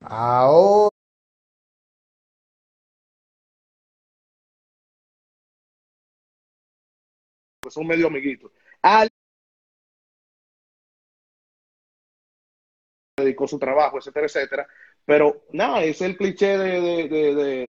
Ahora. 0.00 0.90
Pues 7.60 7.74
son 7.74 7.86
medio 7.86 8.06
amiguitos. 8.06 8.50
Al 8.82 9.08
dedicó 13.16 13.46
su 13.46 13.58
trabajo, 13.58 13.98
etcétera, 13.98 14.26
etcétera. 14.26 14.66
Pero 15.04 15.44
nada, 15.52 15.82
es 15.82 16.00
el 16.02 16.16
cliché 16.16 16.58
de, 16.58 16.80
de, 16.80 17.08
de, 17.08 17.34
de 17.34 17.66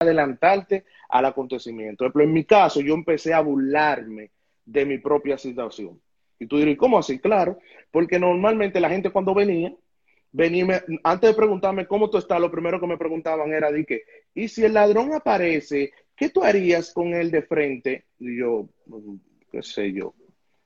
adelantarte 0.00 0.84
al 1.10 1.26
acontecimiento. 1.26 2.10
Pero 2.12 2.24
en 2.24 2.32
mi 2.32 2.44
caso, 2.44 2.80
yo 2.80 2.94
empecé 2.94 3.34
a 3.34 3.40
burlarme 3.40 4.30
de 4.64 4.84
mi 4.86 4.98
propia 4.98 5.38
situación. 5.38 6.00
Y 6.38 6.46
tú 6.46 6.58
dirás, 6.58 6.76
¿cómo 6.76 6.98
así? 6.98 7.18
Claro, 7.18 7.58
porque 7.90 8.18
normalmente 8.18 8.80
la 8.80 8.90
gente 8.90 9.10
cuando 9.10 9.34
venía, 9.34 9.74
venía, 10.32 10.84
antes 11.02 11.30
de 11.30 11.36
preguntarme 11.36 11.86
cómo 11.86 12.10
tú 12.10 12.18
estás, 12.18 12.40
lo 12.40 12.50
primero 12.50 12.80
que 12.80 12.86
me 12.86 12.98
preguntaban 12.98 13.52
era 13.52 13.70
de 13.70 13.84
que, 13.84 14.02
¿y 14.34 14.48
si 14.48 14.64
el 14.64 14.74
ladrón 14.74 15.14
aparece, 15.14 15.92
qué 16.14 16.28
tú 16.28 16.42
harías 16.42 16.92
con 16.92 17.14
él 17.14 17.30
de 17.30 17.42
frente? 17.42 18.04
Y 18.18 18.38
yo, 18.38 18.68
mm, 18.86 19.16
qué 19.50 19.62
sé 19.62 19.92
yo. 19.92 20.14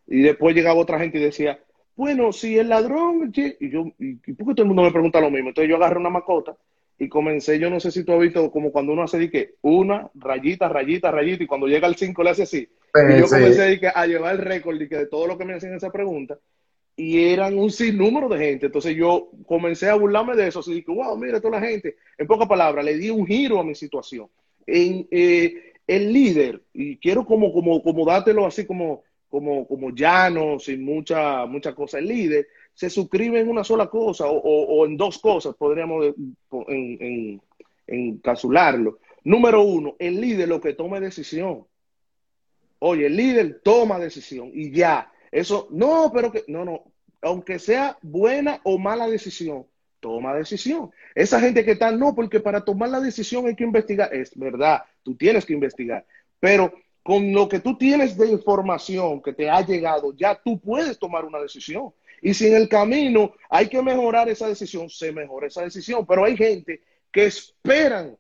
Y 0.06 0.22
después 0.22 0.54
llegaba 0.54 0.80
otra 0.80 0.98
gente 0.98 1.18
y 1.18 1.22
decía, 1.22 1.62
bueno, 1.95 2.32
si 2.32 2.59
el 2.59 2.68
ladrón, 2.68 3.32
y 3.34 3.68
yo, 3.70 3.87
¿y 3.98 4.14
por 4.14 4.48
qué 4.48 4.54
todo 4.54 4.62
el 4.62 4.68
mundo 4.68 4.82
me 4.82 4.92
pregunta 4.92 5.20
lo 5.20 5.30
mismo? 5.30 5.50
Entonces 5.50 5.68
yo 5.68 5.76
agarré 5.76 5.98
una 5.98 6.10
macota 6.10 6.56
y 7.00 7.09
comencé, 7.09 7.59
yo 7.59 7.70
no 7.70 7.80
sé 7.80 7.90
si 7.90 8.04
tú 8.04 8.12
has 8.12 8.20
visto 8.20 8.50
como 8.50 8.70
cuando 8.70 8.92
uno 8.92 9.02
hace 9.02 9.18
de 9.18 9.30
que 9.30 9.54
una 9.62 10.10
rayita, 10.14 10.68
rayita, 10.68 11.10
rayita, 11.10 11.42
y 11.42 11.46
cuando 11.46 11.66
llega 11.66 11.88
al 11.88 11.96
5 11.96 12.23
le 12.23 12.30
hace 12.30 12.42
así. 12.42 12.68
y 12.95 13.18
yo 13.18 13.26
comencé 13.26 13.80
a 13.95 14.06
llevar 14.06 14.34
el 14.34 14.42
récord 14.42 14.78
de, 14.78 14.86
que 14.86 14.96
de 14.98 15.06
todo 15.06 15.26
lo 15.26 15.38
que 15.38 15.46
me 15.46 15.54
hacían 15.54 15.74
esa 15.74 15.90
pregunta, 15.90 16.38
y 16.95 17.24
eran 17.32 17.56
un 17.56 17.70
sinnúmero 17.70 18.28
de 18.28 18.38
gente. 18.38 18.66
Entonces 18.66 18.95
yo 18.95 19.30
comencé 19.46 19.88
a 19.88 19.95
burlarme 19.95 20.37
de 20.37 20.48
eso, 20.48 20.60
así 20.60 20.74
dije, 20.74 20.93
wow, 20.93 21.16
mira 21.16 21.40
toda 21.40 21.59
la 21.59 21.66
gente. 21.66 21.96
En 22.18 22.26
pocas 22.26 22.46
palabras, 22.46 22.84
le 22.84 22.98
di 22.98 23.09
un 23.09 23.26
giro 23.26 23.59
a 23.59 23.65
mi 23.65 23.74
situación. 23.74 24.28
En, 24.66 25.09
eh, 25.10 25.73
el 25.87 26.12
líder, 26.12 26.60
y 26.74 26.98
quiero 26.98 27.24
como, 27.24 27.51
como, 27.51 27.82
como 27.82 28.04
dártelo 28.04 28.45
así 28.45 28.66
como, 28.66 29.04
como, 29.30 29.66
como 29.66 29.90
llano, 29.90 30.59
sin 30.59 30.84
mucha, 30.84 31.46
mucha 31.46 31.74
cosa, 31.74 31.98
el 31.98 32.09
líder 32.09 32.46
se 32.74 32.90
suscribe 32.90 33.40
en 33.40 33.49
una 33.49 33.65
sola 33.65 33.88
cosa 33.88 34.26
o, 34.26 34.38
o, 34.38 34.87
en 34.87 34.96
dos 34.96 35.18
cosas, 35.18 35.54
podríamos 35.54 36.07
en, 36.07 36.37
en, 36.68 37.43
encapsularlo. 37.87 38.99
Número 39.24 39.62
uno, 39.62 39.96
el 39.99 40.21
líder 40.21 40.49
lo 40.49 40.60
que 40.60 40.74
tome 40.74 41.01
decisión. 41.01 41.66
Oye, 42.79 43.07
el 43.07 43.16
líder 43.16 43.60
toma 43.62 43.99
decisión 43.99 44.51
y 44.54 44.71
ya. 44.71 45.12
Eso, 45.30 45.68
no, 45.71 46.10
pero 46.12 46.32
que, 46.32 46.45
no, 46.49 46.65
no. 46.65 46.85
Aunque 47.23 47.59
sea 47.59 47.99
buena 48.01 48.60
o 48.65 48.79
mala 48.79 49.07
decisión, 49.07 49.66
toma 50.01 50.34
decisión. 50.34 50.90
Esa 51.15 51.38
gente 51.40 51.65
que 51.65 51.73
está, 51.73 51.93
no, 51.93 52.15
porque 52.15 52.40
para 52.40 52.65
tomar 52.65 52.88
la 52.88 53.01
decisión 53.01 53.46
hay 53.46 53.55
que 53.55 53.65
investigar. 53.65 54.12
Es 54.15 54.37
verdad, 54.37 54.82
tú 55.02 55.15
tienes 55.15 55.45
que 55.45 55.52
investigar. 55.52 56.07
Pero 56.40 56.73
con 57.02 57.32
lo 57.32 57.49
que 57.49 57.60
tú 57.60 57.77
tienes 57.77 58.16
de 58.16 58.29
información 58.29 59.23
que 59.23 59.32
te 59.32 59.49
ha 59.49 59.60
llegado, 59.60 60.15
ya 60.16 60.34
tú 60.34 60.59
puedes 60.59 60.99
tomar 60.99 61.24
una 61.24 61.38
decisión. 61.40 61.93
Y 62.23 62.35
si 62.35 62.49
en 62.49 62.54
el 62.54 62.68
camino 62.68 63.35
hay 63.49 63.68
que 63.68 63.82
mejorar 63.82 64.28
esa 64.28 64.49
decisión, 64.49 64.88
se 64.88 65.12
mejora 65.12 65.47
esa 65.47 65.62
decisión. 65.62 66.06
Pero 66.06 66.25
hay 66.25 66.37
gente 66.37 66.82
que 67.10 67.27
esperan 67.27 68.16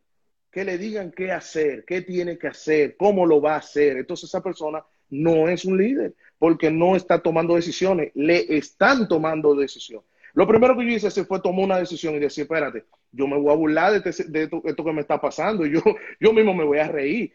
que 0.50 0.64
le 0.64 0.78
digan 0.78 1.12
qué 1.12 1.30
hacer, 1.30 1.84
qué 1.84 2.02
tiene 2.02 2.38
que 2.38 2.48
hacer, 2.48 2.96
cómo 2.96 3.26
lo 3.26 3.40
va 3.40 3.54
a 3.54 3.58
hacer. 3.58 3.98
Entonces 3.98 4.28
esa 4.28 4.42
persona 4.42 4.84
no 5.10 5.48
es 5.48 5.64
un 5.64 5.78
líder 5.78 6.14
porque 6.38 6.70
no 6.70 6.96
está 6.96 7.18
tomando 7.18 7.54
decisiones, 7.54 8.10
le 8.14 8.56
están 8.56 9.06
tomando 9.06 9.54
decisiones. 9.54 10.08
Lo 10.32 10.46
primero 10.46 10.76
que 10.76 10.84
yo 10.84 10.92
hice 10.92 11.24
fue 11.24 11.40
tomar 11.40 11.64
una 11.64 11.78
decisión 11.78 12.14
y 12.14 12.18
decir, 12.18 12.42
espérate, 12.42 12.84
yo 13.12 13.26
me 13.26 13.36
voy 13.38 13.52
a 13.52 13.56
burlar 13.56 13.92
de, 13.92 14.10
este, 14.10 14.24
de 14.24 14.44
esto, 14.44 14.84
que 14.84 14.92
me 14.92 15.00
está 15.00 15.20
pasando, 15.20 15.66
yo, 15.66 15.80
yo 16.20 16.32
mismo 16.32 16.54
me 16.54 16.64
voy 16.64 16.78
a 16.78 16.88
reír. 16.88 17.32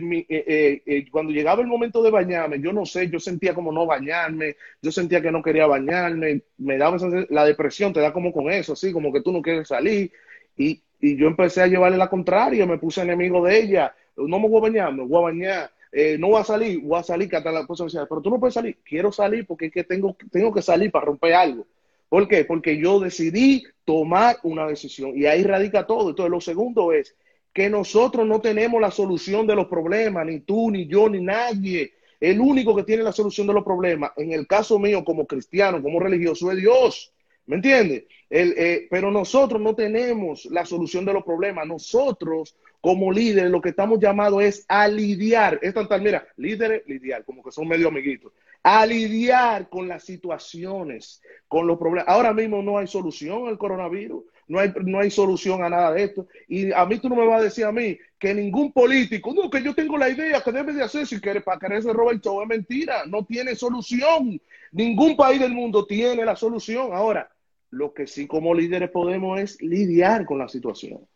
Mi, 0.00 0.18
eh, 0.18 0.26
eh, 0.28 0.82
eh, 0.86 1.06
cuando 1.10 1.32
llegaba 1.32 1.60
el 1.60 1.66
momento 1.66 2.02
de 2.02 2.10
bañarme, 2.10 2.60
yo 2.60 2.72
no 2.72 2.86
sé, 2.86 3.10
yo 3.10 3.18
sentía 3.18 3.54
como 3.54 3.72
no 3.72 3.84
bañarme, 3.84 4.56
yo 4.80 4.92
sentía 4.92 5.20
que 5.20 5.32
no 5.32 5.42
quería 5.42 5.66
bañarme, 5.66 6.42
me 6.58 6.78
daba 6.78 6.96
la 7.28 7.44
depresión, 7.44 7.92
te 7.92 8.00
da 8.00 8.12
como 8.12 8.32
con 8.32 8.50
eso, 8.50 8.74
así 8.74 8.92
como 8.92 9.12
que 9.12 9.22
tú 9.22 9.32
no 9.32 9.42
quieres 9.42 9.68
salir. 9.68 10.12
Y, 10.56 10.82
y 11.00 11.16
yo 11.16 11.26
empecé 11.26 11.62
a 11.62 11.66
llevarle 11.66 11.98
la 11.98 12.08
contraria, 12.08 12.64
me 12.66 12.78
puse 12.78 13.02
enemigo 13.02 13.44
de 13.44 13.58
ella, 13.58 13.94
no 14.16 14.38
me 14.38 14.48
voy 14.48 14.58
a 14.58 14.62
bañar, 14.62 14.94
me 14.94 15.04
voy 15.04 15.18
a 15.18 15.20
bañar. 15.20 15.70
Eh, 15.92 16.18
no 16.18 16.28
voy 16.28 16.40
a 16.40 16.44
salir, 16.44 16.80
voy 16.82 16.98
a 16.98 17.02
salir, 17.02 17.28
que 17.28 17.36
hasta 17.36 17.52
la 17.52 17.66
cosa 17.66 17.86
pero 18.08 18.20
tú 18.20 18.30
no 18.30 18.38
puedes 18.38 18.54
salir, 18.54 18.78
quiero 18.84 19.10
salir 19.12 19.46
porque 19.46 19.66
es 19.66 19.72
que 19.72 19.84
tengo, 19.84 20.16
tengo 20.30 20.52
que 20.52 20.62
salir 20.62 20.90
para 20.90 21.06
romper 21.06 21.34
algo. 21.34 21.66
¿Por 22.08 22.28
qué? 22.28 22.44
Porque 22.44 22.78
yo 22.78 23.00
decidí 23.00 23.64
tomar 23.84 24.36
una 24.42 24.66
decisión 24.66 25.12
y 25.16 25.26
ahí 25.26 25.42
radica 25.42 25.86
todo. 25.86 26.10
Entonces, 26.10 26.30
lo 26.30 26.40
segundo 26.40 26.92
es 26.92 27.16
que 27.52 27.68
nosotros 27.70 28.26
no 28.26 28.40
tenemos 28.40 28.80
la 28.80 28.90
solución 28.90 29.46
de 29.46 29.56
los 29.56 29.66
problemas, 29.66 30.26
ni 30.26 30.40
tú, 30.40 30.70
ni 30.70 30.86
yo, 30.86 31.08
ni 31.08 31.20
nadie. 31.20 31.94
El 32.20 32.40
único 32.40 32.74
que 32.74 32.84
tiene 32.84 33.02
la 33.02 33.12
solución 33.12 33.46
de 33.46 33.54
los 33.54 33.64
problemas, 33.64 34.12
en 34.16 34.32
el 34.32 34.46
caso 34.46 34.78
mío 34.78 35.04
como 35.04 35.26
cristiano, 35.26 35.82
como 35.82 36.00
religioso, 36.00 36.50
es 36.50 36.58
Dios. 36.58 37.12
¿Me 37.46 37.56
entiendes? 37.56 38.04
Eh, 38.28 38.88
pero 38.90 39.10
nosotros 39.10 39.60
no 39.60 39.74
tenemos 39.74 40.46
la 40.46 40.64
solución 40.64 41.04
de 41.04 41.12
los 41.12 41.24
problemas. 41.24 41.66
Nosotros, 41.66 42.56
como 42.80 43.12
líderes, 43.12 43.50
lo 43.50 43.60
que 43.60 43.70
estamos 43.70 44.00
llamados 44.00 44.42
es 44.42 44.64
a 44.68 44.88
lidiar. 44.88 45.58
Es 45.62 45.74
tal, 45.74 46.02
mira, 46.02 46.26
líderes, 46.36 46.82
lidiar, 46.86 47.24
como 47.24 47.42
que 47.42 47.52
son 47.52 47.68
medio 47.68 47.88
amiguitos 47.88 48.32
a 48.68 48.84
lidiar 48.84 49.68
con 49.68 49.86
las 49.86 50.02
situaciones, 50.02 51.22
con 51.46 51.68
los 51.68 51.78
problemas. 51.78 52.08
Ahora 52.08 52.32
mismo 52.32 52.62
no 52.62 52.78
hay 52.78 52.88
solución 52.88 53.46
al 53.46 53.58
coronavirus, 53.58 54.24
no 54.48 54.58
hay, 54.58 54.72
no 54.82 54.98
hay 54.98 55.08
solución 55.08 55.62
a 55.62 55.68
nada 55.68 55.92
de 55.92 56.02
esto. 56.02 56.26
Y 56.48 56.72
a 56.72 56.84
mí 56.84 56.98
tú 56.98 57.08
no 57.08 57.14
me 57.14 57.28
vas 57.28 57.42
a 57.42 57.44
decir 57.44 57.64
a 57.64 57.70
mí 57.70 57.96
que 58.18 58.34
ningún 58.34 58.72
político, 58.72 59.32
no, 59.32 59.48
que 59.48 59.62
yo 59.62 59.72
tengo 59.72 59.96
la 59.96 60.10
idea 60.10 60.40
que 60.40 60.50
debe 60.50 60.72
de 60.72 60.82
hacer 60.82 61.06
si 61.06 61.20
quiere 61.20 61.42
para 61.42 61.60
quererse 61.60 61.92
robar 61.92 62.20
show, 62.20 62.42
es 62.42 62.48
mentira, 62.48 63.06
no 63.06 63.24
tiene 63.24 63.54
solución. 63.54 64.40
Ningún 64.72 65.16
país 65.16 65.40
del 65.40 65.52
mundo 65.52 65.86
tiene 65.86 66.24
la 66.24 66.34
solución. 66.34 66.92
Ahora, 66.92 67.30
lo 67.70 67.94
que 67.94 68.08
sí 68.08 68.26
como 68.26 68.52
líderes 68.52 68.90
podemos 68.90 69.38
es 69.38 69.62
lidiar 69.62 70.26
con 70.26 70.38
la 70.38 70.48
situación, 70.48 71.06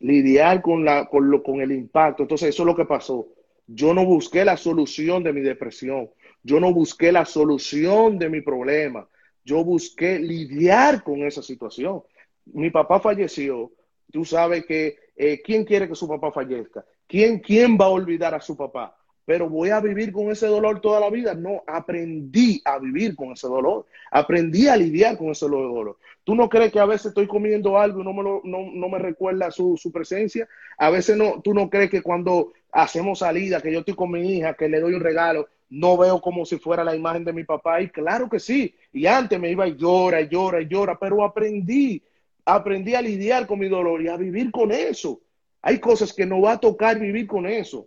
lidiar 0.00 0.62
con, 0.62 0.86
la, 0.86 1.04
con, 1.04 1.30
lo, 1.30 1.42
con 1.42 1.60
el 1.60 1.70
impacto. 1.70 2.22
Entonces, 2.22 2.48
eso 2.48 2.62
es 2.62 2.66
lo 2.66 2.74
que 2.74 2.86
pasó. 2.86 3.28
Yo 3.66 3.92
no 3.92 4.06
busqué 4.06 4.46
la 4.46 4.56
solución 4.56 5.22
de 5.22 5.34
mi 5.34 5.42
depresión. 5.42 6.08
Yo 6.48 6.58
no 6.60 6.72
busqué 6.72 7.12
la 7.12 7.26
solución 7.26 8.18
de 8.18 8.30
mi 8.30 8.40
problema. 8.40 9.06
Yo 9.44 9.62
busqué 9.62 10.18
lidiar 10.18 11.02
con 11.02 11.22
esa 11.22 11.42
situación. 11.42 12.02
Mi 12.46 12.70
papá 12.70 13.00
falleció. 13.00 13.70
Tú 14.10 14.24
sabes 14.24 14.64
que, 14.64 14.96
eh, 15.14 15.42
¿quién 15.44 15.66
quiere 15.66 15.86
que 15.86 15.94
su 15.94 16.08
papá 16.08 16.32
fallezca? 16.32 16.86
¿Quién, 17.06 17.40
¿Quién 17.40 17.76
va 17.78 17.84
a 17.84 17.90
olvidar 17.90 18.34
a 18.34 18.40
su 18.40 18.56
papá? 18.56 18.96
Pero 19.26 19.50
voy 19.50 19.68
a 19.68 19.80
vivir 19.80 20.10
con 20.10 20.30
ese 20.30 20.46
dolor 20.46 20.80
toda 20.80 21.00
la 21.00 21.10
vida. 21.10 21.34
No, 21.34 21.62
aprendí 21.66 22.62
a 22.64 22.78
vivir 22.78 23.14
con 23.14 23.32
ese 23.32 23.46
dolor. 23.46 23.84
Aprendí 24.10 24.68
a 24.68 24.76
lidiar 24.78 25.18
con 25.18 25.28
ese 25.28 25.46
dolor. 25.46 25.98
¿Tú 26.24 26.34
no 26.34 26.48
crees 26.48 26.72
que 26.72 26.80
a 26.80 26.86
veces 26.86 27.06
estoy 27.06 27.26
comiendo 27.26 27.78
algo 27.78 28.00
y 28.00 28.04
no 28.04 28.14
me, 28.14 28.22
lo, 28.22 28.40
no, 28.44 28.70
no 28.72 28.88
me 28.88 28.98
recuerda 28.98 29.50
su, 29.50 29.76
su, 29.76 29.92
presencia? 29.92 30.48
A 30.78 30.88
veces 30.88 31.14
no, 31.14 31.42
tú 31.42 31.52
no 31.52 31.68
crees 31.68 31.90
que 31.90 32.00
cuando 32.00 32.54
hacemos 32.72 33.18
salida, 33.18 33.60
que 33.60 33.70
yo 33.70 33.80
estoy 33.80 33.94
con 33.94 34.10
mi 34.10 34.38
hija, 34.38 34.54
que 34.54 34.70
le 34.70 34.80
doy 34.80 34.94
un 34.94 35.02
regalo, 35.02 35.46
no 35.70 35.96
veo 35.96 36.20
como 36.20 36.44
si 36.44 36.58
fuera 36.58 36.84
la 36.84 36.96
imagen 36.96 37.24
de 37.24 37.32
mi 37.32 37.44
papá. 37.44 37.80
Y 37.80 37.88
claro 37.88 38.28
que 38.28 38.40
sí. 38.40 38.74
Y 38.92 39.06
antes 39.06 39.38
me 39.38 39.50
iba 39.50 39.66
y 39.66 39.76
llora, 39.76 40.20
y 40.20 40.28
llora, 40.28 40.60
y 40.60 40.68
llora, 40.68 40.98
pero 40.98 41.22
aprendí, 41.22 42.02
aprendí 42.44 42.94
a 42.94 43.02
lidiar 43.02 43.46
con 43.46 43.58
mi 43.58 43.68
dolor 43.68 44.02
y 44.02 44.08
a 44.08 44.16
vivir 44.16 44.50
con 44.50 44.72
eso. 44.72 45.20
Hay 45.62 45.78
cosas 45.78 46.12
que 46.12 46.24
no 46.24 46.40
va 46.40 46.52
a 46.52 46.60
tocar 46.60 46.98
vivir 46.98 47.26
con 47.26 47.46
eso. 47.46 47.86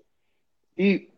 Y, 0.76 1.10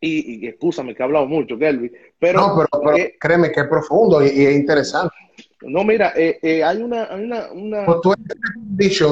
y, 0.00 0.44
y 0.44 0.46
escúchame 0.46 0.94
que 0.94 1.02
he 1.02 1.04
hablado 1.04 1.26
mucho, 1.26 1.58
Kelvin, 1.58 1.92
pero... 2.18 2.40
No, 2.40 2.56
pero, 2.56 2.84
pero 2.84 2.96
eh, 2.96 3.16
créeme 3.20 3.52
que 3.52 3.60
es 3.60 3.66
profundo 3.66 4.24
y, 4.24 4.30
y, 4.30 4.46
es 4.46 4.56
interesante. 4.56 5.14
No, 5.62 5.84
mira, 5.84 6.12
eh, 6.16 6.38
eh, 6.42 6.64
hay 6.64 6.78
una... 6.82 7.04
Hay 7.04 7.22
una, 7.22 7.52
una... 7.52 7.84
Pues 7.84 7.98
tú 8.02 8.14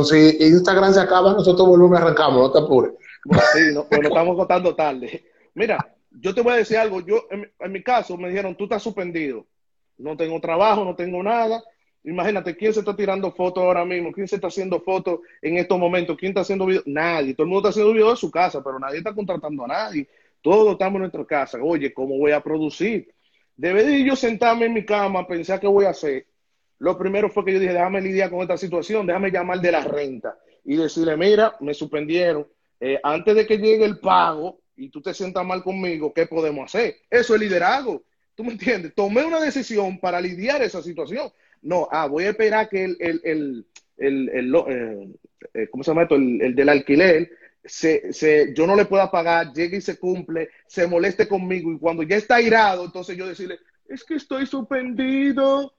si 0.05 0.37
Instagram 0.41 0.95
se 0.95 1.01
acaba, 1.01 1.33
nosotros 1.33 1.69
volvemos 1.69 1.99
y 1.99 2.03
arrancamos, 2.03 2.41
no 2.41 2.53
te 2.53 2.59
apures. 2.59 2.93
Bueno, 3.25 3.43
sí, 3.53 3.61
no, 3.75 3.87
nos 3.91 4.05
estamos 4.05 4.37
contando 4.37 4.75
tarde. 4.75 5.25
Mira, 5.55 5.95
yo 6.21 6.35
te 6.35 6.41
voy 6.41 6.53
a 6.53 6.57
decir 6.57 6.77
algo, 6.77 7.05
yo 7.05 7.27
en, 7.31 7.73
mi 7.73 7.83
caso 7.83 8.17
me 8.17 8.29
dijeron, 8.29 8.57
tú 8.57 8.65
estás 8.65 8.83
suspendido, 8.83 9.47
no 9.97 10.17
tengo 10.17 10.41
trabajo, 10.41 10.85
no 10.85 10.95
tengo 10.95 11.23
nada. 11.23 11.63
Imagínate, 12.05 12.57
¿quién 12.57 12.73
se 12.73 12.81
está 12.81 12.95
tirando 12.95 13.31
fotos 13.33 13.63
ahora 13.63 13.85
mismo? 13.85 14.13
¿Quién 14.13 14.29
se 14.29 14.37
está 14.37 14.47
haciendo 14.47 14.81
fotos 14.81 15.21
en 15.43 15.59
estos 15.59 15.79
momentos? 15.79 16.17
¿Quién 16.17 16.31
está 16.31 16.43
haciendo 16.43 16.67
videos? 16.67 16.87
Nadie, 16.87 17.35
todo 17.35 17.45
el 17.45 17.51
mundo 17.51 17.69
está 17.69 17.71
haciendo 17.71 17.93
videos 17.93 18.13
de 18.13 18.17
su 18.17 18.31
casa, 18.31 18.63
pero 18.63 18.79
nadie 18.79 18.99
está 18.99 19.15
contratando 19.15 19.65
a 19.65 19.69
nadie. 19.69 20.09
Todos 20.41 20.73
estamos 20.73 20.97
en 20.97 21.01
nuestra 21.01 21.25
casa. 21.25 21.59
Oye, 21.63 21.93
¿cómo 21.93 22.17
voy 22.17 22.33
a 22.33 22.41
producir? 22.41 23.13
Debe 23.57 23.85
de 23.85 24.05
yo 24.05 24.15
sentarme 24.15 24.67
en 24.67 24.75
mi 24.75 24.85
cama, 24.85 25.27
pensar 25.27 25.59
qué 25.59 25.67
voy 25.67 25.85
a 25.85 25.91
hacer. 25.91 26.27
Lo 26.79 26.97
primero 26.97 27.29
fue 27.29 27.45
que 27.45 27.55
yo 27.55 27.59
dije, 27.59 27.73
déjame 27.73 28.01
lidiar 28.01 28.31
con 28.31 28.41
esta 28.41 28.57
situación, 28.57 29.05
déjame 29.05 29.31
llamar 29.31 29.61
de 29.61 29.73
la 29.73 29.81
renta 29.81 30.39
y 30.65 30.77
decirle, 30.77 31.17
mira, 31.17 31.57
me 31.61 31.75
suspendieron. 31.75 32.47
Eh, 32.81 33.01
antes 33.03 33.35
de 33.35 33.47
que 33.47 33.59
llegue 33.59 33.85
el 33.85 33.99
pago, 33.99 34.61
y 34.79 34.89
tú 34.91 35.03
te 35.03 35.13
sientas 35.13 35.45
mal 35.45 35.63
conmigo, 35.63 36.13
¿qué 36.15 36.27
podemos 36.27 36.67
hacer? 36.67 36.97
Eso 37.11 37.35
es 37.35 37.41
liderazgo. 37.41 38.03
¿Tú 38.35 38.45
me 38.45 38.53
entiendes? 38.53 38.95
Tomé 38.95 39.25
una 39.25 39.41
decisión 39.41 39.99
para 39.99 40.21
lidiar 40.21 40.63
esa 40.63 40.81
situación. 40.81 41.31
No, 41.61 41.89
ah, 41.91 42.07
voy 42.07 42.25
a 42.25 42.31
esperar 42.31 42.69
que 42.69 42.85
el, 42.85 42.97
el, 43.01 43.21
el, 43.25 43.67
el, 43.97 44.29
el 44.29 44.55
eh, 44.55 45.09
eh, 45.55 45.69
¿cómo 45.71 45.83
se 45.83 45.91
llama 45.91 46.03
esto? 46.03 46.15
El, 46.15 46.55
del 46.55 46.69
alquiler, 46.69 47.29
se, 47.65 48.13
se, 48.13 48.55
yo 48.55 48.67
no 48.67 48.77
le 48.77 48.85
pueda 48.85 49.11
pagar, 49.11 49.53
llegue 49.53 49.79
y 49.79 49.81
se 49.81 49.99
cumple, 49.99 50.51
se 50.69 50.87
moleste 50.87 51.27
conmigo 51.27 51.73
y 51.73 51.79
cuando 51.79 52.05
ya 52.05 52.17
está 52.17 52.41
irado, 52.41 52.85
entonces 52.85 53.17
yo 53.17 53.27
decirle, 53.27 53.59
es 53.89 54.05
que 54.05 54.15
estoy 54.15 54.47
suspendido. 54.47 55.75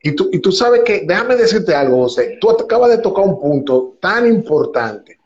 Y 0.00 0.12
tú, 0.12 0.30
y 0.32 0.38
tú 0.38 0.52
sabes 0.52 0.82
que, 0.84 1.02
déjame 1.04 1.34
decirte 1.34 1.74
algo, 1.74 2.02
José, 2.02 2.38
tú 2.40 2.50
acabas 2.50 2.90
de 2.90 2.98
tocar 2.98 3.24
un 3.24 3.40
punto 3.40 3.98
tan 4.00 4.26
importante 4.28 5.18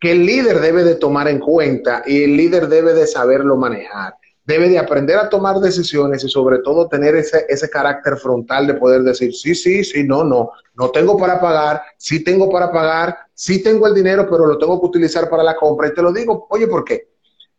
que 0.00 0.12
el 0.12 0.24
líder 0.24 0.60
debe 0.60 0.82
de 0.82 0.96
tomar 0.96 1.28
en 1.28 1.38
cuenta 1.38 2.02
y 2.06 2.24
el 2.24 2.36
líder 2.36 2.68
debe 2.68 2.94
de 2.94 3.06
saberlo 3.06 3.56
manejar 3.56 4.14
debe 4.50 4.68
de 4.68 4.78
aprender 4.78 5.16
a 5.16 5.28
tomar 5.28 5.60
decisiones 5.60 6.24
y 6.24 6.28
sobre 6.28 6.58
todo 6.58 6.88
tener 6.88 7.14
ese, 7.14 7.46
ese 7.48 7.70
carácter 7.70 8.16
frontal 8.16 8.66
de 8.66 8.74
poder 8.74 9.02
decir, 9.02 9.32
sí, 9.32 9.54
sí, 9.54 9.84
sí, 9.84 10.02
no, 10.02 10.24
no, 10.24 10.50
no 10.74 10.90
tengo 10.90 11.16
para 11.16 11.40
pagar, 11.40 11.82
sí 11.96 12.24
tengo 12.24 12.50
para 12.50 12.72
pagar, 12.72 13.16
sí 13.32 13.62
tengo 13.62 13.86
el 13.86 13.94
dinero, 13.94 14.26
pero 14.28 14.46
lo 14.46 14.58
tengo 14.58 14.80
que 14.80 14.86
utilizar 14.86 15.30
para 15.30 15.44
la 15.44 15.54
compra. 15.54 15.88
Y 15.88 15.94
te 15.94 16.02
lo 16.02 16.12
digo, 16.12 16.48
oye, 16.50 16.66
¿por 16.66 16.84
qué? 16.84 17.10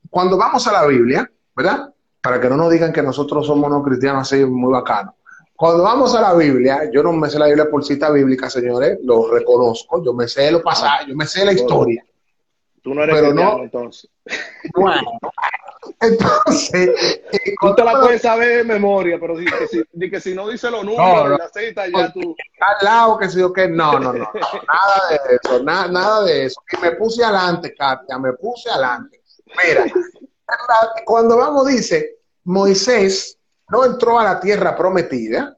Cuando 0.09 0.37
vamos 0.37 0.67
a 0.67 0.73
la 0.73 0.85
Biblia, 0.85 1.31
¿verdad? 1.55 1.93
Para 2.19 2.41
que 2.41 2.49
no 2.49 2.57
nos 2.57 2.71
digan 2.71 2.91
que 2.91 3.01
nosotros 3.01 3.47
somos 3.47 3.69
no 3.69 3.81
cristianos 3.81 4.23
así 4.23 4.43
muy 4.43 4.73
bacanos. 4.73 5.15
Cuando 5.55 5.83
vamos 5.83 6.13
a 6.13 6.21
la 6.21 6.33
Biblia, 6.33 6.89
yo 6.91 7.03
no 7.03 7.13
me 7.13 7.29
sé 7.29 7.39
la 7.39 7.45
Biblia 7.45 7.69
por 7.69 7.85
cita 7.85 8.11
bíblica, 8.11 8.49
señores, 8.49 8.97
lo 9.03 9.31
reconozco, 9.31 10.03
yo 10.03 10.11
me 10.13 10.27
sé 10.27 10.51
lo 10.51 10.61
pasado, 10.61 11.05
yo 11.07 11.15
me 11.15 11.25
sé 11.25 11.45
la 11.45 11.53
historia. 11.53 12.03
Tú 12.81 12.95
no 12.95 13.03
eres 13.03 13.15
pero 13.15 13.33
no, 13.33 13.63
entonces. 13.63 14.09
Bueno, 14.73 15.19
entonces. 16.01 17.23
Eh, 17.31 17.55
tú 17.61 17.75
te 17.75 17.83
la 17.83 18.01
puedes 18.01 18.21
saber 18.23 18.57
de 18.57 18.63
memoria, 18.63 19.19
pero 19.19 19.37
di 19.37 19.45
que 19.45 19.67
si, 19.67 19.83
di 19.91 20.09
que 20.09 20.19
si 20.19 20.33
no 20.33 20.49
dice 20.49 20.71
los 20.71 20.83
números 20.83 21.29
no, 21.29 21.37
la 21.37 21.49
cita, 21.49 21.87
ya 21.87 22.11
tú. 22.11 22.35
Al 22.59 22.85
lado 22.85 23.17
que 23.19 23.29
sí 23.29 23.41
o 23.41 23.53
que 23.53 23.67
no, 23.67 23.99
no, 23.99 24.13
no, 24.13 24.31
nada 24.33 25.09
de 25.09 25.35
eso, 25.35 25.63
nada 25.63 26.23
de 26.23 26.45
eso. 26.45 26.61
Y 26.71 26.81
me 26.81 26.91
puse 26.93 27.23
adelante, 27.23 27.75
Katia, 27.75 28.17
me 28.17 28.33
puse 28.33 28.69
adelante. 28.69 29.21
Mira, 29.63 29.85
cuando 31.05 31.37
vamos, 31.37 31.67
dice, 31.67 32.17
Moisés 32.45 33.37
no 33.69 33.85
entró 33.85 34.19
a 34.19 34.23
la 34.23 34.39
tierra 34.39 34.75
prometida 34.75 35.55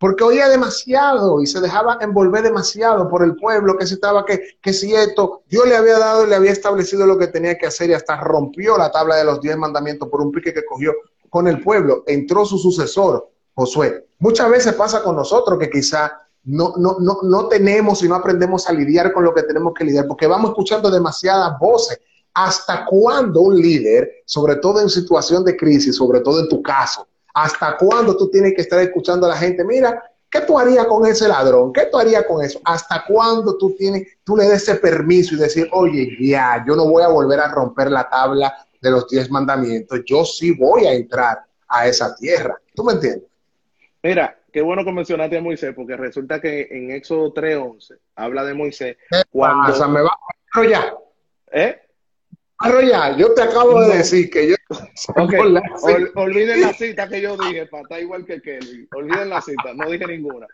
porque 0.00 0.24
oía 0.24 0.48
demasiado 0.48 1.42
y 1.42 1.46
se 1.46 1.60
dejaba 1.60 1.98
envolver 2.00 2.42
demasiado 2.42 3.06
por 3.06 3.22
el 3.22 3.36
pueblo 3.36 3.76
que 3.76 3.86
se 3.86 3.94
estaba 3.94 4.24
que, 4.24 4.56
que 4.62 4.72
si 4.72 4.94
esto, 4.94 5.42
Dios 5.46 5.68
le 5.68 5.76
había 5.76 5.98
dado, 5.98 6.24
le 6.24 6.34
había 6.34 6.52
establecido 6.52 7.06
lo 7.06 7.18
que 7.18 7.26
tenía 7.26 7.58
que 7.58 7.66
hacer 7.66 7.90
y 7.90 7.92
hasta 7.92 8.18
rompió 8.18 8.78
la 8.78 8.90
tabla 8.90 9.16
de 9.16 9.24
los 9.24 9.42
diez 9.42 9.58
mandamientos 9.58 10.08
por 10.08 10.22
un 10.22 10.32
pique 10.32 10.54
que 10.54 10.64
cogió 10.64 10.94
con 11.28 11.46
el 11.48 11.62
pueblo. 11.62 12.02
Entró 12.06 12.46
su 12.46 12.56
sucesor, 12.56 13.28
Josué. 13.54 14.06
Muchas 14.20 14.50
veces 14.50 14.72
pasa 14.72 15.02
con 15.02 15.16
nosotros 15.16 15.58
que 15.58 15.68
quizá 15.68 16.18
no, 16.44 16.72
no, 16.78 16.96
no, 16.98 17.18
no 17.22 17.48
tenemos 17.48 18.02
y 18.02 18.08
no 18.08 18.14
aprendemos 18.14 18.66
a 18.70 18.72
lidiar 18.72 19.12
con 19.12 19.22
lo 19.22 19.34
que 19.34 19.42
tenemos 19.42 19.74
que 19.74 19.84
lidiar, 19.84 20.06
porque 20.06 20.26
vamos 20.26 20.52
escuchando 20.52 20.90
demasiadas 20.90 21.58
voces. 21.58 22.00
¿Hasta 22.32 22.86
cuándo 22.86 23.42
un 23.42 23.60
líder, 23.60 24.22
sobre 24.24 24.56
todo 24.56 24.80
en 24.80 24.88
situación 24.88 25.44
de 25.44 25.58
crisis, 25.58 25.94
sobre 25.94 26.20
todo 26.20 26.40
en 26.40 26.48
tu 26.48 26.62
caso, 26.62 27.06
¿Hasta 27.34 27.76
cuándo 27.76 28.16
tú 28.16 28.30
tienes 28.30 28.54
que 28.54 28.62
estar 28.62 28.80
escuchando 28.80 29.26
a 29.26 29.30
la 29.30 29.36
gente? 29.36 29.64
Mira, 29.64 30.02
¿qué 30.30 30.40
tú 30.40 30.58
harías 30.58 30.86
con 30.86 31.06
ese 31.06 31.28
ladrón? 31.28 31.72
¿Qué 31.72 31.86
tú 31.86 31.98
harías 31.98 32.24
con 32.24 32.44
eso? 32.44 32.60
¿Hasta 32.64 33.04
cuándo 33.06 33.56
tú 33.56 33.74
tienes, 33.76 34.06
tú 34.24 34.36
le 34.36 34.44
des 34.44 34.62
ese 34.62 34.76
permiso 34.76 35.34
y 35.34 35.38
decir, 35.38 35.68
oye, 35.72 36.16
ya, 36.20 36.64
yo 36.66 36.76
no 36.76 36.86
voy 36.88 37.02
a 37.02 37.08
volver 37.08 37.40
a 37.40 37.48
romper 37.48 37.90
la 37.90 38.08
tabla 38.08 38.54
de 38.80 38.90
los 38.90 39.08
diez 39.08 39.30
mandamientos, 39.30 40.00
yo 40.06 40.24
sí 40.24 40.52
voy 40.52 40.86
a 40.86 40.92
entrar 40.92 41.44
a 41.68 41.86
esa 41.86 42.14
tierra. 42.16 42.56
¿Tú 42.74 42.82
me 42.84 42.94
entiendes? 42.94 43.28
Mira, 44.02 44.38
qué 44.52 44.62
bueno 44.62 44.84
que 44.84 44.92
mencionaste 44.92 45.36
a 45.36 45.42
Moisés, 45.42 45.74
porque 45.74 45.96
resulta 45.96 46.40
que 46.40 46.68
en 46.70 46.90
Éxodo 46.90 47.32
3.11 47.34 47.98
habla 48.16 48.44
de 48.44 48.54
Moisés. 48.54 48.96
cuando... 49.30 49.88
me 49.88 50.02
va 50.02 50.10
a. 50.10 50.94
¿Eh? 51.52 51.80
Arroyar, 52.58 53.16
yo 53.16 53.32
te 53.34 53.42
acabo 53.42 53.80
de 53.82 53.98
decir 53.98 54.30
que 54.30 54.48
yo. 54.48 54.54
olviden 56.14 56.60
la 56.60 56.72
cita 56.72 57.08
que 57.08 57.20
yo 57.20 57.36
dije, 57.36 57.66
para 57.66 57.82
estar 57.82 58.00
igual 58.00 58.24
que 58.24 58.40
Kelly. 58.40 58.88
Olviden 58.94 59.28
la 59.28 59.40
cita, 59.40 59.74
no 59.74 59.90
dije 59.90 60.06
ninguna. 60.06 60.46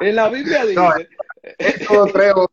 En 0.00 0.16
la 0.16 0.28
Biblia 0.28 0.64
dice. 0.64 1.08
esto 1.58 2.06
creo, 2.06 2.50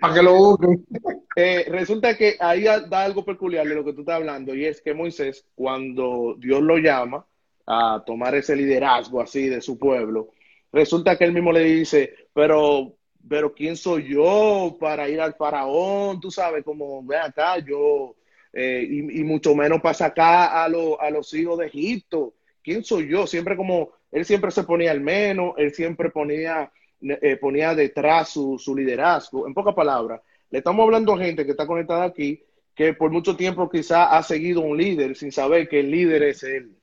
para 0.00 0.14
que 0.14 0.22
lo 0.22 0.34
busquen. 0.34 0.86
Eh, 1.36 1.66
resulta 1.68 2.16
que 2.16 2.36
ahí 2.38 2.62
da 2.62 3.02
algo 3.02 3.24
peculiar 3.24 3.66
de 3.66 3.74
lo 3.74 3.84
que 3.84 3.92
tú 3.92 4.02
estás 4.02 4.14
hablando, 4.14 4.54
y 4.54 4.66
es 4.66 4.80
que 4.80 4.94
Moisés, 4.94 5.44
cuando 5.56 6.36
Dios 6.38 6.62
lo 6.62 6.78
llama 6.78 7.26
a 7.66 8.04
tomar 8.06 8.36
ese 8.36 8.54
liderazgo 8.54 9.20
así 9.20 9.48
de 9.48 9.60
su 9.60 9.76
pueblo, 9.76 10.28
resulta 10.70 11.18
que 11.18 11.24
él 11.24 11.32
mismo 11.32 11.50
le 11.50 11.64
dice, 11.64 12.28
pero 12.32 12.94
pero 13.28 13.52
¿quién 13.52 13.76
soy 13.76 14.08
yo 14.14 14.76
para 14.78 15.08
ir 15.08 15.20
al 15.20 15.34
faraón? 15.34 16.20
Tú 16.20 16.30
sabes, 16.30 16.64
como, 16.64 17.04
ve 17.04 17.16
acá, 17.16 17.58
yo 17.58 18.14
eh, 18.54 18.86
y, 18.88 19.24
mucho 19.24 19.54
menos 19.54 19.80
para 19.80 19.94
sacar 19.94 20.48
a, 20.52 20.64
a 20.64 21.10
los 21.10 21.34
hijos 21.34 21.58
de 21.58 21.66
Egipto. 21.66 22.34
¿Quién 22.62 22.84
soy 22.84 23.08
yo? 23.08 23.26
Siempre 23.26 23.56
como, 23.56 23.90
él 24.12 24.24
siempre 24.24 24.50
se 24.52 24.62
ponía 24.62 24.92
al 24.92 25.00
menos, 25.00 25.54
él 25.58 25.74
siempre 25.74 26.10
ponía, 26.10 26.70
eh, 27.00 27.36
ponía 27.36 27.74
detrás 27.74 28.28
su, 28.30 28.58
su 28.58 28.76
liderazgo. 28.76 29.46
En 29.46 29.54
pocas 29.54 29.74
palabras, 29.74 30.20
le 30.50 30.58
estamos 30.58 30.84
hablando 30.84 31.12
a 31.14 31.18
gente 31.18 31.44
que 31.44 31.50
está 31.50 31.66
conectada 31.66 32.04
aquí, 32.04 32.42
que 32.76 32.94
por 32.94 33.10
mucho 33.10 33.36
tiempo 33.36 33.68
quizá 33.68 34.16
ha 34.16 34.22
seguido 34.22 34.60
un 34.60 34.76
líder 34.76 35.16
sin 35.16 35.32
saber 35.32 35.68
que 35.68 35.80
el 35.80 35.90
líder 35.90 36.22
es 36.22 36.44
él. 36.44 36.76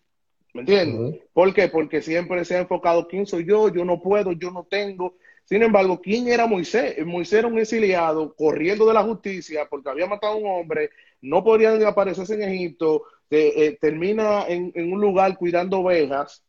¿Me 0.54 0.62
entiendes? 0.62 1.22
¿Por 1.32 1.54
qué? 1.54 1.70
Porque 1.70 2.02
siempre 2.02 2.44
se 2.44 2.58
ha 2.58 2.60
enfocado, 2.60 3.08
¿quién 3.08 3.26
soy 3.26 3.46
yo? 3.46 3.70
Yo 3.70 3.86
no 3.86 4.02
puedo, 4.02 4.34
yo 4.34 4.52
no 4.52 4.66
tengo. 4.70 5.16
Sin 5.46 5.64
embargo, 5.64 6.02
¿quién 6.02 6.28
era 6.28 6.46
Moisés? 6.48 7.06
Moisés 7.06 7.40
era 7.40 7.48
un 7.48 7.60
exiliado 7.60 8.34
corriendo 8.36 8.86
de 8.86 8.94
la 8.94 9.04
justicia 9.04 9.68
porque 9.70 9.90
había 9.90 10.06
matado 10.06 10.34
a 10.34 10.38
un 10.38 10.46
hombre, 10.46 10.90
no 11.22 11.44
podían 11.44 11.84
aparecerse 11.84 12.34
en 12.34 12.44
Egipto, 12.44 13.04
eh, 13.30 13.78
termina 13.80 14.46
en, 14.48 14.74
un 14.76 15.00
lugar 15.00 15.38
cuidando 15.38 15.80
ovejas, 15.80 16.44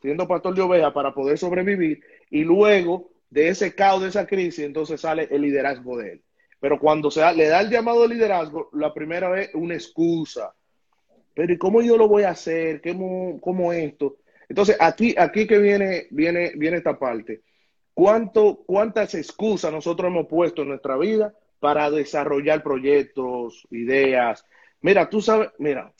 siendo 0.00 0.28
pastor 0.28 0.54
de 0.54 0.62
ovejas 0.62 0.92
para 0.92 1.12
poder 1.12 1.38
sobrevivir, 1.38 2.00
y 2.30 2.44
luego 2.44 3.10
de 3.30 3.48
ese 3.48 3.74
caos, 3.74 4.02
de 4.02 4.08
esa 4.08 4.26
crisis, 4.26 4.64
entonces 4.64 5.00
sale 5.00 5.28
el 5.30 5.42
liderazgo 5.42 5.98
de 5.98 6.12
él. 6.12 6.22
Pero 6.60 6.78
cuando 6.78 7.10
se 7.10 7.20
le 7.34 7.48
da 7.48 7.60
el 7.60 7.70
llamado 7.70 8.02
de 8.02 8.14
liderazgo, 8.14 8.70
la 8.72 8.92
primera 8.92 9.28
vez 9.28 9.50
una 9.54 9.74
excusa. 9.74 10.54
Pero 11.34 11.52
¿y 11.52 11.58
cómo 11.58 11.82
yo 11.82 11.96
lo 11.96 12.08
voy 12.08 12.24
a 12.24 12.30
hacer? 12.30 12.80
¿Cómo, 12.82 13.40
cómo 13.40 13.72
esto? 13.72 14.16
Entonces, 14.48 14.76
aquí, 14.80 15.14
aquí 15.16 15.46
que 15.46 15.58
viene, 15.58 16.06
viene, 16.10 16.52
viene 16.56 16.78
esta 16.78 16.98
parte. 16.98 17.42
¿Cuánto, 17.94 18.62
¿Cuántas 18.66 19.14
excusas 19.14 19.72
nosotros 19.72 20.10
hemos 20.10 20.26
puesto 20.26 20.62
en 20.62 20.68
nuestra 20.68 20.96
vida 20.96 21.34
para 21.60 21.90
desarrollar 21.90 22.62
proyectos, 22.62 23.66
ideas? 23.70 24.44
Mira, 24.80 25.08
tú 25.08 25.20
sabes, 25.20 25.50
mira, 25.58 25.92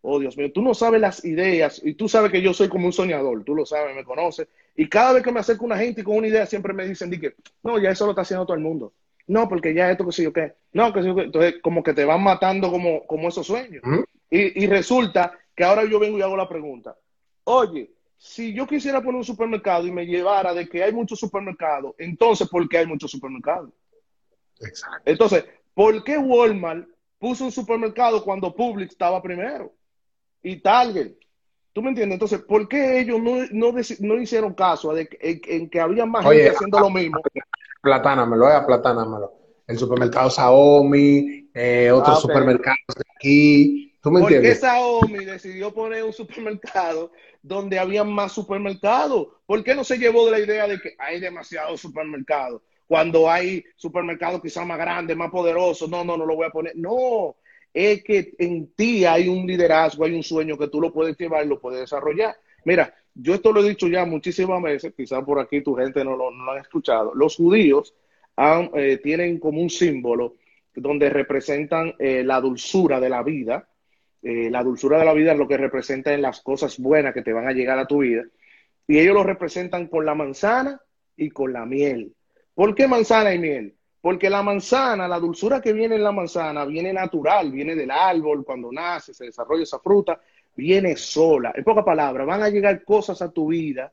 oh 0.00 0.18
Dios 0.18 0.36
mío, 0.36 0.50
tú 0.52 0.62
no 0.62 0.74
sabes 0.74 1.00
las 1.00 1.24
ideas 1.24 1.80
y 1.84 1.94
tú 1.94 2.08
sabes 2.08 2.30
que 2.30 2.42
yo 2.42 2.52
soy 2.52 2.68
como 2.68 2.86
un 2.86 2.92
soñador, 2.92 3.44
tú 3.44 3.54
lo 3.54 3.66
sabes, 3.66 3.94
me 3.94 4.04
conoces. 4.04 4.48
Y 4.76 4.88
cada 4.88 5.12
vez 5.14 5.22
que 5.22 5.32
me 5.32 5.40
acerco 5.40 5.64
a 5.64 5.66
una 5.66 5.78
gente 5.78 6.02
con 6.02 6.16
una 6.16 6.28
idea, 6.28 6.46
siempre 6.46 6.72
me 6.72 6.86
dicen, 6.86 7.10
que 7.10 7.34
no, 7.62 7.78
ya 7.78 7.90
eso 7.90 8.04
lo 8.06 8.12
está 8.12 8.22
haciendo 8.22 8.46
todo 8.46 8.56
el 8.56 8.62
mundo. 8.62 8.92
No, 9.26 9.48
porque 9.48 9.72
ya 9.72 9.90
esto 9.90 10.04
que 10.04 10.12
sé 10.12 10.24
yo 10.24 10.32
qué. 10.32 10.54
No, 10.72 10.92
que 10.92 11.00
sé 11.00 11.08
yo 11.08 11.14
qué. 11.14 11.22
Entonces, 11.22 11.54
como 11.62 11.82
que 11.82 11.94
te 11.94 12.04
van 12.04 12.22
matando 12.22 12.70
como, 12.70 13.06
como 13.06 13.28
esos 13.28 13.46
sueños. 13.46 13.82
y, 14.30 14.64
y 14.64 14.66
resulta 14.66 15.38
que 15.54 15.64
ahora 15.64 15.84
yo 15.84 15.98
vengo 16.00 16.18
y 16.18 16.22
hago 16.22 16.36
la 16.36 16.48
pregunta. 16.48 16.96
Oye, 17.44 17.90
si 18.18 18.52
yo 18.52 18.66
quisiera 18.66 19.00
poner 19.00 19.16
un 19.16 19.24
supermercado 19.24 19.86
y 19.86 19.90
me 19.90 20.06
llevara 20.06 20.54
de 20.54 20.68
que 20.68 20.82
hay 20.82 20.92
muchos 20.92 21.18
supermercados, 21.18 21.94
entonces, 21.98 22.48
¿por 22.48 22.68
qué 22.68 22.78
hay 22.78 22.86
muchos 22.86 23.10
supermercados? 23.10 23.70
Exacto. 24.62 25.02
Entonces, 25.04 25.44
¿por 25.74 26.02
qué 26.04 26.18
Walmart 26.18 26.86
puso 27.18 27.44
un 27.44 27.52
supermercado 27.52 28.24
cuando 28.24 28.54
Publix 28.54 28.92
estaba 28.92 29.22
primero? 29.22 29.72
Y 30.42 30.56
Target. 30.56 31.12
¿Tú 31.72 31.80
me 31.80 31.88
entiendes? 31.88 32.16
Entonces, 32.16 32.40
¿por 32.40 32.68
qué 32.68 33.00
ellos 33.00 33.18
no, 33.20 34.20
hicieron 34.20 34.52
caso 34.52 34.92
de 34.92 35.08
en, 35.20 35.70
que 35.70 35.80
había 35.80 36.04
más 36.04 36.24
gente 36.24 36.50
haciendo 36.50 36.80
lo 36.80 36.90
mismo? 36.90 37.18
Platánamelo, 37.80 38.50
eh, 38.50 38.62
platánamelo. 38.66 39.32
El 39.66 39.78
supermercado 39.78 40.28
Xiaomi, 40.28 41.50
eh, 41.54 41.90
otros 41.90 42.18
ah, 42.18 42.20
supermercados 42.20 42.94
de 42.96 43.04
aquí. 43.16 43.94
¿Tú 44.02 44.10
me 44.10 44.20
¿Por 44.20 44.28
qué 44.28 44.54
Xiaomi 44.54 45.24
decidió 45.24 45.72
poner 45.72 46.04
un 46.04 46.12
supermercado 46.12 47.10
donde 47.42 47.78
había 47.78 48.04
más 48.04 48.32
supermercados. 48.32 49.28
¿Por 49.46 49.62
qué 49.64 49.74
no 49.74 49.84
se 49.84 49.98
llevó 49.98 50.26
de 50.26 50.32
la 50.32 50.38
idea 50.40 50.68
de 50.68 50.80
que 50.80 50.94
hay 50.98 51.20
demasiados 51.20 51.80
supermercados? 51.80 52.62
Cuando 52.86 53.30
hay 53.30 53.64
supermercados 53.76 54.42
quizás 54.42 54.66
más 54.66 54.78
grandes, 54.78 55.16
más 55.16 55.30
poderosos, 55.30 55.88
no, 55.88 56.04
no, 56.04 56.16
no 56.16 56.26
lo 56.26 56.36
voy 56.36 56.46
a 56.46 56.50
poner. 56.50 56.76
No, 56.76 57.36
es 57.72 58.04
que 58.04 58.34
en 58.38 58.72
ti 58.74 59.04
hay 59.04 59.28
un 59.28 59.46
liderazgo, 59.46 60.04
hay 60.04 60.14
un 60.14 60.22
sueño 60.22 60.58
que 60.58 60.68
tú 60.68 60.80
lo 60.80 60.92
puedes 60.92 61.16
llevar 61.16 61.44
y 61.44 61.48
lo 61.48 61.60
puedes 61.60 61.80
desarrollar. 61.80 62.36
Mira, 62.64 62.94
yo 63.14 63.34
esto 63.34 63.52
lo 63.52 63.60
he 63.60 63.68
dicho 63.68 63.88
ya 63.88 64.04
muchísimas 64.04 64.62
veces, 64.62 64.94
quizás 64.96 65.24
por 65.24 65.40
aquí 65.40 65.62
tu 65.62 65.74
gente 65.74 66.04
no 66.04 66.16
lo, 66.16 66.30
no 66.30 66.52
ha 66.52 66.60
escuchado. 66.60 67.14
Los 67.14 67.36
judíos 67.36 67.94
eh, 68.74 68.98
tienen 69.02 69.38
como 69.38 69.60
un 69.60 69.70
símbolo 69.70 70.36
donde 70.74 71.10
representan 71.10 71.94
eh, 71.98 72.22
la 72.24 72.40
dulzura 72.40 72.98
de 72.98 73.10
la 73.10 73.22
vida, 73.22 73.68
eh, 74.22 74.48
la 74.50 74.62
dulzura 74.62 74.98
de 74.98 75.04
la 75.04 75.12
vida 75.12 75.32
es 75.32 75.38
lo 75.38 75.48
que 75.48 75.56
representa 75.56 76.14
en 76.14 76.22
las 76.22 76.40
cosas 76.40 76.78
buenas 76.78 77.12
que 77.12 77.22
te 77.22 77.32
van 77.32 77.46
a 77.46 77.52
llegar 77.52 77.78
a 77.78 77.86
tu 77.86 77.98
vida. 77.98 78.24
Y 78.86 78.98
ellos 78.98 79.14
lo 79.14 79.24
representan 79.24 79.88
con 79.88 80.06
la 80.06 80.14
manzana 80.14 80.80
y 81.16 81.30
con 81.30 81.52
la 81.52 81.66
miel. 81.66 82.14
¿Por 82.54 82.74
qué 82.74 82.86
manzana 82.86 83.32
y 83.34 83.38
miel? 83.38 83.74
Porque 84.00 84.28
la 84.28 84.42
manzana, 84.42 85.06
la 85.06 85.18
dulzura 85.18 85.60
que 85.60 85.72
viene 85.72 85.94
en 85.94 86.04
la 86.04 86.12
manzana, 86.12 86.64
viene 86.64 86.92
natural, 86.92 87.52
viene 87.52 87.74
del 87.74 87.90
árbol, 87.90 88.44
cuando 88.44 88.70
nace, 88.72 89.14
se 89.14 89.26
desarrolla 89.26 89.62
esa 89.62 89.78
fruta, 89.78 90.20
viene 90.56 90.96
sola. 90.96 91.52
En 91.54 91.64
pocas 91.64 91.84
palabras, 91.84 92.26
van 92.26 92.42
a 92.42 92.48
llegar 92.48 92.84
cosas 92.84 93.22
a 93.22 93.30
tu 93.30 93.48
vida 93.48 93.92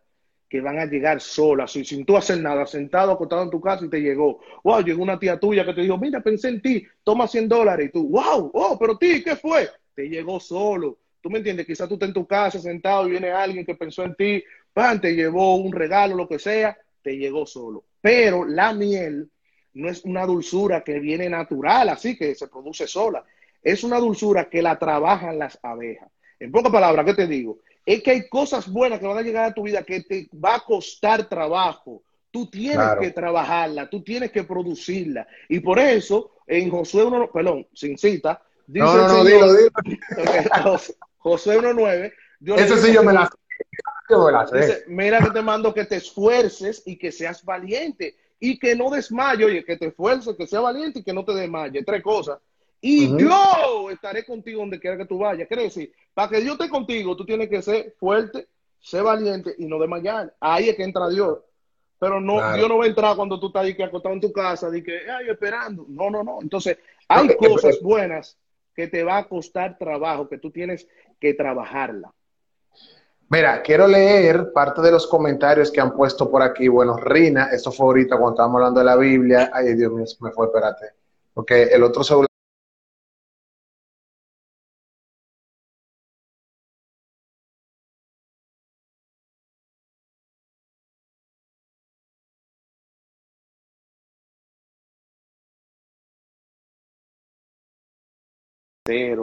que 0.50 0.62
van 0.62 0.80
a 0.80 0.86
llegar 0.86 1.22
solas, 1.22 1.72
sin, 1.72 2.04
tú 2.06 2.18
hacer 2.18 2.42
nada, 2.42 2.66
sentado, 2.66 3.12
acostado 3.12 3.44
en 3.44 3.52
tu 3.52 3.62
casa 3.62 3.86
y 3.86 3.90
te 3.90 4.02
llegó. 4.02 4.40
Wow, 4.64 4.82
llegó 4.82 5.04
una 5.04 5.20
tía 5.20 5.40
tuya 5.40 5.64
que 5.64 5.74
te 5.74 5.82
dijo, 5.82 5.98
mira, 6.00 6.22
pensé 6.22 6.50
en 6.50 6.60
ti, 6.60 6.84
toma 7.04 7.28
100 7.28 7.48
dólares. 7.48 7.90
Y 7.90 7.92
tú, 7.92 8.10
wow, 8.10 8.50
oh, 8.52 8.78
pero 8.80 8.98
ti, 8.98 9.24
¿qué 9.24 9.36
fue? 9.36 9.70
Te 9.94 10.10
llegó 10.10 10.40
solo. 10.40 10.98
¿Tú 11.22 11.30
me 11.30 11.38
entiendes? 11.38 11.68
Quizás 11.68 11.88
tú 11.88 11.94
estás 11.94 12.10
en 12.10 12.14
tu 12.14 12.26
casa 12.26 12.58
sentado 12.58 13.08
y 13.08 13.12
viene 13.12 13.30
alguien 13.30 13.64
que 13.64 13.76
pensó 13.76 14.04
en 14.04 14.16
ti, 14.16 14.44
pan, 14.74 15.00
te 15.00 15.14
llevó 15.14 15.56
un 15.58 15.72
regalo, 15.72 16.16
lo 16.16 16.28
que 16.28 16.40
sea, 16.40 16.76
te 17.04 17.16
llegó 17.16 17.46
solo. 17.46 17.84
Pero 18.02 18.46
la 18.46 18.74
miel 18.74 19.30
no 19.74 19.90
es 19.90 20.04
una 20.06 20.26
dulzura 20.26 20.84
que 20.84 21.00
viene 21.00 21.30
natural, 21.30 21.90
así 21.90 22.18
que 22.18 22.36
se 22.36 22.48
produce 22.48 22.88
sola. 22.88 23.24
Es 23.62 23.84
una 23.84 24.00
dulzura 24.00 24.50
que 24.50 24.62
la 24.62 24.78
trabajan 24.80 25.38
las 25.38 25.60
abejas. 25.62 26.10
En 26.40 26.52
pocas 26.52 26.72
palabras, 26.72 27.06
¿qué 27.06 27.14
te 27.14 27.28
digo? 27.28 27.60
es 27.94 28.04
que 28.04 28.12
hay 28.12 28.30
cosas 28.30 28.72
buenas 28.72 29.00
que 29.00 29.08
van 29.08 29.18
a 29.18 29.24
llegar 29.24 29.46
a 29.46 29.54
tu 29.54 29.64
vida 29.64 29.82
que 29.82 30.02
te 30.02 30.30
va 30.34 30.58
a 30.58 30.60
costar 30.60 31.28
trabajo. 31.28 32.04
Tú 32.30 32.48
tienes 32.48 32.88
que 33.02 33.10
trabajarla, 33.10 33.90
tú 33.90 34.04
tienes 34.04 34.32
que 34.32 34.44
producirla. 34.44 35.28
Y 35.48 35.60
por 35.60 35.80
eso, 35.80 36.36
en 36.46 36.70
Josué 36.70 37.06
1, 37.06 37.32
perdón, 37.32 37.68
sin 37.74 37.98
cita, 37.98 38.44
dice 38.68 38.86
no, 38.86 38.96
no, 38.96 39.08
no, 39.08 39.24
dilo, 39.24 39.54
dilo. 39.54 39.72
Josué 41.18 41.58
1.9. 41.58 42.14
Ese 42.60 42.78
sí 42.78 42.94
yo 42.94 43.04
me 43.04 43.14
la 43.14 43.28
Dice, 44.60 44.84
mira 44.88 45.20
que 45.20 45.32
te 45.32 45.42
mando 45.42 45.74
que 45.74 45.86
te 45.86 45.98
esfuerces 45.98 46.84
y 46.86 46.98
que 46.98 47.12
seas 47.12 47.44
valiente 47.44 48.16
y 48.40 48.58
que 48.58 48.76
no 48.76 48.90
desmayes, 48.90 49.46
oye, 49.46 49.66
que 49.66 49.78
te 49.78 49.88
esfuerces, 49.88 50.36
que 50.36 50.48
seas 50.48 50.64
valiente 50.64 51.00
y 51.00 51.04
que 51.04 51.14
no 51.14 51.24
te 51.26 51.34
desmayes. 51.34 51.86
Tres 51.86 52.02
cosas. 52.02 52.40
Y 52.82 53.18
yo 53.18 53.90
estaré 53.92 54.26
contigo 54.26 54.62
donde 54.62 54.80
quiera 54.80 54.98
que 54.98 55.06
tú 55.06 55.18
vayas. 55.18 55.48
Quiere 55.48 55.64
decir, 55.64 55.92
para 56.14 56.30
que 56.30 56.42
Dios 56.42 56.54
esté 56.54 56.70
contigo, 56.70 57.16
tú 57.16 57.26
tienes 57.26 57.50
que 57.50 57.62
ser 57.62 57.94
fuerte, 58.00 58.48
ser 58.80 59.04
valiente 59.04 59.54
y 59.58 59.66
no 59.66 59.78
desmayar. 59.80 60.34
Ahí 60.40 60.70
es 60.70 60.76
que 60.76 60.84
entra 60.84 61.10
Dios. 61.10 61.40
Pero 62.00 62.22
no, 62.22 62.56
Dios 62.56 62.70
no 62.70 62.78
va 62.78 62.86
a 62.86 62.88
entrar 62.88 63.16
cuando 63.18 63.38
tú 63.38 63.48
estás 63.48 63.66
ahí 63.66 63.76
que 63.76 63.84
acostado 63.84 64.16
en 64.16 64.22
tu 64.22 64.32
casa, 64.32 64.70
y 64.76 64.82
que, 64.82 65.00
ay, 65.12 65.30
esperando. 65.30 65.86
No, 65.90 66.10
no, 66.10 66.24
no. 66.24 66.40
Entonces, 66.42 66.78
hay 67.10 67.36
cosas 67.36 67.82
buenas 67.82 68.38
que 68.74 68.88
te 68.88 69.04
va 69.04 69.18
a 69.18 69.28
costar 69.28 69.78
trabajo, 69.78 70.30
que 70.30 70.38
tú 70.38 70.50
tienes 70.50 70.88
que 71.20 71.34
trabajarla. 71.34 72.14
Mira, 73.32 73.62
quiero 73.62 73.88
leer 73.88 74.52
parte 74.52 74.82
de 74.82 74.92
los 74.92 75.06
comentarios 75.06 75.72
que 75.72 75.80
han 75.80 75.94
puesto 75.96 76.32
por 76.32 76.42
aquí. 76.42 76.68
Bueno, 76.68 76.98
Rina, 76.98 77.50
esto 77.52 77.72
fue 77.72 77.86
ahorita 77.88 78.18
cuando 78.18 78.32
estábamos 78.32 78.56
hablando 78.58 78.80
de 78.80 78.86
la 78.88 78.96
Biblia. 78.96 79.52
Ay, 79.54 79.76
Dios 79.76 79.92
mío, 79.92 80.06
me 80.22 80.32
fue, 80.32 80.48
espérate. 80.48 80.88
Porque 81.34 81.64
el 81.64 81.84
otro 81.84 82.04
celular 82.04 82.30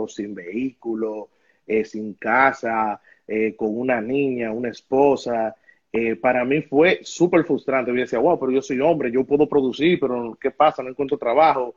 sin 0.08 0.34
vehículo, 0.34 1.28
eh, 1.66 1.84
sin 1.84 2.14
casa, 2.14 3.00
eh, 3.26 3.54
con 3.56 3.76
una 3.76 4.00
niña, 4.00 4.52
una 4.52 4.70
esposa. 4.70 5.54
Eh, 5.92 6.16
para 6.16 6.44
mí 6.44 6.62
fue 6.62 7.00
súper 7.02 7.44
frustrante. 7.44 7.90
Yo 7.90 7.98
decía, 7.98 8.18
wow, 8.18 8.38
pero 8.38 8.52
yo 8.52 8.62
soy 8.62 8.80
hombre, 8.80 9.10
yo 9.10 9.24
puedo 9.24 9.48
producir, 9.48 9.98
pero 10.00 10.36
¿qué 10.40 10.50
pasa? 10.50 10.82
No 10.82 10.90
encuentro 10.90 11.18
trabajo. 11.18 11.74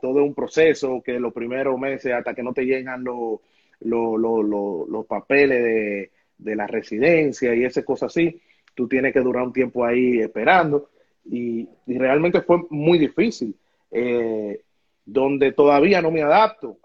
todo 0.00 0.20
es 0.20 0.26
un 0.26 0.34
proceso 0.34 1.02
que 1.04 1.18
los 1.18 1.32
primeros 1.32 1.78
meses, 1.78 2.12
hasta 2.12 2.34
que 2.34 2.42
no 2.42 2.52
te 2.52 2.64
llegan 2.66 3.04
los, 3.04 3.40
los, 3.80 5.06
papeles 5.06 5.62
de, 5.62 6.10
de, 6.36 6.56
la 6.56 6.66
residencia 6.66 7.54
y 7.54 7.64
esas 7.64 7.84
cosas 7.84 8.12
así, 8.12 8.40
tú 8.74 8.88
tienes 8.88 9.12
que 9.12 9.20
durar 9.20 9.44
un 9.44 9.52
tiempo 9.52 9.84
ahí 9.84 10.20
esperando. 10.20 10.90
Y, 11.24 11.68
y 11.86 11.98
realmente 11.98 12.42
fue 12.42 12.58
muy 12.70 12.98
difícil. 12.98 13.54
Donde 15.10 15.52
todavía 15.52 16.02
no 16.02 16.10
me 16.10 16.22
adapto. 16.22 16.78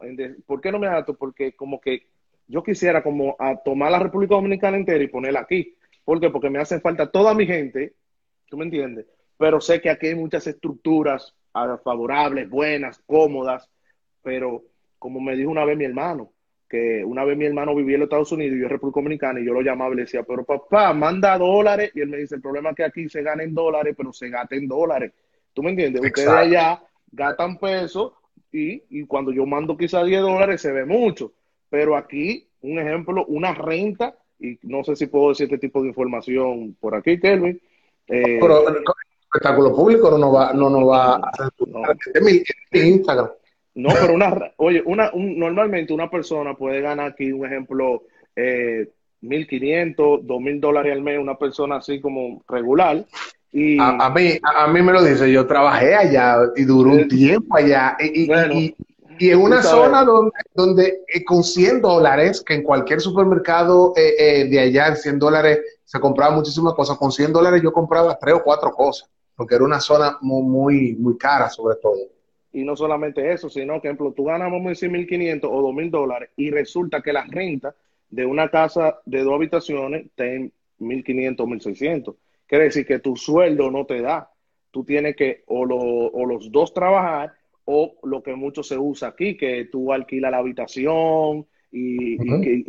¿Por 0.45 0.61
qué 0.61 0.71
no 0.71 0.79
me 0.79 0.87
adapto? 0.87 1.13
Porque 1.13 1.51
como 1.51 1.81
que 1.81 2.07
yo 2.47 2.63
quisiera 2.63 3.03
como 3.03 3.35
a 3.37 3.57
tomar 3.57 3.91
la 3.91 3.99
República 3.99 4.35
Dominicana 4.35 4.77
entera 4.77 5.03
y 5.03 5.09
ponerla 5.09 5.41
aquí. 5.41 5.75
¿Por 6.05 6.21
qué? 6.21 6.29
Porque 6.29 6.49
me 6.49 6.59
hace 6.59 6.79
falta 6.79 7.11
toda 7.11 7.33
mi 7.33 7.45
gente, 7.45 7.95
¿tú 8.47 8.57
me 8.57 8.63
entiendes? 8.63 9.07
Pero 9.37 9.59
sé 9.59 9.81
que 9.81 9.89
aquí 9.89 10.07
hay 10.07 10.15
muchas 10.15 10.47
estructuras 10.47 11.35
ah, 11.53 11.77
favorables, 11.83 12.49
buenas, 12.49 12.97
cómodas, 13.05 13.69
pero 14.21 14.63
como 14.99 15.19
me 15.19 15.35
dijo 15.35 15.51
una 15.51 15.65
vez 15.65 15.77
mi 15.77 15.83
hermano, 15.83 16.31
que 16.69 17.03
una 17.03 17.25
vez 17.25 17.37
mi 17.37 17.45
hermano 17.45 17.75
vivía 17.75 17.95
en 17.95 18.01
los 18.01 18.07
Estados 18.07 18.31
Unidos 18.31 18.55
y 18.55 18.59
yo 18.59 18.65
en 18.65 18.71
República 18.71 19.01
Dominicana 19.01 19.41
y 19.41 19.45
yo 19.45 19.53
lo 19.53 19.61
llamaba 19.61 19.91
y 19.93 19.97
le 19.97 20.01
decía, 20.03 20.23
pero 20.23 20.45
papá, 20.45 20.93
manda 20.93 21.37
dólares. 21.37 21.91
Y 21.93 21.99
él 21.99 22.07
me 22.07 22.17
dice, 22.17 22.35
el 22.35 22.41
problema 22.41 22.69
es 22.69 22.77
que 22.77 22.83
aquí 22.85 23.09
se 23.09 23.21
gana 23.21 23.43
en 23.43 23.53
dólares, 23.53 23.93
pero 23.97 24.13
se 24.13 24.29
gasta 24.29 24.55
en 24.55 24.67
dólares. 24.67 25.11
¿Tú 25.53 25.61
me 25.61 25.71
entiendes? 25.71 26.01
Ustedes 26.01 26.29
allá 26.29 26.81
gastan 27.13 27.57
pesos 27.57 28.13
y, 28.51 28.83
y, 28.89 29.05
cuando 29.05 29.31
yo 29.31 29.45
mando 29.45 29.77
quizá 29.77 30.03
10 30.03 30.21
dólares 30.21 30.61
se 30.61 30.71
ve 30.71 30.85
mucho. 30.85 31.31
Pero 31.69 31.95
aquí, 31.95 32.47
un 32.61 32.77
ejemplo, 32.77 33.25
una 33.27 33.53
renta, 33.53 34.15
y 34.39 34.59
no 34.63 34.83
sé 34.83 34.95
si 34.95 35.07
puedo 35.07 35.29
decir 35.29 35.45
este 35.45 35.57
tipo 35.57 35.81
de 35.81 35.87
información 35.87 36.75
por 36.79 36.95
aquí, 36.95 37.19
Kelvin. 37.19 37.59
Eh, 38.07 38.37
pero 38.39 38.67
el 38.67 38.83
espectáculo 39.21 39.75
público 39.75 40.15
no 40.17 40.31
va, 40.31 40.53
no, 40.53 40.69
no 40.69 40.85
va 40.85 41.15
a 41.15 41.29
hacer 41.29 41.49
no. 41.67 41.81
Instagram. 42.71 43.29
No, 43.75 43.89
pero 43.99 44.13
una, 44.13 44.53
oye, 44.57 44.83
una, 44.85 45.11
normalmente 45.15 45.93
una 45.93 46.09
persona 46.09 46.53
puede 46.53 46.81
ganar 46.81 47.11
aquí, 47.11 47.31
un 47.31 47.45
ejemplo, 47.45 48.03
eh, 48.35 48.87
1.500, 49.23 49.95
2.000 50.21 50.59
dólares 50.59 50.93
al 50.93 51.01
mes, 51.01 51.17
una 51.17 51.37
persona 51.37 51.77
así 51.77 51.99
como 51.99 52.43
regular, 52.47 53.03
a, 53.79 54.09
mí, 54.09 54.39
a, 54.41 54.67
mí 54.67 54.81
me 54.81 54.91
lo 54.91 55.03
dice, 55.03 55.31
yo 55.31 55.45
trabajé 55.45 55.93
allá 55.93 56.37
y 56.55 56.63
duró 56.63 56.91
un 56.91 57.07
tiempo 57.07 57.55
allá. 57.55 57.95
Y, 57.99 58.75
y, 59.19 59.29
en 59.29 59.39
una 59.39 59.61
zona 59.61 60.03
donde, 60.03 60.31
donde 60.55 61.03
eh, 61.07 61.23
con 61.23 61.43
100 61.43 61.81
dólares, 61.81 62.43
que 62.45 62.55
en 62.55 62.63
cualquier 62.63 62.99
supermercado 62.99 63.93
eh, 63.95 64.15
eh, 64.17 64.45
de 64.45 64.59
allá, 64.59 64.87
en 64.87 64.95
100 64.95 65.19
dólares, 65.19 65.59
se 65.85 65.99
compraba 65.99 66.35
muchísimas 66.35 66.73
cosas. 66.73 66.97
Con 66.97 67.11
100 67.11 67.31
dólares 67.31 67.61
yo 67.61 67.71
compraba 67.71 68.17
tres 68.17 68.33
o 68.33 68.43
cuatro 68.43 68.71
cosas, 68.71 69.07
porque 69.35 69.53
era 69.55 69.63
una 69.63 69.79
zona 69.79 70.17
muy, 70.21 70.43
muy, 70.43 70.95
muy 70.95 71.17
cara, 71.17 71.47
sobre 71.49 71.75
todo. 71.75 71.95
Y 72.51 72.63
no 72.63 72.75
solamente 72.75 73.31
eso, 73.31 73.49
sino 73.49 73.79
que, 73.79 73.87
ejemplo, 73.87 74.13
tú 74.13 74.25
ganas, 74.25 74.51
vamos 74.51 74.65
a 74.65 74.69
decir, 74.69 74.89
1.500 74.89 75.41
o 75.43 75.71
2.000 75.71 75.89
dólares 75.91 76.29
y 76.35 76.49
resulta 76.49 77.01
que 77.01 77.13
la 77.13 77.23
renta 77.23 77.75
de 78.09 78.25
una 78.25 78.49
casa 78.49 78.99
de 79.05 79.23
dos 79.23 79.33
habitaciones 79.35 80.05
está 80.05 80.25
en 80.25 80.51
1.500 80.79 81.39
o 81.39 81.45
1.600 81.45 82.15
Quiere 82.47 82.65
decir 82.65 82.85
que 82.85 82.99
tu 82.99 83.15
sueldo 83.15 83.71
no 83.71 83.85
te 83.85 84.01
da. 84.01 84.29
Tú 84.71 84.83
tienes 84.83 85.15
que 85.15 85.43
o, 85.47 85.65
los 85.65 86.51
dos 86.51 86.73
trabajar 86.73 87.33
o 87.65 87.95
lo 88.03 88.21
que 88.21 88.35
mucho 88.35 88.63
se 88.63 88.77
usa 88.77 89.09
aquí, 89.09 89.37
que 89.37 89.65
tú 89.71 89.93
alquilas 89.93 90.31
la 90.31 90.37
habitación 90.37 91.47
y, 91.71 92.17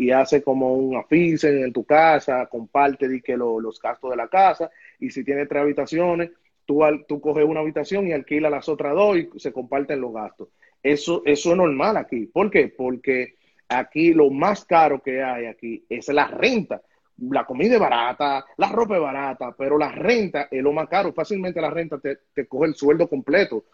y, 0.02 0.11
hace 0.11 0.43
como 0.43 0.75
un 0.75 0.97
afisen 0.97 1.62
en 1.62 1.73
tu 1.73 1.85
casa, 1.85 2.47
comparte 2.47 3.09
di 3.09 3.21
que 3.21 3.37
los 3.37 3.81
gastos 3.81 4.11
de 4.11 4.16
la 4.16 4.28
casa 4.28 4.71
y 4.99 5.11
si 5.11 5.25
tienes 5.25 5.49
tres 5.49 5.62
habitaciones, 5.62 6.31
tú, 6.64 6.81
tú 7.09 7.21
coges 7.21 7.45
una 7.45 7.61
habitación 7.61 8.07
y 8.07 8.12
alquilas 8.12 8.50
las 8.50 8.69
otras 8.69 8.95
dos 8.95 9.19
y 9.19 9.28
se 9.37 9.52
comparten 9.52 10.00
los 10.00 10.12
gastos. 10.12 10.49
Eso, 10.83 11.23
eso 11.25 11.50
es 11.50 11.57
normal 11.57 11.97
aquí. 11.97 12.26
¿Por 12.26 12.50
qué? 12.50 12.69
Porque 12.69 13.37
aquí 13.69 14.12
lo 14.12 14.31
más 14.31 14.64
caro 14.64 15.02
que 15.02 15.23
hay 15.23 15.47
aquí 15.47 15.85
es 15.88 16.09
la 16.09 16.28
renta 16.28 16.83
la 17.18 17.44
comida 17.44 17.75
es 17.75 17.80
barata, 17.80 18.44
la 18.56 18.68
ropa 18.71 18.97
es 18.97 19.02
barata, 19.02 19.54
pero 19.56 19.78
la 19.78 19.90
renta 19.92 20.49
es 20.50 20.62
lo 20.62 20.73
más 20.73 20.88
caro. 20.88 21.12
Fácilmente 21.12 21.61
la 21.61 21.71
renta 21.71 21.99
te, 21.99 22.47
coge 22.47 22.68
el 22.68 22.75
sueldo 22.75 23.09
completo. 23.09 23.64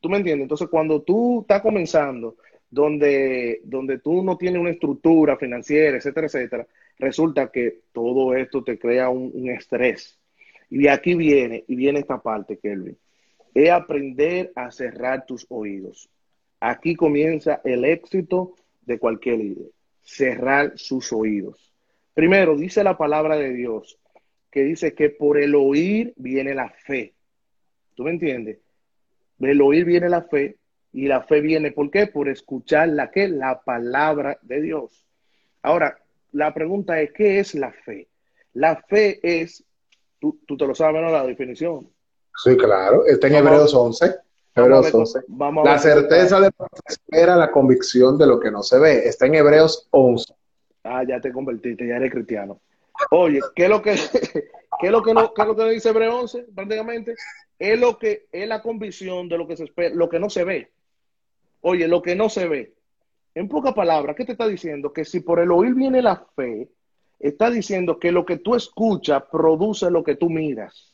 ¿Tú 0.00 0.08
me 0.08 0.16
entiendes? 0.16 0.44
Entonces, 0.44 0.68
cuando 0.68 1.02
tú 1.02 1.42
estás 1.42 1.62
comenzando, 1.62 2.36
donde, 2.68 3.60
donde 3.64 3.98
tú 3.98 4.22
no 4.22 4.36
tienes 4.36 4.60
una 4.60 4.70
estructura 4.70 5.36
financiera, 5.36 5.96
etcétera, 5.96 6.26
etcétera, 6.26 6.66
resulta 6.98 7.50
que 7.50 7.82
todo 7.92 8.34
esto 8.34 8.62
te 8.64 8.78
crea 8.78 9.08
un, 9.08 9.30
un 9.34 9.50
estrés. 9.50 10.18
Y 10.68 10.86
aquí 10.86 11.14
viene, 11.14 11.64
y 11.66 11.74
viene 11.74 12.00
esta 12.00 12.20
parte, 12.20 12.58
Kelvin. 12.58 12.96
Es 13.54 13.70
aprender 13.70 14.52
a 14.54 14.70
cerrar 14.70 15.26
tus 15.26 15.46
oídos. 15.48 16.08
Aquí 16.60 16.94
comienza 16.94 17.60
el 17.64 17.84
éxito 17.84 18.54
de 18.82 18.98
cualquier 18.98 19.38
líder. 19.38 19.70
Cerrar 20.02 20.72
sus 20.76 21.12
oídos 21.12 21.69
Primero, 22.20 22.54
dice 22.54 22.84
la 22.84 22.98
palabra 22.98 23.36
de 23.36 23.54
Dios, 23.54 23.98
que 24.50 24.62
dice 24.62 24.92
que 24.92 25.08
por 25.08 25.38
el 25.38 25.54
oír 25.54 26.12
viene 26.16 26.54
la 26.54 26.68
fe. 26.68 27.14
¿Tú 27.94 28.04
me 28.04 28.10
entiendes? 28.10 28.58
Del 29.38 29.62
oír 29.62 29.86
viene 29.86 30.10
la 30.10 30.20
fe 30.24 30.58
Y 30.92 31.08
la 31.08 31.22
fe 31.22 31.40
viene, 31.40 31.72
¿por 31.72 31.90
qué? 31.90 32.08
Por 32.08 32.28
escuchar 32.28 32.90
la 32.90 33.10
que 33.10 33.26
la 33.26 33.62
palabra 33.62 34.38
de 34.42 34.60
Dios. 34.60 35.06
Ahora, 35.62 35.98
la 36.32 36.52
pregunta 36.52 37.00
es, 37.00 37.10
¿qué 37.12 37.38
es 37.38 37.54
la 37.54 37.72
fe? 37.72 38.08
La 38.52 38.76
fe 38.86 39.18
es, 39.22 39.64
tú, 40.20 40.38
te 40.46 40.66
lo 40.66 40.74
sabes, 40.74 41.00
¿no? 41.00 41.10
La 41.10 41.24
definición. 41.24 41.90
Sí, 42.36 42.54
claro, 42.54 43.06
está 43.06 43.28
en 43.28 43.36
Hebreos 43.36 43.72
11. 43.72 44.14
Hebreos 44.56 44.92
11. 44.92 45.20
la 45.64 45.78
certeza 45.78 46.38
de 46.38 46.50
lo 46.58 46.66
que 46.66 46.80
se 46.86 46.92
espera, 47.00 47.34
la 47.34 47.50
convicción 47.50 48.18
de 48.18 48.26
lo 48.26 48.38
que 48.38 48.50
no 48.50 48.62
se 48.62 48.78
ve. 48.78 49.08
Está 49.08 49.24
en 49.24 49.36
Hebreos 49.36 49.88
11. 49.88 50.34
Ah, 50.90 51.04
ya 51.04 51.20
te 51.20 51.32
convertiste, 51.32 51.86
ya 51.86 51.96
eres 51.96 52.10
cristiano. 52.10 52.60
Oye, 53.10 53.40
¿qué 53.54 53.64
es 53.64 53.70
lo 53.70 53.80
que, 53.80 53.94
qué 54.80 54.86
es 54.86 54.90
lo 54.90 55.02
que, 55.02 55.14
no, 55.14 55.32
qué 55.32 55.42
es 55.42 55.48
lo 55.48 55.56
que 55.56 55.70
dice 55.70 55.90
Hebreos 55.90 56.34
11? 56.34 56.52
Prácticamente 56.52 57.14
es 57.58 57.78
lo 57.78 57.96
que 57.96 58.26
es 58.32 58.48
la 58.48 58.60
convicción 58.60 59.28
de 59.28 59.38
lo 59.38 59.46
que 59.46 59.56
se 59.56 59.64
espera, 59.64 59.94
lo 59.94 60.08
que 60.08 60.18
no 60.18 60.28
se 60.28 60.42
ve. 60.42 60.72
Oye, 61.60 61.86
lo 61.86 62.02
que 62.02 62.16
no 62.16 62.28
se 62.28 62.48
ve. 62.48 62.74
En 63.34 63.48
pocas 63.48 63.72
palabras, 63.72 64.16
¿qué 64.16 64.24
te 64.24 64.32
está 64.32 64.48
diciendo? 64.48 64.92
Que 64.92 65.04
si 65.04 65.20
por 65.20 65.38
el 65.38 65.52
oír 65.52 65.74
viene 65.74 66.02
la 66.02 66.26
fe, 66.34 66.68
está 67.20 67.50
diciendo 67.50 67.98
que 68.00 68.10
lo 68.10 68.26
que 68.26 68.38
tú 68.38 68.56
escuchas 68.56 69.22
produce 69.30 69.90
lo 69.90 70.02
que 70.02 70.16
tú 70.16 70.28
miras. 70.28 70.92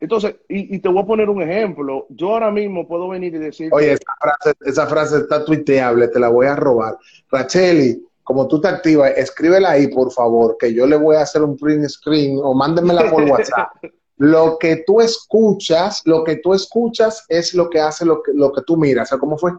Entonces, 0.00 0.36
y, 0.48 0.78
te 0.78 0.88
voy 0.88 1.02
a 1.02 1.06
poner 1.06 1.28
un 1.28 1.42
ejemplo. 1.42 2.06
Yo 2.10 2.30
ahora 2.30 2.52
mismo 2.52 2.86
puedo 2.86 3.08
venir 3.08 3.34
y 3.34 3.38
decir. 3.38 3.70
Oye, 3.72 3.94
esa 3.94 4.14
frase, 4.20 4.56
esa 4.64 4.86
frase 4.86 5.18
está 5.18 5.44
tuiteable, 5.44 6.06
te 6.06 6.20
la 6.20 6.28
voy 6.28 6.46
a 6.46 6.54
robar. 6.54 6.96
Racheli, 7.28 8.06
como 8.28 8.46
tú 8.46 8.60
te 8.60 8.68
activas, 8.68 9.12
escríbela 9.16 9.70
ahí, 9.70 9.88
por 9.88 10.12
favor, 10.12 10.58
que 10.58 10.74
yo 10.74 10.86
le 10.86 10.98
voy 10.98 11.16
a 11.16 11.22
hacer 11.22 11.42
un 11.42 11.56
print 11.56 11.88
screen 11.88 12.38
o 12.42 12.52
mándemela 12.52 13.10
por 13.10 13.22
WhatsApp. 13.22 13.70
lo 14.18 14.58
que 14.58 14.84
tú 14.86 15.00
escuchas, 15.00 16.02
lo 16.04 16.24
que 16.24 16.36
tú 16.36 16.52
escuchas 16.52 17.24
es 17.30 17.54
lo 17.54 17.70
que 17.70 17.80
hace 17.80 18.04
lo 18.04 18.22
que, 18.22 18.32
lo 18.34 18.52
que 18.52 18.60
tú 18.60 18.76
miras. 18.76 19.08
¿Cómo 19.18 19.38
fue? 19.38 19.52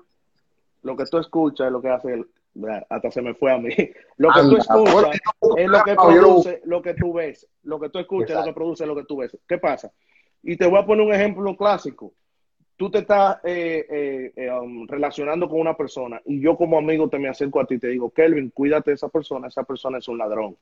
lo 0.84 0.96
que 0.96 1.06
tú 1.06 1.18
escuchas 1.18 1.66
es 1.66 1.74
lo 1.74 1.82
que 1.82 1.90
hace, 1.90 2.24
hasta 2.92 3.10
se 3.10 3.24
me 3.24 3.34
fue 3.34 3.52
a 3.52 3.58
mí. 3.58 3.72
Lo 4.18 4.30
que 4.34 4.42
tú 4.42 4.58
escuchas 4.58 5.20
es 5.58 5.68
lo 5.68 5.84
que 5.84 5.96
produce 5.96 6.62
lo 6.66 6.82
que 6.84 6.94
tú 6.94 7.14
ves. 7.14 7.48
Lo 7.64 7.80
que 7.80 7.90
tú 7.90 7.98
escuchas 7.98 8.30
es 8.30 8.36
lo 8.36 8.44
que 8.44 8.54
produce 8.54 8.86
lo 8.86 8.96
que 8.96 9.06
tú 9.06 9.18
ves. 9.18 9.36
¿Qué 9.48 9.58
pasa? 9.58 9.92
Y 10.44 10.58
te 10.58 10.68
voy 10.68 10.78
a 10.78 10.86
poner 10.86 11.08
un 11.08 11.14
ejemplo 11.14 11.58
clásico. 11.58 12.14
Tú 12.80 12.90
te 12.90 13.00
estás 13.00 13.40
eh, 13.44 13.86
eh, 13.90 14.32
eh, 14.38 14.52
um, 14.54 14.88
relacionando 14.88 15.50
con 15.50 15.60
una 15.60 15.76
persona 15.76 16.22
y 16.24 16.40
yo 16.40 16.56
como 16.56 16.78
amigo 16.78 17.10
te 17.10 17.20
me 17.20 17.28
acerco 17.28 17.60
a 17.60 17.66
ti 17.66 17.74
y 17.74 17.80
te 17.80 17.90
digo, 17.90 18.10
Kelvin, 18.10 18.52
cuídate 18.52 18.92
de 18.92 18.96
esa 18.96 19.10
persona, 19.10 19.50
esa 19.50 19.64
persona 19.64 19.98
es 19.98 20.08
un 20.08 20.18
ladrón. 20.18 20.56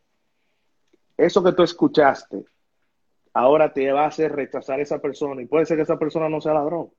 Eso 1.16 1.44
que 1.44 1.52
tú 1.52 1.62
escuchaste 1.62 2.44
ahora 3.34 3.72
te 3.72 3.92
va 3.92 4.06
a 4.06 4.08
hacer 4.08 4.32
rechazar 4.32 4.80
a 4.80 4.82
esa 4.82 4.98
persona 4.98 5.44
y 5.44 5.46
puede 5.46 5.68
ser 5.68 5.78
que 5.78 5.84
esa 5.84 6.00
persona 6.00 6.28
no 6.28 6.42
sea 6.42 6.56
ladrón. 6.56 6.90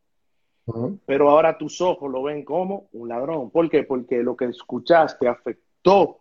Pero 1.05 1.31
ahora 1.31 1.59
tus 1.59 1.81
ojos 1.81 2.09
lo 2.09 2.23
ven 2.23 2.45
como 2.45 2.89
un 2.93 3.09
ladrón. 3.09 3.51
¿Por 3.51 3.69
qué? 3.69 3.83
Porque 3.83 4.23
lo 4.23 4.37
que 4.37 4.45
escuchaste 4.45 5.27
afectó 5.27 6.21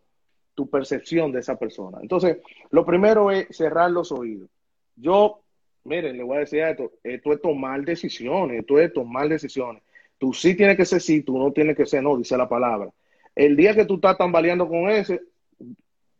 tu 0.55 0.67
percepción 0.71 1.31
de 1.31 1.41
esa 1.41 1.55
persona. 1.55 1.99
Entonces, 2.01 2.39
lo 2.71 2.83
primero 2.83 3.29
es 3.29 3.55
cerrar 3.55 3.91
los 3.91 4.11
oídos. 4.11 4.49
Yo, 4.95 5.43
miren, 5.87 6.17
le 6.17 6.23
voy 6.23 6.37
a 6.37 6.39
decir 6.41 6.59
esto, 6.59 6.91
esto 7.03 7.33
es 7.33 7.41
tomar 7.41 7.83
decisiones, 7.83 8.59
esto 8.59 8.79
es 8.79 8.93
tomar 8.93 9.27
decisiones. 9.29 9.81
Tú 10.17 10.33
sí 10.33 10.55
tienes 10.55 10.77
que 10.77 10.85
ser 10.85 11.01
sí, 11.01 11.21
tú 11.21 11.37
no 11.37 11.51
tienes 11.51 11.75
que 11.75 11.85
ser 11.85 12.03
no, 12.03 12.17
dice 12.17 12.37
la 12.37 12.49
palabra. 12.49 12.89
El 13.35 13.55
día 13.55 13.73
que 13.75 13.85
tú 13.85 13.95
estás 13.95 14.17
tambaleando 14.17 14.67
con 14.67 14.89
ese, 14.89 15.21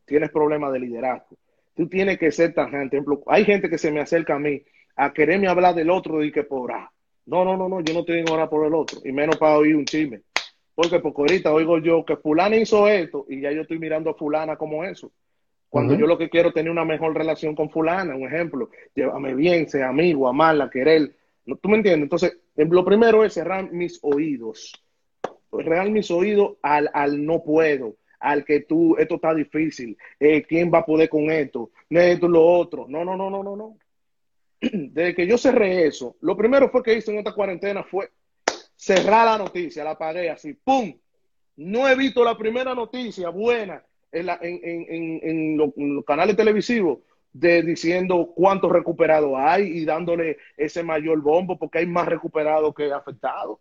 tienes 0.06 0.32
problemas 0.32 0.72
de 0.74 0.80
liderazgo. 0.80 1.38
Tú 1.76 1.88
tienes 1.88 2.18
que 2.18 2.32
ser 2.32 2.54
tan 2.54 2.72
gente. 2.72 3.04
Hay 3.28 3.46
gente 3.46 3.70
que 3.70 3.78
se 3.78 3.92
me 3.92 4.00
acerca 4.00 4.36
a 4.36 4.40
mí 4.40 4.62
a 4.96 5.14
quererme 5.14 5.48
hablar 5.48 5.76
del 5.76 5.90
otro 5.90 6.24
y 6.24 6.32
que 6.32 6.44
por 6.44 6.72
ah, 6.72 6.92
no, 7.26 7.44
no, 7.44 7.58
no, 7.58 7.70
no, 7.70 7.82
yo 7.82 7.94
no 7.94 8.06
tengo 8.06 8.34
hora 8.34 8.50
por 8.50 8.66
el 8.66 8.74
otro, 8.74 9.00
y 9.04 9.12
menos 9.12 9.38
para 9.38 9.58
oír 9.58 9.76
un 9.76 9.86
chisme. 9.86 10.22
Porque, 10.74 11.00
porque 11.00 11.22
ahorita 11.22 11.54
oigo 11.54 11.80
yo 11.80 12.06
que 12.06 12.18
fulana 12.18 12.56
hizo 12.56 12.88
esto 12.88 13.26
y 13.28 13.42
ya 13.42 13.52
yo 13.52 13.62
estoy 13.62 13.80
mirando 13.80 14.12
a 14.12 14.14
fulana 14.14 14.56
como 14.56 14.84
eso. 14.84 15.12
Cuando 15.70 15.96
yo 15.96 16.08
lo 16.08 16.18
que 16.18 16.30
quiero 16.30 16.50
es 16.50 16.54
tener 16.54 16.72
una 16.72 16.86
mejor 16.86 17.16
relación 17.16 17.54
con 17.54 17.70
fulana, 17.70 18.16
un 18.16 18.26
ejemplo, 18.26 18.70
llévame 18.96 19.36
bien, 19.36 19.68
sea 19.68 19.90
amigo, 19.90 20.28
amarla, 20.28 20.70
querer. 20.70 21.16
¿Tú 21.46 21.70
me 21.70 21.78
entiendes? 21.78 22.04
Entonces, 22.04 22.38
lo 22.56 22.86
primero 22.86 23.24
es 23.24 23.34
cerrar 23.34 23.72
mis 23.72 24.00
oídos. 24.02 24.74
Cerrar 25.52 25.90
mis 25.90 26.10
oídos 26.10 26.58
al, 26.62 26.90
al 26.94 27.26
no 27.26 27.44
puedo, 27.44 27.98
al 28.20 28.46
que 28.46 28.62
tú, 28.62 28.96
esto 28.98 29.16
está 29.16 29.34
difícil, 29.34 29.98
eh, 30.20 30.44
¿quién 30.44 30.72
va 30.74 30.80
a 30.80 30.86
poder 30.86 31.10
con 31.10 31.30
esto? 31.30 31.72
Esto, 31.90 32.28
lo 32.28 32.46
otro. 32.46 32.86
No, 32.88 33.04
no, 33.04 33.16
no, 33.18 33.30
no, 33.30 33.44
no, 33.44 33.56
no. 33.56 33.78
desde 34.62 35.16
que 35.16 35.28
yo 35.28 35.38
cerré 35.38 35.86
eso, 35.86 36.16
lo 36.22 36.36
primero 36.36 36.70
fue 36.70 36.82
que 36.82 36.96
hice 36.96 37.12
en 37.12 37.20
esta 37.20 37.34
cuarentena 37.34 37.84
fue 37.84 38.10
cerrar 38.76 39.26
la 39.26 39.38
noticia, 39.38 39.84
la 39.84 39.92
apagué 39.92 40.30
así, 40.30 40.54
¡pum! 40.54 40.98
No 41.58 41.88
he 41.88 41.96
visto 41.96 42.24
la 42.24 42.38
primera 42.38 42.74
noticia 42.74 43.30
buena 43.30 43.84
en, 44.12 44.30
en, 44.42 45.58
los, 45.58 45.72
canales 46.06 46.36
televisivos 46.36 47.00
de 47.34 47.62
diciendo 47.62 48.32
cuántos 48.36 48.72
recuperados 48.72 49.34
hay 49.36 49.64
y 49.64 49.86
dándole 49.86 50.38
ese 50.56 50.84
mayor 50.84 51.22
bombo 51.22 51.58
porque 51.58 51.80
hay 51.80 51.86
más 51.86 52.08
recuperados 52.08 52.74
que 52.74 52.92
afectados. 52.92 53.60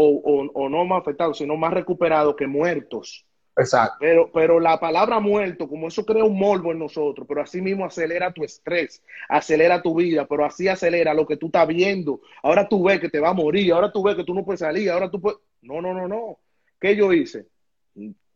O, 0.00 0.50
o 0.54 0.68
no 0.68 0.84
más 0.84 1.00
afectados, 1.00 1.38
sino 1.38 1.56
más 1.56 1.72
recuperados 1.72 2.36
que 2.36 2.46
muertos. 2.46 3.26
Exacto. 3.58 3.96
Pero, 3.98 4.30
pero 4.32 4.60
la 4.60 4.78
palabra 4.78 5.18
muerto, 5.18 5.68
como 5.68 5.88
eso 5.88 6.06
crea 6.06 6.22
un 6.24 6.38
morbo 6.38 6.70
en 6.70 6.78
nosotros, 6.78 7.26
pero 7.26 7.42
así 7.42 7.60
mismo 7.60 7.84
acelera 7.84 8.32
tu 8.32 8.44
estrés, 8.44 9.02
acelera 9.28 9.82
tu 9.82 9.96
vida, 9.96 10.26
pero 10.26 10.44
así 10.44 10.68
acelera 10.68 11.12
lo 11.12 11.26
que 11.26 11.36
tú 11.36 11.46
estás 11.46 11.66
viendo. 11.66 12.20
Ahora 12.42 12.68
tú 12.68 12.84
ves 12.84 13.00
que 13.00 13.08
te 13.08 13.18
va 13.18 13.30
a 13.30 13.34
morir, 13.34 13.72
ahora 13.72 13.90
tú 13.90 14.02
ves 14.04 14.14
que 14.14 14.22
tú 14.22 14.32
no 14.32 14.44
puedes 14.44 14.60
salir, 14.60 14.88
ahora 14.90 15.10
tú 15.10 15.20
puedes... 15.20 15.40
No, 15.60 15.82
no, 15.82 15.92
no, 15.92 16.06
no. 16.06 16.38
¿Qué 16.80 16.94
yo 16.94 17.12
hice? 17.12 17.46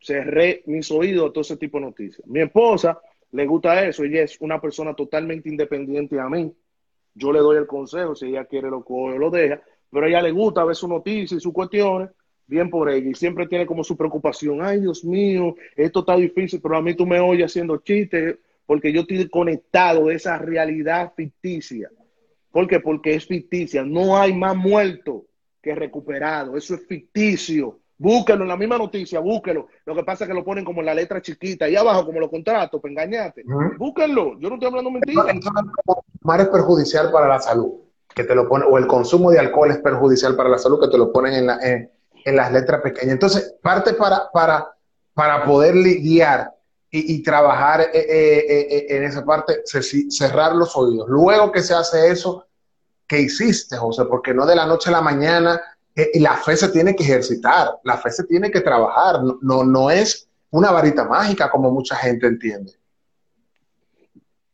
Cerré 0.03 0.63
mis 0.67 0.91
oídos 0.91 1.31
a 1.31 1.33
todo 1.33 1.43
ese 1.43 1.57
tipo 1.57 1.79
de 1.79 1.87
noticias. 1.87 2.27
Mi 2.27 2.41
esposa 2.41 3.01
le 3.31 3.47
gusta 3.47 3.87
eso, 3.87 4.05
ella 4.05 4.23
es 4.23 4.41
una 4.41 4.61
persona 4.61 4.95
totalmente 4.95 5.49
independiente 5.49 6.19
a 6.19 6.29
mí. 6.29 6.53
Yo 7.15 7.33
le 7.33 7.39
doy 7.39 7.57
el 7.57 7.67
consejo, 7.67 8.15
si 8.15 8.27
ella 8.27 8.45
quiere 8.45 8.69
lo 8.69 8.85
coge 8.85 9.19
lo 9.19 9.31
deja, 9.31 9.63
pero 9.91 10.07
a 10.07 10.09
ella 10.09 10.23
le 10.23 10.33
gusta 10.33 10.65
ver 10.65 10.75
sus 10.75 10.89
noticias 10.89 11.33
y 11.33 11.41
sus 11.41 11.53
cuestiones 11.53 12.11
bien 12.47 12.69
por 12.69 12.91
ella 12.91 13.11
y 13.11 13.15
siempre 13.15 13.47
tiene 13.47 13.67
como 13.67 13.85
su 13.85 13.97
preocupación, 13.97 14.63
ay 14.63 14.81
Dios 14.81 15.05
mío, 15.05 15.55
esto 15.77 16.01
está 16.01 16.17
difícil, 16.17 16.61
pero 16.61 16.77
a 16.77 16.83
mí 16.83 16.95
tú 16.95 17.07
me 17.07 17.21
oyes 17.21 17.47
haciendo 17.47 17.79
chistes 17.79 18.39
porque 18.67 18.93
yo 18.93 19.03
estoy 19.03 19.29
conectado 19.29 20.07
de 20.07 20.15
esa 20.17 20.39
realidad 20.39 21.13
ficticia. 21.17 21.91
¿Por 22.51 22.69
qué? 22.69 22.81
Porque 22.81 23.15
es 23.15 23.27
ficticia, 23.27 23.85
no 23.85 24.19
hay 24.19 24.35
más 24.35 24.55
muerto 24.57 25.27
que 25.63 25.75
recuperado, 25.75 26.57
eso 26.57 26.75
es 26.75 26.87
ficticio. 26.87 27.79
Búsquelo 28.03 28.43
en 28.43 28.49
la 28.49 28.57
misma 28.57 28.79
noticia, 28.79 29.21
búsquelo. 29.21 29.69
Lo 29.87 29.95
que 29.95 30.03
pasa 30.03 30.25
es 30.25 30.29
que 30.29 30.35
lo 30.35 30.45
ponen 30.45 30.65
como 30.65 30.81
en 30.81 30.87
la 30.87 30.95
letra 30.95 31.23
chiquita, 31.23 31.69
y 31.69 31.77
abajo 31.77 32.05
como 32.05 32.19
los 32.19 32.31
contratos, 32.31 32.81
para 32.81 32.91
engañarte. 32.91 33.45
Búsquenlo, 33.79 34.39
yo 34.41 34.49
no 34.49 34.57
estoy 34.57 34.69
hablando 34.69 34.91
mentira. 34.91 35.25
Fumar 36.21 36.41
es 36.41 36.49
perjudicial 36.49 37.13
para 37.13 37.29
la 37.29 37.39
salud, 37.39 37.75
que 38.13 38.25
te 38.25 38.35
lo 38.35 38.49
pone, 38.49 38.65
o 38.69 38.77
el 38.77 38.89
consumo 38.89 39.31
de 39.31 39.39
alcohol 39.39 39.71
es 39.71 39.79
perjudicial 39.79 40.35
para 40.35 40.49
la 40.49 40.59
salud, 40.59 40.81
que 40.81 40.89
te 40.89 40.99
lo 40.99 41.13
ponen 41.13 41.35
en 41.35 41.47
la, 41.47 41.59
en 41.63 42.37
las 42.37 42.53
letras 42.53 42.81
pequeñas. 42.81 43.13
Entonces, 43.13 43.55
parte 43.63 43.95
para, 43.95 44.31
para, 44.33 44.75
para 45.15 45.45
poder 45.45 45.75
guiar 45.75 46.53
y, 46.95 47.23
trabajar 47.23 47.81
eh, 47.81 47.89
eh, 47.95 48.67
eh, 48.71 48.87
en 48.91 49.05
esa 49.05 49.25
parte, 49.25 49.63
cerrar 49.65 50.55
los 50.55 50.77
oídos. 50.77 51.09
Luego 51.09 51.51
que 51.51 51.63
se 51.63 51.73
hace 51.73 52.11
eso, 52.11 52.47
¿qué 53.07 53.21
hiciste, 53.21 53.77
José? 53.79 54.05
Porque 54.05 54.35
no 54.35 54.45
de 54.45 54.57
la 54.57 54.67
noche 54.67 54.91
a 54.91 54.93
la 54.93 55.01
mañana, 55.01 55.59
y 55.95 56.21
la 56.21 56.37
fe 56.37 56.57
se 56.57 56.69
tiene 56.71 56.95
que 56.97 57.03
ejercitar, 57.03 57.69
la 57.85 57.99
fe 57.99 58.11
se 58.11 58.25
tiene 58.25 58.51
que 58.51 58.61
trabajar, 58.61 59.21
no, 59.43 59.65
no, 59.65 59.91
es 59.91 60.29
una 60.51 60.71
varita 60.71 61.05
mágica 61.05 61.51
como 61.51 61.71
mucha 61.71 61.97
gente 61.97 62.27
entiende. 62.27 62.73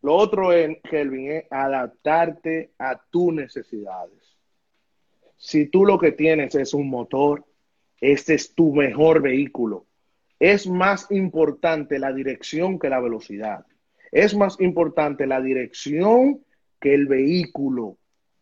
Lo 0.03 0.15
otro, 0.15 0.53
es, 0.53 0.79
Kelvin, 0.89 1.33
es 1.33 1.45
adaptarte 1.51 2.73
a 2.79 3.01
tus 3.11 3.33
necesidades. 3.33 4.37
Si 5.37 5.67
tú 5.67 5.85
lo 5.85 5.99
que 5.99 6.13
tienes 6.13 6.55
es 6.55 6.75
un 6.75 6.89
motor, 6.89 7.45
este 8.01 8.35
es 8.35 8.55
tu 8.55 8.73
mejor 8.73 9.21
vehículo. 9.21 9.87
Es 10.39 10.69
más 10.69 11.07
importante 11.11 11.99
la 11.99 12.13
dirección 12.13 12.79
que 12.79 12.89
la 12.89 13.01
velocidad. 13.01 13.67
Es 14.13 14.35
más 14.37 14.61
importante 14.61 15.27
la 15.27 15.41
dirección 15.41 16.45
que 16.81 16.95
el 16.95 17.07
vehículo. 17.07 17.97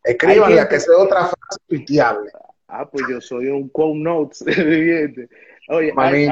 Escríbanle 0.04 0.68
que 0.68 0.78
sea 0.78 0.98
otra 0.98 1.20
frase 1.20 1.60
pitiable. 1.66 2.30
Ah, 2.68 2.88
pues 2.90 3.04
yo 3.08 3.20
soy 3.20 3.46
un 3.46 3.68
quote 3.68 3.98
notes 3.98 4.44
Oye, 5.68 5.92
hay, 5.96 6.28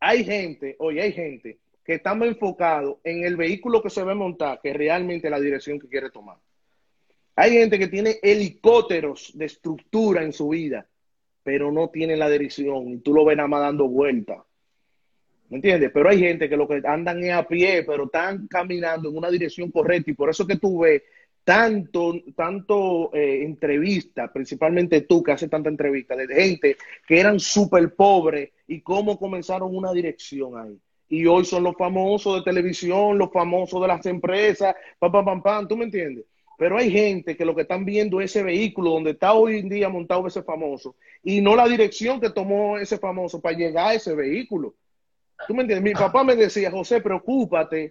hay 0.00 0.24
gente, 0.24 0.76
oye, 0.78 1.02
hay 1.02 1.12
gente 1.12 1.58
que 1.84 1.94
está 1.94 2.12
enfocado 2.12 3.00
en 3.04 3.24
el 3.24 3.36
vehículo 3.36 3.82
que 3.82 3.90
se 3.90 4.02
ve 4.02 4.14
montar 4.14 4.60
que 4.60 4.72
realmente 4.72 5.30
la 5.30 5.38
dirección 5.38 5.78
que 5.78 5.88
quiere 5.88 6.10
tomar. 6.10 6.36
Hay 7.36 7.52
gente 7.52 7.78
que 7.78 7.88
tiene 7.88 8.18
helicópteros 8.22 9.32
de 9.34 9.44
estructura 9.44 10.22
en 10.22 10.32
su 10.32 10.48
vida, 10.48 10.86
pero 11.42 11.70
no 11.70 11.88
tiene 11.88 12.16
la 12.16 12.28
dirección 12.28 12.88
y 12.88 12.98
tú 12.98 13.14
lo 13.14 13.24
ves 13.24 13.36
nada 13.36 13.48
más 13.48 13.60
dando 13.60 13.88
vueltas. 13.88 14.38
¿Me 15.48 15.56
entiendes? 15.56 15.90
Pero 15.92 16.08
hay 16.08 16.18
gente 16.18 16.48
que 16.48 16.56
lo 16.56 16.68
que 16.68 16.80
andan 16.84 17.22
es 17.24 17.32
a 17.32 17.46
pie, 17.46 17.82
pero 17.84 18.04
están 18.04 18.46
caminando 18.46 19.08
en 19.08 19.16
una 19.16 19.30
dirección 19.30 19.70
correcta 19.70 20.10
y 20.10 20.14
por 20.14 20.30
eso 20.30 20.46
que 20.46 20.56
tú 20.56 20.80
ves 20.80 21.02
tanto, 21.44 22.14
tanto 22.36 23.14
eh, 23.14 23.42
entrevista, 23.44 24.32
principalmente 24.32 25.02
tú 25.02 25.22
que 25.22 25.32
haces 25.32 25.50
tanta 25.50 25.68
entrevista, 25.68 26.14
de 26.16 26.26
gente 26.28 26.76
que 27.06 27.18
eran 27.18 27.40
súper 27.40 27.94
pobres 27.94 28.50
y 28.66 28.80
cómo 28.80 29.18
comenzaron 29.18 29.74
una 29.74 29.92
dirección 29.92 30.56
ahí. 30.58 30.78
Y 31.08 31.26
hoy 31.26 31.44
son 31.44 31.64
los 31.64 31.74
famosos 31.76 32.36
de 32.36 32.42
televisión, 32.42 33.18
los 33.18 33.32
famosos 33.32 33.80
de 33.80 33.88
las 33.88 34.06
empresas, 34.06 34.74
pam, 34.98 35.10
pam, 35.10 35.24
pam, 35.24 35.42
pam, 35.42 35.68
¿tú 35.68 35.76
me 35.76 35.84
entiendes? 35.84 36.24
Pero 36.56 36.76
hay 36.76 36.90
gente 36.90 37.36
que 37.36 37.44
lo 37.44 37.54
que 37.54 37.62
están 37.62 37.84
viendo 37.84 38.20
es 38.20 38.30
ese 38.30 38.42
vehículo 38.42 38.90
donde 38.90 39.12
está 39.12 39.32
hoy 39.32 39.58
en 39.58 39.68
día 39.68 39.88
montado 39.88 40.26
ese 40.26 40.42
famoso 40.42 40.94
y 41.22 41.40
no 41.40 41.56
la 41.56 41.66
dirección 41.66 42.20
que 42.20 42.30
tomó 42.30 42.78
ese 42.78 42.98
famoso 42.98 43.40
para 43.40 43.56
llegar 43.56 43.88
a 43.88 43.94
ese 43.94 44.14
vehículo. 44.14 44.74
¿Tú 45.48 45.54
me 45.54 45.62
entiendes? 45.62 45.82
Mi 45.82 45.98
papá 45.98 46.22
me 46.22 46.36
decía, 46.36 46.70
José, 46.70 47.00
preocúpate 47.00 47.90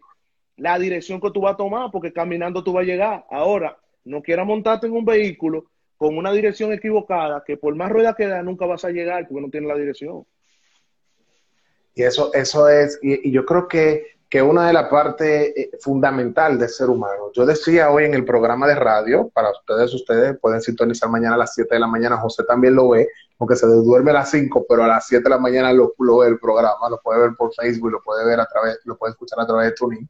la 0.59 0.77
dirección 0.77 1.19
que 1.19 1.31
tú 1.31 1.41
vas 1.41 1.53
a 1.53 1.57
tomar, 1.57 1.89
porque 1.91 2.13
caminando 2.13 2.63
tú 2.63 2.73
vas 2.73 2.83
a 2.83 2.85
llegar. 2.85 3.25
Ahora, 3.29 3.77
no 4.03 4.21
quieras 4.21 4.45
montarte 4.45 4.87
en 4.87 4.93
un 4.93 5.05
vehículo 5.05 5.65
con 5.97 6.17
una 6.17 6.31
dirección 6.31 6.71
equivocada, 6.71 7.43
que 7.45 7.57
por 7.57 7.75
más 7.75 7.91
rueda 7.91 8.15
que 8.15 8.27
da, 8.27 8.41
nunca 8.41 8.65
vas 8.65 8.85
a 8.85 8.89
llegar 8.89 9.27
porque 9.27 9.41
no 9.41 9.49
tiene 9.49 9.67
la 9.67 9.75
dirección. 9.75 10.25
Y 11.93 12.03
eso, 12.03 12.33
eso 12.33 12.69
es, 12.69 12.97
y, 13.01 13.29
yo 13.31 13.45
creo 13.45 13.67
que, 13.67 14.19
que, 14.29 14.41
una 14.41 14.67
de 14.67 14.73
las 14.73 14.87
partes 14.87 15.53
eh, 15.55 15.71
fundamental 15.81 16.57
del 16.57 16.69
ser 16.69 16.89
humano, 16.89 17.31
yo 17.33 17.45
decía 17.45 17.91
hoy 17.91 18.05
en 18.05 18.13
el 18.13 18.23
programa 18.23 18.65
de 18.65 18.75
radio, 18.75 19.29
para 19.33 19.51
ustedes, 19.51 19.93
ustedes 19.93 20.39
pueden 20.39 20.61
sintonizar 20.61 21.09
mañana 21.09 21.35
a 21.35 21.39
las 21.39 21.53
7 21.53 21.75
de 21.75 21.81
la 21.81 21.87
mañana, 21.87 22.15
José 22.15 22.43
también 22.45 22.75
lo 22.75 22.87
ve, 22.87 23.09
porque 23.37 23.57
se 23.57 23.67
duerme 23.67 24.11
a 24.11 24.15
las 24.15 24.31
5, 24.31 24.65
pero 24.69 24.85
a 24.85 24.87
las 24.87 25.05
7 25.07 25.21
de 25.21 25.29
la 25.29 25.39
mañana 25.39 25.73
lo, 25.73 25.93
lo, 25.99 26.19
ve 26.19 26.27
el 26.27 26.39
programa, 26.39 26.89
lo 26.89 27.01
puede 27.01 27.19
ver 27.19 27.31
por 27.37 27.53
Facebook, 27.53 27.91
lo 27.91 28.01
puede 28.01 28.25
ver 28.25 28.39
a 28.39 28.45
través, 28.45 28.79
lo 28.85 28.97
puede 28.97 29.11
escuchar 29.11 29.41
a 29.41 29.45
través 29.45 29.65
de 29.65 29.71
TuneIn 29.73 30.09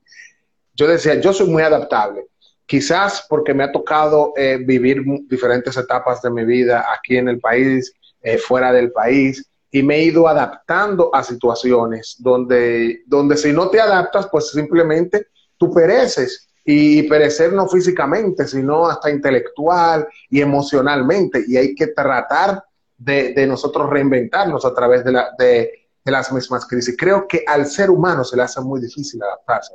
yo 0.80 0.88
decía, 0.88 1.20
yo 1.20 1.34
soy 1.34 1.48
muy 1.50 1.62
adaptable. 1.62 2.28
Quizás 2.66 3.26
porque 3.28 3.54
me 3.54 3.66
ha 3.66 3.72
tocado 3.72 4.32
eh, 4.38 4.60
vivir 4.66 5.04
diferentes 5.28 5.76
etapas 5.76 6.22
de 6.22 6.32
mi 6.32 6.46
vida 6.46 6.86
aquí 6.94 7.18
en 7.18 7.28
el 7.28 7.40
país, 7.40 7.94
eh, 8.22 8.38
fuera 8.38 8.72
del 8.72 8.92
país, 8.94 9.46
y 9.72 9.84
me 9.84 9.98
he 9.98 10.04
ido 10.04 10.28
adaptando 10.28 11.14
a 11.14 11.22
situaciones 11.22 12.16
donde, 12.20 13.04
donde 13.08 13.36
si 13.36 13.52
no 13.52 13.70
te 13.70 13.82
adaptas, 13.82 14.30
pues 14.32 14.52
simplemente 14.52 15.28
tú 15.58 15.70
pereces. 15.74 16.48
Y 16.64 17.04
perecer 17.04 17.52
no 17.52 17.68
físicamente, 17.68 18.48
sino 18.48 18.88
hasta 18.88 19.10
intelectual 19.10 20.08
y 20.30 20.40
emocionalmente. 20.40 21.44
Y 21.48 21.58
hay 21.58 21.74
que 21.74 21.88
tratar 21.88 22.64
de, 22.98 23.46
nosotros 23.48 23.90
reinventarnos 23.90 24.64
a 24.64 24.74
través 24.74 25.04
de, 25.04 25.12
la, 25.12 25.30
de, 25.38 25.90
las 26.06 26.32
mismas 26.32 26.66
crisis. 26.68 26.96
Creo 26.98 27.28
que 27.28 27.44
al 27.46 27.66
ser 27.66 27.90
humano 27.90 28.24
se 28.24 28.38
le 28.38 28.44
hace 28.44 28.62
muy 28.62 28.80
difícil 28.80 29.22
adaptarse. 29.24 29.74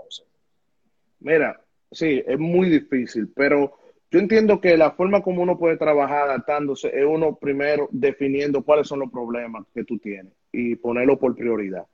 Mira, 1.25 1.59
sí, 1.91 2.23
es 2.27 2.39
muy 2.39 2.69
difícil, 2.69 3.33
pero 3.35 3.73
yo 4.11 4.19
entiendo 4.19 4.61
que 4.61 4.77
la 4.77 4.91
forma 4.91 5.23
como 5.23 5.43
uno 5.43 5.59
puede 5.59 5.79
trabajar 5.79 6.29
adaptándose 6.29 6.89
es 6.89 7.05
uno 7.05 7.37
primero 7.37 7.89
definiendo 7.91 8.63
cuáles 8.63 8.87
son 8.87 9.01
los 9.01 9.11
problemas 9.11 9.65
que 9.75 9.85
tú 9.85 9.99
tienes 9.99 10.35
y 10.53 10.77
ponerlo 10.77 11.19
por 11.19 11.35
prioridad. 11.35 11.87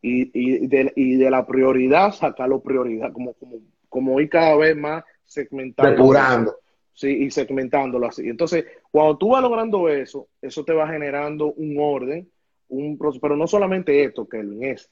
Y, 0.00 0.30
y, 0.32 0.66
de, 0.66 0.90
y 0.96 1.16
de 1.16 1.30
la 1.30 1.46
prioridad 1.46 2.12
sacarlo 2.12 2.62
prioridad, 2.62 3.12
como, 3.12 3.34
como, 3.34 3.58
como 3.90 4.20
ir 4.20 4.30
cada 4.30 4.56
vez 4.56 4.74
más 4.74 5.04
segmentando. 5.24 5.90
Depurando. 5.92 6.56
Sí, 6.94 7.08
y 7.08 7.30
segmentándolo 7.30 8.06
así. 8.06 8.26
Entonces, 8.28 8.64
cuando 8.90 9.18
tú 9.18 9.28
vas 9.30 9.42
logrando 9.42 9.88
eso, 9.88 10.28
eso 10.40 10.64
te 10.64 10.72
va 10.72 10.88
generando 10.88 11.52
un 11.52 11.76
orden, 11.78 12.28
un 12.68 12.98
pero 13.20 13.36
no 13.36 13.46
solamente 13.46 14.02
esto, 14.02 14.26
Kelvin, 14.26 14.64
es 14.64 14.90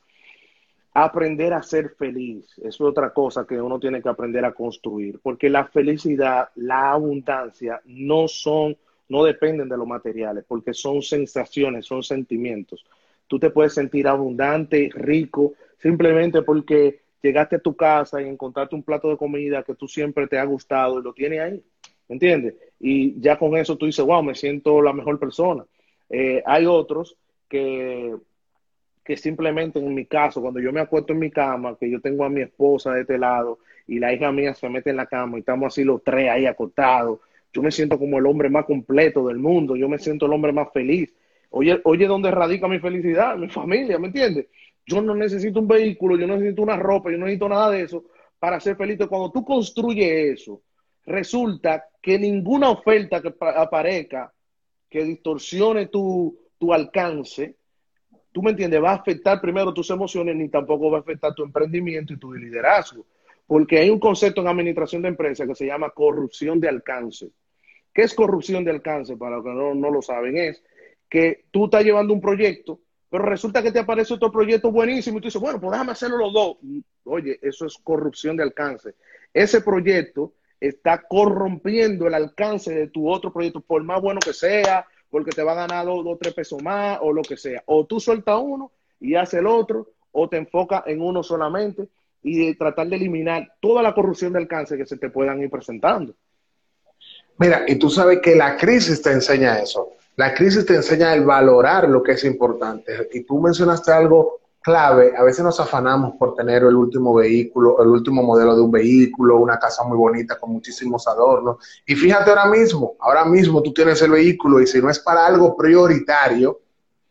aprender 0.93 1.53
a 1.53 1.63
ser 1.63 1.91
feliz. 1.91 2.59
Es 2.63 2.81
otra 2.81 3.13
cosa 3.13 3.47
que 3.47 3.61
uno 3.61 3.79
tiene 3.79 4.03
que 4.03 4.09
aprender 4.09 4.45
a 4.45 4.53
construir, 4.53 5.21
porque 5.23 5.49
la 5.49 5.67
felicidad, 5.67 6.49
la 6.57 6.93
abundancia 6.93 7.81
no 7.85 8.27
son, 8.29 8.77
no 9.09 9.25
dependen 9.25 9.69
de 9.69 9.77
los 9.77 9.87
materiales, 9.87 10.45
porque 10.47 10.75
son 10.75 11.03
sensaciones, 11.03 11.87
son 11.87 12.03
sentimientos. 12.03 12.85
Tú 13.29 13.39
te 13.39 13.51
puedes 13.51 13.75
sentir 13.75 14.09
abundante, 14.09 14.91
rico, 14.93 15.55
simplemente 15.79 16.43
porque 16.43 17.01
llegaste 17.23 17.57
a 17.57 17.61
tu 17.61 17.77
casa 17.77 18.21
y 18.21 18.29
encontraste 18.29 18.75
un 18.75 18.83
plato 18.83 19.09
de 19.09 19.17
comida 19.17 19.63
que 19.63 19.75
tú 19.75 19.87
siempre 19.87 20.27
te 20.27 20.39
ha 20.39 20.45
gustado 20.45 20.99
y 20.99 21.03
lo 21.03 21.13
tienes 21.13 21.41
ahí, 21.41 21.63
¿me 22.09 22.15
entiendes? 22.15 22.55
Y 22.81 23.21
ya 23.21 23.39
con 23.39 23.57
eso 23.57 23.77
tú 23.77 23.87
dices, 23.87 24.05
wow, 24.05 24.23
me 24.23 24.35
siento 24.35 24.83
la 24.83 24.93
mejor 24.93 25.19
persona. 25.21 25.65
Eh, 26.09 26.43
hay 26.45 26.67
otros 26.67 27.17
que 27.49 28.17
que 29.05 29.17
simplemente 29.17 29.79
en 29.79 29.95
mi 29.95 30.07
caso, 30.07 30.41
cuando 30.41 30.61
yo 30.61 30.73
me 30.73 30.81
acuesto 30.81 31.13
en 31.13 31.19
mi 31.19 31.31
cama, 31.31 31.77
que 31.79 31.91
yo 31.91 32.01
tengo 32.01 32.25
a 32.25 32.29
mi 32.29 32.43
esposa 32.43 32.93
de 32.93 33.03
este 33.03 33.19
lado 33.19 33.59
y 33.87 33.99
la 33.99 34.13
hija 34.13 34.31
mía 34.31 34.55
se 34.55 34.69
mete 34.69 34.91
en 34.91 34.97
la 34.97 35.07
cama 35.07 35.37
y 35.37 35.41
estamos 35.41 35.73
así 35.73 35.85
los 35.85 36.03
tres 36.05 36.31
ahí 36.31 36.47
acostados, 36.47 37.21
yo 37.53 37.63
me 37.63 37.71
siento 37.71 37.99
como 37.99 38.19
el 38.19 38.27
hombre 38.27 38.49
más 38.49 38.65
completo 38.65 39.27
del 39.27 39.39
mundo, 39.39 39.75
yo 39.77 39.89
me 39.89 39.99
siento 39.99 40.27
el 40.27 40.33
hombre 40.33 40.53
más 40.53 40.73
feliz. 40.73 41.13
Oye, 41.51 41.81
oye, 41.85 42.07
¿dónde 42.07 42.31
radica 42.31 42.69
mi 42.69 42.79
felicidad? 42.79 43.37
Mi 43.37 43.49
familia, 43.49 43.99
¿me 43.99 44.07
entiendes? 44.07 44.47
Yo 44.87 45.03
no 45.03 45.15
necesito 45.15 45.59
un 45.59 45.67
vehículo, 45.67 46.17
yo 46.17 46.27
no 46.27 46.35
necesito 46.35 46.63
una 46.63 46.77
ropa, 46.77 47.11
yo 47.11 47.19
no 47.19 47.25
necesito 47.25 47.49
nada 47.49 47.71
de 47.71 47.83
eso 47.83 48.05
para 48.39 48.61
ser 48.61 48.77
feliz. 48.77 48.99
Cuando 49.09 49.33
tú 49.33 49.45
construyes 49.45 50.41
eso, 50.41 50.63
resulta 51.07 51.89
que 52.01 52.19
ninguna 52.19 52.71
oferta 52.71 53.21
que 53.21 53.35
aparezca 53.41 54.33
que 54.89 55.05
distorsione 55.05 55.87
tu, 55.87 56.39
tu 56.59 56.73
alcance, 56.73 57.57
tú 58.33 58.43
me 58.43 58.51
entiendes, 58.51 58.83
va 58.83 58.93
a 58.93 58.97
afectar 58.97 59.41
primero 59.41 59.75
tus 59.75 59.91
emociones 59.91 60.37
ni 60.37 60.49
tampoco 60.49 60.91
va 60.91 60.99
a 60.99 61.01
afectar 61.01 61.35
tu 61.35 61.45
emprendimiento 61.45 62.13
y 62.13 62.19
tu 62.19 62.33
liderazgo. 62.33 63.07
Porque 63.47 63.79
hay 63.79 63.91
un 63.91 63.99
concepto 63.99 64.41
en 64.41 64.49
administración 64.49 65.03
de 65.03 65.09
empresas 65.09 65.47
que 65.47 65.55
se 65.55 65.67
llama 65.67 65.91
corrupción 65.91 66.61
de 66.61 66.69
alcance. 66.69 67.31
¿Qué 67.93 68.03
es 68.03 68.15
corrupción 68.15 68.65
de 68.65 68.71
alcance? 68.71 69.17
Para 69.17 69.37
los 69.37 69.45
que 69.45 69.51
no, 69.51 69.91
lo 69.91 70.03
saben, 70.03 70.37
es 70.37 70.63
que 71.09 71.45
tú 71.51 71.65
estás 71.65 71.83
llevando 71.83 72.15
un 72.15 72.21
proyecto, 72.21 72.81
pero 73.09 73.25
resulta 73.25 73.63
que 73.63 73.73
te 73.73 73.81
aparece 73.81 74.15
otro 74.15 74.31
proyecto 74.31 74.71
buenísimo 74.71 75.19
y 75.19 75.21
tú 75.21 75.27
dices, 75.27 75.41
bueno, 75.41 75.61
pues 75.61 75.73
déjame 75.73 75.93
hacerlo 75.93 76.19
los 76.19 76.33
dos. 76.33 76.57
Oye, 77.05 77.41
eso 77.43 77.67
es 77.67 77.77
corrupción 77.83 78.37
de 78.37 78.45
alcance. 78.45 78.95
Ese 79.35 79.61
proyecto 79.63 80.35
está 80.61 81.03
corrompiendo 81.03 82.07
el 82.07 82.15
alcance 82.15 82.73
de 82.73 82.87
tu 82.89 83.11
otro 83.11 83.33
proyecto, 83.33 83.61
por 83.61 83.83
más 83.83 84.01
bueno 84.01 84.21
que 84.25 84.33
sea, 84.33 84.87
porque 85.11 85.33
te 85.33 85.43
va 85.43 85.53
a 85.53 85.67
ganar 85.67 85.87
dos 85.87 86.05
o 86.07 86.17
tres 86.17 86.35
pesos 86.35 86.63
más 86.63 86.99
o 87.03 87.13
lo 87.13 87.23
que 87.23 87.37
sea. 87.37 87.63
O 87.67 87.85
tú 87.85 88.01
sueltas 88.01 88.39
uno 88.41 88.71
y 89.01 89.15
haces 89.15 89.41
el 89.41 89.47
otro, 89.47 89.89
o 90.13 90.29
te 90.29 90.37
enfocas 90.37 90.83
en 90.87 91.01
uno 91.01 91.23
solamente 91.23 91.89
y 92.23 92.55
tratar 92.55 92.89
de 92.89 92.97
eliminar 92.97 93.55
toda 93.61 93.83
la 93.83 93.95
corrupción 93.95 94.33
de 94.33 94.41
alcance 94.41 94.77
que 94.77 94.87
se 94.87 94.97
te 94.97 95.11
puedan 95.11 95.41
ir 95.41 95.51
presentando. 95.51 96.15
Mira, 97.39 97.65
y 97.67 97.77
tú 97.77 97.89
sabes 97.89 98.21
que 98.21 98.37
la 98.37 98.57
crisis 98.57 99.01
te 99.01 99.13
enseña 99.13 99.59
eso. 99.59 99.93
La 100.17 100.35
crisis 100.35 100.67
te 100.67 100.75
enseña 100.75 101.15
el 101.15 101.25
valorar 101.25 101.89
lo 101.89 102.03
que 102.03 102.13
es 102.13 102.25
importante. 102.25 103.09
Y 103.13 103.23
tú 103.23 103.41
mencionaste 103.41 103.91
algo 103.91 104.40
clave, 104.61 105.15
a 105.17 105.23
veces 105.23 105.43
nos 105.45 105.59
afanamos 105.59 106.15
por 106.19 106.35
tener 106.35 106.63
el 106.63 106.75
último 106.75 107.15
vehículo, 107.15 107.83
el 107.83 107.89
último 107.89 108.23
modelo 108.23 108.55
de 108.55 108.63
un 108.63 108.71
vehículo, 108.71 109.39
una 109.39 109.59
casa 109.59 109.85
muy 109.85 109.97
bonita 109.97 110.39
con 110.39 110.53
muchísimos 110.53 111.07
adornos. 111.09 111.57
Y 111.87 111.95
fíjate 111.95 112.31
ahora 112.31 112.47
mismo, 112.47 112.97
ahora 113.01 113.25
mismo 113.25 113.63
tú 113.63 113.73
tienes 113.73 114.01
el 114.03 114.11
vehículo 114.11 114.61
y 114.61 114.67
si 114.67 114.81
no 114.81 114.91
es 114.91 114.99
para 114.99 115.27
algo 115.27 115.57
prioritario, 115.57 116.61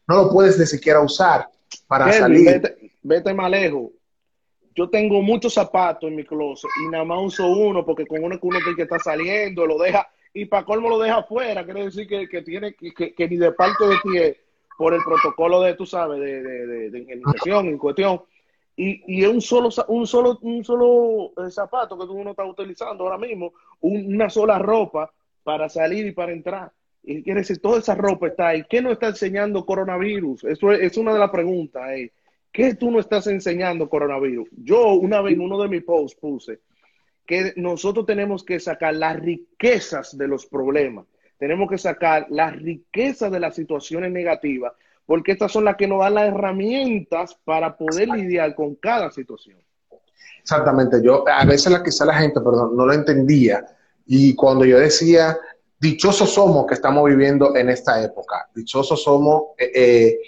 no 0.08 0.16
lo 0.16 0.30
puedes 0.30 0.58
ni 0.60 0.66
siquiera 0.66 1.02
usar 1.02 1.50
para 1.88 2.12
salir. 2.14 2.46
Vete, 2.46 2.92
vete 3.04 3.34
más 3.34 3.50
lejos. 3.50 3.92
Yo 4.76 4.90
tengo 4.90 5.22
muchos 5.22 5.54
zapatos 5.54 6.10
en 6.10 6.16
mi 6.16 6.24
closet 6.24 6.70
y 6.86 6.90
nada 6.90 7.04
más 7.04 7.20
uso 7.22 7.48
uno 7.48 7.86
porque 7.86 8.06
con 8.06 8.24
uno 8.24 8.40
que 8.40 8.48
uno 8.48 8.60
que 8.76 8.84
está 8.84 9.00
saliendo, 9.00 9.66
lo 9.66 9.78
deja 9.78 10.08
y 10.34 10.46
para 10.46 10.64
colmo 10.64 10.90
lo 10.90 11.00
deja 11.00 11.18
afuera, 11.18 11.66
quiere 11.66 11.86
decir 11.86 12.08
que, 12.08 12.28
que 12.30 12.42
tiene 12.44 12.74
que, 12.74 13.14
que, 13.14 13.28
ni 13.28 13.38
de 13.38 13.52
parte 13.52 13.86
de 13.86 13.96
ti 14.04 14.18
es 14.18 14.38
por 14.80 14.94
el 14.94 15.04
protocolo 15.04 15.60
de, 15.60 15.74
tú 15.74 15.86
sabes, 15.86 16.22
de, 16.22 16.42
de, 16.42 16.90
de, 16.90 17.06
en 17.10 17.78
cuestión. 17.78 18.22
Y, 18.78 19.04
y, 19.08 19.26
es 19.26 19.30
un 19.30 19.42
solo, 19.42 19.68
un 19.90 20.08
solo, 20.08 20.40
un 20.42 20.64
solo 20.64 21.34
eh, 21.36 21.52
zapato 21.52 21.98
que 21.98 22.06
uno 22.06 22.30
está 22.30 22.46
utilizando 22.46 23.04
ahora 23.04 23.18
mismo, 23.18 23.52
una 23.82 24.30
sola 24.30 24.58
ropa 24.58 25.12
para 25.44 25.68
salir 25.68 26.08
y 26.08 26.14
para 26.14 26.32
entrar. 26.32 26.72
Y 27.04 27.22
quiere 27.24 27.42
decir, 27.42 27.60
toda 27.60 27.80
esa 27.80 27.94
ropa 27.94 28.28
está 28.28 28.48
ahí. 28.48 28.64
¿Qué 28.70 28.82
nos 28.82 28.94
está 28.94 29.10
enseñando 29.10 29.66
coronavirus? 29.66 30.46
Eso 30.46 30.72
es, 30.72 30.96
una 30.96 31.12
de 31.12 31.20
las 31.20 31.30
preguntas. 31.30 31.84
Eh. 31.98 32.14
¿Qué 32.50 32.76
tú 32.76 32.90
no 32.90 33.02
estás 33.02 33.28
enseñando 33.28 33.90
coronavirus? 33.90 34.48
Yo 34.64 34.94
una 34.94 35.20
vez 35.20 35.34
en 35.34 35.42
uno 35.42 35.62
de 35.62 35.68
mis 35.68 35.84
posts 35.84 36.18
puse 36.18 36.60
que 37.26 37.52
nosotros 37.58 38.06
tenemos 38.06 38.46
que 38.46 38.62
sacar 38.62 38.96
las 38.96 39.20
riquezas 39.20 40.18
de 40.18 40.30
los 40.30 40.46
problemas 40.46 41.06
tenemos 41.40 41.70
que 41.70 41.78
sacar 41.78 42.28
la 42.30 42.52
riqueza 42.52 43.30
de 43.30 43.40
las 43.40 43.56
situaciones 43.56 44.12
negativas, 44.12 44.74
porque 45.06 45.32
estas 45.32 45.52
son 45.52 45.64
las 45.66 45.78
que 45.78 45.88
nos 45.88 46.02
dan 46.02 46.14
las 46.14 46.28
herramientas 46.28 47.36
para 47.46 47.76
poder 47.76 48.10
lidiar 48.10 48.54
con 48.54 48.76
cada 48.76 49.10
situación. 49.10 49.58
Exactamente, 50.42 51.02
yo 51.02 51.24
a 51.28 51.46
veces 51.46 51.72
la, 51.72 51.82
quizá 51.82 52.06
la 52.06 52.16
gente, 52.16 52.42
perdón, 52.42 52.76
no 52.76 52.86
lo 52.86 52.94
entendía, 52.94 53.66
y 54.06 54.36
cuando 54.36 54.66
yo 54.66 54.80
decía, 54.80 55.38
dichosos 55.80 56.34
somos 56.34 56.66
que 56.68 56.74
estamos 56.74 57.06
viviendo 57.06 57.56
en 57.56 57.70
esta 57.70 58.04
época, 58.04 58.50
dichosos 58.54 59.02
somos, 59.02 59.44
eh, 59.58 59.72
eh, 59.74 60.20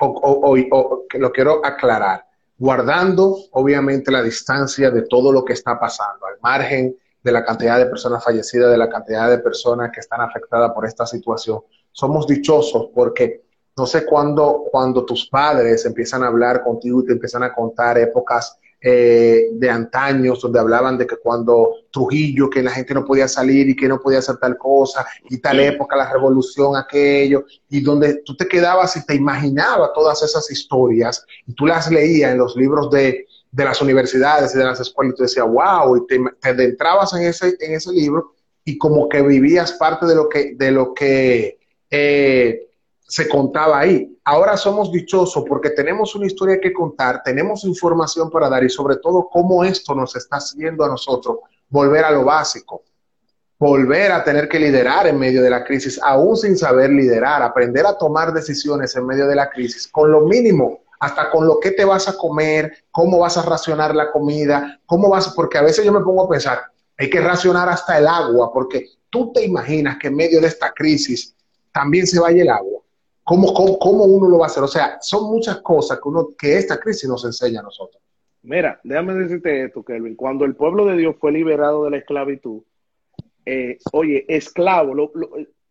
o, 0.00 1.04
que 1.08 1.18
lo 1.18 1.30
quiero 1.30 1.64
aclarar, 1.64 2.24
guardando 2.58 3.36
obviamente 3.52 4.10
la 4.10 4.22
distancia 4.22 4.90
de 4.90 5.02
todo 5.02 5.30
lo 5.30 5.44
que 5.44 5.52
está 5.52 5.78
pasando, 5.78 6.26
al 6.26 6.36
margen 6.40 6.96
de 7.22 7.32
la 7.32 7.44
cantidad 7.44 7.78
de 7.78 7.86
personas 7.86 8.24
fallecidas, 8.24 8.70
de 8.70 8.78
la 8.78 8.88
cantidad 8.88 9.30
de 9.30 9.38
personas 9.38 9.90
que 9.92 10.00
están 10.00 10.20
afectadas 10.20 10.72
por 10.72 10.86
esta 10.86 11.06
situación. 11.06 11.60
Somos 11.92 12.26
dichosos 12.26 12.90
porque 12.94 13.42
no 13.76 13.86
sé 13.86 14.04
cuándo 14.04 14.64
cuando 14.70 15.04
tus 15.04 15.28
padres 15.28 15.86
empiezan 15.86 16.22
a 16.22 16.28
hablar 16.28 16.62
contigo 16.62 17.02
y 17.02 17.06
te 17.06 17.12
empiezan 17.12 17.42
a 17.42 17.54
contar 17.54 17.96
épocas 17.98 18.58
eh, 18.84 19.50
de 19.52 19.70
antaños 19.70 20.40
donde 20.40 20.58
hablaban 20.58 20.98
de 20.98 21.06
que 21.06 21.16
cuando 21.16 21.70
Trujillo, 21.92 22.50
que 22.50 22.64
la 22.64 22.72
gente 22.72 22.92
no 22.92 23.04
podía 23.04 23.28
salir 23.28 23.68
y 23.68 23.76
que 23.76 23.86
no 23.86 24.00
podía 24.00 24.18
hacer 24.18 24.38
tal 24.38 24.58
cosa, 24.58 25.06
y 25.30 25.38
tal 25.38 25.60
época, 25.60 25.94
la 25.94 26.12
revolución, 26.12 26.74
aquello, 26.74 27.44
y 27.68 27.80
donde 27.80 28.22
tú 28.24 28.34
te 28.36 28.48
quedabas 28.48 28.96
y 28.96 29.06
te 29.06 29.14
imaginabas 29.14 29.92
todas 29.94 30.20
esas 30.24 30.50
historias, 30.50 31.24
y 31.46 31.54
tú 31.54 31.64
las 31.66 31.92
leías 31.92 32.32
en 32.32 32.38
los 32.38 32.56
libros 32.56 32.90
de, 32.90 33.26
de 33.52 33.64
las 33.64 33.82
universidades 33.82 34.54
y 34.54 34.58
de 34.58 34.64
las 34.64 34.80
escuelas, 34.80 35.12
y 35.12 35.16
tú 35.16 35.22
decías, 35.22 35.46
wow, 35.46 35.96
y 35.96 36.06
te, 36.06 36.18
te 36.40 36.64
en 36.64 37.22
ese, 37.22 37.54
en 37.60 37.74
ese 37.74 37.92
libro 37.92 38.32
y 38.64 38.78
como 38.78 39.08
que 39.08 39.22
vivías 39.22 39.72
parte 39.72 40.06
de 40.06 40.14
lo 40.14 40.28
que, 40.28 40.54
de 40.54 40.70
lo 40.70 40.94
que 40.94 41.58
eh, 41.90 42.68
se 43.00 43.28
contaba 43.28 43.80
ahí. 43.80 44.18
Ahora 44.24 44.56
somos 44.56 44.90
dichosos 44.90 45.44
porque 45.46 45.70
tenemos 45.70 46.14
una 46.14 46.26
historia 46.26 46.60
que 46.60 46.72
contar, 46.72 47.22
tenemos 47.22 47.64
información 47.64 48.30
para 48.30 48.48
dar 48.48 48.64
y 48.64 48.70
sobre 48.70 48.96
todo 48.96 49.28
cómo 49.30 49.64
esto 49.64 49.94
nos 49.94 50.16
está 50.16 50.36
haciendo 50.36 50.84
a 50.84 50.88
nosotros 50.88 51.38
volver 51.68 52.04
a 52.04 52.10
lo 52.10 52.24
básico, 52.24 52.84
volver 53.58 54.12
a 54.12 54.24
tener 54.24 54.48
que 54.48 54.58
liderar 54.58 55.06
en 55.08 55.18
medio 55.18 55.42
de 55.42 55.50
la 55.50 55.64
crisis, 55.64 56.00
aún 56.02 56.36
sin 56.36 56.56
saber 56.56 56.90
liderar, 56.90 57.42
aprender 57.42 57.84
a 57.84 57.98
tomar 57.98 58.32
decisiones 58.32 58.96
en 58.96 59.06
medio 59.06 59.26
de 59.26 59.36
la 59.36 59.50
crisis, 59.50 59.88
con 59.88 60.10
lo 60.10 60.22
mínimo, 60.22 60.80
hasta 61.02 61.30
con 61.30 61.48
lo 61.48 61.58
que 61.58 61.72
te 61.72 61.84
vas 61.84 62.08
a 62.08 62.16
comer, 62.16 62.84
cómo 62.92 63.18
vas 63.18 63.36
a 63.36 63.42
racionar 63.42 63.92
la 63.92 64.12
comida, 64.12 64.80
cómo 64.86 65.08
vas, 65.08 65.34
porque 65.34 65.58
a 65.58 65.62
veces 65.62 65.84
yo 65.84 65.92
me 65.92 65.98
pongo 65.98 66.22
a 66.22 66.28
pensar, 66.28 66.60
hay 66.96 67.10
que 67.10 67.20
racionar 67.20 67.68
hasta 67.68 67.98
el 67.98 68.06
agua, 68.06 68.52
porque 68.52 68.86
tú 69.10 69.32
te 69.32 69.44
imaginas 69.44 69.98
que 69.98 70.06
en 70.06 70.14
medio 70.14 70.40
de 70.40 70.46
esta 70.46 70.72
crisis 70.72 71.34
también 71.72 72.06
se 72.06 72.20
vaya 72.20 72.42
el 72.42 72.50
agua. 72.50 72.82
¿Cómo, 73.24 73.52
cómo, 73.52 74.04
uno 74.04 74.28
lo 74.28 74.38
va 74.38 74.44
a 74.44 74.46
hacer? 74.46 74.62
O 74.62 74.68
sea, 74.68 74.98
son 75.00 75.24
muchas 75.24 75.56
cosas 75.56 75.98
que, 76.00 76.08
uno, 76.08 76.28
que 76.38 76.56
esta 76.56 76.78
crisis 76.78 77.08
nos 77.08 77.24
enseña 77.24 77.58
a 77.58 77.64
nosotros. 77.64 78.00
Mira, 78.44 78.78
déjame 78.84 79.14
decirte 79.14 79.64
esto, 79.64 79.82
Kelvin. 79.82 80.14
Cuando 80.14 80.44
el 80.44 80.54
pueblo 80.54 80.86
de 80.86 80.96
Dios 80.96 81.16
fue 81.18 81.32
liberado 81.32 81.84
de 81.84 81.90
la 81.90 81.96
esclavitud, 81.96 82.62
eh, 83.44 83.78
oye, 83.92 84.24
esclavo, 84.28 84.94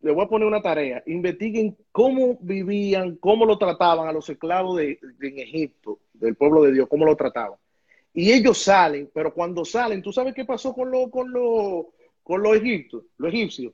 le 0.02 0.12
voy 0.12 0.24
a 0.24 0.28
poner 0.28 0.46
una 0.46 0.60
tarea. 0.60 1.02
Investiguen 1.06 1.76
cómo 1.90 2.36
vivían, 2.40 3.16
cómo 3.16 3.46
lo 3.46 3.56
trataban 3.56 4.08
a 4.08 4.12
los 4.12 4.28
esclavos 4.28 4.76
de, 4.76 4.98
en 5.20 5.38
Egipto, 5.38 6.00
del 6.12 6.34
pueblo 6.34 6.62
de 6.62 6.72
Dios, 6.72 6.88
cómo 6.88 7.04
lo 7.04 7.16
trataban. 7.16 7.58
Y 8.12 8.30
ellos 8.32 8.58
salen, 8.58 9.10
pero 9.14 9.32
cuando 9.32 9.64
salen, 9.64 10.02
¿tú 10.02 10.12
sabes 10.12 10.34
qué 10.34 10.44
pasó 10.44 10.74
con, 10.74 10.90
lo, 10.90 11.08
con, 11.10 11.32
lo, 11.32 11.92
con 12.22 12.42
los 12.42 12.56
egipcios? 12.56 13.04
Los 13.16 13.32
egipcios 13.32 13.72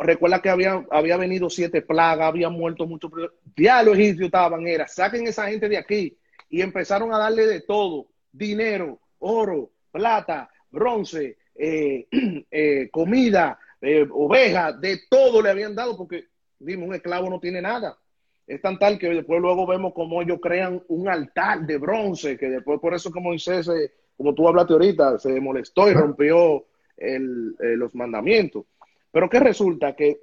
recuerda 0.00 0.42
que 0.42 0.50
había, 0.50 0.84
había 0.90 1.16
venido 1.16 1.48
siete 1.48 1.82
plagas, 1.82 2.28
habían 2.28 2.52
muerto 2.52 2.86
muchos. 2.86 3.10
Ya 3.56 3.82
los 3.82 3.96
egipcios 3.96 4.26
estaban, 4.26 4.66
era, 4.66 4.86
saquen 4.86 5.26
esa 5.26 5.48
gente 5.48 5.68
de 5.68 5.78
aquí. 5.78 6.16
Y 6.48 6.60
empezaron 6.60 7.12
a 7.12 7.18
darle 7.18 7.46
de 7.46 7.60
todo: 7.62 8.08
dinero, 8.30 9.00
oro, 9.18 9.70
plata, 9.90 10.50
bronce, 10.70 11.38
eh, 11.54 12.06
eh, 12.50 12.88
comida, 12.90 13.58
eh, 13.82 14.06
ovejas, 14.12 14.80
de 14.80 15.00
todo 15.10 15.42
le 15.42 15.50
habían 15.50 15.74
dado, 15.74 15.96
porque, 15.96 16.28
dime, 16.58 16.86
un 16.86 16.94
esclavo 16.94 17.28
no 17.28 17.40
tiene 17.40 17.60
nada. 17.60 17.98
Es 18.46 18.62
tan 18.62 18.78
tal 18.78 18.96
que 18.96 19.08
después 19.08 19.40
luego 19.40 19.66
vemos 19.66 19.92
cómo 19.92 20.22
ellos 20.22 20.38
crean 20.40 20.82
un 20.88 21.08
altar 21.08 21.66
de 21.66 21.78
bronce, 21.78 22.38
que 22.38 22.48
después 22.48 22.80
por 22.80 22.94
eso 22.94 23.10
que 23.10 23.20
Moisés, 23.20 23.68
como 24.16 24.34
tú 24.34 24.46
hablaste 24.46 24.72
ahorita, 24.72 25.18
se 25.18 25.40
molestó 25.40 25.90
y 25.90 25.94
rompió 25.94 26.64
los 26.96 27.94
mandamientos. 27.94 28.64
Pero 29.10 29.28
que 29.28 29.40
resulta 29.40 29.94
que, 29.96 30.20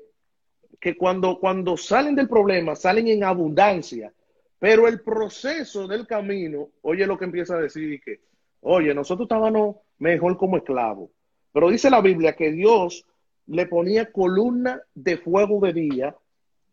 que 0.80 0.98
cuando, 0.98 1.40
cuando 1.40 1.76
salen 1.76 2.16
del 2.16 2.30
problema, 2.30 2.76
salen 2.76 3.08
en 3.08 3.24
abundancia, 3.24 4.14
pero 4.58 4.88
el 4.88 5.02
proceso 5.02 5.88
del 5.88 6.08
camino, 6.08 6.70
oye 6.82 7.06
lo 7.06 7.18
que 7.18 7.26
empieza 7.26 7.56
a 7.56 7.62
decir, 7.62 8.02
que, 8.02 8.22
oye, 8.62 8.94
nosotros 8.94 9.26
estábamos 9.26 9.78
mejor 9.98 10.38
como 10.38 10.58
esclavos, 10.58 11.10
pero 11.52 11.70
dice 11.70 11.90
la 11.90 12.02
Biblia 12.02 12.36
que 12.36 12.52
Dios 12.52 13.06
le 13.50 13.66
ponía 13.66 14.12
columna 14.12 14.82
de 14.94 15.18
fuego 15.18 15.60
de 15.60 15.74
día, 15.74 16.16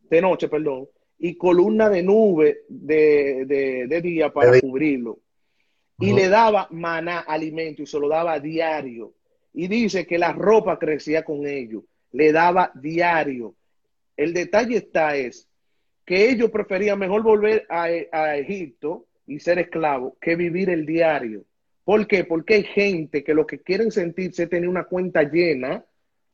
de 0.08 0.20
noche, 0.20 0.48
perdón, 0.48 0.88
y 1.18 1.36
columna 1.36 1.88
de 1.88 2.02
nube 2.02 2.58
de, 2.68 4.00
día 4.02 4.32
para 4.32 4.60
cubrirlo. 4.60 5.18
Y 5.98 6.12
le 6.12 6.28
daba 6.28 6.68
maná, 6.70 7.20
alimento, 7.20 7.82
y 7.82 7.86
se 7.86 7.98
lo 7.98 8.08
daba 8.08 8.34
a 8.34 8.40
diario. 8.40 9.14
Y 9.54 9.66
dice 9.68 10.06
que 10.06 10.18
la 10.18 10.32
ropa 10.32 10.78
crecía 10.78 11.24
con 11.24 11.46
ellos 11.46 11.82
le 12.16 12.32
daba 12.32 12.72
diario. 12.74 13.54
El 14.16 14.32
detalle 14.32 14.78
está 14.78 15.16
es 15.16 15.48
que 16.06 16.30
ellos 16.30 16.50
preferían 16.50 16.98
mejor 16.98 17.22
volver 17.22 17.66
a, 17.68 17.90
Egipto 18.36 19.06
y 19.26 19.38
ser 19.40 19.58
esclavos 19.58 20.14
que 20.20 20.34
vivir 20.34 20.70
el 20.70 20.86
diario. 20.86 21.44
¿Por 21.84 22.06
qué? 22.06 22.24
Porque 22.24 22.54
hay 22.54 22.64
gente 22.64 23.22
que 23.22 23.34
lo 23.34 23.46
que 23.46 23.60
quieren 23.60 23.90
sentirse 23.90 24.44
es 24.44 24.48
tener 24.48 24.68
una 24.68 24.84
cuenta 24.84 25.24
llena, 25.24 25.84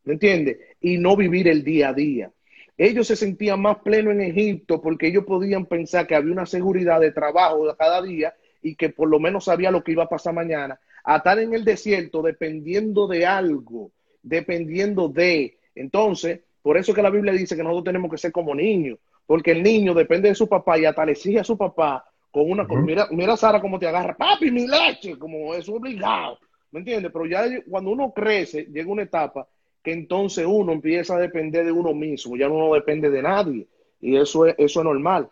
¿me 0.05 0.15
entiendes? 0.15 0.59
Y 0.81 0.99
no 0.99 1.17
vivir 1.17 1.49
el 1.49 1.63
día 1.65 1.91
a 1.91 1.93
día. 1.93 2.31
Ellos 2.77 3.07
se 3.07 3.17
sentían 3.17 3.61
más 3.61 3.79
plenos 3.79 4.15
en 4.15 4.23
Egipto 4.23 4.81
porque 4.81 5.09
ellos 5.09 5.25
podían 5.25 5.67
pensar 5.67 6.07
que 6.07 6.15
había 6.15 6.33
una 6.33 6.47
seguridad 6.47 7.01
de 7.01 7.13
trabajo 7.13 7.73
cada 7.77 8.03
día 8.03 8.35
y 8.63 8.75
que 8.75 8.89
por 8.89 9.09
lo 9.09 9.21
menos 9.21 9.45
sabía 9.45 9.71
lo 9.71 9.85
que 9.85 9.93
iba 9.93 10.05
a 10.05 10.09
pasar 10.09 10.35
mañana. 10.35 10.79
A 11.05 11.17
estar 11.17 11.39
en 11.39 11.53
el 11.53 11.65
desierto 11.65 12.23
dependiendo 12.23 13.07
de 13.07 13.27
algo, 13.27 13.91
dependiendo 14.23 15.09
de, 15.09 15.59
entonces, 15.75 16.41
por 16.63 16.77
eso 16.77 16.95
que 16.95 17.03
la 17.03 17.11
Biblia 17.11 17.33
dice 17.33 17.57
que 17.57 17.63
nosotros 17.63 17.85
tenemos 17.85 18.11
que 18.11 18.19
ser 18.19 18.33
como 18.33 18.55
niños, 18.55 18.99
porque 19.27 19.51
el 19.51 19.63
niño 19.63 19.95
depende 19.95 20.29
de 20.29 20.35
su 20.35 20.49
papá 20.49 20.79
y 20.79 20.85
hasta 20.85 21.05
le 21.05 21.13
exige 21.13 21.41
a 21.41 21.45
su 21.45 21.59
papá 21.59 22.05
con 22.31 22.51
una... 22.51 22.65
mira, 22.65 23.09
mira 23.11 23.37
Sara 23.37 23.61
cómo 23.61 23.79
te 23.79 23.87
agarra, 23.87 24.17
papi, 24.17 24.51
mi 24.51 24.67
leche, 24.67 25.19
como 25.19 25.55
es 25.55 25.69
obligado, 25.69 26.39
¿me 26.71 26.79
entiendes? 26.79 27.11
Pero 27.13 27.27
ya 27.27 27.45
cuando 27.69 27.91
uno 27.91 28.13
crece, 28.13 28.65
llega 28.73 28.91
una 28.91 29.03
etapa 29.03 29.47
que 29.83 29.93
entonces 29.93 30.47
uno 30.47 30.73
empieza 30.73 31.17
a 31.17 31.21
depender 31.21 31.65
de 31.65 31.73
uno 31.73 31.93
mismo, 31.93 32.37
ya 32.37 32.49
no 32.49 32.73
depende 32.75 33.11
de 33.11 33.23
nadie, 33.23 33.67
y 34.01 34.17
eso 34.17 34.47
es, 34.47 34.55
eso 34.59 34.81
es 34.81 34.85
normal. 34.85 35.29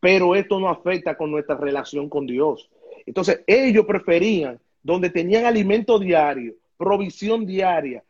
Pero 0.00 0.34
esto 0.34 0.60
no 0.60 0.68
afecta 0.68 1.16
con 1.16 1.30
nuestra 1.30 1.56
relación 1.56 2.08
con 2.08 2.26
Dios. 2.26 2.70
Entonces, 3.06 3.42
ellos 3.46 3.86
preferían 3.86 4.58
donde 4.82 5.10
tenían 5.10 5.46
alimento 5.46 5.98
diario, 5.98 6.54
provisión 6.76 7.46
diaria, 7.46 8.04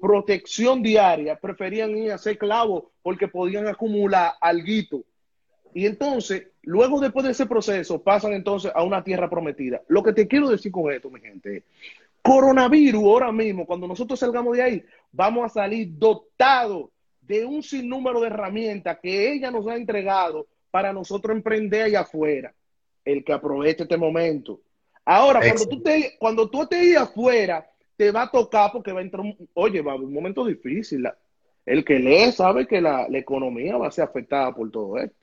protección 0.00 0.82
diaria, 0.82 1.36
preferían 1.36 1.96
ir 1.96 2.12
a 2.12 2.18
ser 2.18 2.38
clavos 2.38 2.84
porque 3.02 3.28
podían 3.28 3.66
acumular 3.66 4.32
alguito. 4.40 5.02
Y 5.74 5.86
entonces, 5.86 6.48
luego 6.62 7.00
después 7.00 7.24
de 7.24 7.32
ese 7.32 7.46
proceso, 7.46 8.02
pasan 8.02 8.34
entonces 8.34 8.70
a 8.74 8.82
una 8.82 9.02
tierra 9.02 9.28
prometida. 9.28 9.82
Lo 9.88 10.02
que 10.02 10.12
te 10.12 10.28
quiero 10.28 10.48
decir 10.48 10.70
con 10.70 10.92
esto, 10.92 11.10
mi 11.10 11.20
gente, 11.20 11.64
coronavirus 12.22 13.02
ahora 13.02 13.32
mismo, 13.32 13.66
cuando 13.66 13.86
nosotros 13.86 14.18
salgamos 14.18 14.56
de 14.56 14.62
ahí, 14.62 14.84
vamos 15.10 15.44
a 15.44 15.48
salir 15.48 15.88
dotados 15.98 16.90
de 17.20 17.44
un 17.44 17.62
sinnúmero 17.62 18.20
de 18.20 18.28
herramientas 18.28 18.98
que 19.02 19.32
ella 19.32 19.50
nos 19.50 19.66
ha 19.66 19.76
entregado 19.76 20.46
para 20.70 20.92
nosotros 20.92 21.36
emprender 21.36 21.82
allá 21.82 22.00
afuera. 22.00 22.54
El 23.04 23.24
que 23.24 23.32
aproveche 23.32 23.82
este 23.82 23.96
momento. 23.96 24.60
Ahora, 25.04 25.40
cuando 25.40 25.66
tú, 25.66 25.82
te, 25.82 26.14
cuando 26.18 26.48
tú 26.48 26.62
estés 26.62 26.96
afuera, 26.96 27.68
te 27.96 28.10
va 28.10 28.22
a 28.22 28.30
tocar 28.30 28.70
porque 28.72 28.92
va 28.92 29.00
a 29.00 29.02
entrar, 29.02 29.22
un, 29.22 29.36
oye, 29.54 29.82
va 29.82 29.92
a 29.92 29.94
haber 29.94 30.06
un 30.06 30.12
momento 30.12 30.44
difícil. 30.44 31.08
El 31.66 31.84
que 31.84 31.98
lee 31.98 32.32
sabe 32.32 32.66
que 32.66 32.80
la, 32.80 33.06
economía 33.12 33.76
va 33.76 33.88
a 33.88 33.92
ser 33.92 34.04
afectada 34.04 34.54
por 34.54 34.70
todo 34.70 34.98
esto, 34.98 35.16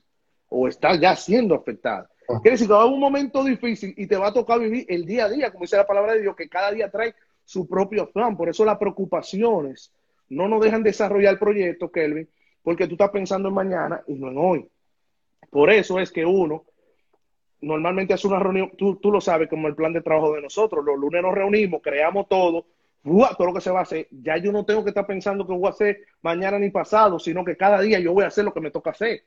o 0.48 0.68
está 0.68 0.94
ya 0.96 1.16
siendo 1.16 1.54
afectada. 1.54 2.10
Quiere 2.38 2.52
decir 2.52 2.66
que 2.66 2.72
va 2.72 2.80
a 2.80 2.82
haber 2.82 2.94
un 2.94 3.00
momento 3.00 3.42
difícil 3.42 3.94
y 3.96 4.06
te 4.06 4.16
va 4.16 4.28
a 4.28 4.32
tocar 4.32 4.60
vivir 4.60 4.86
el 4.88 5.04
día 5.04 5.24
a 5.24 5.28
día, 5.28 5.50
como 5.50 5.62
dice 5.62 5.76
la 5.76 5.86
palabra 5.86 6.14
de 6.14 6.22
Dios, 6.22 6.36
que 6.36 6.48
cada 6.48 6.70
día 6.70 6.90
trae 6.90 7.14
su 7.44 7.66
propio 7.68 8.10
plan. 8.10 8.36
Por 8.36 8.48
eso 8.48 8.64
las 8.64 8.78
preocupaciones 8.78 9.92
no 10.28 10.48
nos 10.48 10.62
dejan 10.62 10.82
desarrollar 10.82 11.32
el 11.34 11.38
proyecto, 11.38 11.90
Kelvin, 11.90 12.28
porque 12.62 12.86
tú 12.86 12.94
estás 12.94 13.10
pensando 13.10 13.48
en 13.48 13.54
mañana 13.54 14.02
y 14.06 14.14
no 14.14 14.28
en 14.28 14.38
hoy. 14.38 14.68
Por 15.50 15.70
eso 15.70 15.98
es 15.98 16.12
que 16.12 16.24
uno 16.24 16.64
normalmente 17.60 18.14
hace 18.14 18.26
una 18.26 18.38
reunión, 18.38 18.72
tú, 18.76 18.96
tú, 18.96 19.10
lo 19.10 19.20
sabes, 19.20 19.48
como 19.48 19.68
el 19.68 19.74
plan 19.74 19.92
de 19.92 20.00
trabajo 20.00 20.34
de 20.34 20.42
nosotros. 20.42 20.84
Los 20.84 20.98
lunes 20.98 21.22
nos 21.22 21.34
reunimos, 21.34 21.82
creamos 21.82 22.28
todo, 22.28 22.66
todo 23.02 23.46
lo 23.46 23.54
que 23.54 23.60
se 23.60 23.70
va 23.70 23.80
a 23.80 23.82
hacer. 23.82 24.06
Ya 24.10 24.36
yo 24.36 24.52
no 24.52 24.64
tengo 24.64 24.84
que 24.84 24.90
estar 24.90 25.06
pensando 25.06 25.46
que 25.46 25.52
voy 25.52 25.66
a 25.66 25.70
hacer 25.70 26.00
mañana 26.22 26.58
ni 26.58 26.70
pasado, 26.70 27.18
sino 27.18 27.44
que 27.44 27.56
cada 27.56 27.80
día 27.80 27.98
yo 27.98 28.12
voy 28.12 28.24
a 28.24 28.28
hacer 28.28 28.44
lo 28.44 28.54
que 28.54 28.60
me 28.60 28.70
toca 28.70 28.90
hacer. 28.90 29.24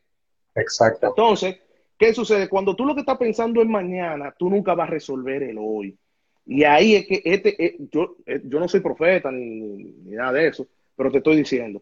Exacto. 0.55 1.07
Entonces, 1.07 1.57
¿qué 1.97 2.13
sucede? 2.13 2.49
Cuando 2.49 2.75
tú 2.75 2.85
lo 2.85 2.93
que 2.93 3.01
estás 3.01 3.17
pensando 3.17 3.61
es 3.61 3.67
mañana, 3.67 4.33
tú 4.37 4.49
nunca 4.49 4.73
vas 4.73 4.87
a 4.87 4.91
resolver 4.91 5.43
el 5.43 5.57
hoy. 5.59 5.97
Y 6.45 6.63
ahí 6.63 6.95
es 6.95 7.07
que 7.07 7.21
este, 7.23 7.65
eh, 7.65 7.77
yo, 7.91 8.17
eh, 8.25 8.41
yo 8.43 8.59
no 8.59 8.67
soy 8.67 8.81
profeta 8.81 9.31
ni, 9.31 9.39
ni 9.39 10.15
nada 10.15 10.33
de 10.33 10.47
eso, 10.47 10.67
pero 10.95 11.11
te 11.11 11.19
estoy 11.19 11.37
diciendo, 11.37 11.81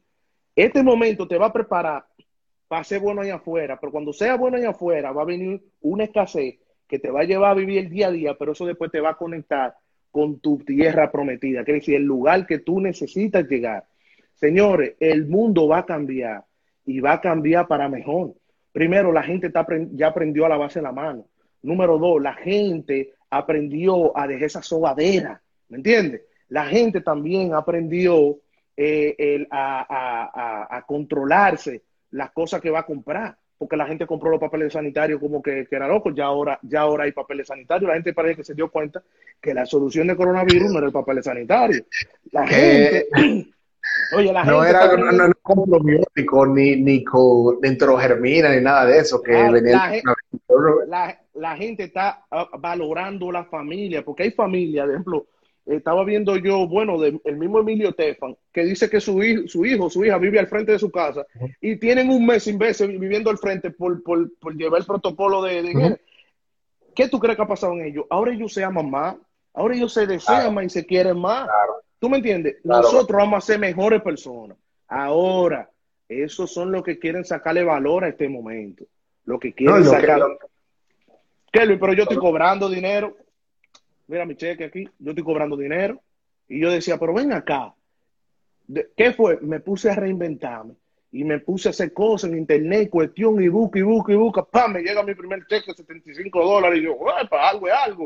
este 0.55 0.83
momento 0.83 1.27
te 1.27 1.37
va 1.37 1.47
a 1.47 1.53
preparar 1.53 2.05
va 2.71 2.79
a 2.79 2.83
ser 2.83 3.01
bueno 3.01 3.21
allá 3.21 3.35
afuera, 3.35 3.77
pero 3.79 3.91
cuando 3.91 4.13
sea 4.13 4.37
bueno 4.37 4.57
allá 4.57 4.69
afuera 4.69 5.11
va 5.11 5.23
a 5.23 5.25
venir 5.25 5.61
una 5.81 6.05
escasez 6.05 6.55
que 6.87 6.99
te 6.99 7.11
va 7.11 7.21
a 7.21 7.25
llevar 7.25 7.51
a 7.51 7.55
vivir 7.55 7.79
el 7.79 7.89
día 7.89 8.07
a 8.07 8.11
día, 8.11 8.35
pero 8.37 8.53
eso 8.53 8.65
después 8.65 8.91
te 8.91 9.01
va 9.01 9.11
a 9.11 9.17
conectar 9.17 9.75
con 10.09 10.39
tu 10.39 10.57
tierra 10.59 11.11
prometida, 11.11 11.63
que 11.63 11.77
es 11.77 11.87
el 11.89 12.03
lugar 12.03 12.45
que 12.45 12.59
tú 12.59 12.79
necesitas 12.79 13.47
llegar. 13.47 13.85
Señores, 14.35 14.95
el 14.99 15.25
mundo 15.27 15.67
va 15.67 15.79
a 15.79 15.85
cambiar 15.85 16.45
y 16.85 16.99
va 16.99 17.13
a 17.13 17.21
cambiar 17.21 17.67
para 17.67 17.87
mejor. 17.87 18.33
Primero, 18.71 19.11
la 19.11 19.23
gente 19.23 19.47
está, 19.47 19.65
ya 19.91 20.07
aprendió 20.07 20.45
a 20.45 20.49
lavarse 20.49 20.81
la 20.81 20.91
mano. 20.91 21.25
Número 21.61 21.97
dos, 21.97 22.21
la 22.21 22.33
gente 22.33 23.13
aprendió 23.29 24.17
a 24.17 24.27
dejar 24.27 24.43
esa 24.43 24.61
sobadera, 24.61 25.41
¿me 25.69 25.77
entiendes? 25.77 26.21
La 26.49 26.65
gente 26.65 27.01
también 27.01 27.53
aprendió 27.53 28.39
eh, 28.75 29.47
a, 29.51 30.83
controlarse 30.87 31.83
las 32.11 32.31
cosas 32.31 32.59
que 32.59 32.69
va 32.69 32.79
a 32.79 32.85
comprar, 32.85 33.37
porque 33.57 33.77
la 33.77 33.85
gente 33.85 34.07
compró 34.07 34.29
los 34.29 34.39
papeles 34.39 34.73
sanitarios 34.73 35.19
como 35.19 35.41
que, 35.41 35.67
era 35.69 35.87
loco, 35.87 36.11
ya 36.11 36.25
ahora, 36.25 36.59
ya 36.63 36.81
ahora 36.81 37.05
hay 37.05 37.11
papeles 37.11 37.47
sanitarios, 37.47 37.87
la 37.87 37.95
gente 37.95 38.13
parece 38.13 38.37
que 38.37 38.43
se 38.43 38.55
dio 38.55 38.69
cuenta 38.69 39.01
que 39.39 39.53
la 39.53 39.65
solución 39.65 40.07
del 40.07 40.17
coronavirus 40.17 40.71
no 40.71 40.79
era 40.79 40.87
el 40.87 40.93
papel 40.93 41.23
sanitario. 41.23 41.85
La 42.31 42.47
gente... 42.47 43.07
Oye, 44.15 44.31
la 44.31 44.43
no 44.43 44.63
era 44.63 44.95
no, 44.97 45.33
con 45.41 45.63
probiótico, 45.69 46.45
ni, 46.47 46.75
ni 46.75 47.03
con 47.03 47.59
nitrogermina, 47.61 48.49
ni 48.49 48.61
nada 48.61 48.85
de 48.85 48.99
eso. 48.99 49.21
Que 49.21 49.33
la, 50.87 51.19
la, 51.33 51.55
gente 51.55 51.83
está 51.83 52.25
ah, 52.29 52.49
valorando 52.59 53.31
la 53.31 53.45
familia, 53.45 54.03
porque 54.03 54.23
hay 54.23 54.31
familia, 54.31 54.83
por 54.83 54.91
ejemplo, 54.91 55.27
estaba 55.65 56.03
viendo 56.03 56.35
yo, 56.37 56.67
bueno, 56.67 56.99
del 56.99 57.21
el 57.23 57.37
mismo 57.37 57.59
Emilio 57.59 57.93
Tefan, 57.93 58.35
que 58.51 58.63
dice 58.63 58.89
que 58.89 58.99
su 58.99 59.21
hijo, 59.23 59.47
su 59.47 59.65
hijo, 59.65 59.89
su 59.89 60.03
hija 60.03 60.17
vive 60.17 60.39
al 60.39 60.47
frente 60.47 60.71
de 60.73 60.79
su 60.79 60.91
casa 60.91 61.25
y 61.61 61.77
tienen 61.77 62.09
un 62.09 62.25
mes 62.25 62.43
sin 62.43 62.57
verse 62.57 62.87
viviendo 62.87 63.29
al 63.29 63.37
frente 63.37 63.71
por, 63.71 64.01
por, 64.03 64.55
llevar 64.55 64.81
el 64.81 64.87
protocolo 64.87 65.41
de, 65.41 65.97
¿Qué 66.95 67.07
tú 67.07 67.19
crees 67.19 67.37
que 67.37 67.43
ha 67.43 67.47
pasado 67.47 67.73
en 67.73 67.85
ellos? 67.85 68.05
Ahora 68.09 68.33
ellos 68.33 68.53
se 68.53 68.63
aman 68.63 68.89
más, 68.89 69.15
ahora 69.53 69.75
ellos 69.75 69.93
se 69.93 70.05
desean 70.05 70.53
más 70.53 70.65
y 70.65 70.69
se 70.69 70.85
quieren 70.85 71.19
más. 71.19 71.47
¿Tú 72.01 72.09
me 72.09 72.17
entiendes? 72.17 72.57
Nosotros 72.65 73.17
vamos 73.17 73.41
a 73.41 73.47
ser 73.47 73.59
mejores 73.59 74.01
personas. 74.01 74.57
Ahora, 74.89 75.69
esos 76.09 76.51
son 76.51 76.73
los 76.73 76.83
que 76.83 76.99
quieren 76.99 77.23
sacarle 77.23 77.63
valor 77.63 78.03
a 78.03 78.09
este 78.09 78.27
momento. 78.27 78.83
Lo 79.23 79.39
que 79.39 79.53
quieren 79.53 79.85
sacar. 79.85 80.19
Que, 81.53 81.77
pero 81.77 81.93
yo 81.93 82.03
estoy 82.03 82.17
cobrando 82.17 82.67
dinero 82.67 83.15
mira 84.11 84.25
mi 84.25 84.35
cheque 84.35 84.65
aquí, 84.65 84.89
yo 84.99 85.11
estoy 85.11 85.23
cobrando 85.23 85.55
dinero. 85.55 86.01
Y 86.47 86.59
yo 86.59 86.69
decía, 86.69 86.97
pero 86.97 87.13
ven 87.13 87.31
acá. 87.31 87.73
¿Qué 88.97 89.13
fue? 89.13 89.39
Me 89.41 89.61
puse 89.61 89.89
a 89.89 89.95
reinventarme 89.95 90.73
y 91.13 91.23
me 91.23 91.39
puse 91.39 91.69
a 91.69 91.71
hacer 91.71 91.93
cosas 91.93 92.29
en 92.29 92.39
internet, 92.39 92.89
cuestión, 92.89 93.41
y 93.41 93.47
busca, 93.47 93.79
y 93.79 93.83
busca, 93.83 94.11
y 94.11 94.15
busca. 94.15 94.43
¡Pam! 94.43 94.73
Me 94.73 94.81
llega 94.81 95.01
mi 95.03 95.15
primer 95.15 95.45
cheque 95.47 95.71
de 95.71 95.77
75 95.77 96.43
dólares 96.43 96.79
y 96.79 96.83
yo, 96.83 96.97
para 97.29 97.49
algo 97.49 97.67
es 97.67 97.73
algo! 97.73 98.05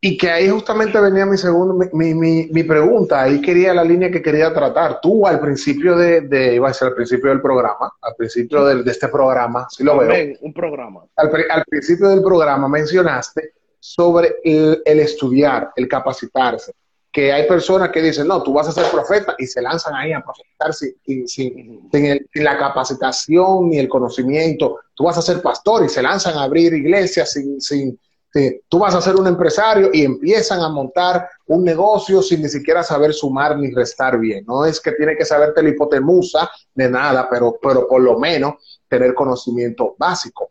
Y 0.00 0.16
que 0.16 0.30
ahí 0.30 0.48
justamente 0.48 1.00
venía 1.00 1.26
mi 1.26 1.36
segundo, 1.36 1.74
mi, 1.92 2.14
mi, 2.14 2.46
mi, 2.46 2.62
pregunta, 2.62 3.22
ahí 3.22 3.40
quería 3.40 3.74
la 3.74 3.82
línea 3.82 4.12
que 4.12 4.22
quería 4.22 4.54
tratar. 4.54 5.00
Tú 5.00 5.26
al 5.26 5.40
principio 5.40 5.96
de, 5.96 6.20
de 6.20 6.54
iba 6.54 6.68
a 6.68 6.72
ser 6.72 6.88
al 6.88 6.94
principio 6.94 7.30
del 7.30 7.40
programa, 7.40 7.92
al 8.00 8.14
principio 8.16 8.64
de, 8.64 8.84
de 8.84 8.90
este 8.92 9.08
programa, 9.08 9.66
si 9.68 9.82
lo 9.82 9.98
veo. 9.98 10.36
Un 10.40 10.52
programa. 10.52 11.00
Al, 11.16 11.30
al 11.50 11.64
principio 11.68 12.08
del 12.10 12.22
programa 12.22 12.68
mencionaste 12.68 13.54
sobre 13.80 14.36
el, 14.44 14.82
estudiar, 14.84 15.72
el 15.76 15.88
capacitarse. 15.88 16.72
Que 17.10 17.32
hay 17.32 17.48
personas 17.48 17.90
que 17.90 18.02
dicen, 18.02 18.28
no, 18.28 18.42
tú 18.42 18.52
vas 18.52 18.68
a 18.68 18.72
ser 18.72 18.84
profeta 18.90 19.34
y 19.38 19.46
se 19.46 19.62
lanzan 19.62 19.94
ahí 19.94 20.12
a 20.12 20.20
profetarse 20.20 20.96
sin, 21.04 21.26
sin, 21.26 21.88
la 22.34 22.58
capacitación 22.58 23.70
ni 23.70 23.78
el 23.78 23.88
conocimiento. 23.88 24.80
Tú 24.94 25.04
vas 25.04 25.16
a 25.16 25.22
ser 25.22 25.40
pastor 25.40 25.84
y 25.84 25.88
se 25.88 26.02
lanzan 26.02 26.36
a 26.36 26.42
abrir 26.42 26.72
iglesias 26.74 27.32
sin, 27.32 27.98
sin, 28.32 28.60
tú 28.68 28.78
vas 28.78 28.94
a 28.94 29.00
ser 29.00 29.16
un 29.16 29.26
empresario 29.26 29.90
y 29.92 30.04
empiezan 30.04 30.60
a 30.60 30.68
montar 30.68 31.28
un 31.46 31.64
negocio 31.64 32.22
sin 32.22 32.42
ni 32.42 32.48
siquiera 32.48 32.82
saber 32.82 33.12
sumar 33.12 33.56
ni 33.58 33.70
restar 33.72 34.18
bien. 34.18 34.44
No 34.46 34.64
es 34.64 34.80
que 34.80 34.92
tiene 34.92 35.16
que 35.16 35.24
saberte 35.24 35.62
la 35.62 35.70
hipotemusa 35.70 36.50
de 36.74 36.90
nada, 36.90 37.28
pero, 37.30 37.58
pero 37.60 37.88
por 37.88 38.00
lo 38.00 38.18
menos 38.18 38.54
tener 38.88 39.14
conocimiento 39.14 39.94
básico 39.98 40.50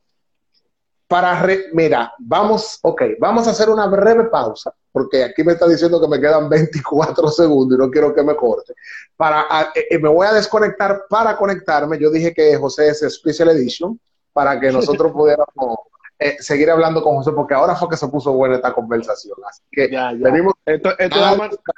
para, 1.08 1.48
mira, 1.74 2.14
vamos, 2.20 2.80
ok, 2.82 3.02
vamos 3.20 3.48
a 3.48 3.52
hacer 3.52 3.70
una 3.70 3.88
breve 3.88 4.26
pausa, 4.26 4.74
porque 4.92 5.24
aquí 5.24 5.44
me 5.44 5.54
está 5.54 5.68
diciendo 5.68 6.02
que 6.02 6.08
me 6.08 6.20
quedan 6.20 6.50
24 6.50 7.30
segundos 7.30 7.78
y 7.78 7.82
no 7.82 7.90
quiero 7.90 8.14
que 8.14 8.24
me 8.24 8.36
corte. 8.36 8.74
Para, 9.16 9.72
eh, 9.74 9.88
eh, 9.92 10.00
me 10.00 10.10
voy 10.10 10.28
a 10.28 10.34
desconectar 10.34 11.06
para 11.10 11.38
conectarme. 11.38 11.98
Yo 11.98 12.12
dije 12.12 12.34
que 12.34 12.58
José 12.58 12.90
es 12.90 13.00
Special 13.00 13.50
Edition, 13.50 14.00
para 14.34 14.60
que 14.60 14.72
nosotros 14.72 15.12
pudiéramos 15.14 15.78
eh, 16.20 16.38
seguir 16.40 16.72
hablando 16.72 17.04
con 17.04 17.16
José, 17.18 17.32
porque 17.32 17.54
ahora 17.54 17.76
fue 17.76 17.90
que 17.90 17.98
se 17.98 18.08
puso 18.08 18.34
buena 18.34 18.56
esta 18.56 18.74
conversación. 18.74 19.38
Así 19.48 19.62
que 19.72 19.92
ya, 19.92 20.12
ya. 20.14 20.30
esto, 20.66 20.90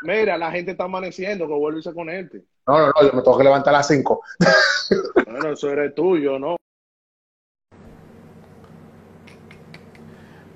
mira, 0.03 0.37
la 0.37 0.49
gente 0.49 0.71
está 0.71 0.85
amaneciendo, 0.85 1.45
que 1.45 1.53
vuelve 1.53 1.81
con 1.93 2.09
él. 2.09 2.45
No, 2.65 2.77
no, 2.77 2.87
no, 2.87 2.93
yo 3.01 3.13
me 3.13 3.21
tengo 3.21 3.37
que 3.37 3.43
levantar 3.43 3.75
a 3.75 3.79
las 3.79 3.87
5. 3.87 4.21
bueno, 5.25 5.51
eso 5.51 5.69
eres 5.69 5.93
tuyo, 5.93 6.39
¿no? 6.39 6.55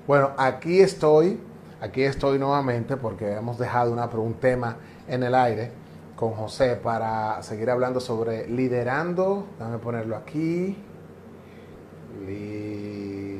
Bueno, 0.06 0.32
aquí 0.38 0.80
estoy, 0.80 1.38
aquí 1.80 2.04
estoy 2.04 2.38
nuevamente 2.38 2.96
porque 2.96 3.32
hemos 3.32 3.58
dejado 3.58 3.92
una, 3.92 4.06
un 4.06 4.34
tema 4.34 4.78
en 5.08 5.22
el 5.22 5.34
aire 5.34 5.72
con 6.16 6.32
José 6.32 6.76
para 6.76 7.42
seguir 7.42 7.68
hablando 7.68 8.00
sobre 8.00 8.48
liderando. 8.48 9.46
Déjame 9.58 9.78
ponerlo 9.78 10.16
aquí. 10.16 10.78
liderando 12.26 13.33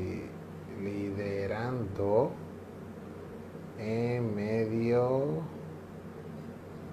en 3.78 4.34
medio 4.34 5.42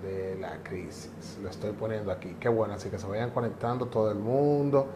de 0.01 0.37
la 0.39 0.61
crisis. 0.63 1.37
Lo 1.41 1.49
estoy 1.49 1.71
poniendo 1.71 2.11
aquí. 2.11 2.35
Qué 2.39 2.49
bueno, 2.49 2.73
así 2.73 2.89
que 2.89 2.97
se 2.97 3.07
vayan 3.07 3.31
conectando 3.31 3.87
todo 3.87 4.11
el 4.11 4.17
mundo 4.17 4.87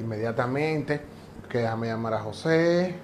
inmediatamente. 0.00 1.00
Que 1.48 1.58
déjame 1.58 1.88
llamar 1.88 2.14
a 2.14 2.20
José. 2.20 2.94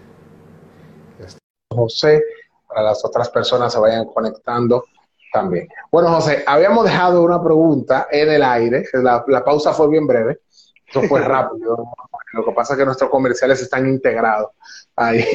José, 1.73 2.23
para 2.66 2.83
las 2.83 3.05
otras 3.05 3.29
personas 3.31 3.73
se 3.73 3.79
vayan 3.79 4.07
conectando 4.07 4.85
también. 5.33 5.69
Bueno, 5.90 6.12
José, 6.14 6.43
habíamos 6.47 6.85
dejado 6.85 7.23
una 7.23 7.43
pregunta 7.43 8.09
en 8.11 8.31
el 8.31 8.43
aire, 8.43 8.85
la, 8.95 9.45
pausa 9.45 9.73
fue 9.73 9.88
bien 9.88 10.05
breve, 10.07 10.40
eso 10.88 11.03
fue 11.03 11.21
rápido, 11.25 11.93
lo 12.33 12.45
que 12.45 12.53
pasa 12.53 12.75
es 12.75 12.79
que 12.79 12.85
nuestros 12.85 13.11
comerciales 13.11 13.61
están 13.61 13.88
integrados 13.88 14.51
ahí. 14.97 15.25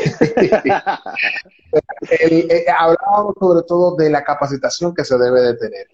Eh, 2.10 2.66
hablábamos 2.70 3.34
sobre 3.38 3.64
todo 3.64 3.98
de 3.98 4.10
la 4.10 4.24
capacitación 4.24 4.96
que 4.96 5.04
se 5.04 5.18
debe 5.18 5.42
de 5.42 5.56
tener. 5.56 5.88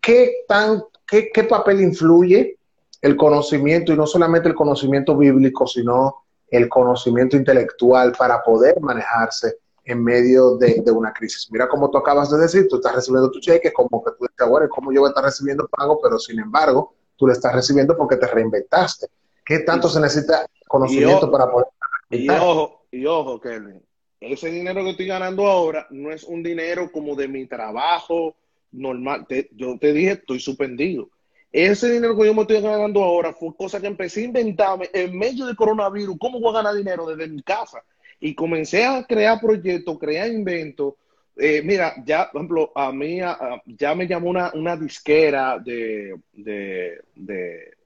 ¿Qué, 0.00 0.44
tan, 0.48 0.82
qué, 1.06 1.30
qué 1.32 1.44
papel 1.44 1.80
influye 1.82 2.58
el 3.00 3.16
conocimiento, 3.16 3.92
y 3.92 3.96
no 3.96 4.06
solamente 4.06 4.48
el 4.48 4.56
conocimiento 4.56 5.16
bíblico, 5.16 5.68
sino 5.68 6.24
el 6.48 6.68
conocimiento 6.68 7.36
intelectual 7.36 8.12
para 8.18 8.42
poder 8.42 8.80
manejarse 8.80 9.58
en 9.84 10.04
medio 10.04 10.56
de, 10.56 10.82
una 10.92 11.12
crisis. 11.12 11.48
Mira 11.50 11.68
como 11.68 11.90
tú 11.90 11.98
acabas 11.98 12.30
de 12.30 12.38
decir, 12.38 12.68
tú 12.68 12.76
estás 12.76 12.94
recibiendo 12.94 13.30
tu 13.30 13.40
cheque, 13.40 13.72
como 13.72 14.02
que 14.04 14.12
tú 14.12 14.26
dices, 14.30 14.48
bueno, 14.48 14.68
¿cómo 14.68 14.92
yo 14.92 15.00
voy 15.00 15.08
a 15.08 15.10
estar 15.10 15.24
recibiendo 15.24 15.66
pago? 15.68 15.98
Pero 16.00 16.18
sin 16.18 16.38
embargo, 16.38 16.94
tú 17.16 17.26
lo 17.26 17.32
estás 17.32 17.54
recibiendo 17.54 17.96
porque 17.96 18.16
te 18.16 18.26
reinventaste. 18.26 19.08
¿Qué 19.52 19.58
tanto 19.58 19.86
se 19.90 20.00
necesita 20.00 20.46
conocimiento 20.66 21.30
para 21.30 21.50
poder... 21.50 21.66
Y 22.08 22.26
ojo, 22.30 22.86
y 22.90 23.04
ojo, 23.04 23.38
Kelvin, 23.38 23.82
ese 24.18 24.50
dinero 24.50 24.82
que 24.82 24.90
estoy 24.92 25.06
ganando 25.06 25.46
ahora 25.46 25.86
no 25.90 26.10
es 26.10 26.24
un 26.24 26.42
dinero 26.42 26.90
como 26.90 27.14
de 27.14 27.28
mi 27.28 27.44
trabajo 27.44 28.34
normal. 28.70 29.26
yo 29.54 29.76
te 29.78 29.92
dije, 29.92 30.12
estoy 30.12 30.40
suspendido. 30.40 31.10
Ese 31.52 31.92
dinero 31.92 32.16
que 32.16 32.24
yo 32.24 32.32
me 32.32 32.42
estoy 32.42 32.62
ganando 32.62 33.04
ahora 33.04 33.34
fue 33.34 33.54
cosa 33.54 33.78
que 33.78 33.88
empecé 33.88 34.20
a 34.20 34.24
inventarme 34.24 34.88
en 34.90 35.18
medio 35.18 35.44
del 35.44 35.54
coronavirus. 35.54 36.16
¿Cómo 36.18 36.40
voy 36.40 36.48
a 36.48 36.62
ganar 36.62 36.74
dinero 36.74 37.06
desde 37.06 37.30
mi 37.30 37.42
casa? 37.42 37.82
Y 38.20 38.34
comencé 38.34 38.86
a 38.86 39.04
crear 39.06 39.38
proyectos, 39.38 39.98
crear 39.98 40.28
inventos. 40.28 40.94
Eh, 41.36 41.60
mira, 41.62 41.92
ya, 42.06 42.30
por 42.32 42.40
ejemplo, 42.40 42.72
a 42.74 42.90
mí 42.90 43.18
ya 43.66 43.94
me 43.94 44.06
llamó 44.06 44.30
una, 44.30 44.50
una 44.54 44.78
disquera 44.78 45.58
de, 45.58 46.18
de, 46.32 47.02
de, 47.16 47.81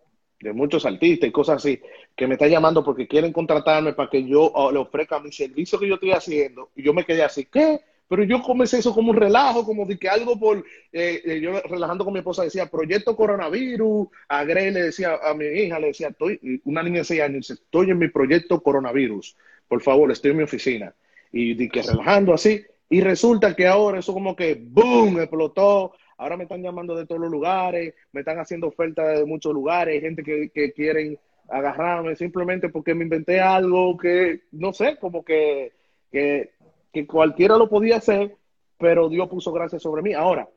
muchos 0.53 0.85
artistas 0.87 1.29
y 1.29 1.33
cosas 1.33 1.57
así, 1.57 1.81
que 2.15 2.27
me 2.27 2.35
está 2.35 2.47
llamando 2.47 2.85
porque 2.85 3.09
quieren 3.09 3.33
contratarme 3.33 3.93
para 3.93 4.11
que 4.11 4.25
yo 4.25 4.43
oh, 4.43 4.71
le 4.71 4.79
ofrezca 4.79 5.19
mi 5.21 5.33
servicio 5.33 5.79
que 5.79 5.89
yo 5.89 5.95
estoy 5.95 6.13
haciendo. 6.13 6.71
Y 6.77 6.83
yo 6.83 6.93
me 6.93 7.05
quedé 7.05 7.23
así, 7.23 7.47
¿qué? 7.47 7.81
Pero 8.09 8.23
yo 8.23 8.41
comencé 8.41 8.79
eso 8.79 8.95
como 8.95 9.11
un 9.11 9.17
relajo, 9.17 9.65
como 9.65 9.85
de 9.85 9.99
que 9.99 10.09
algo 10.09 10.39
por, 10.39 10.59
eh, 10.93 11.23
eh, 11.25 11.41
yo 11.41 11.61
relajando 11.63 12.05
con 12.05 12.13
mi 12.13 12.21
esposa 12.21 12.45
decía, 12.45 12.67
proyecto 12.67 13.17
coronavirus, 13.17 14.09
a 14.29 14.45
Grey 14.45 14.71
le 14.71 14.83
decía, 14.83 15.19
a 15.23 15.35
mi 15.35 15.47
hija 15.47 15.81
le 15.81 15.89
decía, 15.89 16.09
estoy, 16.09 16.61
una 16.65 16.83
niña 16.85 16.99
de 16.99 17.05
6 17.05 17.21
años, 17.21 17.49
dice, 17.49 17.55
estoy 17.55 17.91
en 17.91 17.99
mi 17.99 18.09
proyecto 18.09 18.63
coronavirus, 18.63 19.37
por 19.67 19.83
favor, 19.83 20.13
estoy 20.13 20.31
en 20.31 20.37
mi 20.37 20.43
oficina. 20.45 20.95
Y 21.33 21.55
de 21.55 21.69
que 21.69 21.83
relajando 21.83 22.33
así, 22.33 22.65
y 22.89 23.01
resulta 23.01 23.57
que 23.57 23.67
ahora 23.67 23.99
eso 23.99 24.13
como 24.13 24.37
que, 24.37 24.55
¡boom!, 24.55 25.19
explotó, 25.19 25.95
ahora 26.17 26.37
me 26.37 26.45
están 26.45 26.63
llamando 26.63 26.95
de 26.95 27.07
todos 27.07 27.21
los 27.21 27.31
lugares, 27.31 27.95
me 28.13 28.21
están 28.21 28.39
haciendo 28.39 28.69
ofertas 28.69 29.19
de 29.19 29.25
muchos 29.25 29.53
lugares, 29.53 30.01
gente 30.01 30.23
que, 30.23 30.51
que 30.51 30.73
quieren 30.73 31.19
agarrarme 31.49 32.17
simplemente 32.17 32.69
porque 32.69 32.95
me 32.95 33.05
inventé 33.05 33.41
algo 33.41 33.97
que, 33.97 34.43
no 34.53 34.73
sé, 34.73 34.97
como 34.99 35.25
que, 35.25 35.73
que 36.11 36.51
que 36.93 37.07
cualquiera 37.07 37.59
lo 37.59 37.69
podía 37.69 37.99
hacer 37.99 38.35
pero 38.79 39.09
Dios 39.09 39.29
puso 39.29 39.53
gracia 39.53 39.79
sobre 39.79 40.03
mí. 40.03 40.13
Ahora, 40.13 40.49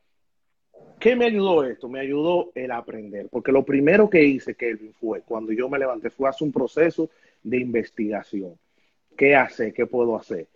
¿qué 0.99 1.16
me 1.16 1.26
ayudó 1.26 1.64
esto? 1.64 1.88
Me 1.88 1.99
ayudó 1.99 2.51
el 2.55 2.72
aprender, 2.72 3.28
porque 3.30 3.51
lo 3.51 3.64
primero 3.64 4.10
que 4.10 4.24
hice, 4.24 4.55
Kelvin, 4.55 4.93
fue 4.93 5.22
cuando 5.22 5.51
yo 5.51 5.70
me 5.70 5.80
levanté, 5.80 6.10
fue 6.10 6.30
hacer 6.30 6.45
un 6.45 6.51
proceso 6.51 7.10
de 7.43 7.57
investigación. 7.57 8.57
¿Qué 9.18 9.36
hacer? 9.36 9.74
¿Qué 9.74 9.86
puedo 9.86 10.16
hacer? 10.16 10.47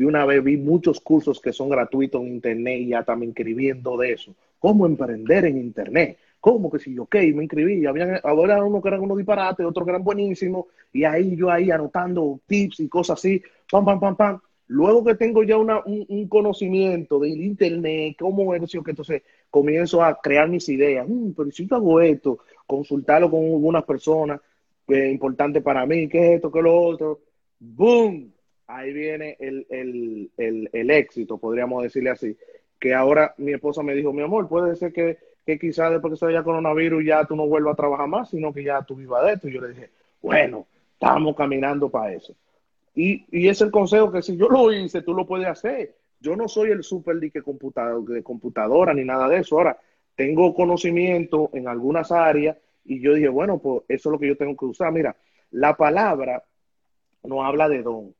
De 0.00 0.06
una 0.06 0.24
vez 0.24 0.42
vi 0.42 0.56
muchos 0.56 0.98
cursos 0.98 1.42
que 1.42 1.52
son 1.52 1.68
gratuitos 1.68 2.22
en 2.22 2.28
Internet 2.28 2.80
y 2.80 2.86
ya 2.86 3.02
también 3.02 3.32
escribiendo 3.32 3.98
de 3.98 4.12
eso. 4.12 4.34
¿Cómo 4.58 4.86
emprender 4.86 5.44
en 5.44 5.58
Internet? 5.58 6.16
¿Cómo 6.40 6.70
que 6.70 6.78
si 6.78 6.94
yo, 6.94 7.02
ok, 7.02 7.16
me 7.34 7.42
inscribí? 7.42 7.84
Habían, 7.84 8.18
ahora 8.24 8.64
uno 8.64 8.80
que 8.80 8.88
eran 8.88 9.02
unos 9.02 9.18
disparates, 9.18 9.66
otros 9.66 9.84
que 9.84 9.90
eran 9.90 10.02
buenísimos, 10.02 10.64
y 10.90 11.04
ahí 11.04 11.36
yo 11.36 11.50
ahí 11.50 11.70
anotando 11.70 12.40
tips 12.46 12.80
y 12.80 12.88
cosas 12.88 13.18
así, 13.18 13.42
pam, 13.70 13.84
pam, 13.84 14.00
pam, 14.00 14.16
pam. 14.16 14.40
Luego 14.68 15.04
que 15.04 15.16
tengo 15.16 15.42
ya 15.42 15.58
una, 15.58 15.82
un, 15.84 16.28
conocimiento 16.28 17.18
del 17.18 17.42
internet, 17.42 18.16
cómo 18.18 18.54
es, 18.54 18.72
que 18.72 18.78
entonces 18.92 19.22
comienzo 19.50 20.02
a 20.02 20.18
crear 20.18 20.48
mis 20.48 20.66
ideas. 20.70 21.06
Mm, 21.06 21.32
pero 21.32 21.50
si 21.50 21.68
yo 21.68 21.76
hago 21.76 22.00
esto, 22.00 22.38
consultarlo 22.66 23.30
con 23.30 23.44
algunas 23.44 23.84
personas, 23.84 24.40
pues, 24.86 25.12
importante 25.12 25.60
para 25.60 25.84
mí, 25.84 26.08
qué 26.08 26.26
es 26.26 26.36
esto, 26.36 26.50
qué 26.50 26.60
es 26.60 26.64
lo 26.64 26.80
otro. 26.80 27.20
¡Boom! 27.58 28.39
Ahí 28.72 28.92
viene 28.92 29.36
el, 29.40 29.66
el, 29.70 30.30
el, 30.36 30.70
el 30.72 30.90
éxito, 30.90 31.38
podríamos 31.38 31.82
decirle 31.82 32.10
así. 32.10 32.36
Que 32.78 32.94
ahora 32.94 33.34
mi 33.38 33.52
esposa 33.52 33.82
me 33.82 33.94
dijo, 33.94 34.12
mi 34.12 34.22
amor, 34.22 34.48
puede 34.48 34.74
ser 34.76 34.92
que 34.92 35.18
que 35.46 35.58
quizás 35.58 35.90
después 35.90 36.12
que 36.12 36.18
se 36.18 36.26
vaya 36.26 36.42
coronavirus 36.42 37.04
ya 37.04 37.24
tú 37.24 37.34
no 37.36 37.46
vuelvas 37.46 37.74
a 37.74 37.76
trabajar 37.76 38.08
más, 38.08 38.30
sino 38.30 38.52
que 38.52 38.62
ya 38.62 38.82
tú 38.82 38.96
vivas 38.96 39.24
de 39.24 39.32
esto. 39.32 39.48
Y 39.48 39.52
yo 39.52 39.60
le 39.60 39.68
dije, 39.68 39.90
bueno, 40.22 40.66
estamos 40.92 41.36
caminando 41.36 41.88
para 41.88 42.12
eso. 42.12 42.34
Y, 42.94 43.24
y 43.30 43.48
es 43.48 43.60
el 43.60 43.70
consejo 43.70 44.12
que 44.12 44.22
si 44.22 44.36
yo 44.36 44.48
lo 44.48 44.72
hice, 44.72 45.02
tú 45.02 45.14
lo 45.14 45.26
puedes 45.26 45.46
hacer. 45.46 45.96
Yo 46.20 46.36
no 46.36 46.48
soy 46.48 46.70
el 46.70 46.82
super 46.82 47.16
de, 47.16 47.42
computador, 47.42 48.04
de 48.04 48.22
computadora 48.22 48.92
ni 48.92 49.04
nada 49.04 49.28
de 49.28 49.38
eso. 49.38 49.56
Ahora, 49.56 49.78
tengo 50.14 50.54
conocimiento 50.54 51.50
en 51.54 51.66
algunas 51.66 52.12
áreas 52.12 52.56
y 52.84 53.00
yo 53.00 53.14
dije, 53.14 53.28
bueno, 53.28 53.58
pues 53.58 53.82
eso 53.88 54.08
es 54.08 54.12
lo 54.12 54.18
que 54.18 54.28
yo 54.28 54.36
tengo 54.36 54.56
que 54.56 54.66
usar. 54.66 54.92
Mira, 54.92 55.16
la 55.52 55.76
palabra 55.76 56.44
no 57.22 57.44
habla 57.44 57.68
de 57.68 57.82
don. 57.82 58.14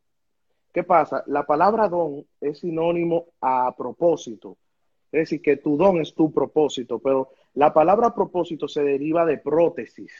¿Qué 0.72 0.84
pasa? 0.84 1.24
La 1.26 1.44
palabra 1.44 1.88
don 1.88 2.24
es 2.40 2.60
sinónimo 2.60 3.26
a 3.40 3.74
propósito. 3.76 4.56
Es 5.10 5.22
decir, 5.22 5.42
que 5.42 5.56
tu 5.56 5.76
don 5.76 6.00
es 6.00 6.14
tu 6.14 6.30
propósito, 6.30 7.00
pero 7.00 7.30
la 7.54 7.74
palabra 7.74 8.14
propósito 8.14 8.68
se 8.68 8.82
deriva 8.82 9.26
de 9.26 9.38
prótesis. 9.38 10.12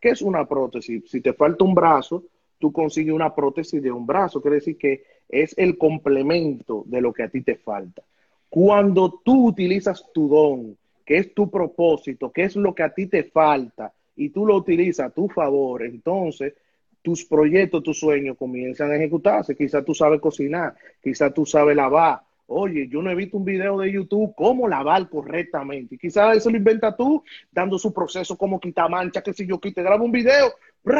¿Qué 0.00 0.10
es 0.10 0.22
una 0.22 0.46
prótesis? 0.46 1.08
Si 1.08 1.20
te 1.20 1.32
falta 1.32 1.64
un 1.64 1.74
brazo, 1.74 2.24
tú 2.58 2.72
consigues 2.72 3.14
una 3.14 3.34
prótesis 3.34 3.80
de 3.80 3.92
un 3.92 4.06
brazo. 4.06 4.40
Quiere 4.40 4.56
decir 4.56 4.76
que 4.76 5.04
es 5.28 5.56
el 5.56 5.78
complemento 5.78 6.82
de 6.86 7.00
lo 7.00 7.12
que 7.12 7.22
a 7.22 7.28
ti 7.28 7.42
te 7.42 7.56
falta. 7.56 8.02
Cuando 8.48 9.20
tú 9.24 9.46
utilizas 9.48 10.04
tu 10.12 10.28
don, 10.28 10.76
que 11.04 11.18
es 11.18 11.34
tu 11.34 11.48
propósito, 11.48 12.32
que 12.32 12.44
es 12.44 12.56
lo 12.56 12.74
que 12.74 12.82
a 12.82 12.92
ti 12.92 13.06
te 13.06 13.24
falta, 13.24 13.92
y 14.16 14.30
tú 14.30 14.44
lo 14.44 14.56
utilizas 14.56 15.06
a 15.06 15.10
tu 15.10 15.28
favor, 15.28 15.84
entonces 15.84 16.54
tus 17.08 17.24
proyectos, 17.24 17.82
tus 17.82 17.98
sueños 17.98 18.36
comienzan 18.36 18.90
a 18.90 18.96
ejecutarse. 18.96 19.56
Quizás 19.56 19.82
tú 19.82 19.94
sabes 19.94 20.20
cocinar, 20.20 20.74
quizás 21.02 21.32
tú 21.32 21.46
sabes 21.46 21.74
lavar, 21.74 22.20
Oye, 22.50 22.88
yo 22.88 23.02
no 23.02 23.10
he 23.10 23.14
visto 23.14 23.36
un 23.36 23.44
video 23.44 23.78
de 23.78 23.92
YouTube 23.92 24.32
cómo 24.34 24.66
lavar 24.66 25.06
correctamente. 25.10 25.98
Quizás 25.98 26.38
eso 26.38 26.50
lo 26.50 26.56
inventa 26.56 26.96
tú, 26.96 27.22
dando 27.52 27.78
su 27.78 27.92
proceso 27.92 28.38
como 28.38 28.58
quita 28.58 28.88
mancha, 28.88 29.22
que 29.22 29.34
si 29.34 29.46
yo 29.46 29.58
te 29.58 29.82
grabo 29.82 30.06
un 30.06 30.12
video, 30.12 30.54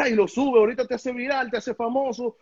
y 0.07 0.13
lo 0.13 0.27
sube, 0.27 0.59
ahorita 0.59 0.85
te 0.85 0.93
hace 0.93 1.11
viral, 1.11 1.49
te 1.49 1.57
hace 1.57 1.73
famoso, 1.73 2.37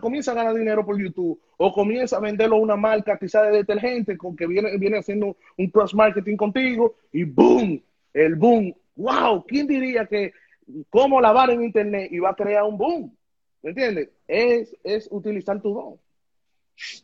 comienza 0.00 0.30
a 0.30 0.34
ganar 0.34 0.54
dinero 0.54 0.86
por 0.86 0.96
YouTube. 0.96 1.40
O 1.56 1.72
comienza 1.72 2.18
a 2.18 2.20
venderlo 2.20 2.54
a 2.54 2.60
una 2.60 2.76
marca 2.76 3.18
quizás 3.18 3.50
de 3.50 3.58
detergente 3.58 4.16
con 4.16 4.36
que 4.36 4.46
viene, 4.46 4.76
viene 4.78 4.98
haciendo 4.98 5.36
un 5.58 5.66
cross 5.68 5.92
marketing 5.92 6.36
contigo 6.36 6.94
y 7.12 7.24
boom, 7.24 7.82
el 8.14 8.36
boom. 8.36 8.72
Wow, 8.94 9.44
¿quién 9.44 9.66
diría 9.66 10.06
que 10.06 10.32
cómo 10.90 11.20
lavar 11.20 11.50
en 11.50 11.62
internet 11.62 12.08
iba 12.12 12.30
a 12.30 12.34
crear 12.34 12.64
un 12.64 12.76
boom? 12.76 13.16
¿Me 13.62 13.70
entiendes? 13.70 14.10
Es, 14.26 14.74
es 14.82 15.08
utilizar 15.10 15.60
tu 15.60 15.74
don. 15.74 16.00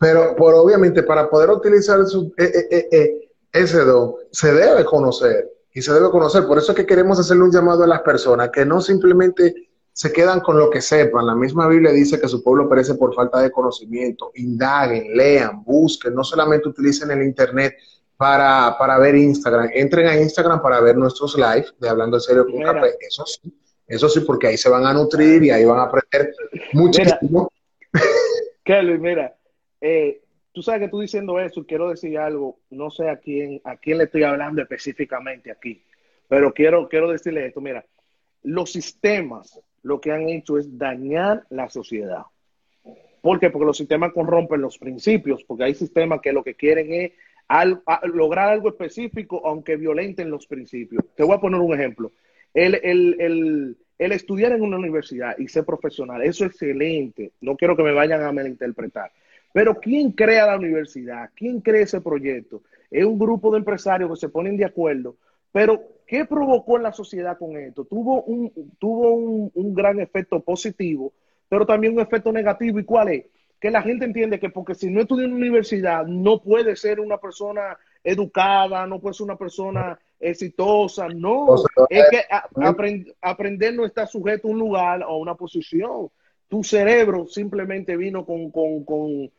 Pero, 0.00 0.34
por 0.36 0.54
obviamente, 0.54 1.02
para 1.02 1.28
poder 1.28 1.50
utilizar 1.50 2.04
su, 2.06 2.32
eh, 2.36 2.66
eh, 2.70 2.88
eh, 2.90 3.30
ese 3.52 3.78
don, 3.84 4.14
se 4.30 4.52
debe 4.52 4.84
conocer 4.84 5.50
y 5.72 5.82
se 5.82 5.92
debe 5.92 6.10
conocer. 6.10 6.46
Por 6.46 6.58
eso 6.58 6.72
es 6.72 6.76
que 6.76 6.86
queremos 6.86 7.18
hacerle 7.18 7.44
un 7.44 7.52
llamado 7.52 7.84
a 7.84 7.86
las 7.86 8.02
personas 8.02 8.50
que 8.50 8.64
no 8.64 8.80
simplemente 8.80 9.68
se 9.92 10.12
quedan 10.12 10.40
con 10.40 10.58
lo 10.58 10.70
que 10.70 10.80
sepan. 10.80 11.26
La 11.26 11.34
misma 11.34 11.68
Biblia 11.68 11.92
dice 11.92 12.20
que 12.20 12.28
su 12.28 12.42
pueblo 12.42 12.68
perece 12.68 12.94
por 12.94 13.14
falta 13.14 13.40
de 13.40 13.50
conocimiento. 13.50 14.30
Indaguen, 14.34 15.16
lean, 15.16 15.62
busquen, 15.64 16.14
no 16.14 16.24
solamente 16.24 16.68
utilicen 16.68 17.10
el 17.10 17.22
Internet 17.22 17.74
para, 18.18 18.76
para 18.76 18.98
ver 18.98 19.14
Instagram. 19.14 19.70
Entren 19.72 20.06
a 20.08 20.20
Instagram 20.20 20.60
para 20.60 20.80
ver 20.80 20.96
nuestros 20.96 21.36
live 21.36 21.66
de 21.78 21.88
Hablando 21.88 22.16
en 22.16 22.20
Serio 22.20 22.46
con 22.46 22.60
Café. 22.60 22.96
Eso 23.00 23.24
sí, 23.24 23.40
eso 23.86 24.08
sí, 24.08 24.20
porque 24.20 24.48
ahí 24.48 24.58
se 24.58 24.68
van 24.68 24.84
a 24.84 24.92
nutrir 24.92 25.44
y 25.44 25.50
ahí 25.50 25.64
van 25.64 25.78
a 25.78 25.84
aprender 25.84 26.34
muchísimo. 26.72 27.50
Kelly, 28.64 28.98
mira, 28.98 29.34
eh, 29.80 30.20
tú 30.52 30.62
sabes 30.62 30.82
que 30.82 30.88
tú 30.88 31.00
diciendo 31.00 31.38
eso, 31.38 31.64
quiero 31.64 31.90
decir 31.90 32.18
algo, 32.18 32.58
no 32.70 32.90
sé 32.90 33.08
a 33.08 33.18
quién, 33.18 33.60
a 33.64 33.76
quién 33.76 33.98
le 33.98 34.04
estoy 34.04 34.24
hablando 34.24 34.60
específicamente 34.60 35.52
aquí, 35.52 35.82
pero 36.26 36.52
quiero, 36.52 36.88
quiero 36.88 37.10
decirle 37.10 37.46
esto, 37.46 37.60
mira, 37.60 37.86
los 38.42 38.72
sistemas 38.72 39.60
lo 39.82 40.00
que 40.00 40.10
han 40.10 40.28
hecho 40.28 40.58
es 40.58 40.76
dañar 40.76 41.44
la 41.50 41.70
sociedad. 41.70 42.24
¿Por 43.22 43.38
qué? 43.38 43.50
Porque 43.50 43.66
los 43.66 43.76
sistemas 43.76 44.12
corrompen 44.12 44.60
los 44.60 44.76
principios, 44.76 45.44
porque 45.44 45.64
hay 45.64 45.74
sistemas 45.74 46.20
que 46.20 46.32
lo 46.32 46.42
que 46.42 46.54
quieren 46.54 46.92
es 46.92 47.12
lograr 48.12 48.50
algo 48.50 48.68
específico, 48.68 49.42
aunque 49.44 49.76
violenten 49.76 50.30
los 50.30 50.46
principios. 50.46 51.04
Te 51.16 51.22
voy 51.22 51.34
a 51.34 51.40
poner 51.40 51.60
un 51.60 51.74
ejemplo. 51.74 52.12
El, 52.52 53.76
estudiar 53.98 54.52
en 54.52 54.62
una 54.62 54.76
universidad 54.76 55.36
y 55.38 55.48
ser 55.48 55.64
profesional, 55.64 56.22
eso 56.22 56.44
es 56.44 56.52
excelente. 56.52 57.32
No 57.40 57.56
quiero 57.56 57.76
que 57.76 57.82
me 57.82 57.92
vayan 57.92 58.22
a 58.22 58.32
malinterpretar. 58.32 59.10
Pero 59.52 59.80
¿quién 59.80 60.12
crea 60.12 60.46
la 60.46 60.56
universidad? 60.56 61.30
¿Quién 61.34 61.60
crea 61.60 61.82
ese 61.82 62.00
proyecto? 62.00 62.62
Es 62.90 63.04
un 63.04 63.18
grupo 63.18 63.50
de 63.50 63.58
empresarios 63.58 64.10
que 64.10 64.16
se 64.16 64.28
ponen 64.28 64.56
de 64.56 64.64
acuerdo. 64.64 65.16
Pero, 65.52 65.82
¿qué 66.06 66.24
provocó 66.26 66.76
en 66.76 66.82
la 66.82 66.92
sociedad 66.92 67.38
con 67.38 67.56
esto? 67.56 67.84
Tuvo 67.84 68.22
un, 68.24 68.52
tuvo 68.78 69.14
un, 69.14 69.74
gran 69.74 69.98
efecto 70.00 70.40
positivo, 70.40 71.12
pero 71.48 71.64
también 71.64 71.94
un 71.94 72.00
efecto 72.00 72.30
negativo. 72.30 72.78
¿Y 72.78 72.84
cuál 72.84 73.08
es? 73.08 73.24
Que 73.60 73.70
la 73.70 73.82
gente 73.82 74.04
entiende 74.04 74.38
que 74.38 74.50
porque 74.50 74.74
si 74.74 74.88
no 74.90 75.00
estudia 75.00 75.24
en 75.24 75.32
una 75.32 75.40
universidad, 75.40 76.06
no 76.06 76.40
puede 76.40 76.76
ser 76.76 77.00
una 77.00 77.18
persona 77.18 77.76
educada, 78.04 78.86
no 78.86 79.00
puede 79.00 79.14
ser 79.14 79.24
una 79.24 79.36
persona 79.36 79.98
exitosa. 80.20 81.08
No, 81.08 81.56
es 81.88 82.04
que 82.10 82.20
aprender 83.20 83.74
no 83.74 83.84
está 83.84 84.06
sujeto 84.06 84.48
a 84.48 84.50
un 84.50 84.58
lugar 84.58 85.02
o 85.02 85.06
a 85.06 85.18
una 85.18 85.34
posición. 85.34 86.10
Tu 86.48 86.64
cerebro 86.64 87.26
simplemente 87.26 87.96
vino 87.96 88.24
con, 88.24 88.50
con, 88.50 89.30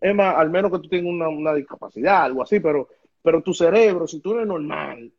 Emma, 0.00 0.30
al 0.32 0.50
menos 0.50 0.70
que 0.70 0.78
tú 0.78 0.88
tengas 0.88 1.28
una, 1.28 1.54
discapacidad, 1.54 2.24
algo 2.24 2.42
así, 2.42 2.60
pero, 2.60 2.88
pero 3.22 3.42
tu 3.42 3.52
cerebro, 3.52 4.06
si 4.06 4.20
tú 4.20 4.34
eres 4.34 4.46
normal, 4.46 5.12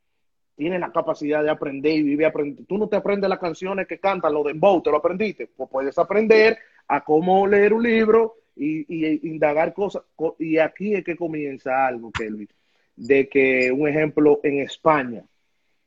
tiene 0.56 0.80
la 0.80 0.92
capacidad 0.92 1.44
de 1.44 1.50
aprender 1.50 1.94
y 1.94 2.04
vive 2.04 2.26
aprendiendo. 2.26 2.64
Tú 2.68 2.78
no 2.78 2.88
te 2.88 2.96
aprendes 2.96 3.30
las 3.30 3.40
canciones 3.40 3.88
que 3.88 4.00
cantan, 4.00 4.34
lo 4.34 4.44
de 4.44 4.54
Bow, 4.54 4.82
te 4.82 4.92
lo 4.92 4.98
aprendiste. 4.98 5.48
Pues 5.48 5.70
puedes 5.70 5.98
aprender 5.98 6.58
a 6.88 7.04
cómo 7.04 7.48
leer 7.48 7.74
un 7.74 7.84
libro 7.84 8.36
y, 8.56 9.28
indagar 9.28 9.74
cosas. 9.74 10.04
Y 10.40 10.58
aquí 10.58 10.94
es 10.94 11.04
que 11.04 11.16
comienza 11.16 11.88
algo, 11.88 12.12
Kelvin, 12.12 12.50
de 12.96 13.28
que 13.28 13.72
un 13.72 13.88
ejemplo 13.88 14.40
en 14.44 14.60
España, 14.60 15.24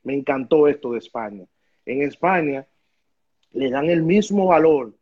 me 0.03 0.13
encantó 0.13 0.67
esto 0.67 0.93
de 0.93 0.99
España. 0.99 1.45
En 1.85 2.01
España 2.01 2.65
le 3.53 3.69
dan 3.69 3.89
el 3.89 4.03
mismo 4.03 4.47
valor 4.47 4.93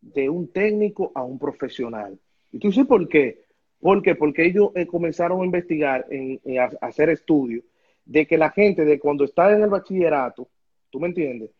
de 0.00 0.28
un 0.28 0.48
técnico 0.48 1.12
a 1.14 1.22
un 1.22 1.38
profesional. 1.38 2.18
¿Y 2.52 2.58
tú 2.58 2.72
sabes 2.72 2.88
por 2.88 3.08
qué? 3.08 3.44
¿Por 3.80 4.02
qué? 4.02 4.14
Porque 4.14 4.46
ellos 4.46 4.70
eh, 4.74 4.86
comenzaron 4.86 5.40
a 5.40 5.44
investigar, 5.44 6.06
en, 6.10 6.40
a, 6.58 6.70
hacer 6.80 7.10
estudios 7.10 7.64
de 8.04 8.26
que 8.26 8.36
la 8.36 8.50
gente 8.50 8.84
de 8.84 8.98
cuando 8.98 9.24
está 9.24 9.54
en 9.54 9.62
el 9.62 9.70
bachillerato, 9.70 10.48
¿tú 10.90 11.00
me 11.00 11.08
entiendes? 11.08 11.50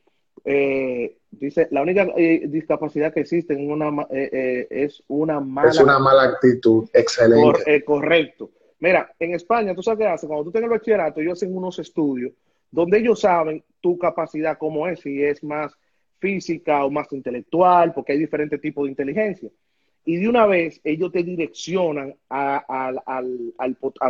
Eh, 0.45 1.18
dice, 1.30 1.68
la 1.70 1.82
única 1.82 2.09
eh, 2.16 2.43
discapacidad 2.47 3.12
que 3.12 3.20
existe 3.20 3.55
en 3.55 3.70
una, 3.70 4.07
es 4.11 5.03
una 5.09 5.41
mala... 5.41 5.70
Es 5.70 5.80
una 5.80 5.99
mala 5.99 6.24
actitud, 6.24 6.88
excelente. 6.93 7.84
correcto. 7.84 8.51
Mira, 8.78 9.12
en 9.18 9.34
España, 9.34 9.74
¿tú 9.74 9.82
sabes 9.82 9.99
qué 9.99 10.07
hacen? 10.07 10.28
Cuando 10.28 10.51
tú 10.51 10.57
en 10.57 10.64
el 10.64 10.70
bachillerato, 10.70 11.20
ellos 11.20 11.34
hacen 11.34 11.55
unos 11.55 11.78
estudios 11.78 12.32
donde 12.70 12.99
ellos 12.99 13.20
saben 13.20 13.64
tu 13.80 13.99
capacidad 13.99 14.57
cómo 14.57 14.86
es, 14.86 15.01
si 15.01 15.22
es 15.22 15.43
más 15.43 15.76
física 16.18 16.84
o 16.84 16.91
más 16.91 17.12
intelectual, 17.12 17.93
porque 17.93 18.12
hay 18.12 18.18
diferentes 18.18 18.61
tipos 18.61 18.84
de 18.84 18.91
inteligencia 18.91 19.51
y 20.05 20.16
de 20.16 20.28
una 20.28 20.47
vez 20.47 20.80
ellos 20.84 21.12
te 21.12 21.22
direccionan 21.22 22.14
a, 22.28 23.22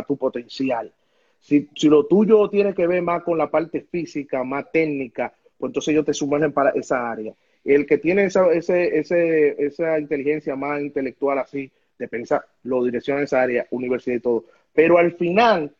tu 0.07 0.17
potencial. 0.17 0.93
Si, 1.39 1.69
lo 1.83 2.05
tuyo 2.05 2.49
tiene 2.49 2.73
que 2.73 2.87
ver 2.87 3.01
más 3.01 3.23
con 3.23 3.37
la 3.37 3.49
parte 3.49 3.81
física, 3.81 4.43
más 4.43 4.71
técnica, 4.71 5.33
pues 5.61 5.69
entonces 5.69 5.93
ellos 5.93 6.05
te 6.05 6.13
sumergen 6.13 6.51
para 6.51 6.71
esa 6.71 7.09
área. 7.09 7.33
El 7.63 7.85
que 7.85 7.97
tiene 7.97 8.25
esa, 8.25 8.51
esa 8.51 9.99
inteligencia 9.99 10.55
más 10.57 10.81
intelectual 10.81 11.39
así, 11.39 11.71
de 11.97 12.07
pensar, 12.07 12.43
lo 12.63 12.83
dirección 12.83 13.21
esa 13.21 13.41
área, 13.41 13.67
universidad 13.69 14.17
y 14.17 14.19
todo. 14.19 14.45
Pero 14.73 14.97
al 14.97 15.13
final, 15.13 15.73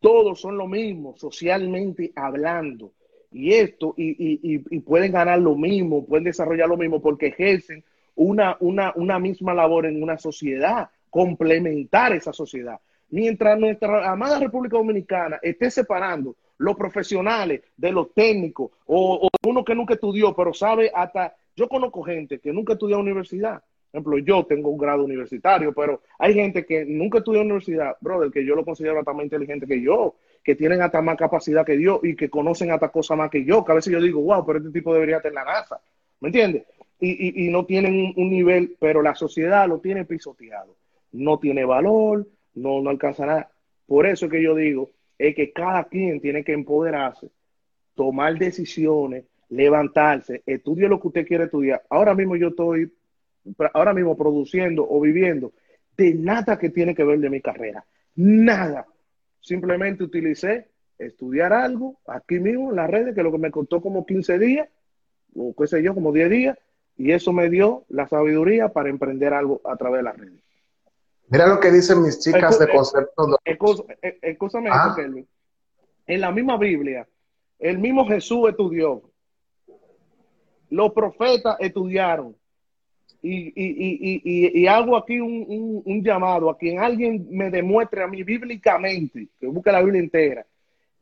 todos 0.00 0.40
son 0.40 0.58
lo 0.58 0.66
mismo, 0.66 1.16
socialmente 1.16 2.12
hablando. 2.14 2.92
Y 3.32 3.54
esto, 3.54 3.94
y, 3.96 4.10
y, 4.10 4.62
y, 4.70 4.78
pueden 4.80 5.10
ganar 5.10 5.40
lo 5.40 5.56
mismo, 5.56 6.04
pueden 6.04 6.24
desarrollar 6.24 6.68
lo 6.68 6.76
mismo 6.76 7.00
porque 7.02 7.28
ejercen 7.28 7.82
una, 8.14 8.56
una, 8.60 8.92
una 8.94 9.18
misma 9.18 9.54
labor 9.54 9.86
en 9.86 10.00
una 10.02 10.18
sociedad, 10.18 10.90
complementar 11.10 12.12
esa 12.12 12.32
sociedad. 12.32 12.78
Mientras 13.10 13.58
nuestra 13.58 14.10
amada 14.10 14.38
República 14.38 14.76
Dominicana 14.76 15.40
esté 15.42 15.70
separando 15.70 16.36
los 16.58 16.76
profesionales 16.76 17.62
de 17.76 17.92
los 17.92 18.12
técnicos 18.14 18.70
o, 18.86 19.28
uno 19.46 19.64
que 19.64 19.74
nunca 19.74 19.94
estudió, 19.94 20.34
pero 20.34 20.54
sabe 20.54 20.90
hasta, 20.94 21.34
yo 21.56 21.68
conozco 21.68 22.02
gente 22.02 22.38
que 22.38 22.52
nunca 22.52 22.74
estudió 22.74 22.98
universidad. 22.98 23.62
Por 23.90 24.00
ejemplo, 24.00 24.18
yo 24.18 24.44
tengo 24.44 24.70
un 24.70 24.78
grado 24.78 25.04
universitario, 25.04 25.72
pero 25.72 26.02
hay 26.18 26.34
gente 26.34 26.66
que 26.66 26.84
nunca 26.84 27.18
estudió 27.18 27.42
universidad, 27.42 27.96
brother, 28.00 28.30
que 28.32 28.44
yo 28.44 28.56
lo 28.56 28.64
considero 28.64 28.98
hasta 28.98 29.12
más 29.12 29.24
inteligente 29.24 29.66
que 29.66 29.80
yo, 29.80 30.16
que 30.42 30.56
tienen 30.56 30.82
hasta 30.82 31.00
más 31.00 31.16
capacidad 31.16 31.64
que 31.64 31.80
yo 31.80 32.00
y 32.02 32.16
que 32.16 32.28
conocen 32.28 32.72
hasta 32.72 32.88
cosas 32.88 33.16
más 33.16 33.30
que 33.30 33.44
yo, 33.44 33.64
que 33.64 33.72
a 33.72 33.76
veces 33.76 33.92
yo 33.92 34.00
digo, 34.00 34.20
wow, 34.20 34.44
pero 34.44 34.58
este 34.58 34.70
tipo 34.70 34.92
debería 34.92 35.18
estar 35.18 35.30
en 35.30 35.36
la 35.36 35.44
NASA. 35.44 35.80
¿Me 36.20 36.28
entiendes? 36.28 36.64
Y, 37.00 37.48
no 37.50 37.66
tienen 37.66 38.14
un, 38.16 38.30
nivel, 38.30 38.76
pero 38.80 39.02
la 39.02 39.14
sociedad 39.14 39.68
lo 39.68 39.78
tiene 39.78 40.06
pisoteado. 40.06 40.74
No 41.12 41.38
tiene 41.38 41.64
valor, 41.64 42.26
no, 42.54 42.80
no 42.80 42.90
alcanza 42.90 43.26
nada. 43.26 43.50
Por 43.86 44.06
eso 44.06 44.26
es 44.26 44.32
que 44.32 44.42
yo 44.42 44.54
digo, 44.54 44.90
es 45.18 45.34
que 45.34 45.52
cada 45.52 45.84
quien 45.84 46.20
tiene 46.20 46.44
que 46.44 46.52
empoderarse, 46.52 47.30
tomar 47.94 48.38
decisiones, 48.38 49.24
levantarse, 49.48 50.42
estudie 50.46 50.88
lo 50.88 51.00
que 51.00 51.08
usted 51.08 51.26
quiere 51.26 51.44
estudiar. 51.44 51.82
Ahora 51.88 52.14
mismo 52.14 52.36
yo 52.36 52.48
estoy, 52.48 52.92
ahora 53.72 53.94
mismo 53.94 54.16
produciendo 54.16 54.86
o 54.88 55.00
viviendo 55.00 55.52
de 55.96 56.14
nada 56.14 56.58
que 56.58 56.70
tiene 56.70 56.94
que 56.94 57.04
ver 57.04 57.20
de 57.20 57.30
mi 57.30 57.40
carrera. 57.40 57.84
Nada. 58.16 58.86
Simplemente 59.40 60.02
utilicé 60.02 60.68
estudiar 60.98 61.52
algo 61.52 61.98
aquí 62.06 62.40
mismo 62.40 62.70
en 62.70 62.76
las 62.76 62.90
redes, 62.90 63.14
que 63.14 63.22
lo 63.22 63.32
que 63.32 63.38
me 63.38 63.50
costó 63.50 63.80
como 63.80 64.06
15 64.06 64.38
días, 64.38 64.68
o 65.34 65.54
qué 65.54 65.66
sé 65.66 65.82
yo, 65.82 65.94
como 65.94 66.12
10 66.12 66.30
días, 66.30 66.58
y 66.96 67.12
eso 67.12 67.32
me 67.32 67.50
dio 67.50 67.84
la 67.88 68.08
sabiduría 68.08 68.68
para 68.68 68.88
emprender 68.88 69.34
algo 69.34 69.60
a 69.64 69.76
través 69.76 69.98
de 69.98 70.04
las 70.04 70.16
redes. 70.16 70.40
Mira 71.28 71.46
lo 71.46 71.58
que 71.58 71.70
dicen 71.70 72.02
mis 72.02 72.18
chicas 72.18 72.58
de 72.58 72.68
concepto. 72.68 73.38
Escúchame, 74.22 74.70
ah. 74.70 74.94
En 76.06 76.20
la 76.20 76.30
misma 76.30 76.58
Biblia, 76.58 77.08
el 77.58 77.78
mismo 77.78 78.06
Jesús 78.06 78.50
estudió. 78.50 79.02
Los 80.70 80.92
profetas 80.92 81.56
estudiaron. 81.60 82.36
Y, 83.22 83.52
y, 83.56 84.20
y, 84.22 84.60
y 84.62 84.66
hago 84.66 84.98
aquí 84.98 85.18
un, 85.18 85.82
un, 85.82 86.04
llamado 86.04 86.50
a 86.50 86.58
quien 86.58 86.78
alguien 86.78 87.26
me 87.30 87.50
demuestre 87.50 88.02
a 88.02 88.06
mí 88.06 88.22
bíblicamente, 88.22 89.28
que 89.40 89.46
busque 89.46 89.72
la 89.72 89.80
Biblia 89.80 90.02
entera, 90.02 90.46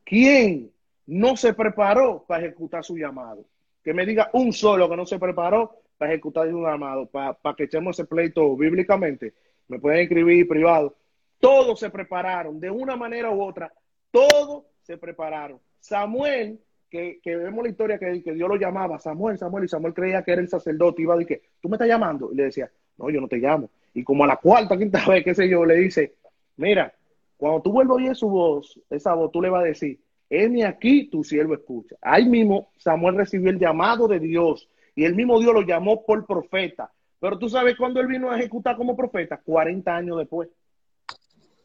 quién 0.05 0.71
no 1.05 1.37
se 1.37 1.53
preparó 1.53 2.25
para 2.29 2.45
ejecutar 2.45 2.85
su 2.85 2.97
llamado. 2.97 3.45
Que 3.83 3.93
me 3.93 4.07
diga 4.07 4.31
un 4.35 4.53
solo 4.53 4.89
que 4.89 4.97
no 4.97 5.05
se 5.05 5.19
preparó 5.19 5.75
para 5.99 6.13
ejecutar 6.13 6.49
su 6.49 6.63
llamado, 6.63 7.07
para, 7.07 7.33
para 7.33 7.57
que 7.57 7.65
echemos 7.65 7.99
ese 7.99 8.07
pleito 8.07 8.57
bíblicamente 8.57 9.35
me 9.69 9.79
pueden 9.79 10.01
escribir 10.01 10.47
privado. 10.49 10.97
Todos 11.39 11.81
se 11.81 11.91
prepararon, 11.91 12.61
de 12.61 12.71
una 12.71 12.97
manera 12.97 13.31
u 13.31 13.43
otra, 13.43 13.73
todos 14.11 14.65
se 14.83 14.97
prepararon. 14.97 15.59
Samuel, 15.81 16.61
que, 16.89 17.21
vemos 17.25 17.65
la 17.65 17.71
historia 17.71 17.99
que, 17.99 18.13
Dios 18.13 18.49
lo 18.49 18.57
llamaba, 18.57 18.99
Samuel, 18.99 19.39
Samuel, 19.39 19.65
y 19.65 19.69
Samuel 19.69 19.95
creía 19.95 20.23
que 20.23 20.33
era 20.33 20.43
el 20.43 20.49
sacerdote, 20.49 21.03
iba 21.03 21.15
a 21.15 21.19
decir, 21.19 21.41
tú 21.61 21.69
me 21.69 21.77
estás 21.77 21.89
llamando, 21.89 22.31
y 22.33 22.37
le 22.37 22.45
decía, 22.45 22.71
no, 22.99 23.11
yo 23.11 23.21
no 23.21 23.29
te 23.29 23.39
llamo. 23.39 23.71
Y 23.95 24.05
como 24.05 24.25
a 24.25 24.27
la 24.27 24.37
cuarta, 24.37 24.79
quinta 24.79 25.05
vez, 25.09 25.25
qué 25.25 25.35
sé 25.35 25.49
yo, 25.49 25.65
le 25.65 25.77
dice, 25.77 26.15
mira, 26.57 26.93
cuando 27.37 27.63
tú 27.63 27.73
vuelvas 27.73 27.99
a 27.99 28.03
oír 28.03 28.15
su 28.15 28.29
voz, 28.29 28.79
esa 28.91 29.15
voz, 29.15 29.33
tú 29.33 29.43
le 29.43 29.51
vas 29.51 29.63
a 29.63 29.67
decir, 29.67 29.99
heme 30.31 30.65
aquí, 30.65 31.09
tu 31.11 31.25
siervo 31.25 31.55
escucha. 31.55 31.97
Ahí 32.01 32.29
mismo 32.29 32.71
Samuel 32.77 33.17
recibió 33.17 33.51
el 33.51 33.59
llamado 33.59 34.07
de 34.07 34.21
Dios, 34.21 34.69
y 34.95 35.05
el 35.05 35.15
mismo 35.15 35.41
Dios 35.41 35.55
lo 35.55 35.63
llamó 35.63 36.05
por 36.05 36.27
profeta. 36.27 36.93
Pero 37.23 37.39
tú 37.39 37.49
sabes 37.49 37.77
cuándo 37.77 38.01
él 38.01 38.09
vino 38.09 38.33
a 38.33 38.37
ejecutar 38.37 38.77
como 38.77 38.97
profeta, 38.97 39.41
40 39.41 39.95
años 39.95 40.19
después. 40.19 40.49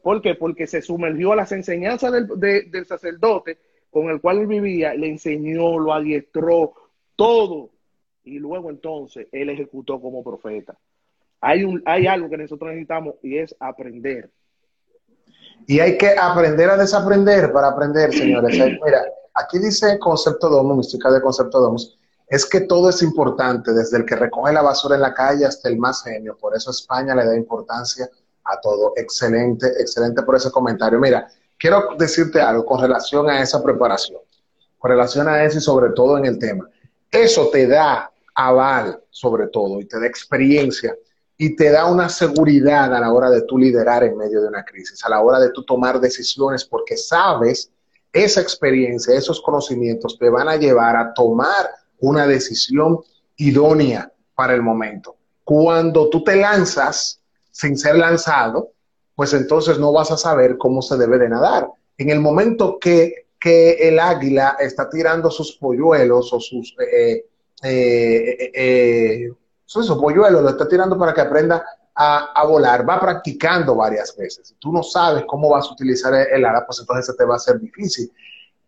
¿Por 0.04 0.22
qué? 0.22 0.36
Porque 0.36 0.68
se 0.68 0.84
sumergió 0.84 1.32
a 1.32 1.36
las 1.36 1.52
enseñanzas 1.52 2.14
del, 2.14 2.86
sacerdote 2.86 3.58
con 3.90 4.12
el 4.12 4.22
cual 4.22 4.38
él 4.38 4.46
vivía, 4.46 4.94
le 4.94 5.10
enseñó, 5.10 5.80
lo 5.80 5.96
adiestró, 5.96 6.74
todo. 7.16 7.72
Y 8.24 8.38
luego 8.38 8.70
entonces 8.70 9.30
él 9.32 9.50
ejecutó 9.50 10.00
como 10.00 10.24
profeta. 10.24 10.78
Hay, 11.42 11.64
un, 11.64 11.82
hay 11.88 12.06
algo 12.06 12.30
que 12.30 12.38
nosotros 12.38 12.70
necesitamos 12.70 13.16
y 13.24 13.40
es 13.40 13.56
aprender. 13.60 14.30
Y 15.66 15.80
hay 15.80 15.98
que 15.98 16.10
aprender 16.10 16.70
a 16.70 16.78
desaprender 16.78 17.52
para 17.52 17.70
aprender, 17.70 18.14
señores. 18.14 18.54
Mira, 18.54 19.06
aquí 19.34 19.58
dice 19.58 19.98
concepto 19.98 20.50
domus, 20.50 20.92
de 20.92 21.22
concepto 21.22 21.60
domus, 21.60 21.98
es 22.28 22.46
que 22.46 22.62
todo 22.62 22.90
es 22.90 23.02
importante, 23.02 23.74
desde 23.74 23.98
el 23.98 24.06
que 24.06 24.16
recoge 24.16 24.54
la 24.54 24.62
basura 24.62 24.96
en 24.96 25.02
la 25.02 25.14
calle 25.14 25.46
hasta 25.46 25.70
el 25.70 25.78
más 25.78 26.04
genio. 26.04 26.38
Por 26.38 26.56
eso 26.56 26.72
España 26.72 27.16
le 27.16 27.26
da 27.26 27.36
importancia 27.36 28.10
a 28.44 28.60
todo. 28.60 28.94
Excelente, 28.96 29.68
excelente 29.80 30.24
por 30.24 30.36
ese 30.36 30.52
comentario. 30.52 31.00
Mira, 31.00 31.28
quiero 31.58 31.96
decirte 31.98 32.42
algo 32.42 32.66
con 32.66 32.82
relación 32.82 33.30
a 33.30 33.42
esa 33.42 33.64
preparación, 33.64 34.20
con 34.78 34.92
relación 34.92 35.28
a 35.30 35.44
eso 35.44 35.58
y 35.58 35.62
sobre 35.62 35.92
todo 35.92 36.18
en 36.18 36.26
el 36.26 36.38
tema. 36.38 36.70
Eso 37.10 37.50
te 37.50 37.66
da 37.66 38.12
aval, 38.36 39.02
sobre 39.10 39.48
todo, 39.48 39.80
y 39.80 39.86
te 39.86 40.00
da 40.00 40.06
experiencia 40.06 40.96
y 41.38 41.56
te 41.56 41.70
da 41.70 41.86
una 41.86 42.10
seguridad 42.10 42.94
a 42.94 43.00
la 43.00 43.14
hora 43.14 43.30
de 43.30 43.44
tú 43.44 43.58
liderar 43.58 44.04
en 44.04 44.18
medio 44.18 44.42
de 44.42 44.48
una 44.48 44.66
crisis, 44.66 45.04
a 45.06 45.10
la 45.10 45.22
hora 45.22 45.40
de 45.40 45.52
tú 45.52 45.64
tomar 45.64 46.00
decisiones, 46.00 46.66
porque 46.66 46.98
sabes 46.98 47.72
esa 48.12 48.42
experiencia, 48.42 49.16
esos 49.16 49.40
conocimientos 49.42 50.18
te 50.18 50.30
van 50.30 50.50
a 50.50 50.56
llevar 50.56 50.96
a 50.96 51.14
tomar 51.14 51.70
una 52.00 52.28
decisión 52.28 53.00
idónea 53.38 54.12
para 54.36 54.54
el 54.54 54.62
momento. 54.62 55.16
Cuando 55.44 56.10
tú 56.10 56.24
te 56.24 56.36
lanzas 56.36 57.22
sin 57.52 57.78
ser 57.78 57.98
lanzado, 57.98 58.72
pues 59.16 59.34
entonces 59.34 59.80
no 59.80 59.92
vas 59.92 60.12
a 60.12 60.18
saber 60.18 60.58
cómo 60.58 60.82
se 60.82 60.98
debe 60.98 61.18
de 61.18 61.30
nadar. 61.30 61.70
En 61.98 62.10
el 62.10 62.20
momento 62.20 62.78
que, 62.80 63.26
el 63.50 63.98
águila 63.98 64.58
está 64.60 64.90
tirando 64.90 65.32
sus 65.32 65.54
polluelos 65.54 66.34
o 66.34 66.40
sus, 66.42 66.76
eh, 66.82 67.24
eh, 67.64 68.52
eh, 68.54 69.30
polluelos, 69.98 70.44
lo 70.44 70.50
está 70.50 70.68
tirando 70.68 70.98
para 70.98 71.14
que 71.14 71.22
aprenda 71.22 71.66
a, 71.96 72.34
a, 72.34 72.46
volar, 72.46 72.88
va 72.88 73.00
practicando 73.00 73.74
varias 73.74 74.14
veces. 74.18 74.50
Si 74.50 74.56
tú 74.56 74.74
no 74.74 74.84
sabes 74.84 75.24
cómo 75.26 75.50
vas 75.50 75.66
a 75.66 75.72
utilizar 75.72 76.14
el 76.14 76.44
ala, 76.44 76.66
pues 76.66 76.80
entonces 76.82 77.06
se 77.06 77.14
te 77.14 77.24
va 77.24 77.38
a 77.38 77.40
ser 77.40 77.58
difícil. 77.58 78.12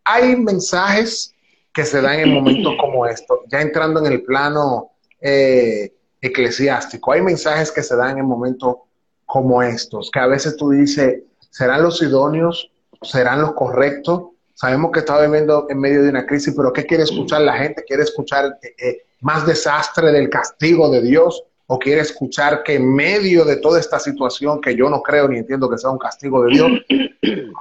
Hay 0.06 0.38
mensajes 0.38 1.36
que 1.74 1.86
se 1.86 2.02
dan 2.02 2.20
en 2.20 2.34
momentos 2.34 2.74
como 2.80 3.06
estos, 3.06 3.40
ya 3.48 3.62
entrando 3.62 4.00
en 4.00 4.12
el 4.12 4.24
plano 4.24 4.92
eh, 5.22 5.94
eclesiástico. 6.22 7.12
Hay 7.12 7.22
mensajes 7.22 7.72
que 7.72 7.84
se 7.84 7.96
dan 7.96 8.18
en 8.18 8.26
momentos 8.26 8.78
como 9.26 9.62
estos, 9.62 10.10
que 10.12 10.20
a 10.20 10.28
veces 10.28 10.58
tú 10.58 10.72
dices, 10.72 11.22
¿serán 11.52 11.84
los 11.84 12.02
idóneos? 12.02 12.72
¿Serán 13.02 13.42
los 13.42 13.54
correctos? 13.54 14.24
Sabemos 14.54 14.92
que 14.92 15.00
está 15.00 15.22
viviendo 15.22 15.68
en 15.70 15.80
medio 15.80 16.04
de 16.04 16.10
una 16.10 16.26
crisis, 16.26 16.54
pero 16.56 16.74
¿qué 16.74 16.86
quiere 16.86 17.04
escuchar 17.04 17.42
la 17.42 17.54
gente? 17.54 17.84
¿Quiere 17.88 18.04
escuchar 18.04 18.58
eh, 18.62 18.76
eh, 18.78 18.98
más 19.22 19.46
desastre 19.46 20.12
del 20.12 20.30
castigo 20.30 20.90
de 20.90 21.02
Dios? 21.02 21.44
¿O 21.68 21.78
quiere 21.78 22.02
escuchar 22.02 22.64
que 22.64 22.76
en 22.76 22.94
medio 22.94 23.46
de 23.46 23.58
toda 23.58 23.80
esta 23.80 24.00
situación, 24.00 24.60
que 24.60 24.76
yo 24.76 24.90
no 24.90 25.02
creo 25.02 25.28
ni 25.28 25.38
entiendo 25.38 25.70
que 25.70 25.78
sea 25.78 25.92
un 25.92 26.00
castigo 26.00 26.44
de 26.44 26.52
Dios, 26.52 26.72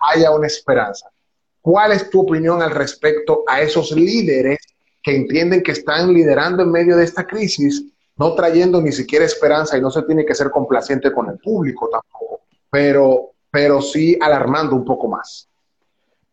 haya 0.00 0.30
una 0.30 0.46
esperanza? 0.46 1.11
¿Cuál 1.62 1.92
es 1.92 2.10
tu 2.10 2.22
opinión 2.22 2.60
al 2.60 2.72
respecto 2.72 3.44
a 3.46 3.62
esos 3.62 3.92
líderes 3.92 4.58
que 5.00 5.14
entienden 5.14 5.62
que 5.62 5.72
están 5.72 6.12
liderando 6.12 6.64
en 6.64 6.72
medio 6.72 6.96
de 6.96 7.04
esta 7.04 7.24
crisis, 7.24 7.84
no 8.16 8.34
trayendo 8.34 8.82
ni 8.82 8.90
siquiera 8.90 9.24
esperanza 9.24 9.78
y 9.78 9.80
no 9.80 9.90
se 9.90 10.02
tiene 10.02 10.26
que 10.26 10.34
ser 10.34 10.50
complaciente 10.50 11.12
con 11.12 11.30
el 11.30 11.38
público 11.38 11.88
tampoco, 11.88 12.42
pero, 12.68 13.30
pero 13.50 13.80
sí 13.80 14.18
alarmando 14.20 14.74
un 14.74 14.84
poco 14.84 15.06
más? 15.08 15.48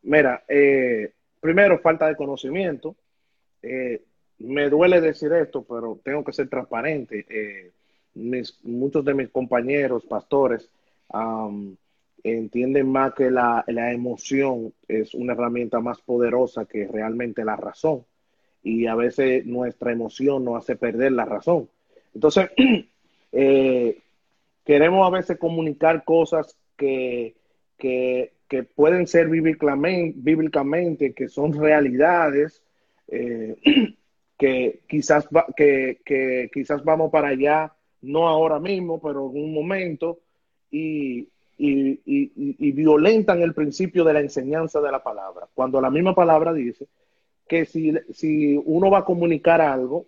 Mira, 0.02 0.44
eh, 0.48 1.12
primero 1.40 1.80
falta 1.80 2.08
de 2.08 2.16
conocimiento. 2.16 2.96
Eh, 3.62 4.02
me 4.40 4.70
duele 4.70 5.00
decir 5.00 5.32
esto, 5.34 5.64
pero 5.64 6.00
tengo 6.04 6.24
que 6.24 6.34
ser 6.34 6.50
transparente. 6.50 7.26
Eh, 7.30 7.72
muchos 8.64 9.06
de 9.06 9.14
mis 9.14 9.30
compañeros, 9.30 10.06
pastores, 10.06 10.70
entienden 12.24 12.92
más 12.92 13.14
que 13.14 13.32
la, 13.32 13.64
emoción 13.68 14.74
es 14.88 15.14
una 15.14 15.34
herramienta 15.34 15.80
más 15.80 16.02
poderosa 16.02 16.66
que 16.66 16.88
realmente 16.88 17.46
la 17.46 17.56
razón. 17.56 18.06
Y 18.64 18.88
a 18.88 18.96
veces 18.96 19.46
nuestra 19.46 19.92
emoción 19.92 20.44
nos 20.46 20.64
hace 20.64 20.76
perder 20.76 21.14
la 21.14 21.26
razón. 21.26 21.70
Entonces, 22.14 22.50
eh, 23.32 23.98
queremos 24.66 25.08
a 25.08 25.16
veces 25.16 25.38
comunicar 25.38 26.04
cosas 26.04 26.58
que, 26.76 27.36
que, 27.78 28.32
pueden 28.76 29.08
ser 29.08 29.30
bíblicamente, 29.30 31.14
que 31.14 31.30
son 31.30 31.54
realidades, 31.54 32.62
eh, 33.08 33.56
que, 34.38 34.82
quizás 34.88 35.28
que, 35.56 36.00
que 36.04 36.50
quizás 36.54 36.84
vamos 36.84 37.12
para 37.12 37.30
allá 37.30 37.74
no 38.02 38.28
ahora 38.28 38.60
mismo, 38.60 39.00
pero 39.02 39.30
en 39.30 39.44
un 39.44 39.54
momento, 39.54 40.20
y, 40.72 41.28
y, 41.60 42.72
violentan 42.72 43.42
el 43.42 43.54
principio 43.54 44.04
de 44.04 44.14
la 44.14 44.22
enseñanza 44.22 44.80
de 44.80 44.92
la 44.92 45.04
palabra. 45.04 45.48
Cuando 45.54 45.82
la 45.82 45.90
misma 45.90 46.16
palabra 46.16 46.54
dice 46.54 46.88
que 47.48 47.66
si, 47.66 47.94
si 48.14 48.62
uno 48.64 48.90
va 48.90 49.00
a 49.00 49.06
comunicar 49.06 49.60
algo 49.60 50.06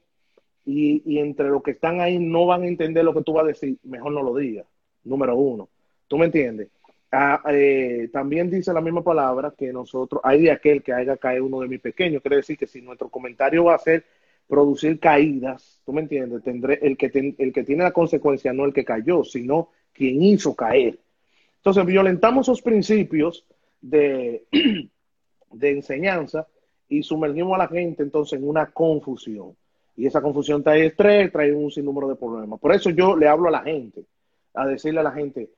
y, 0.65 1.01
y, 1.05 1.19
entre 1.19 1.49
los 1.49 1.61
que 1.61 1.71
están 1.71 1.99
ahí 1.99 2.19
no 2.19 2.45
van 2.45 2.63
a 2.63 2.67
entender 2.67 3.03
lo 3.03 3.13
que 3.13 3.23
tú 3.23 3.33
vas 3.33 3.43
a 3.43 3.47
decir, 3.47 3.77
mejor 3.83 4.13
no 4.13 4.23
lo 4.23 4.35
digas, 4.35 4.65
número 5.03 5.35
uno. 5.35 5.69
¿Tú 6.07 6.17
me 6.17 6.25
entiendes? 6.25 6.69
Ah, 7.11 7.41
eh, 7.49 8.09
también 8.13 8.49
dice 8.49 8.71
la 8.71 8.79
misma 8.79 9.03
palabra 9.03 9.53
que 9.57 9.73
nosotros, 9.73 10.21
hay 10.23 10.43
de 10.43 10.51
aquel 10.51 10.81
que 10.81 10.93
haya 10.93 11.17
caído 11.17 11.45
uno 11.45 11.59
de 11.59 11.67
mis 11.67 11.81
pequeños, 11.81 12.21
quiere 12.21 12.37
decir 12.37 12.57
que 12.57 12.67
si 12.67 12.81
nuestro 12.81 13.09
comentario 13.09 13.65
va 13.65 13.75
a 13.75 13.79
ser 13.79 14.05
producir 14.47 14.99
caídas, 14.99 15.81
¿tú 15.85 15.91
me 15.91 16.01
entiendes? 16.01 16.43
Tendré 16.43 16.79
el 16.81 16.95
que, 16.95 17.35
el 17.37 17.51
que 17.51 17.63
tiene 17.63 17.83
la 17.83 17.91
consecuencia, 17.91 18.53
no 18.53 18.63
el 18.63 18.73
que 18.73 18.85
cayó, 18.85 19.25
sino 19.25 19.69
quien 19.91 20.21
hizo 20.23 20.55
caer. 20.55 20.99
Entonces, 21.61 21.85
violentamos 21.85 22.47
esos 22.47 22.61
principios 22.61 23.45
de, 23.81 24.45
de 25.51 25.71
enseñanza 25.71 26.47
y 26.89 27.03
sumergimos 27.03 27.55
a 27.55 27.59
la 27.59 27.67
gente 27.67 28.03
entonces 28.03 28.39
en 28.39 28.47
una 28.47 28.71
confusión. 28.71 29.55
Y 29.95 30.07
esa 30.07 30.21
confusión 30.21 30.63
trae 30.63 30.87
estrés, 30.87 31.31
trae 31.31 31.53
un 31.53 31.69
sinnúmero 31.69 32.07
de 32.07 32.15
problemas. 32.15 32.59
Por 32.59 32.73
eso 32.73 32.89
yo 32.89 33.15
le 33.15 33.27
hablo 33.27 33.49
a 33.49 33.51
la 33.51 33.61
gente, 33.61 34.05
a 34.53 34.65
decirle 34.65 35.01
a 35.01 35.03
la 35.03 35.11
gente, 35.11 35.51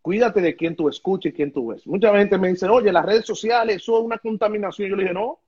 cuídate 0.00 0.40
de 0.40 0.54
quién 0.54 0.76
tú 0.76 0.88
escuches 0.88 1.32
y 1.32 1.34
quién 1.34 1.52
tú 1.52 1.68
ves. 1.68 1.86
Mucha 1.86 2.16
gente 2.16 2.38
me 2.38 2.48
dice, 2.48 2.68
oye, 2.68 2.92
las 2.92 3.04
redes 3.04 3.26
sociales, 3.26 3.76
eso 3.76 3.98
es 3.98 4.04
una 4.04 4.18
contaminación. 4.18 4.90
Yo 4.90 4.96
le 4.96 5.02
dije, 5.02 5.14
no. 5.14 5.40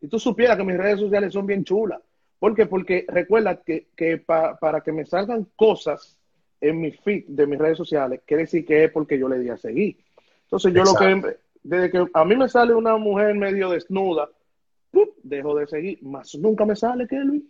Y 0.00 0.08
tú 0.08 0.20
supieras 0.20 0.56
que 0.56 0.64
mis 0.64 0.76
redes 0.76 1.00
sociales 1.00 1.32
son 1.32 1.46
bien 1.46 1.64
chulas. 1.64 2.00
¿Por 2.38 2.54
qué? 2.54 2.66
Porque 2.66 3.04
recuerda 3.08 3.60
que, 3.62 3.88
para 4.26 4.80
que 4.82 4.92
me 4.92 5.04
salgan 5.04 5.48
cosas 5.56 6.17
en 6.60 6.80
mi 6.80 6.90
feed 6.92 7.24
de 7.28 7.46
mis 7.46 7.58
redes 7.58 7.78
sociales, 7.78 8.20
quiere 8.26 8.44
decir 8.44 8.64
que 8.64 8.84
es 8.84 8.90
porque 8.90 9.18
yo 9.18 9.28
le 9.28 9.38
di 9.38 9.48
a 9.48 9.56
seguir. 9.56 9.96
Entonces 10.44 10.72
yo 10.72 10.84
lo 10.84 10.94
que, 10.94 11.36
desde 11.62 11.90
que 11.90 12.06
a 12.12 12.24
mí 12.24 12.36
me 12.36 12.48
sale 12.48 12.74
una 12.74 12.96
mujer 12.96 13.34
medio 13.34 13.70
desnuda, 13.70 14.28
dejo 15.22 15.54
de 15.56 15.66
seguir, 15.66 16.02
más 16.02 16.34
nunca 16.36 16.64
me 16.64 16.74
sale, 16.74 17.06
Kelvin. 17.06 17.46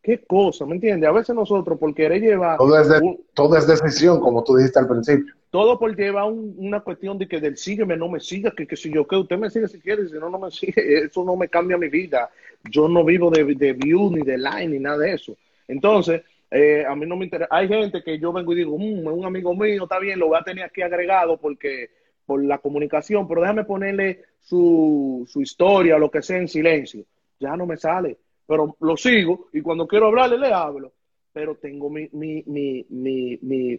Qué 0.00 0.24
cosa, 0.24 0.64
¿me 0.64 0.76
entiendes? 0.76 1.08
A 1.08 1.12
veces 1.12 1.34
nosotros, 1.34 1.78
por 1.78 1.94
querer 1.94 2.22
llevar... 2.22 2.56
Todo 2.56 3.56
es, 3.56 3.66
decisión, 3.66 4.20
como 4.20 4.44
tú 4.44 4.56
dijiste 4.56 4.78
al 4.78 4.88
principio. 4.88 5.34
Todo 5.50 5.78
por 5.78 5.94
llevar 5.94 6.30
una 6.30 6.80
cuestión 6.80 7.18
de 7.18 7.26
que 7.26 7.40
del 7.40 7.56
sígueme, 7.56 7.96
no 7.96 8.08
me 8.08 8.20
siga, 8.20 8.52
que, 8.52 8.76
si 8.76 8.92
yo 8.92 9.06
que 9.06 9.16
usted 9.16 9.36
me 9.36 9.50
sigue 9.50 9.66
si 9.66 9.80
quiere, 9.80 10.06
si 10.08 10.14
no, 10.14 10.30
no 10.30 10.38
me 10.38 10.50
sigue. 10.50 10.72
Eso 11.04 11.24
no 11.24 11.36
me 11.36 11.48
cambia 11.48 11.76
mi 11.76 11.88
vida. 11.88 12.30
Yo 12.70 12.88
no 12.88 13.04
vivo 13.04 13.30
de, 13.30 13.44
de 13.44 13.72
view, 13.72 14.10
ni 14.10 14.22
de 14.22 14.38
line, 14.38 14.68
ni 14.68 14.78
nada 14.78 14.98
de 14.98 15.14
eso. 15.14 15.36
Entonces, 15.66 16.22
eh, 16.50 16.84
a 16.86 16.94
mí 16.94 17.06
no 17.06 17.16
me 17.16 17.24
interesa. 17.24 17.48
Hay 17.50 17.68
gente 17.68 18.02
que 18.02 18.18
yo 18.18 18.32
vengo 18.32 18.52
y 18.52 18.56
digo, 18.56 18.78
mm, 18.78 19.06
un 19.06 19.24
amigo 19.24 19.54
mío, 19.54 19.84
está 19.84 19.98
bien, 19.98 20.18
lo 20.18 20.28
voy 20.28 20.38
a 20.38 20.44
tener 20.44 20.64
aquí 20.64 20.82
agregado 20.82 21.38
porque 21.38 21.90
por 22.26 22.44
la 22.44 22.58
comunicación, 22.58 23.26
pero 23.26 23.40
déjame 23.40 23.64
ponerle 23.64 24.22
su, 24.40 25.26
su 25.26 25.40
historia 25.40 25.96
o 25.96 25.98
lo 25.98 26.10
que 26.10 26.22
sea 26.22 26.38
en 26.38 26.48
silencio. 26.48 27.04
Ya 27.40 27.56
no 27.56 27.66
me 27.66 27.76
sale 27.76 28.18
pero 28.48 28.76
lo 28.80 28.96
sigo 28.96 29.48
y 29.52 29.60
cuando 29.60 29.86
quiero 29.86 30.06
hablarle 30.06 30.38
le 30.38 30.50
hablo, 30.50 30.94
pero 31.34 31.56
tengo 31.56 31.90
mi, 31.90 32.08
mi, 32.12 32.42
mi, 32.46 32.86
mi, 32.88 33.78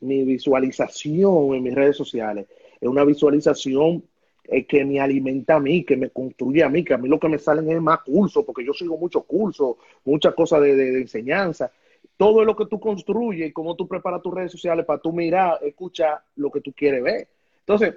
mi 0.00 0.24
visualización 0.24 1.54
en 1.54 1.62
mis 1.62 1.74
redes 1.74 1.98
sociales. 1.98 2.46
Es 2.80 2.88
una 2.88 3.04
visualización 3.04 4.02
eh, 4.44 4.64
que 4.64 4.86
me 4.86 5.00
alimenta 5.00 5.56
a 5.56 5.60
mí, 5.60 5.84
que 5.84 5.98
me 5.98 6.08
construye 6.08 6.62
a 6.62 6.70
mí, 6.70 6.82
que 6.82 6.94
a 6.94 6.96
mí 6.96 7.10
lo 7.10 7.20
que 7.20 7.28
me 7.28 7.38
salen 7.38 7.70
es 7.70 7.82
más 7.82 8.00
cursos, 8.00 8.42
porque 8.42 8.64
yo 8.64 8.72
sigo 8.72 8.96
muchos 8.96 9.26
cursos, 9.26 9.76
muchas 10.06 10.34
cosas 10.34 10.62
de, 10.62 10.74
de, 10.74 10.98
enseñanza. 10.98 11.70
Todo 12.16 12.44
lo 12.44 12.56
que 12.56 12.66
tú 12.66 12.80
construyes 12.80 13.52
cómo 13.52 13.76
tú 13.76 13.86
preparas 13.86 14.22
tus 14.22 14.34
redes 14.34 14.52
sociales 14.52 14.86
para 14.86 15.00
tú 15.00 15.12
mirar, 15.12 15.58
escuchar 15.62 16.22
lo 16.36 16.50
que 16.50 16.60
tú 16.60 16.72
quieres 16.72 17.02
ver. 17.02 17.28
Entonces, 17.60 17.96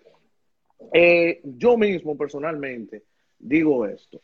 eh, 0.93 1.41
yo 1.43 1.77
mismo 1.77 2.17
personalmente 2.17 3.03
digo 3.39 3.85
esto. 3.85 4.19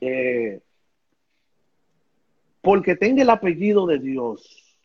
Eh, 0.00 0.60
porque 2.60 2.96
tenga 2.96 3.22
el 3.22 3.30
apellido 3.30 3.86
de 3.86 3.98
Dios, 3.98 4.78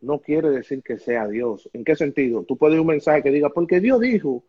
no 0.00 0.20
quiere 0.20 0.50
decir 0.50 0.82
que 0.82 0.98
sea 0.98 1.26
Dios. 1.26 1.68
¿En 1.72 1.84
qué 1.84 1.96
sentido? 1.96 2.44
Tú 2.44 2.56
puedes 2.56 2.78
un 2.78 2.86
mensaje 2.86 3.22
que 3.22 3.30
diga, 3.30 3.50
porque 3.50 3.80
Dios 3.80 4.00
dijo, 4.00 4.44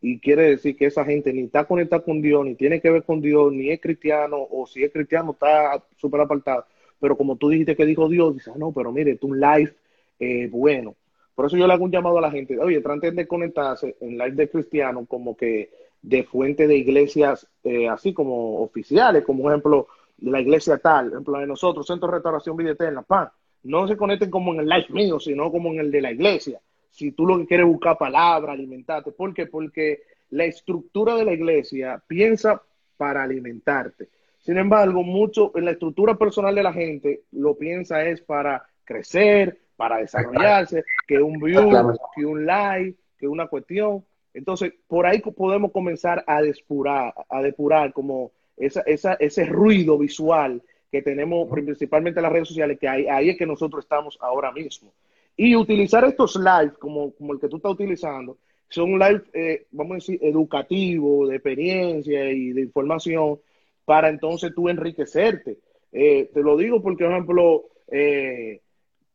y 0.00 0.18
quiere 0.20 0.50
decir 0.50 0.76
que 0.76 0.86
esa 0.86 1.04
gente 1.04 1.32
ni 1.32 1.44
está 1.44 1.64
conectada 1.64 2.02
con 2.02 2.20
Dios, 2.20 2.44
ni 2.44 2.54
tiene 2.54 2.80
que 2.80 2.90
ver 2.90 3.04
con 3.04 3.22
Dios, 3.22 3.52
ni 3.52 3.70
es 3.70 3.80
cristiano, 3.80 4.46
o 4.50 4.66
si 4.66 4.84
es 4.84 4.92
cristiano 4.92 5.32
está 5.32 5.82
súper 5.96 6.20
apartado. 6.20 6.66
Pero 7.04 7.18
como 7.18 7.36
tú 7.36 7.50
dijiste 7.50 7.76
que 7.76 7.84
dijo 7.84 8.08
Dios, 8.08 8.32
dices, 8.32 8.54
ah, 8.56 8.58
no, 8.58 8.72
pero 8.72 8.90
mire, 8.90 9.16
tu 9.16 9.34
live 9.34 9.74
eh, 10.18 10.48
bueno. 10.50 10.94
Por 11.34 11.44
eso 11.44 11.54
yo 11.54 11.66
le 11.66 11.74
hago 11.74 11.84
un 11.84 11.90
llamado 11.90 12.16
a 12.16 12.22
la 12.22 12.30
gente, 12.30 12.58
oye, 12.58 12.80
traten 12.80 13.14
de 13.14 13.28
conectarse 13.28 13.94
en 14.00 14.16
live 14.16 14.30
de 14.30 14.48
cristiano 14.48 15.04
como 15.04 15.36
que 15.36 15.68
de 16.00 16.24
fuente 16.24 16.66
de 16.66 16.78
iglesias 16.78 17.46
eh, 17.62 17.90
así 17.90 18.14
como 18.14 18.62
oficiales, 18.62 19.22
como 19.22 19.50
ejemplo 19.50 19.86
la 20.22 20.40
iglesia 20.40 20.78
tal, 20.78 21.08
ejemplo, 21.08 21.38
de 21.38 21.46
nosotros, 21.46 21.86
Centro 21.86 22.08
de 22.08 22.14
Restauración 22.14 22.56
Vida 22.56 22.70
Eterna, 22.70 23.02
pan, 23.02 23.28
no 23.64 23.86
se 23.86 23.98
conecten 23.98 24.30
como 24.30 24.54
en 24.54 24.60
el 24.60 24.68
live 24.70 24.86
mío, 24.88 25.20
sino 25.20 25.52
como 25.52 25.74
en 25.74 25.80
el 25.80 25.90
de 25.90 26.00
la 26.00 26.10
iglesia. 26.10 26.58
Si 26.88 27.12
tú 27.12 27.26
lo 27.26 27.36
que 27.36 27.46
quieres 27.46 27.66
buscar 27.66 27.98
palabra, 27.98 28.52
alimentarte, 28.52 29.12
¿por 29.12 29.34
qué? 29.34 29.44
Porque 29.44 30.04
la 30.30 30.46
estructura 30.46 31.16
de 31.16 31.26
la 31.26 31.34
iglesia 31.34 32.02
piensa 32.08 32.62
para 32.96 33.24
alimentarte. 33.24 34.08
Sin 34.44 34.58
embargo, 34.58 35.02
mucho 35.02 35.52
en 35.54 35.64
la 35.64 35.70
estructura 35.70 36.16
personal 36.16 36.54
de 36.54 36.62
la 36.62 36.72
gente 36.72 37.22
lo 37.32 37.56
piensa 37.56 38.04
es 38.04 38.20
para 38.20 38.62
crecer, 38.84 39.58
para 39.74 39.96
desarrollarse, 39.96 40.84
que 41.06 41.18
un 41.18 41.40
view, 41.40 41.70
que 42.14 42.26
un 42.26 42.44
like, 42.44 42.98
que 43.18 43.26
una 43.26 43.46
cuestión. 43.46 44.04
Entonces, 44.34 44.74
por 44.86 45.06
ahí 45.06 45.20
podemos 45.20 45.72
comenzar 45.72 46.22
a 46.26 46.42
depurar, 46.42 47.14
a 47.30 47.40
depurar 47.40 47.94
como 47.94 48.32
esa, 48.58 48.82
esa, 48.82 49.14
ese 49.14 49.46
ruido 49.46 49.96
visual 49.96 50.62
que 50.92 51.00
tenemos 51.00 51.48
principalmente 51.50 52.20
en 52.20 52.24
las 52.24 52.32
redes 52.32 52.48
sociales, 52.48 52.78
que 52.78 52.86
ahí, 52.86 53.06
ahí 53.06 53.30
es 53.30 53.38
que 53.38 53.46
nosotros 53.46 53.82
estamos 53.82 54.18
ahora 54.20 54.52
mismo. 54.52 54.92
Y 55.38 55.56
utilizar 55.56 56.04
estos 56.04 56.36
live 56.36 56.74
como, 56.78 57.12
como 57.14 57.32
el 57.32 57.40
que 57.40 57.48
tú 57.48 57.56
estás 57.56 57.72
utilizando, 57.72 58.36
son 58.68 58.98
live, 58.98 59.22
eh, 59.32 59.66
vamos 59.70 59.92
a 59.92 59.94
decir, 59.94 60.18
educativos, 60.20 61.30
de 61.30 61.36
experiencia 61.36 62.30
y 62.30 62.52
de 62.52 62.60
información, 62.60 63.38
para 63.84 64.08
entonces 64.08 64.52
tú 64.54 64.68
enriquecerte. 64.68 65.58
Eh, 65.92 66.30
te 66.32 66.42
lo 66.42 66.56
digo 66.56 66.82
porque, 66.82 67.04
por 67.04 67.12
ejemplo, 67.12 67.64
eh, 67.88 68.60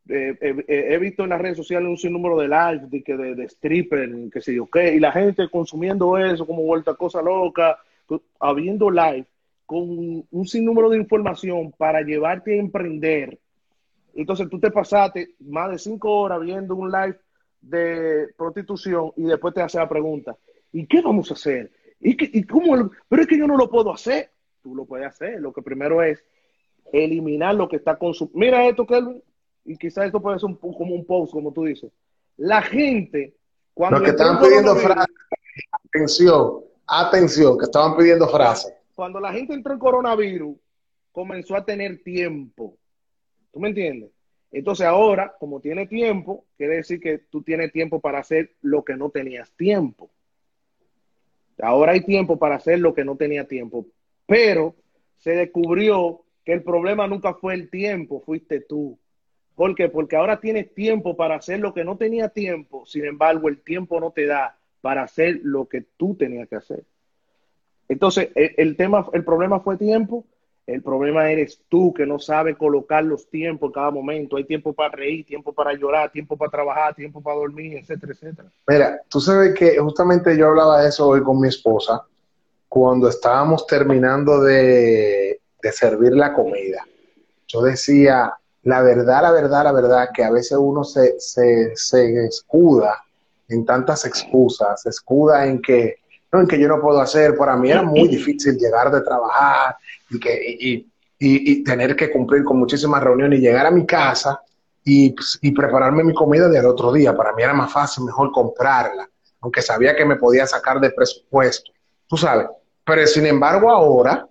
he 0.08 0.98
visto 0.98 1.24
en 1.24 1.30
las 1.30 1.42
redes 1.42 1.58
sociales 1.58 1.88
un 1.88 1.98
sinnúmero 1.98 2.38
de 2.38 2.48
live, 2.48 2.88
de, 2.88 3.04
que 3.04 3.16
de, 3.16 3.36
de 3.36 3.44
stripper, 3.46 4.10
que 4.32 4.42
sé 4.42 4.56
yo 4.56 4.66
qué, 4.68 4.96
y 4.96 5.00
la 5.00 5.12
gente 5.12 5.50
consumiendo 5.50 6.18
eso 6.18 6.48
como 6.48 6.64
vuelta 6.64 6.96
cosa 6.96 7.22
loca, 7.22 7.78
habiendo 8.40 8.90
live 8.90 9.26
con 9.66 10.26
un 10.32 10.48
sinnúmero 10.48 10.90
de 10.90 10.98
información 10.98 11.72
para 11.78 12.02
llevarte 12.02 12.54
a 12.54 12.60
emprender. 12.60 13.38
Entonces 14.16 14.50
tú 14.50 14.60
te 14.60 14.72
pasaste 14.72 15.36
más 15.42 15.70
de 15.70 15.78
cinco 15.78 16.12
horas 16.22 16.42
viendo 16.42 16.76
un 16.76 16.92
live 16.92 17.18
de 17.62 18.30
prostitución 18.36 19.12
y 19.16 19.24
después 19.24 19.54
te 19.54 19.62
hace 19.62 19.78
la 19.78 19.88
pregunta, 19.88 20.36
¿y 20.72 20.88
qué 20.88 21.02
vamos 21.02 21.30
a 21.30 21.36
hacer? 21.36 21.72
¿Y, 22.00 22.18
qué, 22.18 22.30
y 22.34 22.44
cómo? 22.44 22.90
Pero 23.08 23.22
es 23.22 23.28
que 23.28 23.38
yo 23.38 23.46
no 23.46 23.58
lo 23.58 23.70
puedo 23.70 23.94
hacer. 23.94 24.32
Tú 24.62 24.76
lo 24.76 24.86
puedes 24.86 25.08
hacer. 25.08 25.40
Lo 25.40 25.54
que 25.54 25.62
primero 25.62 26.02
es 26.02 26.24
eliminar 26.92 27.56
lo 27.56 27.68
que 27.68 27.78
está 27.78 27.98
consumiendo. 27.98 28.40
Mira 28.40 28.68
esto, 28.68 28.86
Kelvin, 28.86 29.24
y 29.66 29.78
quizás 29.78 30.06
esto 30.06 30.22
puede 30.22 30.40
ser 30.40 30.50
un, 30.50 30.56
como 30.56 30.96
un 30.96 31.06
post, 31.06 31.32
como 31.32 31.52
tú 31.52 31.66
dices. 31.66 31.92
La 32.38 32.62
gente, 32.62 33.36
cuando... 33.74 34.00
Los 34.00 34.06
que 34.06 34.12
están 34.12 34.40
pidiendo 34.40 34.76
frases, 34.76 35.16
atención, 35.72 36.64
Atención, 36.92 37.56
que 37.56 37.66
estaban 37.66 37.96
pidiendo 37.96 38.28
frases. 38.28 38.74
Cuando 38.96 39.20
la 39.20 39.32
gente 39.32 39.54
entró 39.54 39.74
en 39.74 39.80
coronavirus, 39.80 40.58
comenzó 41.12 41.56
a 41.56 41.64
tener 41.64 42.02
tiempo. 42.02 42.76
¿Tú 43.52 43.60
me 43.60 43.70
entiendes? 43.70 44.10
Entonces 44.52 44.88
ahora, 44.88 45.36
como 45.40 45.60
tiene 45.60 45.86
tiempo, 45.86 46.46
quiere 46.58 46.78
decir 46.78 47.00
que 47.00 47.20
tú 47.20 47.44
tienes 47.44 47.72
tiempo 47.72 48.00
para 48.00 48.18
hacer 48.20 48.56
lo 48.62 48.84
que 48.84 48.96
no 48.96 49.12
tenías 49.12 49.52
tiempo. 49.52 50.10
Ahora 51.62 51.92
hay 51.92 52.02
tiempo 52.02 52.40
para 52.40 52.56
hacer 52.56 52.80
lo 52.80 52.96
que 52.96 53.06
no 53.06 53.16
tenía 53.16 53.48
tiempo. 53.48 53.86
Pero 54.30 54.76
se 55.18 55.32
descubrió 55.32 56.22
que 56.46 56.54
el 56.54 56.62
problema 56.62 57.08
nunca 57.08 57.34
fue 57.34 57.56
el 57.56 57.70
tiempo, 57.70 58.22
fuiste 58.22 58.62
tú. 58.62 58.98
¿Por 59.56 59.74
qué? 59.74 59.90
Porque 59.90 60.16
ahora 60.16 60.40
tienes 60.40 60.74
tiempo 60.74 61.18
para 61.18 61.36
hacer 61.36 61.60
lo 61.60 61.74
que 61.74 61.84
no 61.84 61.98
tenía 61.98 62.30
tiempo, 62.30 62.86
sin 62.86 63.06
embargo 63.06 63.50
el 63.50 63.62
tiempo 63.62 64.00
no 64.00 64.12
te 64.12 64.28
da 64.28 64.56
para 64.82 65.02
hacer 65.02 65.40
lo 65.44 65.68
que 65.68 65.82
tú 65.98 66.16
tenías 66.16 66.48
que 66.48 66.58
hacer. 66.58 66.84
Entonces, 67.90 68.30
el, 68.36 68.78
tema, 68.78 69.06
el 69.14 69.26
problema 69.26 69.62
fue 69.62 69.76
tiempo, 69.76 70.24
el 70.68 70.84
problema 70.84 71.32
eres 71.32 71.60
tú 71.68 71.92
que 71.92 72.06
no 72.06 72.20
sabes 72.20 72.56
colocar 72.56 73.04
los 73.04 73.28
tiempos 73.32 73.70
en 73.70 73.74
cada 73.74 73.90
momento. 73.90 74.38
Hay 74.38 74.44
tiempo 74.44 74.74
para 74.74 74.96
reír, 74.96 75.26
tiempo 75.26 75.52
para 75.52 75.74
llorar, 75.74 76.12
tiempo 76.12 76.38
para 76.38 76.52
trabajar, 76.52 76.94
tiempo 76.94 77.20
para 77.20 77.38
dormir, 77.38 77.80
etcétera, 77.80 78.14
etcétera. 78.14 78.52
Mira, 78.68 79.02
tú 79.10 79.20
sabes 79.20 79.56
que 79.56 79.80
justamente 79.80 80.38
yo 80.38 80.50
hablaba 80.50 80.84
de 80.84 80.90
eso 80.90 81.08
hoy 81.08 81.24
con 81.24 81.42
mi 81.42 81.48
esposa 81.48 82.06
cuando 82.70 83.10
estábamos 83.10 83.66
terminando 83.66 84.42
de, 84.42 85.42
de 85.62 85.72
servir 85.72 86.14
la 86.14 86.34
comida. 86.34 86.86
Yo 87.48 87.64
decía, 87.64 88.32
la 88.64 88.82
verdad, 88.84 89.24
la 89.24 89.32
verdad, 89.32 89.64
la 89.64 89.72
verdad, 89.72 90.10
que 90.14 90.24
a 90.24 90.32
veces 90.32 90.58
uno 90.60 90.84
se, 90.84 91.20
se, 91.20 91.76
se 91.76 92.26
escuda 92.26 93.04
en 93.48 93.66
tantas 93.66 94.06
excusas, 94.06 94.84
se 94.84 94.90
escuda 94.90 95.48
en 95.48 95.60
que, 95.62 95.96
no, 96.32 96.42
en 96.42 96.48
que 96.48 96.60
yo 96.60 96.68
no 96.68 96.80
puedo 96.80 97.02
hacer. 97.02 97.36
Para 97.36 97.58
mí 97.58 97.72
era 97.72 97.82
muy 97.82 98.08
difícil 98.08 98.56
llegar 98.56 98.92
de 98.92 99.02
trabajar 99.02 99.76
y, 100.12 100.20
que, 100.20 100.58
y, 100.60 100.88
y, 101.18 101.64
tener 101.64 101.96
que 101.96 102.12
cumplir 102.12 102.44
con 102.44 102.60
muchísimas 102.60 103.04
reuniones 103.04 103.40
y 103.40 103.42
llegar 103.42 103.66
a 103.66 103.72
mi 103.72 103.88
casa 103.88 104.40
y, 104.86 105.16
y 105.42 105.52
prepararme 105.52 106.04
mi 106.04 106.14
comida 106.14 106.48
del 106.48 106.68
otro 106.68 106.94
día. 106.94 107.18
Para 107.18 107.34
mí 107.34 107.42
era 107.42 107.54
más 107.54 107.72
fácil, 107.74 108.04
mejor 108.04 108.32
comprarla, 108.32 109.10
aunque 109.42 109.64
sabía 109.64 109.96
que 109.96 110.06
me 110.06 110.18
podía 110.18 110.46
sacar 110.46 110.80
de 110.80 110.92
presupuesto. 110.92 111.72
Tú 112.08 112.16
sabes. 112.16 112.48
Pero 112.90 113.08
sin 113.08 113.26
embargo, 113.28 113.70
ahora 113.70 114.28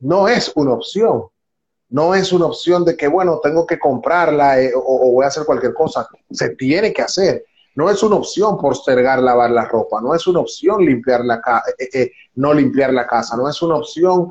no 0.00 0.28
es 0.28 0.52
una 0.54 0.72
opción. 0.74 1.24
No 1.88 2.14
es 2.14 2.32
una 2.32 2.46
opción 2.46 2.84
de 2.84 2.96
que, 2.96 3.08
bueno, 3.08 3.40
tengo 3.42 3.66
que 3.66 3.78
comprarla 3.78 4.60
eh, 4.60 4.72
o, 4.74 5.10
voy 5.12 5.24
a 5.24 5.28
hacer 5.28 5.44
cualquier 5.44 5.74
cosa. 5.74 6.06
Se 6.30 6.50
tiene 6.50 6.92
que 6.92 7.02
hacer. 7.02 7.44
No 7.74 7.88
es 7.90 8.02
una 8.02 8.16
opción 8.16 8.58
postergar 8.58 9.20
lavar 9.20 9.50
la 9.50 9.64
ropa, 9.64 10.00
no 10.00 10.14
es 10.14 10.26
una 10.26 10.40
opción 10.40 10.84
limpiar 10.84 11.24
la 11.24 11.40
eh, 11.78 11.88
eh, 11.92 12.12
no 12.34 12.52
limpiar 12.52 12.92
la 12.92 13.06
casa, 13.06 13.36
no 13.36 13.48
es 13.48 13.62
una 13.62 13.76
opción 13.76 14.28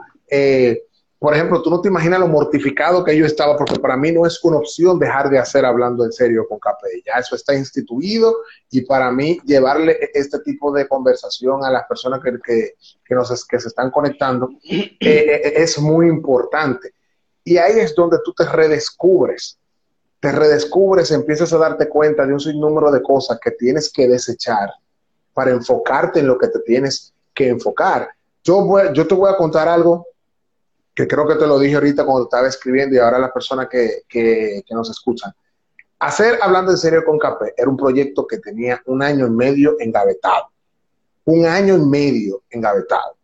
por 1.20 1.36
ejemplo, 1.36 1.61
tú 1.61 1.70
no 1.70 1.82
te 1.82 1.89
imaginas 1.89 2.22
lo 2.22 2.30
mortificado 2.30 3.03
que 3.03 3.15
yo 3.15 3.26
estaba, 3.26 3.57
porque 3.57 3.78
para 3.78 3.97
mí 3.97 4.09
no 4.09 4.26
es 4.26 4.41
una 4.41 4.55
opción 4.55 4.97
dejar 4.97 5.30
de 5.30 5.38
hacer 5.38 5.65
hablando 5.65 6.05
en 6.05 6.13
serio 6.13 6.47
con 6.47 6.59
Capé. 6.59 7.03
Ya 7.05 7.20
eso 7.20 7.36
está 7.36 7.53
instituido 7.53 8.38
y 8.72 8.82
para 8.82 9.11
mí 9.11 9.38
llevarle 9.43 9.99
este 10.13 10.39
tipo 10.39 10.72
de 10.72 10.88
conversación 10.88 11.65
a 11.65 11.72
las 11.72 11.86
personas 11.88 12.22
que, 12.24 12.72
que, 13.03 13.15
nos, 13.15 13.45
que 13.45 13.59
se 13.59 13.67
están 13.67 13.91
conectando 13.91 14.49
eh, 14.63 14.97
eh, 15.01 15.53
es 15.57 15.78
muy 15.78 16.07
importante. 16.07 16.93
Y 17.43 17.57
ahí 17.57 17.80
es 17.80 17.93
donde 17.93 18.20
tú 18.24 18.34
te 18.34 18.45
redescubres. 18.45 19.57
Te 20.22 20.32
redescubres, 20.32 21.11
empiezas 21.11 21.51
a 21.51 21.57
darte 21.57 21.89
cuenta 21.89 22.26
de 22.26 22.32
un 22.32 22.39
sinnúmero 22.39 22.91
de 22.91 23.01
cosas 23.01 23.39
que 23.43 23.51
tienes 23.51 23.91
que 23.91 24.07
desechar 24.07 24.70
para 25.34 25.51
enfocarte 25.51 26.22
en 26.22 26.28
lo 26.28 26.38
que 26.38 26.47
te 26.47 26.59
tienes 26.59 27.13
que 27.34 27.49
enfocar. 27.49 28.07
Yo, 28.41 28.63
voy, 28.63 28.84
yo 28.93 29.05
te 29.05 29.15
voy 29.15 29.30
a 29.30 29.36
contar 29.36 29.67
algo 29.67 30.05
que 31.00 31.08
creo 31.08 31.26
que 31.26 31.36
te 31.36 31.47
lo 31.47 31.58
dije 31.58 31.76
ahorita 31.76 32.04
cuando 32.04 32.24
estaba 32.24 32.50
escribiendo 32.50 32.93
y 32.93 33.00
ahora 33.00 33.20
las 33.20 33.32
personas 33.32 33.70
que, 33.70 34.02
que, 34.10 34.62
nos 34.72 34.89
escuchan. 34.89 35.32
Hacer 35.97 36.38
Hablando 36.41 36.72
en 36.72 36.78
Serio 36.78 37.06
con 37.06 37.18
Café 37.18 37.54
era 37.56 37.70
un 37.70 37.78
proyecto 37.78 38.28
que 38.28 38.39
tenía 38.39 38.82
un 38.86 39.02
año 39.02 39.26
y 39.28 39.30
medio 39.30 39.78
engavetado. 39.80 40.47
Un 41.24 41.45
año 41.45 41.78
y 41.78 41.86
medio 41.86 42.43
engavetado. 42.50 43.16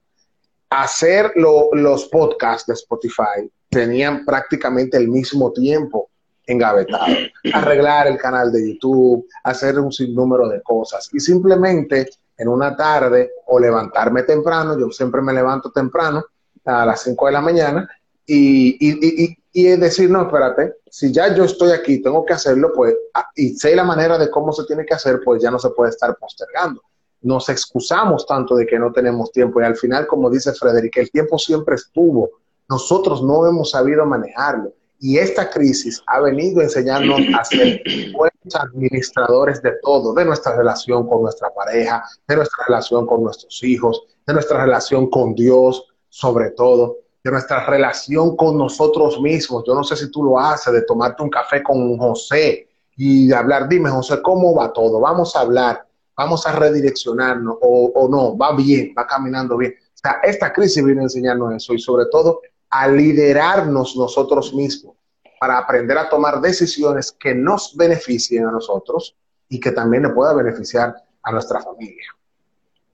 Hacer 0.69 1.34
los 1.36 2.05
podcasts 2.05 2.65
de 2.65 2.76
Spotify 2.76 3.51
tenían 3.67 4.23
prácticamente 4.23 4.95
el 4.95 5.09
mismo 5.09 5.51
tiempo 5.51 6.09
engavetado. 6.47 7.13
Arreglar 7.53 8.07
el 8.07 8.17
canal 8.17 8.53
de 8.53 8.69
YouTube, 8.69 9.28
hacer 9.43 9.78
un 9.80 9.91
sinnúmero 9.91 10.47
de 10.47 10.61
cosas. 10.61 11.09
Y 11.11 11.19
simplemente 11.19 12.07
en 12.38 12.47
una 12.47 12.73
tarde 12.78 13.32
o 13.47 13.59
levantarme 13.59 14.23
temprano, 14.23 14.80
yo 14.80 14.89
siempre 14.91 15.21
me 15.21 15.34
levanto 15.34 15.71
temprano, 15.71 16.23
a 16.66 16.86
las 16.86 17.03
5 17.03 17.26
de 17.28 17.32
la 17.32 17.41
mañana 17.41 17.89
y, 18.26 18.76
y, 18.80 19.38
y, 19.53 19.68
decir, 19.78 20.09
no, 20.09 20.24
espérate, 20.24 20.74
si 20.89 21.11
ya 21.11 21.34
yo 21.34 21.43
estoy 21.43 21.72
aquí, 21.72 22.01
tengo 22.01 22.26
que 22.26 22.34
hacerlo, 22.34 22.72
pues, 22.74 22.95
y 23.36 23.55
sé 23.55 23.76
la 23.76 23.84
manera 23.84 24.18
de 24.18 24.32
cómo 24.32 24.51
se 24.51 24.66
tiene 24.66 24.86
que 24.86 24.95
hacer, 24.95 25.22
pues 25.24 25.41
ya 25.41 25.51
no 25.51 25.59
se 25.59 25.70
puede 25.70 25.91
estar 25.91 26.16
postergando. 26.18 26.82
Nos 27.22 27.49
excusamos 27.49 28.26
tanto 28.26 28.55
de 28.55 28.66
que 28.66 28.80
no 28.80 28.91
tenemos 28.91 29.32
tiempo 29.32 29.61
y 29.61 29.66
al 29.66 29.76
final, 29.76 30.07
como 30.07 30.30
dice 30.30 30.53
Frederick, 30.53 30.97
el 30.97 31.11
tiempo 31.11 31.38
siempre 31.38 31.76
estuvo, 31.76 32.32
nosotros 32.68 33.24
no 33.24 33.45
hemos 33.45 33.72
sabido 33.72 34.05
manejarlo. 34.05 34.74
Y 34.99 35.18
esta 35.18 35.49
crisis 35.49 36.01
ha 36.07 36.20
venido 36.22 36.61
a 36.61 36.63
enseñarnos 36.63 37.20
a 37.38 37.43
ser 37.43 37.82
buenos 38.13 38.55
administradores 38.55 39.61
de 39.61 39.74
todo, 39.84 40.13
de 40.13 40.26
nuestra 40.26 40.55
relación 40.55 41.07
con 41.07 41.22
nuestra 41.22 41.53
pareja, 41.53 42.03
de 42.28 42.36
nuestra 42.38 42.66
relación 42.68 43.05
con 43.05 43.24
nuestros 43.24 43.61
hijos, 43.63 44.03
de 44.26 44.34
nuestra 44.34 44.63
relación 44.63 45.09
con 45.09 45.36
Dios, 45.36 45.86
sobre 46.16 46.51
todo, 46.51 46.99
de 47.22 47.30
nuestra 47.30 47.66
relación 47.66 48.38
con 48.38 48.57
nosotros 48.57 49.20
mismos. 49.20 49.66
Yo 49.68 49.76
no 49.76 49.84
sé 49.84 49.97
si 49.97 50.09
tú 50.09 50.24
lo 50.24 50.39
haces, 50.39 50.72
de 50.72 50.84
tomarte 50.84 51.22
un 51.22 51.30
café 51.30 51.61
con 51.61 51.97
José 51.97 52.70
y 52.95 53.34
hablar, 53.34 53.68
dime 53.68 53.89
José, 53.89 54.22
¿cómo 54.22 54.55
va 54.55 54.72
todo? 54.72 55.01
Vamos 55.01 55.36
a 55.36 55.41
hablar, 55.41 55.86
vamos 56.16 56.47
a 56.47 56.53
redireccionarnos 56.53 57.57
o, 57.59 58.07
no, 58.09 58.38
va 58.38 58.55
bien, 58.55 58.95
va 58.97 59.05
caminando 59.05 59.57
bien. 59.57 59.76
Esta 60.24 60.53
crisis 60.53 60.82
viene 60.86 61.01
a 61.01 61.03
enseñarnos 61.03 61.53
eso 61.53 61.74
y 61.74 61.80
sobre 61.80 62.05
todo 62.09 62.39
a 62.70 62.88
liderarnos 62.88 63.97
nosotros 63.97 64.53
mismos 64.53 64.95
para 65.38 65.57
aprender 65.57 65.97
a 65.97 66.07
tomar 66.07 66.39
decisiones 66.39 67.11
que 67.11 67.36
nos 67.36 67.76
beneficien 67.76 68.45
a 68.45 68.51
nosotros 68.51 69.18
y 69.49 69.59
que 69.59 69.74
también 69.74 70.03
le 70.03 70.09
pueda 70.11 70.34
beneficiar 70.34 70.95
a 71.24 71.32
nuestra 71.34 71.59
familia. 71.61 72.07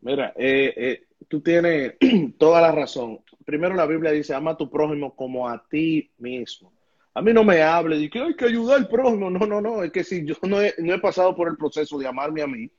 Mira, 0.01 0.33
eh, 0.35 0.73
eh, 0.75 1.03
tú 1.27 1.41
tienes 1.41 1.95
toda 2.37 2.61
la 2.61 2.71
razón. 2.71 3.19
Primero 3.45 3.75
la 3.75 3.85
Biblia 3.85 4.11
dice, 4.11 4.33
ama 4.33 4.51
a 4.51 4.57
tu 4.57 4.69
prójimo 4.69 5.15
como 5.15 5.47
a 5.47 5.63
ti 5.67 6.11
mismo. 6.17 6.71
A 7.13 7.21
mí 7.21 7.33
no 7.33 7.43
me 7.43 7.61
hable 7.61 7.97
de 7.97 8.09
que 8.09 8.19
hay 8.19 8.35
que 8.35 8.45
ayudar 8.45 8.77
al 8.77 8.87
prójimo. 8.87 9.29
No, 9.29 9.45
no, 9.45 9.59
no. 9.59 9.83
Es 9.83 9.91
que 9.91 10.03
si 10.03 10.25
yo 10.25 10.35
no 10.43 10.61
he, 10.61 10.73
no 10.77 10.93
he 10.93 10.99
pasado 10.99 11.35
por 11.35 11.49
el 11.49 11.57
proceso 11.57 11.97
de 11.97 12.07
amarme 12.07 12.41
a 12.41 12.47
mí, 12.47 12.69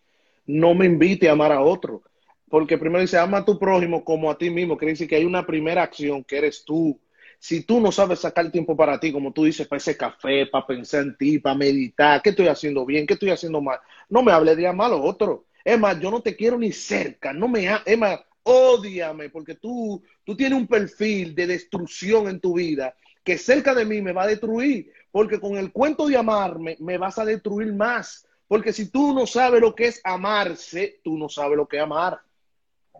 no 0.46 0.74
me 0.74 0.86
invite 0.86 1.28
a 1.28 1.32
amar 1.32 1.52
a 1.52 1.60
otro. 1.60 2.02
Porque 2.48 2.78
primero 2.78 3.00
dice, 3.00 3.18
ama 3.18 3.38
a 3.38 3.44
tu 3.44 3.58
prójimo 3.58 4.04
como 4.04 4.30
a 4.30 4.38
ti 4.38 4.50
mismo. 4.50 4.76
Quiere 4.76 4.92
decir 4.92 5.08
que 5.08 5.16
hay 5.16 5.24
una 5.24 5.46
primera 5.46 5.82
acción 5.82 6.24
que 6.24 6.38
eres 6.38 6.64
tú. 6.64 6.98
Si 7.38 7.64
tú 7.64 7.80
no 7.80 7.90
sabes 7.90 8.20
sacar 8.20 8.50
tiempo 8.52 8.76
para 8.76 9.00
ti, 9.00 9.10
como 9.12 9.32
tú 9.32 9.44
dices, 9.44 9.66
para 9.66 9.78
ese 9.78 9.96
café, 9.96 10.46
para 10.46 10.66
pensar 10.66 11.02
en 11.02 11.16
ti, 11.16 11.38
para 11.38 11.56
meditar, 11.56 12.22
¿qué 12.22 12.30
estoy 12.30 12.46
haciendo 12.48 12.86
bien? 12.86 13.06
¿Qué 13.06 13.14
estoy 13.14 13.30
haciendo 13.30 13.60
mal? 13.60 13.80
No 14.08 14.22
me 14.22 14.32
hable 14.32 14.54
de 14.54 14.66
amar 14.66 14.92
a 14.92 14.96
otro. 14.96 15.46
Es 15.64 15.78
más, 15.78 15.98
yo 16.00 16.10
no 16.10 16.20
te 16.20 16.36
quiero 16.36 16.58
ni 16.58 16.72
cerca. 16.72 17.32
No 17.32 17.48
me, 17.48 17.68
es 17.84 17.98
más, 17.98 18.20
Ódiame, 18.44 19.30
porque 19.30 19.54
tú, 19.54 20.02
tú 20.24 20.36
tienes 20.36 20.58
un 20.58 20.66
perfil 20.66 21.34
de 21.34 21.46
destrucción 21.46 22.28
en 22.28 22.40
tu 22.40 22.54
vida 22.54 22.94
que 23.22 23.38
cerca 23.38 23.74
de 23.74 23.84
mí 23.84 24.02
me 24.02 24.12
va 24.12 24.24
a 24.24 24.26
destruir, 24.26 24.92
porque 25.10 25.38
con 25.38 25.56
el 25.56 25.70
cuento 25.72 26.08
de 26.08 26.16
amarme 26.16 26.76
me 26.80 26.98
vas 26.98 27.18
a 27.18 27.24
destruir 27.24 27.72
más. 27.72 28.26
Porque 28.48 28.72
si 28.72 28.90
tú 28.90 29.14
no 29.14 29.26
sabes 29.26 29.60
lo 29.60 29.74
que 29.74 29.86
es 29.86 30.00
amarse, 30.04 31.00
tú 31.04 31.16
no 31.16 31.28
sabes 31.28 31.56
lo 31.56 31.66
que 31.66 31.76
es 31.76 31.82
amar. 31.82 32.20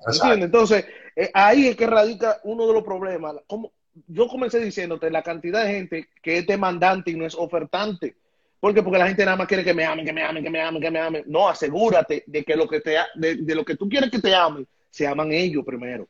¿Entiendes? 0.07 0.47
Entonces, 0.47 0.86
eh, 1.14 1.30
ahí 1.34 1.68
es 1.68 1.76
que 1.76 1.86
radica 1.86 2.40
uno 2.45 2.66
de 2.66 2.72
los 2.72 2.84
problemas. 2.84 3.36
Como, 3.47 3.72
yo 4.07 4.28
comencé 4.28 4.61
diciéndote 4.61 5.11
la 5.11 5.22
cantidad 5.22 5.64
de 5.64 5.72
gente 5.72 6.09
que 6.22 6.38
es 6.38 6.47
demandante 6.47 7.11
y 7.11 7.16
no 7.16 7.26
es 7.26 7.34
ofertante. 7.34 8.16
¿Por 8.61 8.72
qué? 8.72 8.82
Porque 8.82 8.99
la 8.99 9.09
gente 9.09 9.24
nada 9.24 9.36
más 9.36 9.49
quiere 9.49 9.64
que 9.64 9.74
me 9.74 9.84
amen, 9.84 10.07
que 10.07 10.12
me 10.12 10.22
amen, 10.22 10.43
que 10.43 10.51
me 10.51 10.62
amen, 10.62 10.80
que 10.80 10.90
me 10.90 11.01
amen. 11.01 11.24
No, 11.26 11.49
asegúrate 11.49 12.22
de 12.26 12.45
que 12.45 12.57
lo 12.57 12.68
que 12.68 12.80
te 12.80 12.97
de, 13.16 13.36
de 13.36 13.55
lo 13.55 13.64
que 13.64 13.76
tú 13.76 13.88
quieres 13.88 14.11
que 14.11 14.20
te 14.20 14.34
amen 14.34 14.66
se 14.93 15.07
aman 15.07 15.32
ellos 15.32 15.64
primero. 15.64 16.07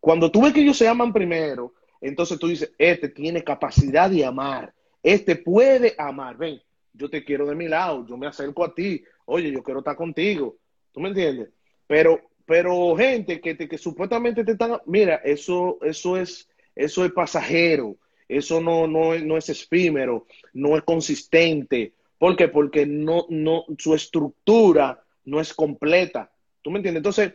Cuando 0.00 0.30
tú 0.30 0.42
ves 0.42 0.52
que 0.52 0.62
ellos 0.62 0.78
se 0.78 0.88
aman 0.88 1.12
primero, 1.12 1.74
entonces 2.00 2.38
tú 2.38 2.48
dices, 2.48 2.72
este 2.78 3.08
tiene 3.10 3.44
capacidad 3.44 4.10
de 4.10 4.24
amar, 4.24 4.72
este 5.02 5.36
puede 5.36 5.94
amar. 5.98 6.36
Ven, 6.36 6.60
yo 6.94 7.08
te 7.08 7.22
quiero 7.22 7.46
de 7.46 7.54
mi 7.54 7.68
lado, 7.68 8.06
yo 8.08 8.16
me 8.16 8.26
acerco 8.26 8.64
a 8.64 8.74
ti, 8.74 9.04
oye, 9.26 9.52
yo 9.52 9.62
quiero 9.62 9.80
estar 9.80 9.94
contigo. 9.94 10.56
¿Tú 10.92 11.00
me 11.00 11.10
entiendes? 11.10 11.50
Pero, 11.86 12.20
pero 12.46 12.96
gente 12.96 13.40
que, 13.40 13.56
que 13.56 13.78
supuestamente 13.78 14.44
te 14.44 14.52
están, 14.52 14.80
mira, 14.86 15.16
eso, 15.16 15.78
eso 15.82 16.16
es, 16.16 16.48
eso 16.74 17.04
es 17.04 17.12
pasajero, 17.12 17.96
eso 18.28 18.60
no, 18.62 18.86
no, 18.86 19.16
no 19.18 19.36
es 19.36 19.50
efímero, 19.50 20.26
no 20.54 20.76
es 20.76 20.82
consistente. 20.84 21.92
¿Por 22.18 22.34
qué? 22.34 22.48
Porque 22.48 22.86
no, 22.86 23.26
no, 23.28 23.66
su 23.76 23.94
estructura 23.94 25.04
no 25.26 25.38
es 25.38 25.52
completa. 25.52 26.32
¿Tú 26.62 26.70
me 26.70 26.78
entiendes? 26.78 27.00
Entonces, 27.00 27.32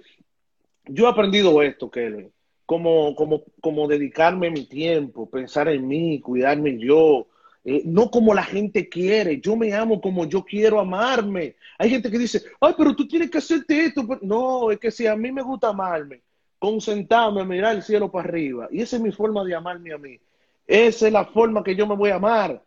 yo 0.90 1.06
he 1.06 1.10
aprendido 1.10 1.62
esto, 1.62 1.90
Kelvin, 1.90 2.32
como, 2.66 3.16
como, 3.16 3.44
como 3.62 3.88
dedicarme 3.88 4.50
mi 4.50 4.66
tiempo, 4.66 5.30
pensar 5.30 5.68
en 5.70 5.88
mí, 5.88 6.20
cuidarme 6.20 6.78
yo, 6.78 7.28
eh, 7.64 7.82
no 7.86 8.10
como 8.10 8.34
la 8.34 8.44
gente 8.44 8.88
quiere, 8.88 9.42
yo 9.42 9.58
me 9.58 9.74
amo 9.74 10.00
como 10.00 10.26
yo 10.26 10.44
quiero 10.46 10.80
amarme. 10.80 11.56
Hay 11.78 11.90
gente 11.90 12.10
que 12.10 12.18
dice, 12.18 12.42
ay, 12.62 12.74
pero 12.78 12.96
tú 12.96 13.08
tienes 13.08 13.30
que 13.30 13.40
hacerte 13.40 13.86
esto. 13.86 14.08
No, 14.22 14.72
es 14.72 14.80
que 14.80 14.90
si 14.90 15.06
a 15.06 15.18
mí 15.18 15.32
me 15.34 15.42
gusta 15.42 15.68
amarme, 15.68 16.22
concentrarme, 16.58 17.44
mirar 17.44 17.76
el 17.76 17.84
cielo 17.84 18.10
para 18.10 18.30
arriba, 18.30 18.70
y 18.72 18.82
esa 18.82 18.96
es 18.96 19.02
mi 19.02 19.12
forma 19.12 19.44
de 19.44 19.56
amarme 19.56 19.94
a 19.94 19.98
mí. 19.98 20.18
Esa 20.66 21.08
es 21.08 21.14
la 21.14 21.26
forma 21.26 21.64
que 21.64 21.76
yo 21.76 21.86
me 21.86 21.96
voy 21.96 22.10
a 22.10 22.16
amar. 22.16 22.64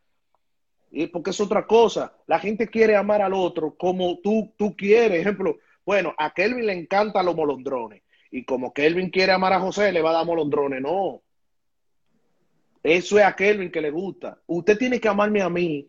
Y 0.90 1.06
porque 1.06 1.30
es 1.30 1.40
otra 1.40 1.66
cosa. 1.66 2.12
La 2.26 2.38
gente 2.38 2.68
quiere 2.68 2.96
amar 2.96 3.22
al 3.22 3.32
otro 3.32 3.74
como 3.76 4.18
tú, 4.18 4.52
tú 4.58 4.76
quieres. 4.76 5.20
Ejemplo, 5.20 5.56
bueno, 5.84 6.14
a 6.18 6.30
Kelvin 6.30 6.66
le 6.66 6.72
encantan 6.72 7.26
los 7.26 7.36
molondrones. 7.36 8.02
Y 8.30 8.44
como 8.44 8.72
Kelvin 8.72 9.10
quiere 9.10 9.32
amar 9.32 9.52
a 9.52 9.60
José, 9.60 9.92
le 9.92 10.02
va 10.02 10.10
a 10.10 10.14
dar 10.14 10.26
molondrones. 10.26 10.80
No. 10.80 11.22
Eso 12.82 13.18
es 13.18 13.24
a 13.24 13.34
Kelvin 13.34 13.70
que 13.70 13.80
le 13.80 13.90
gusta. 13.90 14.38
Usted 14.46 14.78
tiene 14.78 15.00
que 15.00 15.08
amarme 15.08 15.42
a 15.42 15.48
mí 15.48 15.88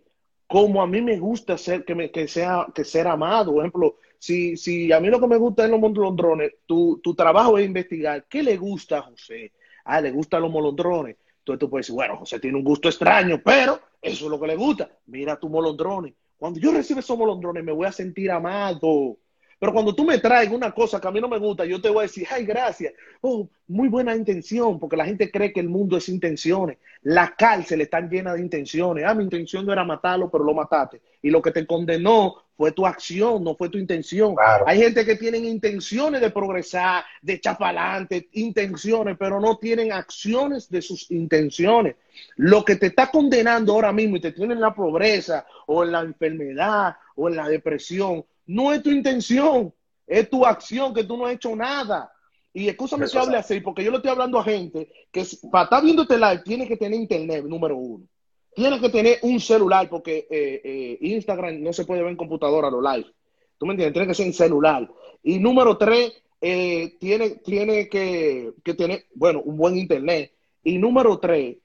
como 0.51 0.81
a 0.81 0.87
mí 0.87 1.01
me 1.01 1.17
gusta 1.17 1.57
ser, 1.57 1.85
que, 1.85 1.95
me, 1.95 2.11
que 2.11 2.27
sea, 2.27 2.67
que 2.75 2.83
ser 2.83 3.07
amado. 3.07 3.53
Por 3.53 3.61
ejemplo, 3.61 3.95
si, 4.19 4.57
si 4.57 4.91
a 4.91 4.99
mí 4.99 5.07
lo 5.07 5.17
que 5.17 5.27
me 5.27 5.37
gusta 5.37 5.63
es 5.63 5.71
los 5.71 5.79
molondrones, 5.79 6.55
tu, 6.65 6.99
tu 7.01 7.15
trabajo 7.15 7.57
es 7.57 7.65
investigar 7.65 8.25
qué 8.27 8.43
le 8.43 8.57
gusta 8.57 8.97
a 8.97 9.01
José. 9.03 9.53
Ah, 9.85 10.01
le 10.01 10.11
gustan 10.11 10.41
los 10.41 10.51
molondrones. 10.51 11.15
Entonces 11.39 11.59
tú 11.59 11.69
puedes 11.69 11.85
decir, 11.85 11.95
bueno, 11.95 12.17
José 12.17 12.37
tiene 12.39 12.57
un 12.57 12.65
gusto 12.65 12.89
extraño, 12.89 13.41
pero 13.41 13.79
eso 14.01 14.25
es 14.25 14.29
lo 14.29 14.39
que 14.41 14.47
le 14.47 14.57
gusta. 14.57 14.89
Mira 15.05 15.39
tu 15.39 15.47
molondrones. 15.47 16.13
Cuando 16.37 16.59
yo 16.59 16.73
recibo 16.73 16.99
esos 16.99 17.17
molondrones 17.17 17.63
me 17.63 17.71
voy 17.71 17.87
a 17.87 17.91
sentir 17.93 18.29
amado. 18.29 19.17
Pero 19.61 19.73
cuando 19.73 19.93
tú 19.93 20.03
me 20.03 20.17
traes 20.17 20.49
una 20.49 20.71
cosa 20.71 20.99
que 20.99 21.07
a 21.07 21.11
mí 21.11 21.21
no 21.21 21.27
me 21.27 21.37
gusta, 21.37 21.65
yo 21.65 21.79
te 21.79 21.87
voy 21.87 21.99
a 21.99 22.07
decir, 22.07 22.25
ay, 22.31 22.45
gracias. 22.45 22.95
Oh, 23.21 23.47
muy 23.67 23.89
buena 23.89 24.15
intención, 24.15 24.79
porque 24.79 24.97
la 24.97 25.05
gente 25.05 25.29
cree 25.29 25.53
que 25.53 25.59
el 25.59 25.69
mundo 25.69 25.97
es 25.97 26.09
intenciones. 26.09 26.79
La 27.03 27.35
cárcel 27.37 27.81
está 27.81 28.01
llena 28.01 28.33
de 28.33 28.41
intenciones. 28.41 29.05
Ah, 29.05 29.13
mi 29.13 29.23
intención 29.23 29.63
no 29.63 29.71
era 29.71 29.83
matarlo, 29.83 30.31
pero 30.31 30.43
lo 30.43 30.55
mataste. 30.55 30.99
Y 31.21 31.29
lo 31.29 31.43
que 31.43 31.51
te 31.51 31.67
condenó 31.67 32.37
fue 32.57 32.71
tu 32.71 32.87
acción, 32.87 33.43
no 33.43 33.53
fue 33.53 33.69
tu 33.69 33.77
intención. 33.77 34.33
Claro. 34.33 34.65
Hay 34.67 34.79
gente 34.79 35.05
que 35.05 35.15
tienen 35.15 35.45
intenciones 35.45 36.21
de 36.21 36.31
progresar, 36.31 37.03
de 37.21 37.33
echar 37.33 37.59
para 37.59 37.91
adelante, 37.91 38.29
intenciones, 38.31 39.15
pero 39.19 39.39
no 39.39 39.59
tienen 39.59 39.91
acciones 39.91 40.71
de 40.71 40.81
sus 40.81 41.11
intenciones. 41.11 41.97
Lo 42.35 42.65
que 42.65 42.77
te 42.77 42.87
está 42.87 43.11
condenando 43.11 43.73
ahora 43.73 43.91
mismo 43.91 44.17
y 44.17 44.21
te 44.21 44.31
tiene 44.31 44.55
en 44.55 44.61
la 44.61 44.73
pobreza 44.73 45.45
o 45.67 45.83
en 45.83 45.91
la 45.91 46.01
enfermedad 46.01 46.95
o 47.15 47.29
en 47.29 47.35
la 47.35 47.47
depresión, 47.47 48.25
no 48.45 48.73
es 48.73 48.83
tu 48.83 48.89
intención, 48.89 49.73
es 50.07 50.29
tu 50.29 50.45
acción 50.45 50.93
que 50.93 51.03
tú 51.03 51.17
no 51.17 51.25
has 51.25 51.33
hecho 51.33 51.55
nada. 51.55 52.11
Y 52.53 52.67
escúchame 52.67 53.07
que 53.07 53.17
hable 53.17 53.37
así, 53.37 53.61
porque 53.61 53.83
yo 53.83 53.91
le 53.91 53.97
estoy 53.97 54.11
hablando 54.11 54.37
a 54.37 54.43
gente 54.43 54.91
que 55.11 55.25
para 55.49 55.63
estar 55.65 55.83
viendo 55.83 56.01
este 56.01 56.17
live 56.17 56.41
tiene 56.43 56.67
que 56.67 56.75
tener 56.75 56.99
internet, 56.99 57.45
número 57.45 57.77
uno. 57.77 58.05
Tiene 58.53 58.79
que 58.81 58.89
tener 58.89 59.19
un 59.21 59.39
celular, 59.39 59.87
porque 59.87 60.27
eh, 60.29 60.61
eh, 60.63 60.97
Instagram 60.99 61.61
no 61.61 61.71
se 61.71 61.85
puede 61.85 62.01
ver 62.01 62.11
en 62.11 62.17
computadora 62.17 62.69
los 62.69 62.83
live. 62.83 63.09
¿Tú 63.57 63.65
me 63.65 63.73
entiendes? 63.73 63.93
Tiene 63.93 64.07
que 64.09 64.13
ser 64.13 64.27
en 64.27 64.33
celular. 64.33 64.91
Y 65.23 65.39
número 65.39 65.77
tres, 65.77 66.11
eh, 66.41 66.97
tiene, 66.99 67.29
tiene 67.45 67.87
que, 67.87 68.51
que 68.63 68.73
tener, 68.73 69.05
bueno, 69.13 69.41
un 69.43 69.55
buen 69.55 69.77
internet. 69.77 70.33
Y 70.63 70.77
número 70.77 71.19
tres, 71.19 71.57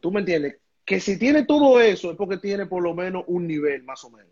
¿tú 0.00 0.12
me 0.12 0.20
entiendes? 0.20 0.58
Que 0.84 1.00
si 1.00 1.18
tiene 1.18 1.44
todo 1.44 1.80
eso 1.80 2.10
es 2.10 2.16
porque 2.16 2.36
tiene 2.36 2.66
por 2.66 2.82
lo 2.82 2.94
menos 2.94 3.24
un 3.28 3.46
nivel, 3.46 3.82
más 3.82 4.04
o 4.04 4.10
menos. 4.10 4.30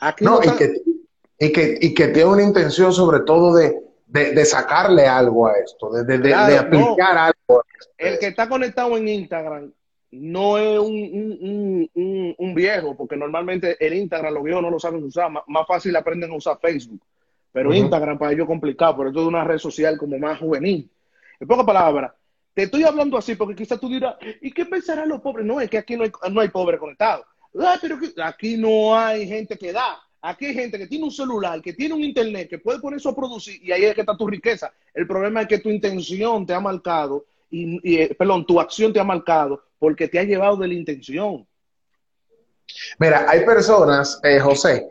Aquí 0.00 0.24
No, 0.24 0.40
no 0.40 0.44
y 0.54 0.56
que, 0.56 0.82
y, 1.38 1.52
que, 1.52 1.78
y 1.80 1.94
que 1.94 2.08
tiene 2.08 2.30
una 2.30 2.42
intención 2.42 2.92
sobre 2.92 3.20
todo 3.20 3.54
de, 3.54 3.76
de, 4.06 4.32
de 4.32 4.44
sacarle 4.44 5.06
algo 5.06 5.46
a 5.46 5.52
esto, 5.58 5.90
de, 5.92 6.04
de, 6.04 6.20
Claro, 6.30 6.58
aplicar 6.60 7.16
algo. 7.18 7.60
a 7.60 7.64
esto. 7.78 7.92
el 7.98 8.18
que 8.18 8.26
está 8.28 8.48
conectado 8.48 8.96
en 8.96 9.08
Instagram 9.08 9.72
no 10.12 10.58
es 10.58 10.78
un, 10.80 10.92
un- 10.92 11.90
un- 11.94 12.34
un- 12.36 12.54
viejo, 12.54 12.96
porque 12.96 13.16
normalmente 13.16 13.76
el 13.78 13.94
Instagram 13.94 14.34
los 14.34 14.42
viejos 14.42 14.62
no 14.62 14.70
lo 14.70 14.80
saben 14.80 15.04
usar, 15.04 15.30
más, 15.30 15.44
más 15.46 15.66
fácil 15.66 15.94
aprenden 15.94 16.32
a 16.32 16.36
usar 16.36 16.58
Facebook. 16.60 17.00
Pero. 17.52 17.72
Instagram 17.74 18.18
para 18.18 18.32
ellos 18.32 18.44
es 18.44 18.48
complicado, 18.48 18.96
pero 18.96 19.08
esto 19.10 19.20
es 19.22 19.26
una 19.26 19.44
red 19.44 19.58
social 19.58 19.96
como 19.98 20.18
más 20.18 20.38
juvenil. 20.38 20.90
En 21.38 21.46
pocas 21.48 21.64
palabras, 21.66 22.12
te 22.54 22.64
estoy 22.64 22.82
hablando 22.84 23.16
así 23.16 23.34
porque 23.36 23.54
quizás 23.54 23.78
tú 23.78 23.88
dirás, 23.88 24.16
¿y 24.40 24.50
qué 24.52 24.66
pensarán 24.66 25.08
los 25.08 25.20
pobres? 25.20 25.46
No, 25.46 25.60
es 25.60 25.70
que 25.70 25.78
aquí 25.78 25.96
no 25.96 26.02
hay, 26.04 26.10
no 26.32 26.40
hay 26.40 26.48
pobres 26.48 26.78
conectados. 26.80 27.24
Ah, 27.58 27.78
pero 27.80 27.98
que- 27.98 28.12
aquí 28.22 28.56
no 28.56 28.96
hay 28.96 29.26
gente 29.26 29.56
que 29.56 29.72
da. 29.72 29.98
Aquí 30.22 30.46
hay 30.46 30.54
gente 30.54 30.78
que 30.78 30.86
tiene 30.86 31.04
un 31.04 31.10
celular, 31.10 31.62
que 31.62 31.72
tiene 31.72 31.94
un 31.94 32.04
internet, 32.04 32.48
que 32.48 32.58
puede 32.58 32.78
poner 32.78 32.98
eso 32.98 33.08
a 33.08 33.16
producir 33.16 33.58
y 33.62 33.72
ahí 33.72 33.84
es 33.84 33.94
que 33.94 34.02
está 34.02 34.16
tu 34.16 34.26
riqueza. 34.26 34.70
El 34.92 35.06
problema 35.06 35.42
es 35.42 35.48
que 35.48 35.58
tu 35.58 35.70
intención 35.70 36.44
te 36.44 36.52
ha 36.52 36.60
marcado, 36.60 37.24
y, 37.50 37.80
y, 37.82 38.02
eh, 38.02 38.14
perdón, 38.16 38.44
tu 38.46 38.60
acción 38.60 38.92
te 38.92 39.00
ha 39.00 39.04
marcado 39.04 39.62
porque 39.78 40.08
te 40.08 40.18
ha 40.18 40.24
llevado 40.24 40.56
de 40.58 40.68
la 40.68 40.74
intención. 40.74 41.46
Mira, 42.98 43.24
hay 43.28 43.44
personas, 43.44 44.20
eh, 44.22 44.38
José, 44.38 44.88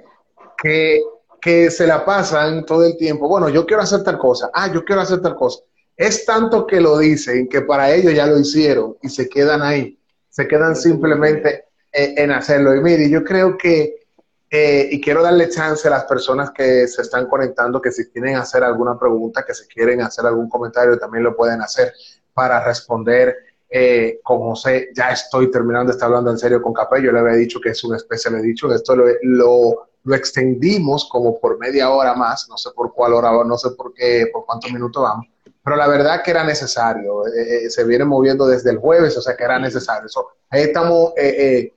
que, 0.62 1.00
que 1.40 1.70
se 1.72 1.86
la 1.88 2.04
pasan 2.04 2.66
todo 2.66 2.84
el 2.86 2.98
tiempo. 2.98 3.28
Bueno, 3.30 3.50
yo 3.50 3.66
quiero 3.66 3.84
hacer 3.84 4.04
tal 4.04 4.18
cosa. 4.18 4.50
Ah, 4.54 4.72
yo 4.74 4.84
quiero 4.84 5.02
hacer 5.02 5.22
tal 5.22 5.36
cosa. 5.36 5.62
Es 5.96 6.26
tanto 6.26 6.66
que 6.66 6.82
lo 6.82 6.98
dicen 6.98 7.48
que 7.48 7.62
para 7.62 7.94
ellos 7.94 8.14
ya 8.14 8.26
lo 8.26 8.38
hicieron 8.40 8.98
y 9.02 9.10
se 9.10 9.30
quedan 9.30 9.62
ahí. 9.62 9.98
Se 10.30 10.48
quedan 10.48 10.76
simplemente 10.76 11.66
en 11.92 12.32
hacerlo. 12.32 12.76
Y 12.76 12.82
mire, 12.82 13.10
yo 13.10 13.24
creo 13.24 13.58
que, 13.58 14.08
eh, 14.50 14.90
y 14.92 15.00
quiero 15.02 15.22
darle 15.22 15.50
chance 15.50 15.88
a 15.88 15.92
las 15.92 16.06
personas 16.06 16.52
que 16.52 16.88
se 16.88 17.02
están 17.02 17.28
conectando, 17.28 17.82
que 17.82 17.92
si 17.92 18.10
quieren 18.10 18.36
hacer 18.36 18.64
alguna 18.64 18.98
pregunta, 18.98 19.46
que 19.46 19.54
si 19.54 19.68
quieren 19.68 20.02
hacer 20.02 20.26
algún 20.26 20.50
comentario, 20.50 20.98
también 20.98 21.24
lo 21.24 21.36
pueden 21.36 21.62
hacer 21.62 21.94
para 22.34 22.64
responder 22.64 23.36
eh, 23.70 24.20
con 24.24 24.40
José. 24.40 24.90
Ya 24.96 25.12
estoy 25.12 25.52
terminando, 25.52 25.92
está 25.92 26.06
hablando 26.06 26.32
en 26.32 26.38
serio 26.38 26.62
con 26.62 26.74
Capello. 26.74 27.08
Yo 27.08 27.12
le 27.12 27.20
había 27.20 27.34
dicho 27.34 27.60
que 27.62 27.70
es 27.70 27.84
una 27.84 27.98
especie 27.98 28.32
de 28.32 28.42
dicho. 28.42 28.74
Esto 28.74 28.96
lo, 28.96 29.06
lo, 29.22 30.16
extendimos 30.16 31.08
como 31.08 31.40
por 31.40 31.60
media 31.60 31.92
hora 31.92 32.16
más. 32.16 32.48
No 32.50 32.58
sé 32.58 32.72
por 32.76 32.94
cuál 32.94 33.14
hora, 33.14 33.32
no 33.46 33.58
sé 33.58 33.72
por 33.72 33.94
qué, 33.94 34.28
por 34.34 34.46
cuántos 34.46 34.72
minutos 34.72 35.04
vamos. 35.04 35.28
Pero 35.64 35.76
la 35.76 35.88
verdad 35.88 36.24
que 36.24 36.32
era 36.32 36.44
necesario. 36.44 37.28
Eh, 37.28 37.66
eh, 37.66 37.70
se 37.70 37.84
viene 37.84 38.06
moviendo 38.06 38.48
desde 38.48 38.72
el 38.72 38.78
jueves, 38.78 39.16
o 39.18 39.22
sea 39.22 39.36
que 39.36 39.44
era 39.44 39.60
necesario. 39.60 40.10
So, 40.10 40.30
ahí 40.50 40.64
estamos 40.64 41.14
eh, 41.16 41.36
eh, 41.38 41.74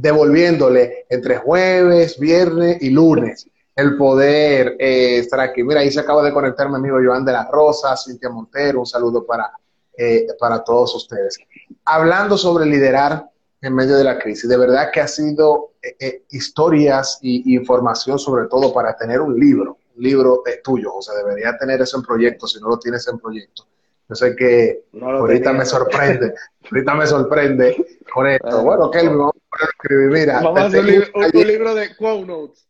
devolviéndole 0.00 1.06
entre 1.08 1.36
jueves, 1.36 2.18
viernes 2.18 2.78
y 2.80 2.90
lunes 2.90 3.46
el 3.76 3.96
poder 3.96 4.76
eh, 4.78 5.18
estar 5.18 5.40
aquí. 5.40 5.62
Mira, 5.64 5.80
ahí 5.80 5.90
se 5.90 6.00
acaba 6.00 6.22
de 6.22 6.32
conectar 6.32 6.68
mi 6.68 6.76
amigo 6.76 6.98
Joan 7.04 7.24
de 7.24 7.32
la 7.32 7.48
Rosa, 7.50 7.96
Cintia 7.96 8.30
Montero, 8.30 8.80
un 8.80 8.86
saludo 8.86 9.26
para, 9.26 9.50
eh, 9.96 10.26
para 10.38 10.62
todos 10.62 10.94
ustedes. 10.94 11.38
Hablando 11.84 12.38
sobre 12.38 12.66
liderar 12.66 13.28
en 13.60 13.74
medio 13.74 13.96
de 13.96 14.04
la 14.04 14.18
crisis, 14.18 14.48
de 14.48 14.56
verdad 14.56 14.90
que 14.92 15.00
ha 15.00 15.08
sido 15.08 15.72
eh, 15.82 15.96
eh, 15.98 16.24
historias 16.30 17.18
y, 17.20 17.54
información 17.54 18.18
sobre 18.18 18.46
todo 18.46 18.72
para 18.72 18.96
tener 18.96 19.20
un 19.20 19.38
libro, 19.38 19.78
un 19.96 20.02
libro 20.02 20.42
eh, 20.46 20.60
tuyo, 20.62 20.94
o 20.94 21.02
sea, 21.02 21.14
debería 21.14 21.56
tener 21.58 21.80
eso 21.82 21.96
en 21.98 22.02
proyecto, 22.02 22.46
si 22.46 22.60
no 22.60 22.68
lo 22.68 22.78
tienes 22.78 23.06
en 23.08 23.18
proyecto. 23.18 23.66
Yo 24.14 24.26
sé 24.28 24.36
que 24.36 24.84
No 24.92 25.10
ahorita 25.10 25.46
tenía. 25.50 25.58
me 25.58 25.66
sorprende, 25.66 26.34
ahorita 26.70 26.94
me 26.94 27.06
sorprende 27.06 28.00
con 28.12 28.28
esto. 28.28 28.62
Bueno, 28.62 28.88
Kelvin, 28.92 29.18
vamos 29.18 29.34
a 29.34 29.50
poner 29.50 29.66
a 29.66 29.70
escribir. 29.72 30.10
Mira, 30.10 30.40
Vamos 30.40 30.60
a 30.60 30.64
hacer 30.66 30.84
libro- 30.84 31.06
un- 31.14 31.24
allí- 31.24 31.40
un 31.40 31.46
libro 31.48 31.74
de 31.74 31.96
quote 31.96 32.26
notes. 32.26 32.68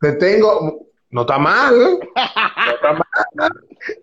te 0.00 0.12
tengo, 0.12 0.86
no 1.10 1.20
está 1.22 1.38
mal, 1.38 1.76
no 1.80 2.74
está 2.74 2.92
mal, 2.92 3.52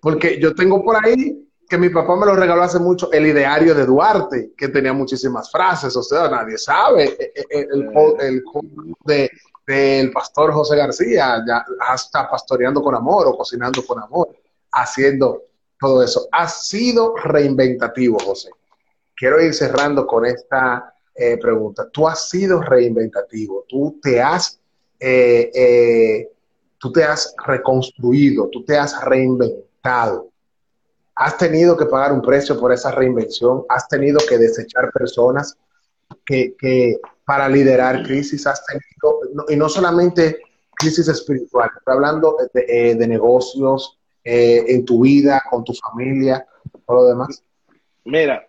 porque 0.01 0.37
yo 0.37 0.53
tengo 0.53 0.83
por 0.83 0.97
ahí 1.05 1.41
que 1.69 1.77
mi 1.77 1.87
papá 1.89 2.17
me 2.17 2.25
lo 2.25 2.35
regaló 2.35 2.61
hace 2.63 2.79
mucho, 2.79 3.09
el 3.13 3.25
ideario 3.25 3.73
de 3.73 3.85
Duarte, 3.85 4.51
que 4.57 4.67
tenía 4.67 4.91
muchísimas 4.91 5.49
frases, 5.49 5.95
o 5.95 6.03
sea, 6.03 6.27
nadie 6.29 6.57
sabe, 6.57 7.05
eh, 7.17 7.31
eh, 7.49 7.67
el, 7.71 7.85
co- 7.93 8.17
el 8.19 8.43
co- 8.43 8.61
de 9.05 9.29
del 9.65 10.11
pastor 10.11 10.51
José 10.51 10.75
García, 10.75 11.41
ya 11.47 11.65
hasta 11.79 12.29
pastoreando 12.29 12.83
con 12.83 12.93
amor 12.93 13.25
o 13.27 13.35
cocinando 13.37 13.83
con 13.83 13.99
amor, 13.99 14.27
haciendo 14.73 15.41
todo 15.79 16.03
eso. 16.03 16.27
Ha 16.31 16.47
sido 16.47 17.15
reinventativo, 17.15 18.17
José. 18.19 18.49
Quiero 19.15 19.41
ir 19.41 19.53
cerrando 19.53 20.05
con 20.05 20.25
esta 20.25 20.93
eh, 21.15 21.37
pregunta. 21.37 21.89
Tú 21.89 22.07
has 22.07 22.29
sido 22.29 22.61
reinventativo, 22.61 23.65
tú 23.67 23.99
te 24.01 24.21
has 24.21 24.59
eh, 24.99 25.51
eh, 25.53 26.29
tú 26.77 26.91
te 26.91 27.03
has 27.03 27.33
reconstruido, 27.45 28.49
tú 28.49 28.63
te 28.63 28.77
has 28.77 29.01
reinventado. 29.03 30.29
Has 31.15 31.37
tenido 31.37 31.77
que 31.77 31.85
pagar 31.85 32.11
un 32.11 32.21
precio 32.21 32.59
por 32.59 32.73
esa 32.73 32.91
reinvención, 32.91 33.63
has 33.69 33.87
tenido 33.87 34.19
que 34.27 34.37
desechar 34.37 34.91
personas 34.91 35.57
que, 36.25 36.55
que 36.59 36.97
para 37.25 37.47
liderar 37.47 38.03
crisis 38.03 38.45
has 38.45 38.63
tenido, 38.65 39.45
y 39.47 39.55
no 39.55 39.69
solamente 39.69 40.41
crisis 40.77 41.07
espiritual, 41.07 41.69
estoy 41.77 41.93
hablando 41.93 42.35
de 42.53 43.07
negocios, 43.07 43.97
eh, 44.25 44.65
en 44.67 44.83
tu 44.83 45.03
vida, 45.03 45.41
con 45.49 45.63
tu 45.63 45.73
familia, 45.73 46.45
todo 46.87 46.97
lo 46.97 47.07
demás. 47.09 47.43
Mira, 48.03 48.47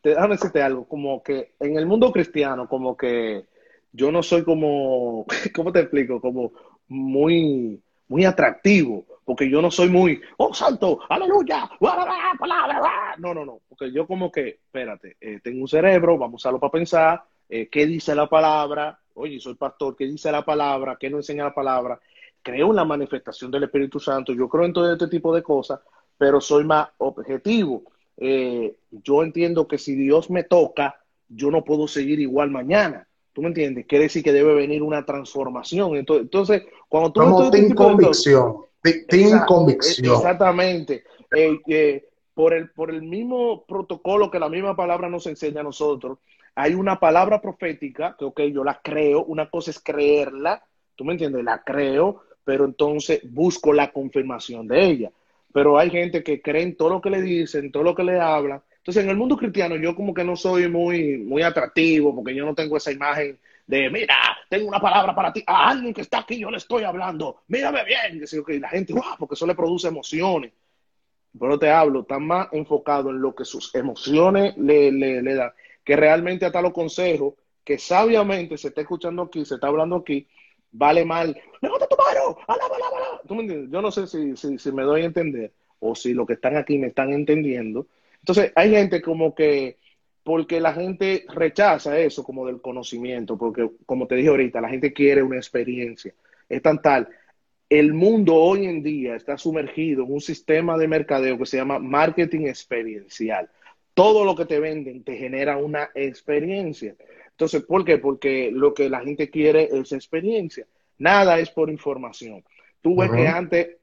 te, 0.00 0.10
déjame 0.10 0.36
decirte 0.36 0.62
algo, 0.62 0.86
como 0.86 1.20
que 1.22 1.54
en 1.58 1.76
el 1.76 1.84
mundo 1.84 2.12
cristiano, 2.12 2.68
como 2.68 2.96
que 2.96 3.44
yo 3.92 4.12
no 4.12 4.22
soy 4.22 4.44
como, 4.44 5.26
¿cómo 5.54 5.72
te 5.72 5.80
explico? 5.80 6.20
Como 6.20 6.52
muy, 6.86 7.82
muy 8.06 8.24
atractivo, 8.24 9.04
porque 9.24 9.50
yo 9.50 9.60
no 9.60 9.70
soy 9.70 9.88
muy, 9.88 10.20
oh, 10.36 10.54
santo, 10.54 11.00
aleluya, 11.08 11.68
guarda, 11.80 12.06
palabra, 12.38 12.78
guarda". 12.78 13.16
no, 13.18 13.34
no, 13.34 13.44
no, 13.44 13.60
porque 13.68 13.92
yo 13.92 14.06
como 14.06 14.30
que, 14.30 14.48
espérate, 14.48 15.16
eh, 15.20 15.40
tengo 15.42 15.62
un 15.62 15.68
cerebro, 15.68 16.18
vamos 16.18 16.34
a 16.34 16.36
usarlo 16.36 16.60
para 16.60 16.70
pensar, 16.70 17.24
eh, 17.48 17.68
¿qué 17.68 17.84
dice 17.84 18.14
la 18.14 18.28
palabra? 18.28 18.96
Oye, 19.14 19.40
soy 19.40 19.54
pastor, 19.54 19.96
¿qué 19.96 20.06
dice 20.06 20.30
la 20.30 20.44
palabra? 20.44 20.96
¿Qué 20.98 21.10
no 21.10 21.16
enseña 21.16 21.44
la 21.44 21.54
palabra? 21.54 22.00
Creo 22.42 22.70
en 22.70 22.76
la 22.76 22.84
manifestación 22.84 23.50
del 23.50 23.64
Espíritu 23.64 24.00
Santo, 24.00 24.32
yo 24.32 24.48
creo 24.48 24.64
en 24.64 24.72
todo 24.72 24.92
este 24.92 25.08
tipo 25.08 25.34
de 25.34 25.42
cosas, 25.42 25.80
pero 26.16 26.40
soy 26.40 26.64
más 26.64 26.88
objetivo. 26.98 27.82
Eh, 28.16 28.76
yo 28.90 29.22
entiendo 29.22 29.66
que 29.66 29.78
si 29.78 29.94
Dios 29.94 30.30
me 30.30 30.44
toca, 30.44 31.00
yo 31.28 31.50
no 31.50 31.64
puedo 31.64 31.86
seguir 31.88 32.20
igual 32.20 32.50
mañana. 32.50 33.06
¿Tú 33.32 33.42
me 33.42 33.48
entiendes? 33.48 33.86
Quiere 33.86 34.04
decir 34.04 34.22
que 34.22 34.32
debe 34.32 34.54
venir 34.54 34.82
una 34.82 35.04
transformación. 35.06 35.96
Entonces, 35.96 36.24
entonces 36.24 36.62
cuando 36.88 37.12
tú 37.12 37.20
Como 37.20 37.44
este 37.44 37.62
de 37.62 37.74
convicción, 37.74 38.56
te- 38.82 39.04
team 39.04 39.28
Exacto, 39.28 39.54
convicción. 39.54 40.16
Exactamente. 40.16 41.04
Eh, 41.34 41.60
eh, 41.68 42.08
por, 42.34 42.52
el, 42.54 42.70
por 42.70 42.90
el 42.90 43.02
mismo 43.02 43.64
protocolo 43.66 44.30
que 44.30 44.38
la 44.38 44.48
misma 44.48 44.74
palabra 44.74 45.08
nos 45.08 45.26
enseña 45.26 45.60
a 45.60 45.64
nosotros, 45.64 46.18
hay 46.54 46.74
una 46.74 46.98
palabra 46.98 47.40
profética 47.40 48.16
que, 48.18 48.24
ok, 48.24 48.40
yo 48.52 48.64
la 48.64 48.80
creo, 48.82 49.24
una 49.24 49.48
cosa 49.48 49.70
es 49.70 49.78
creerla, 49.80 50.62
tú 50.96 51.04
me 51.04 51.12
entiendes, 51.12 51.44
la 51.44 51.62
creo, 51.62 52.22
pero 52.50 52.64
entonces 52.64 53.20
busco 53.22 53.72
la 53.72 53.92
confirmación 53.92 54.66
de 54.66 54.84
ella. 54.84 55.12
Pero 55.52 55.78
hay 55.78 55.88
gente 55.88 56.24
que 56.24 56.42
cree 56.42 56.64
en 56.64 56.76
todo 56.76 56.90
lo 56.90 57.00
que 57.00 57.08
le 57.08 57.22
dicen, 57.22 57.70
todo 57.70 57.84
lo 57.84 57.94
que 57.94 58.02
le 58.02 58.18
hablan, 58.18 58.60
Entonces, 58.78 59.04
en 59.04 59.10
el 59.10 59.16
mundo 59.16 59.36
cristiano 59.36 59.76
yo 59.76 59.94
como 59.94 60.12
que 60.12 60.24
no 60.24 60.34
soy 60.34 60.68
muy, 60.68 61.18
muy 61.18 61.42
atractivo 61.42 62.12
porque 62.12 62.34
yo 62.34 62.44
no 62.44 62.52
tengo 62.52 62.76
esa 62.76 62.90
imagen 62.90 63.38
de, 63.68 63.88
mira, 63.88 64.16
tengo 64.48 64.66
una 64.66 64.80
palabra 64.80 65.14
para 65.14 65.32
ti, 65.32 65.44
a 65.46 65.70
alguien 65.70 65.94
que 65.94 66.00
está 66.00 66.18
aquí 66.18 66.40
yo 66.40 66.50
le 66.50 66.56
estoy 66.56 66.82
hablando, 66.82 67.42
mírame 67.46 67.84
bien, 67.84 68.20
y 68.20 68.58
la 68.58 68.68
gente, 68.68 68.94
wow, 68.94 69.14
porque 69.16 69.34
eso 69.34 69.46
le 69.46 69.54
produce 69.54 69.86
emociones. 69.86 70.50
Pero 71.38 71.56
te 71.56 71.70
hablo, 71.70 72.00
está 72.00 72.18
más 72.18 72.48
enfocado 72.50 73.10
en 73.10 73.22
lo 73.22 73.32
que 73.32 73.44
sus 73.44 73.72
emociones 73.76 74.56
le, 74.56 74.90
le, 74.90 75.22
le 75.22 75.34
dan, 75.36 75.52
que 75.84 75.94
realmente 75.94 76.46
hasta 76.46 76.60
los 76.60 76.72
consejos 76.72 77.34
que 77.64 77.78
sabiamente 77.78 78.58
se 78.58 78.68
está 78.68 78.80
escuchando 78.80 79.22
aquí, 79.22 79.44
se 79.44 79.54
está 79.54 79.68
hablando 79.68 79.94
aquí, 79.94 80.26
vale 80.72 81.04
mal. 81.04 81.40
¡Levanta 81.60 81.86
tu 81.86 81.96
mano! 81.96 82.38
¡Alaba, 82.46 82.76
alaba, 82.76 82.96
alaba! 82.96 83.20
¿Tú 83.26 83.34
me 83.34 83.42
entiendes? 83.42 83.70
Yo 83.70 83.82
no 83.82 83.90
sé 83.90 84.06
si, 84.06 84.36
si, 84.36 84.58
si 84.58 84.72
me 84.72 84.82
doy 84.82 85.02
a 85.02 85.06
entender 85.06 85.52
o 85.80 85.94
si 85.94 86.14
los 86.14 86.26
que 86.26 86.34
están 86.34 86.56
aquí 86.56 86.78
me 86.78 86.88
están 86.88 87.12
entendiendo. 87.12 87.86
Entonces, 88.20 88.52
hay 88.54 88.70
gente 88.70 89.02
como 89.02 89.34
que, 89.34 89.78
porque 90.22 90.60
la 90.60 90.72
gente 90.74 91.24
rechaza 91.34 91.98
eso 91.98 92.22
como 92.22 92.46
del 92.46 92.60
conocimiento, 92.60 93.36
porque 93.36 93.70
como 93.86 94.06
te 94.06 94.14
dije 94.14 94.28
ahorita, 94.28 94.60
la 94.60 94.68
gente 94.68 94.92
quiere 94.92 95.22
una 95.22 95.36
experiencia. 95.36 96.14
Es 96.48 96.62
tan 96.62 96.80
tal. 96.82 97.08
El 97.68 97.94
mundo 97.94 98.34
hoy 98.34 98.66
en 98.66 98.82
día 98.82 99.14
está 99.14 99.38
sumergido 99.38 100.04
en 100.04 100.12
un 100.12 100.20
sistema 100.20 100.76
de 100.76 100.88
mercadeo 100.88 101.38
que 101.38 101.46
se 101.46 101.56
llama 101.56 101.78
marketing 101.78 102.46
experiencial. 102.46 103.48
Todo 103.94 104.24
lo 104.24 104.34
que 104.34 104.44
te 104.44 104.60
venden 104.60 105.02
te 105.04 105.16
genera 105.16 105.56
una 105.56 105.90
experiencia. 105.94 106.94
Entonces, 107.40 107.64
¿por 107.64 107.86
qué? 107.86 107.96
Porque 107.96 108.50
lo 108.52 108.74
que 108.74 108.90
la 108.90 109.00
gente 109.00 109.30
quiere 109.30 109.70
es 109.72 109.92
experiencia. 109.92 110.66
Nada 110.98 111.38
es 111.38 111.48
por 111.48 111.70
información. 111.70 112.44
Tú 112.82 112.96
ves 112.96 113.10
que 113.10 113.26
antes 113.26 113.78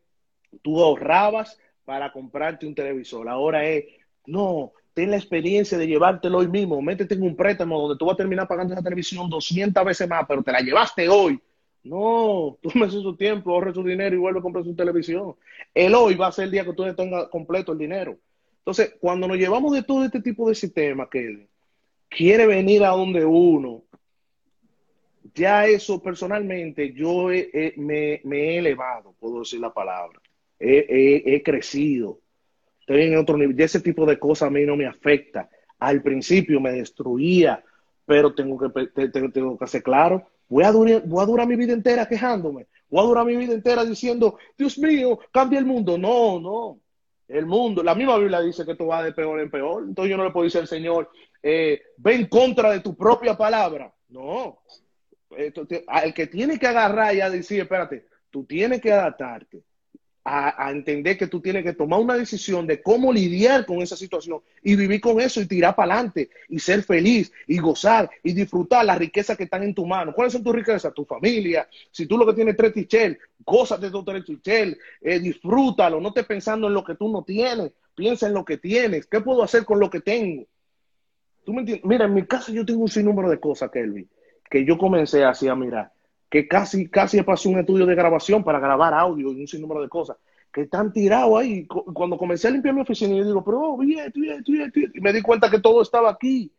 tú 0.61 0.79
ahorrabas 0.79 1.59
para 1.83 2.11
comprarte 2.11 2.67
un 2.67 2.75
televisor. 2.75 3.27
Ahora 3.27 3.67
es, 3.67 3.85
no, 4.27 4.73
ten 4.93 5.09
la 5.09 5.17
experiencia 5.17 5.75
de 5.75 5.87
llevártelo 5.87 6.37
hoy 6.37 6.47
mismo. 6.47 6.79
Métete 6.83 7.15
en 7.15 7.23
un 7.23 7.35
préstamo 7.35 7.81
donde 7.81 7.97
tú 7.97 8.05
vas 8.05 8.13
a 8.13 8.17
terminar 8.17 8.47
pagando 8.47 8.75
esa 8.75 8.83
televisión 8.83 9.27
200 9.27 9.83
veces 9.83 10.07
más, 10.07 10.23
pero 10.27 10.43
te 10.43 10.51
la 10.51 10.61
llevaste 10.61 11.09
hoy. 11.09 11.41
No, 11.83 12.59
tú 12.61 12.69
me 12.75 12.87
su 12.91 13.15
tiempo, 13.15 13.49
ahorre 13.49 13.73
su 13.73 13.81
dinero 13.81 14.15
y 14.15 14.19
vuelve 14.19 14.37
a 14.37 14.43
comprar 14.43 14.63
su 14.63 14.75
televisión. 14.75 15.33
El 15.73 15.95
hoy 15.95 16.13
va 16.13 16.27
a 16.27 16.31
ser 16.31 16.45
el 16.45 16.51
día 16.51 16.63
que 16.63 16.73
tú 16.73 16.83
tengas 16.93 17.27
completo 17.29 17.71
el 17.71 17.79
dinero. 17.79 18.19
Entonces, 18.59 18.93
cuando 18.99 19.27
nos 19.27 19.37
llevamos 19.37 19.73
de 19.73 19.81
todo 19.81 20.05
este 20.05 20.21
tipo 20.21 20.47
de 20.47 20.53
sistemas, 20.53 21.07
que 21.09 21.47
quiere 22.09 22.47
venir 22.47 22.83
a 22.83 22.89
donde 22.89 23.25
uno, 23.25 23.83
ya 25.33 25.67
eso 25.67 26.01
personalmente 26.01 26.93
yo 26.93 27.27
me, 27.77 28.21
he 28.23 28.57
elevado, 28.57 29.13
puedo 29.19 29.39
decir 29.39 29.59
la 29.59 29.73
palabra, 29.73 30.19
he, 30.59 31.41
crecido, 31.43 32.19
estoy 32.79 33.03
en 33.03 33.17
otro 33.17 33.37
nivel, 33.37 33.59
y 33.59 33.63
ese 33.63 33.79
tipo 33.79 34.05
de 34.05 34.17
cosas 34.17 34.47
a 34.47 34.51
mí 34.51 34.65
no 34.65 34.75
me 34.75 34.87
afecta. 34.87 35.49
Al 35.79 36.01
principio 36.01 36.59
me 36.59 36.71
destruía, 36.71 37.63
pero 38.05 38.33
tengo 38.33 38.57
que, 38.57 38.87
tengo 39.09 39.57
que 39.57 39.63
hacer 39.63 39.83
claro, 39.83 40.27
voy 40.49 40.63
a, 40.63 40.71
durar, 40.71 41.03
voy 41.05 41.21
a 41.21 41.27
durar 41.27 41.47
mi 41.47 41.55
vida 41.55 41.73
entera 41.73 42.07
quejándome, 42.07 42.65
voy 42.89 43.01
a 43.01 43.07
durar 43.07 43.25
mi 43.25 43.35
vida 43.35 43.53
entera 43.53 43.85
diciendo, 43.85 44.37
Dios 44.57 44.79
mío, 44.79 45.19
cambia 45.31 45.59
el 45.59 45.65
mundo. 45.65 45.97
No, 45.99 46.39
no, 46.39 46.79
el 47.27 47.45
mundo, 47.45 47.83
la 47.83 47.93
misma 47.93 48.17
Biblia 48.17 48.41
dice 48.41 48.65
que 48.65 48.71
esto 48.71 48.87
va 48.87 49.03
de 49.03 49.11
peor 49.11 49.39
en 49.39 49.51
peor, 49.51 49.83
entonces 49.83 50.09
yo 50.09 50.17
no 50.17 50.23
le 50.23 50.31
puedo 50.31 50.45
decir 50.45 50.61
al 50.61 50.67
Señor, 50.67 51.09
eh, 51.41 51.81
ve 51.97 52.15
en 52.15 52.25
contra 52.27 52.71
de 52.71 52.79
tu 52.79 52.95
propia 52.95 53.37
palabra. 53.37 53.93
No, 54.09 54.59
el 55.29 56.13
que 56.13 56.27
tiene 56.27 56.57
que 56.57 56.67
agarrar 56.67 57.15
y 57.15 57.21
a 57.21 57.29
decir, 57.29 57.59
espérate, 57.59 58.07
tú 58.29 58.45
tienes 58.45 58.81
que 58.81 58.93
adaptarte 58.93 59.63
a, 60.29 60.71
entender 60.71 61.17
que 61.17 61.27
tú 61.27 61.39
tienes 61.39 61.63
que 61.63 61.71
tomar 61.71 62.01
una 62.01 62.15
decisión 62.15 62.67
de 62.67 62.81
cómo 62.81 63.13
lidiar 63.13 63.65
con 63.65 63.81
esa 63.81 63.95
situación 63.95 64.41
y 64.61 64.75
vivir 64.75 64.99
con 64.99 65.21
eso 65.21 65.39
y 65.39 65.45
tirar 65.45 65.73
para 65.73 65.93
adelante 65.93 66.29
y 66.49 66.59
ser 66.59 66.83
feliz 66.83 67.31
y 67.47 67.57
gozar 67.59 68.09
y 68.23 68.33
disfrutar 68.33 68.83
las 68.83 68.97
riquezas 68.97 69.37
que 69.37 69.45
están 69.45 69.63
en 69.63 69.73
tu 69.73 69.85
mano. 69.85 70.13
¿Cuáles 70.13 70.33
son 70.33 70.43
tus 70.43 70.53
riquezas? 70.53 70.93
Tu 70.93 71.05
familia. 71.05 71.69
Si 71.91 72.05
tú 72.07 72.17
lo 72.17 72.25
que 72.25 72.33
tienes 72.33 72.57
tres 72.57 72.73
tichel, 72.73 73.17
gózate 73.39 73.85
de 73.85 73.91
tu 73.91 74.03
tres 74.03 74.25
tichel, 74.25 74.77
eh, 74.99 75.19
disfrútalo, 75.19 76.01
no 76.01 76.09
estés 76.09 76.25
pensando 76.25 76.67
en 76.67 76.73
lo 76.73 76.83
que 76.83 76.95
tú 76.95 77.09
no 77.09 77.23
tienes, 77.23 77.71
piensa 77.95 78.27
en 78.27 78.33
lo 78.33 78.43
que 78.43 78.57
tienes. 78.57 79.07
¿Qué 79.07 79.21
puedo 79.21 79.43
hacer 79.43 79.63
con 79.63 79.79
lo 79.79 79.89
que 79.89 80.01
tengo? 80.01 80.45
¿Tú 81.47 81.53
me 81.53 81.61
entiendes? 81.61 81.85
Mira, 81.85 82.03
en 82.03 82.13
mi 82.13 82.25
casa 82.25 82.51
yo 82.51 82.65
tengo 82.65 82.81
un 82.81 82.89
sinnúmero 82.89 83.29
de 83.29 83.39
cosas, 83.39 83.71
Kelvin, 83.71 84.09
que 84.49 84.65
yo 84.65 84.77
comencé 84.77 85.23
así 85.23 85.47
a 85.47 85.55
mirar 85.55 85.93
que 86.29 86.45
casi, 86.45 86.89
casi 86.89 87.21
pasó 87.21 87.47
un 87.47 87.59
estudio 87.59 87.85
de 87.85 87.95
grabación 87.95 88.43
para 88.43 88.59
grabar 88.59 88.93
audio 88.93 89.31
y 89.31 89.39
un 89.39 89.47
sinnúmero 89.47 89.81
de 89.81 89.87
cosas 89.87 90.17
que 90.51 90.63
están 90.63 90.91
tirados 90.91 91.39
ahí. 91.39 91.65
Cuando 91.65 92.17
comencé 92.17 92.49
a 92.49 92.51
limpiar 92.51 92.75
mi 92.75 92.81
oficina, 92.81 93.15
yo 93.15 93.23
digo, 93.23 93.45
pero 93.45 93.77
bien, 93.77 94.11
bien, 94.13 94.43
bien, 94.45 94.73
y 94.93 94.99
me 94.99 95.13
di 95.13 95.21
cuenta 95.21 95.49
que 95.49 95.59
todo 95.59 95.81
estaba 95.81 96.09
aquí. 96.09 96.51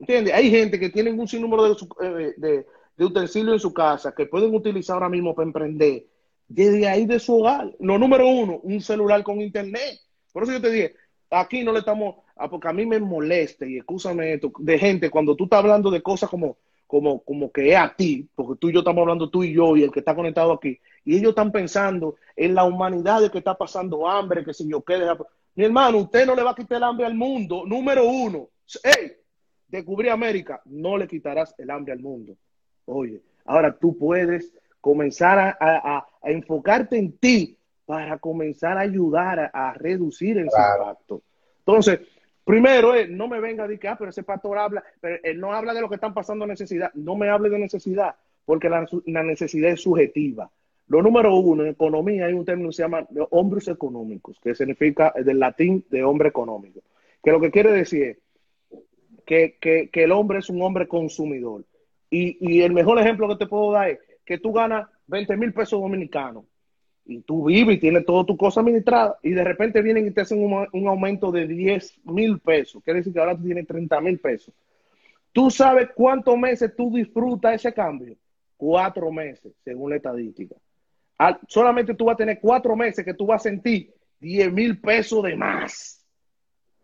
¿Entiendes? 0.00 0.34
Hay 0.34 0.50
gente 0.50 0.80
que 0.80 0.90
tiene 0.90 1.12
un 1.12 1.28
sinnúmero 1.28 1.72
de, 1.72 1.76
eh, 2.02 2.34
de, 2.36 2.66
de 2.96 3.04
utensilios 3.04 3.54
en 3.54 3.60
su 3.60 3.72
casa 3.72 4.12
que 4.16 4.26
pueden 4.26 4.52
utilizar 4.52 4.94
ahora 4.94 5.08
mismo 5.08 5.32
para 5.32 5.46
emprender 5.46 6.06
desde 6.48 6.88
ahí 6.88 7.06
de 7.06 7.20
su 7.20 7.38
hogar. 7.38 7.72
Lo 7.78 7.98
número 7.98 8.26
uno, 8.28 8.58
un 8.64 8.80
celular 8.80 9.22
con 9.22 9.40
internet. 9.40 10.00
Por 10.32 10.42
eso 10.42 10.50
yo 10.50 10.60
te 10.60 10.70
dije, 10.72 10.96
aquí 11.34 11.64
no 11.64 11.72
le 11.72 11.80
estamos, 11.80 12.16
ah, 12.36 12.48
porque 12.48 12.68
a 12.68 12.72
mí 12.72 12.86
me 12.86 12.98
molesta, 12.98 13.66
y 13.66 13.78
escúchame 13.78 14.34
esto, 14.34 14.52
de 14.58 14.78
gente 14.78 15.10
cuando 15.10 15.36
tú 15.36 15.44
estás 15.44 15.60
hablando 15.60 15.90
de 15.90 16.02
cosas 16.02 16.30
como 16.30 16.56
como, 16.86 17.24
como 17.24 17.50
que 17.50 17.70
es 17.70 17.76
a 17.76 17.94
ti, 17.96 18.28
porque 18.34 18.58
tú 18.60 18.68
y 18.68 18.72
yo 18.72 18.80
estamos 18.80 19.02
hablando 19.02 19.28
tú 19.28 19.42
y 19.42 19.52
yo 19.52 19.76
y 19.76 19.82
el 19.82 19.90
que 19.90 20.00
está 20.00 20.14
conectado 20.14 20.52
aquí, 20.52 20.78
y 21.04 21.16
ellos 21.16 21.30
están 21.30 21.50
pensando 21.50 22.16
en 22.36 22.54
la 22.54 22.64
humanidad 22.64 23.20
de 23.20 23.30
que 23.30 23.38
está 23.38 23.56
pasando 23.56 24.08
hambre, 24.08 24.44
que 24.44 24.54
si 24.54 24.68
yo 24.68 24.82
quede. 24.82 25.06
Mi 25.54 25.64
hermano, 25.64 25.98
usted 25.98 26.26
no 26.26 26.34
le 26.34 26.42
va 26.42 26.52
a 26.52 26.54
quitar 26.54 26.78
el 26.78 26.84
hambre 26.84 27.06
al 27.06 27.14
mundo. 27.14 27.64
Número 27.66 28.06
uno, 28.06 28.48
hey, 28.82 29.12
descubrí 29.68 30.08
América, 30.08 30.60
no 30.66 30.96
le 30.96 31.06
quitarás 31.06 31.54
el 31.58 31.70
hambre 31.70 31.92
al 31.92 32.00
mundo. 32.00 32.36
Oye, 32.86 33.20
ahora 33.44 33.76
tú 33.76 33.96
puedes 33.96 34.52
comenzar 34.80 35.56
a, 35.60 36.06
enfocarte 36.22 36.98
en 36.98 37.16
ti 37.18 37.56
para 37.86 38.18
comenzar 38.18 38.78
a 38.78 38.82
ayudar 38.82 39.50
a, 39.52 39.74
reducir 39.74 40.38
el 40.38 40.46
impacto. 40.46 41.22
Entonces, 41.58 42.00
Primero, 42.44 42.94
eh, 42.94 43.08
no 43.08 43.26
me 43.26 43.40
venga 43.40 43.64
a 43.64 43.66
decir 43.66 43.80
que, 43.80 43.88
ah, 43.88 43.96
pero 43.98 44.10
ese 44.10 44.22
pastor 44.22 44.58
habla, 44.58 44.84
pero 45.00 45.18
él 45.22 45.40
no 45.40 45.52
habla 45.52 45.72
de 45.72 45.80
lo 45.80 45.88
que 45.88 45.94
están 45.94 46.12
pasando 46.12 46.46
necesidad. 46.46 46.92
No 46.94 47.16
me 47.16 47.30
hable 47.30 47.48
de 47.48 47.58
necesidad, 47.58 48.16
porque 48.44 48.68
la, 48.68 48.86
necesidad 49.06 49.70
es 49.70 49.80
subjetiva. 49.80 50.50
Lo 50.88 51.00
número 51.00 51.34
uno, 51.36 51.62
en 51.62 51.70
economía 51.70 52.26
hay 52.26 52.34
un 52.34 52.44
término 52.44 52.68
que 52.68 52.74
se 52.74 52.82
llama 52.82 53.06
hombres 53.30 53.68
económicos, 53.68 54.38
que 54.42 54.54
significa 54.54 55.14
del 55.16 55.38
latín 55.38 55.86
de 55.88 56.04
hombre 56.04 56.28
económico, 56.28 56.82
que 57.22 57.30
lo 57.30 57.40
que 57.40 57.50
quiere 57.50 57.72
decir 57.72 58.02
es 58.02 58.18
que, 59.24 59.56
que, 59.58 60.04
el 60.04 60.12
hombre 60.12 60.40
es 60.40 60.50
un 60.50 60.60
hombre 60.60 60.86
consumidor. 60.86 61.64
Y, 62.10 62.36
y, 62.40 62.60
el 62.60 62.74
mejor 62.74 62.98
ejemplo 62.98 63.26
que 63.26 63.36
te 63.36 63.46
puedo 63.46 63.72
dar 63.72 63.88
es 63.88 63.98
que 64.26 64.36
tú 64.36 64.52
ganas 64.52 64.86
20 65.06 65.34
mil 65.38 65.54
pesos 65.54 65.80
dominicanos 65.80 66.44
y 67.06 67.20
tú 67.20 67.44
vives 67.44 67.76
y 67.76 67.80
tienes 67.80 68.06
toda 68.06 68.24
tu 68.24 68.36
cosa 68.36 68.60
administrada 68.60 69.18
y 69.22 69.30
de 69.30 69.44
repente 69.44 69.82
vienen 69.82 70.06
y 70.06 70.10
te 70.10 70.22
hacen 70.22 70.42
un, 70.42 70.88
aumento 70.88 71.30
de 71.30 71.46
10 71.46 72.00
mil 72.04 72.38
pesos, 72.38 72.82
quiere 72.82 73.00
decir 73.00 73.12
que 73.12 73.20
ahora 73.20 73.36
tú 73.36 73.44
tienes 73.44 73.66
30 73.66 74.00
mil 74.00 74.18
pesos. 74.18 74.54
¿Tú 75.32 75.50
sabes 75.50 75.90
cuántos 75.94 76.38
meses 76.38 76.72
tú 76.76 76.92
disfrutas 76.94 77.54
ese 77.54 77.72
cambio? 77.72 78.16
Cuatro 78.56 79.10
meses, 79.10 79.52
según 79.64 79.90
la 79.90 79.96
estadística. 79.96 80.54
solamente 81.48 81.94
tú 81.94 82.06
vas 82.06 82.14
a 82.14 82.18
tener 82.18 82.38
cuatro 82.40 82.76
meses 82.76 83.04
que 83.04 83.14
tú 83.14 83.26
vas 83.26 83.42
a 83.42 83.48
sentir 83.48 83.92
10 84.20 84.52
mil 84.52 84.80
pesos 84.80 85.22
de 85.24 85.36
más. 85.36 86.00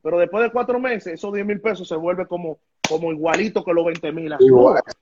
Pero 0.02 0.18
después 0.18 0.42
de 0.44 0.50
cuatro 0.50 0.80
meses, 0.80 1.14
esos 1.14 1.32
10 1.32 1.46
mil 1.46 1.60
pesos 1.60 1.86
se 1.86 1.94
vuelve 1.94 2.26
como, 2.26 2.58
como 2.88 3.12
igualito 3.12 3.64
que 3.64 3.72
los 3.72 3.84
20 3.84 4.12
mil. 4.12 4.34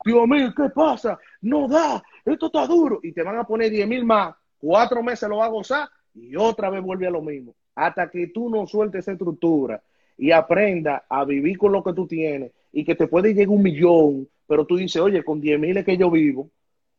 Dios 0.05 0.29
mío, 0.29 0.53
¿qué 0.55 0.69
pasa? 0.75 1.19
No 1.41 1.67
da, 1.67 2.03
esto 2.25 2.47
está 2.47 2.67
duro. 2.67 3.01
Y 3.03 3.13
te 3.13 3.23
van 3.23 3.39
a 3.39 3.45
poner 3.45 3.71
10 3.71 3.89
mil 3.89 4.05
más 4.05 4.35
cuatro 4.61 5.03
meses 5.03 5.29
lo 5.29 5.39
va 5.39 5.47
a 5.47 5.51
gozar 5.51 5.89
y 6.15 6.37
otra 6.37 6.71
vez 6.71 6.83
vuelve 6.83 7.07
a 7.07 7.11
lo 7.11 7.23
mismo. 7.23 7.55
Hasta 7.75 8.11
que 8.11 8.29
tú 8.29 8.51
no 8.51 8.67
sueltes 8.67 9.01
esa 9.01 9.13
estructura 9.13 9.83
y 10.17 10.33
aprenda 10.33 11.05
a 11.09 11.25
vivir 11.25 11.57
con 11.59 11.73
lo 11.73 11.83
que 11.83 11.93
tú 11.93 12.07
tienes 12.07 12.53
y 12.73 12.85
que 12.85 12.95
te 12.95 13.07
puede 13.07 13.35
llegar 13.35 13.51
un 13.51 13.63
millón, 13.63 14.29
pero 14.47 14.67
tú 14.67 14.77
dices, 14.77 15.01
oye, 15.01 15.23
con 15.23 15.41
10 15.41 15.61
mil 15.61 15.77
es 15.77 15.85
que 15.85 15.97
yo 15.97 16.11
vivo, 16.11 16.51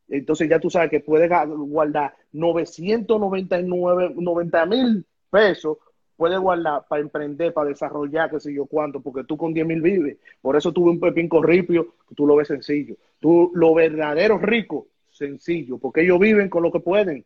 entonces 0.07 0.49
ya 0.49 0.59
tú 0.59 0.69
sabes 0.69 0.89
que 0.89 1.01
puedes 1.01 1.29
guardar 1.29 2.15
999, 2.31 4.13
90 4.15 4.65
mil 4.65 5.05
pesos, 5.29 5.77
puedes 6.15 6.39
guardar 6.39 6.85
para 6.89 7.01
emprender, 7.01 7.53
para 7.53 7.69
desarrollar, 7.69 8.29
qué 8.31 8.39
sé 8.39 8.53
yo 8.53 8.65
cuánto, 8.65 9.01
porque 9.01 9.23
tú 9.23 9.37
con 9.37 9.53
10 9.53 9.67
mil 9.67 9.81
vives. 9.81 10.17
Por 10.41 10.55
eso 10.57 10.71
tuve 10.71 10.89
un 10.91 10.99
pepín 10.99 11.29
corripio, 11.29 11.93
tú 12.15 12.25
lo 12.25 12.35
ves 12.35 12.47
sencillo. 12.47 12.95
Tú, 13.19 13.51
lo 13.53 13.73
verdadero 13.73 14.37
rico, 14.37 14.87
sencillo, 15.11 15.77
porque 15.77 16.01
ellos 16.01 16.19
viven 16.19 16.49
con 16.49 16.63
lo 16.63 16.71
que 16.71 16.79
pueden 16.79 17.23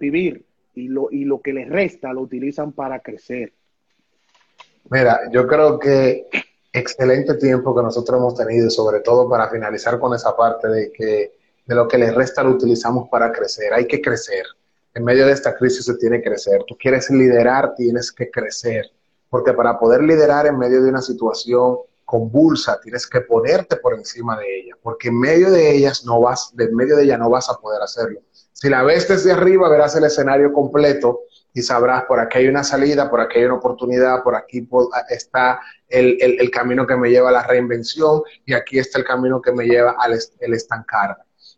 vivir 0.00 0.44
y 0.74 0.88
lo, 0.88 1.08
y 1.12 1.24
lo 1.24 1.40
que 1.40 1.52
les 1.52 1.68
resta 1.68 2.12
lo 2.12 2.22
utilizan 2.22 2.72
para 2.72 3.00
crecer. 3.00 3.52
Mira, 4.90 5.30
yo 5.30 5.46
creo 5.46 5.78
que 5.78 6.26
excelente 6.72 7.34
tiempo 7.34 7.76
que 7.76 7.82
nosotros 7.82 8.18
hemos 8.18 8.34
tenido, 8.34 8.70
sobre 8.70 9.00
todo 9.00 9.28
para 9.28 9.48
finalizar 9.48 10.00
con 10.00 10.14
esa 10.14 10.36
parte 10.36 10.68
de 10.68 10.90
que 10.90 11.32
de 11.66 11.76
lo 11.76 11.86
que 11.86 11.98
les 11.98 12.12
resta 12.12 12.42
lo 12.42 12.50
utilizamos 12.50 13.08
para 13.08 13.30
crecer. 13.30 13.72
Hay 13.72 13.86
que 13.86 14.00
crecer. 14.00 14.44
En 14.92 15.04
medio 15.04 15.24
de 15.26 15.32
esta 15.32 15.54
crisis 15.54 15.84
se 15.84 15.94
tiene 15.98 16.18
que 16.18 16.30
crecer. 16.30 16.64
Tú 16.66 16.76
quieres 16.76 17.08
liderar, 17.10 17.74
tienes 17.76 18.10
que 18.10 18.28
crecer. 18.28 18.90
porque 19.28 19.52
para 19.52 19.78
poder 19.78 20.02
liderar 20.02 20.48
en 20.48 20.58
medio 20.58 20.82
de 20.82 20.88
una 20.88 21.00
situación 21.00 21.76
convulsa, 22.04 22.80
tienes 22.82 23.06
que 23.06 23.20
ponerte 23.20 23.76
por 23.76 23.94
encima 23.94 24.36
de 24.36 24.58
ella, 24.58 24.74
porque 24.82 25.06
en 25.06 25.20
medio 25.20 25.52
de 25.52 25.70
ellas 25.72 26.04
no 26.04 26.20
vas, 26.20 26.50
de 26.54 26.64
en 26.64 26.74
medio 26.74 26.96
de 26.96 27.04
ella 27.04 27.16
no 27.16 27.30
vas 27.30 27.48
a 27.48 27.54
poder 27.54 27.80
hacerlo. 27.80 28.18
Si 28.60 28.68
la 28.68 28.82
ves 28.82 29.08
desde 29.08 29.32
arriba, 29.32 29.70
verás 29.70 29.96
el 29.96 30.04
escenario 30.04 30.52
completo 30.52 31.20
y 31.54 31.62
sabrás 31.62 32.04
por 32.04 32.20
aquí 32.20 32.40
hay 32.40 32.48
una 32.48 32.62
salida, 32.62 33.08
por 33.08 33.22
aquí 33.22 33.38
hay 33.38 33.46
una 33.46 33.54
oportunidad, 33.54 34.22
por 34.22 34.36
aquí 34.36 34.68
está 35.08 35.60
el, 35.88 36.18
el, 36.20 36.50
camino 36.50 36.86
que 36.86 36.94
me 36.94 37.08
lleva 37.08 37.30
a 37.30 37.32
la 37.32 37.46
reinvención 37.46 38.20
y 38.44 38.52
aquí 38.52 38.78
está 38.78 38.98
el 38.98 39.06
camino 39.06 39.40
que 39.40 39.50
me 39.50 39.64
lleva 39.64 39.96
al 39.98 40.12
el 40.40 40.52
estancar. 40.52 41.16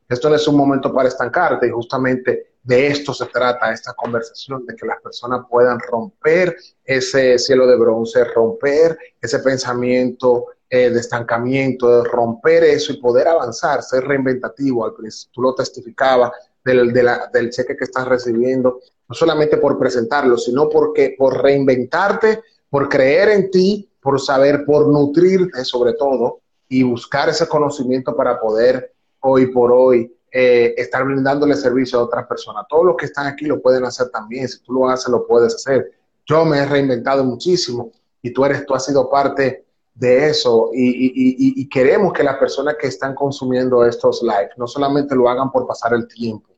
Esto 0.08 0.30
no 0.30 0.36
es 0.36 0.46
un 0.46 0.56
momento 0.56 0.94
para 0.94 1.08
estancarte 1.08 1.66
y 1.66 1.70
justamente 1.70 2.52
de 2.62 2.86
esto 2.86 3.12
se 3.12 3.26
trata 3.26 3.72
esta 3.72 3.94
conversación, 3.94 4.64
de 4.64 4.76
que 4.76 4.86
las 4.86 5.00
personas 5.00 5.40
puedan 5.50 5.80
romper 5.80 6.56
ese 6.84 7.36
cielo 7.36 7.66
de 7.66 7.76
bronce, 7.78 8.22
romper 8.26 8.96
ese 9.20 9.40
pensamiento 9.40 10.46
eh, 10.70 10.88
de 10.88 11.00
estancamiento, 11.00 12.02
de 12.02 12.08
romper 12.08 12.62
eso 12.62 12.92
y 12.92 13.00
poder 13.00 13.26
avanzar, 13.26 13.82
ser 13.82 14.04
reinventativo. 14.04 14.84
Al 14.84 14.94
principio, 14.94 15.32
tú 15.34 15.42
lo 15.42 15.54
testificabas 15.54 16.30
del, 16.64 17.50
cheque 17.50 17.76
que 17.76 17.84
estás 17.84 18.06
recibiendo, 18.06 18.80
no 19.08 19.14
solamente 19.14 19.56
por 19.56 19.78
presentarlo, 19.78 20.36
sino 20.36 20.68
porque 20.68 21.14
por 21.18 21.42
reinventarte, 21.42 22.42
por 22.70 22.88
creer 22.88 23.30
en 23.30 23.50
ti, 23.50 23.90
por 24.00 24.20
saber, 24.20 24.64
por 24.64 24.88
nutrirte 24.88 25.64
sobre 25.64 25.94
todo 25.94 26.40
y 26.68 26.82
buscar 26.82 27.28
ese 27.28 27.46
conocimiento 27.46 28.16
para 28.16 28.40
poder 28.40 28.92
hoy 29.20 29.46
por 29.46 29.72
hoy 29.72 30.12
eh, 30.30 30.74
estar 30.76 31.04
brindándole 31.04 31.54
servicio 31.54 31.98
a 31.98 32.04
otras 32.04 32.26
personas. 32.26 32.64
Todos 32.68 32.86
los 32.86 32.96
que 32.96 33.06
están 33.06 33.26
aquí 33.26 33.44
lo 33.44 33.60
pueden 33.60 33.84
hacer 33.84 34.08
también. 34.08 34.48
Si 34.48 34.60
tú 34.62 34.72
lo 34.72 34.88
haces, 34.88 35.08
lo 35.08 35.26
puedes 35.26 35.54
hacer. 35.54 35.92
Yo 36.24 36.44
me 36.44 36.58
he 36.58 36.66
reinventado 36.66 37.22
muchísimo 37.22 37.92
y 38.22 38.32
tú 38.32 38.44
eres, 38.44 38.64
tú 38.64 38.74
has 38.74 38.86
sido 38.86 39.10
parte 39.10 39.66
de 39.94 40.28
eso 40.28 40.70
y, 40.72 41.68
queremos 41.68 42.12
que 42.12 42.22
las 42.22 42.38
personas 42.38 42.76
que 42.80 42.86
están 42.86 43.14
consumiendo 43.14 43.84
estos 43.84 44.22
live 44.22 44.50
no 44.56 44.66
solamente 44.66 45.14
lo 45.14 45.28
hagan 45.28 45.50
por 45.50 45.66
pasar 45.66 45.92
el 45.94 46.08
tiempo, 46.08 46.48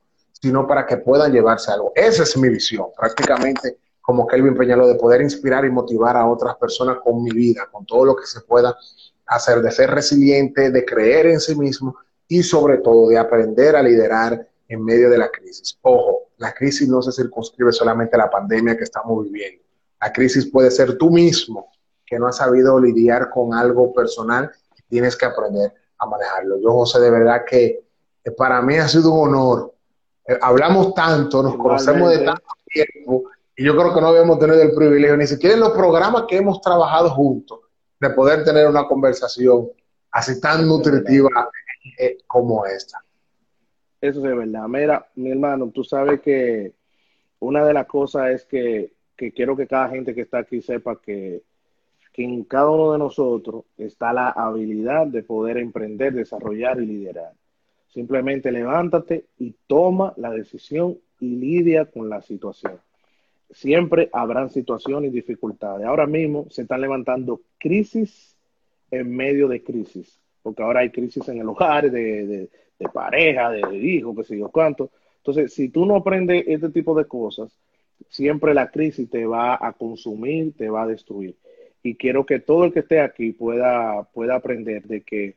sino 0.45 0.67
para 0.67 0.85
que 0.85 0.99
puedan 0.99 1.33
llevarse 1.33 1.73
algo. 1.73 1.91
Esa 1.95 2.23
es 2.23 2.37
mi 2.37 2.51
visión, 2.51 2.89
prácticamente 2.95 3.79
como 4.03 4.27
Kelvin 4.27 4.55
Peñalo, 4.55 4.87
de 4.87 4.97
poder 4.97 5.23
inspirar 5.23 5.65
y 5.65 5.71
motivar 5.71 6.19
a 6.19 6.29
otras 6.29 6.57
personas 6.57 6.99
con 7.03 7.23
mi 7.23 7.31
vida, 7.31 7.67
con 7.73 7.87
todo 7.87 8.05
lo 8.05 8.15
que 8.15 8.27
se 8.27 8.43
pueda 8.43 8.77
hacer, 9.25 9.63
de 9.63 9.71
ser 9.71 9.91
resiliente, 9.91 10.71
de 10.71 10.85
creer 10.85 11.29
en 11.29 11.41
sí 11.41 11.57
mismo 11.57 11.97
y 12.29 12.43
sobre 12.43 12.77
todo 12.77 13.09
de 13.09 13.17
aprender 13.17 13.75
a 13.75 13.83
liderar 13.83 14.47
en 14.69 14.85
medio 14.85 15.09
de 15.09 15.17
la 15.17 15.31
crisis. 15.31 15.79
Ojo, 15.81 16.25
la 16.37 16.53
crisis 16.53 16.87
no 16.87 17.01
se 17.01 17.13
circunscribe 17.13 17.73
solamente 17.73 18.17
a 18.17 18.19
la 18.19 18.31
pandemia 18.31 18.77
que 18.77 18.85
estamos 18.85 19.25
viviendo. 19.25 19.65
La 19.99 20.13
crisis 20.13 20.51
puede 20.51 20.71
ser 20.71 20.99
tú 20.99 21.11
mismo, 21.11 21.71
que 22.05 22.19
no 22.19 22.27
has 22.27 22.37
sabido 22.37 22.79
lidiar 22.79 23.31
con 23.31 23.55
algo 23.55 23.95
personal 23.95 24.51
y 24.77 24.83
tienes 24.91 25.17
que 25.17 25.25
aprender 25.25 25.73
a 25.99 26.07
manejarlo. 26.07 26.61
Yo, 26.61 26.71
José, 26.71 27.01
de 27.01 27.11
verdad 27.11 27.47
que 27.49 27.83
para 28.37 28.61
mí 28.63 28.77
ha 28.77 28.89
sido 28.89 29.13
un 29.13 29.31
honor. 29.31 29.74
Eh, 30.27 30.39
hablamos 30.41 30.95
tanto, 30.95 31.43
nos 31.43 31.57
conocemos 31.57 32.11
de 32.11 32.25
tanto 32.25 32.43
tiempo 32.67 33.25
y 33.57 33.65
yo 33.65 33.77
creo 33.77 33.95
que 33.95 34.01
no 34.01 34.09
habíamos 34.09 34.39
tenido 34.39 34.63
el 34.63 34.75
privilegio, 34.75 35.17
ni 35.17 35.27
siquiera 35.27 35.55
en 35.55 35.61
los 35.61 35.73
programas 35.73 36.25
que 36.27 36.39
hemos 36.39 36.61
trabajado 36.61 37.11
juntos, 37.11 37.61
de 38.01 38.11
poder 38.11 38.45
tener 38.45 38.67
una 38.67 38.87
conversación 38.87 39.69
así 40.11 40.41
tan 40.41 40.67
nutritiva 40.67 41.51
eh, 41.99 42.19
como 42.27 42.67
esta. 42.67 42.99
Eso 44.01 44.27
es 44.27 44.37
verdad. 44.37 44.67
Mira, 44.69 45.09
mi 45.15 45.31
hermano, 45.31 45.71
tú 45.71 45.85
sabes 45.85 46.21
que 46.21 46.73
una 47.41 47.65
de 47.65 47.73
las 47.73 47.87
cosas 47.87 48.31
es 48.31 48.45
que, 48.45 48.93
quiero 49.17 49.57
que 49.57 49.67
cada 49.67 49.89
gente 49.89 50.15
que 50.15 50.23
está 50.23 50.39
aquí 50.39 50.61
sepa 50.61 51.01
que, 51.01 51.43
que 52.13 52.25
en 52.25 52.45
cada 52.45 52.71
uno 52.71 52.93
de 52.93 52.99
nosotros 52.99 53.65
está 53.79 54.13
la 54.13 54.31
habilidad 54.31 55.07
de 55.07 55.23
poder 55.23 55.59
emprender, 55.59 56.13
desarrollar 56.13 56.81
y 56.81 56.87
liderar. 56.87 57.33
Simplemente 57.95 58.53
levántate 58.53 59.27
y 59.39 59.55
toma 59.67 60.13
la 60.17 60.31
decisión 60.31 60.99
y 61.21 61.37
lidia 61.37 61.87
con 61.87 62.11
la 62.11 62.21
situación. 62.21 62.81
Siempre 63.51 64.11
habrán 64.13 64.51
situaciones 64.51 65.13
y 65.13 65.15
dificultades. 65.15 65.87
Ahora 65.87 66.07
mismo 66.07 66.47
se 66.51 66.63
están 66.63 66.81
levantando 66.81 67.41
crisis 67.59 68.37
en 68.91 69.15
medio 69.15 69.49
de 69.49 69.63
crisis 69.63 70.19
porque 70.45 70.63
ahora 70.63 70.81
hay 70.81 70.91
crisis 70.91 71.27
en 71.29 71.39
el 71.39 71.49
hogar, 71.49 71.91
de, 71.91 72.51
pareja, 72.93 73.51
de, 73.51 73.77
hijos, 73.79 74.15
qué 74.15 74.25
sé 74.25 74.39
yo 74.39 74.51
cuánto. 74.51 74.91
Entonces, 75.17 75.55
si 75.55 75.71
tú 75.71 75.87
no 75.87 75.97
aprendes 75.97 76.45
este 76.47 76.69
tipo 76.69 76.95
de 76.95 77.07
cosas, 77.07 77.51
siempre 78.11 78.53
la 78.53 78.71
crisis 78.71 79.09
te 79.09 79.25
va 79.25 79.55
a 79.59 79.73
consumir, 79.73 80.55
te 80.55 80.69
va 80.69 80.83
a 80.83 80.87
destruir. 80.87 81.35
Y 81.83 81.95
quiero 81.95 82.27
que 82.27 82.41
todo 82.41 82.67
el 82.67 82.75
que 82.75 82.81
esté 82.81 83.01
aquí 83.01 83.33
pueda, 83.33 84.03
pueda 84.13 84.37
aprender 84.37 84.83
de 84.83 85.01
que 85.01 85.37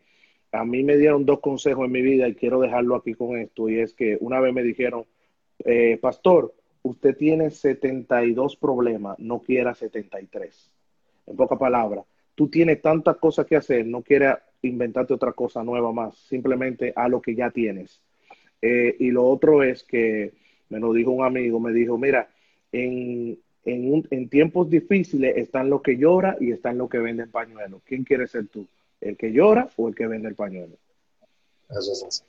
a 0.51 0.65
mí 0.65 0.83
me 0.83 0.97
dieron 0.97 1.25
dos 1.25 1.39
consejos 1.39 1.85
en 1.85 1.91
mi 1.91 2.01
vida 2.01 2.27
y 2.27 2.35
quiero 2.35 2.59
dejarlo 2.59 2.95
aquí 2.95 3.13
con 3.13 3.37
esto, 3.37 3.69
y 3.69 3.79
es 3.79 3.93
que 3.93 4.17
una 4.19 4.39
vez 4.39 4.53
me 4.53 4.63
dijeron, 4.63 5.05
eh, 5.65 5.97
pastor, 6.01 6.53
usted 6.83 7.15
tiene 7.15 7.49
72 7.49 8.55
problemas, 8.55 9.17
no 9.19 9.39
quiera 9.41 9.73
73. 9.73 10.71
En 11.27 11.35
pocas 11.35 11.59
palabras, 11.59 12.05
tú 12.35 12.47
tienes 12.49 12.81
tantas 12.81 13.17
cosas 13.17 13.45
que 13.45 13.55
hacer, 13.55 13.85
no 13.85 14.01
quieras 14.01 14.39
inventarte 14.61 15.13
otra 15.13 15.33
cosa 15.33 15.63
nueva 15.63 15.91
más, 15.91 16.17
simplemente 16.17 16.93
a 16.95 17.07
lo 17.09 17.21
que 17.21 17.35
ya 17.35 17.51
tienes. 17.51 18.01
Eh, 18.61 18.95
y 18.99 19.11
lo 19.11 19.25
otro 19.25 19.63
es 19.63 19.83
que 19.83 20.33
me 20.69 20.79
lo 20.79 20.93
dijo 20.93 21.11
un 21.11 21.25
amigo, 21.25 21.59
me 21.59 21.71
dijo, 21.71 21.97
mira, 21.97 22.29
en, 22.71 23.39
en, 23.65 24.29
tiempos 24.29 24.69
difíciles 24.69 25.37
están 25.37 25.69
los 25.69 25.81
que 25.81 25.97
llora 25.97 26.37
y 26.39 26.51
están 26.51 26.77
los 26.77 26.89
que 26.89 26.99
venden 26.99 27.29
pañuelos. 27.29 27.81
¿Quién 27.85 28.03
quiere 28.03 28.27
ser 28.27 28.47
tú? 28.47 28.67
¿El 29.01 29.17
que 29.17 29.31
llora 29.31 29.69
o 29.77 29.87
el 29.87 29.95
que 29.95 30.07
vende 30.07 30.27
el 30.29 30.35
pañuelo? 30.35 30.75
Eso 31.69 31.91
es 31.91 32.03
así. 32.03 32.23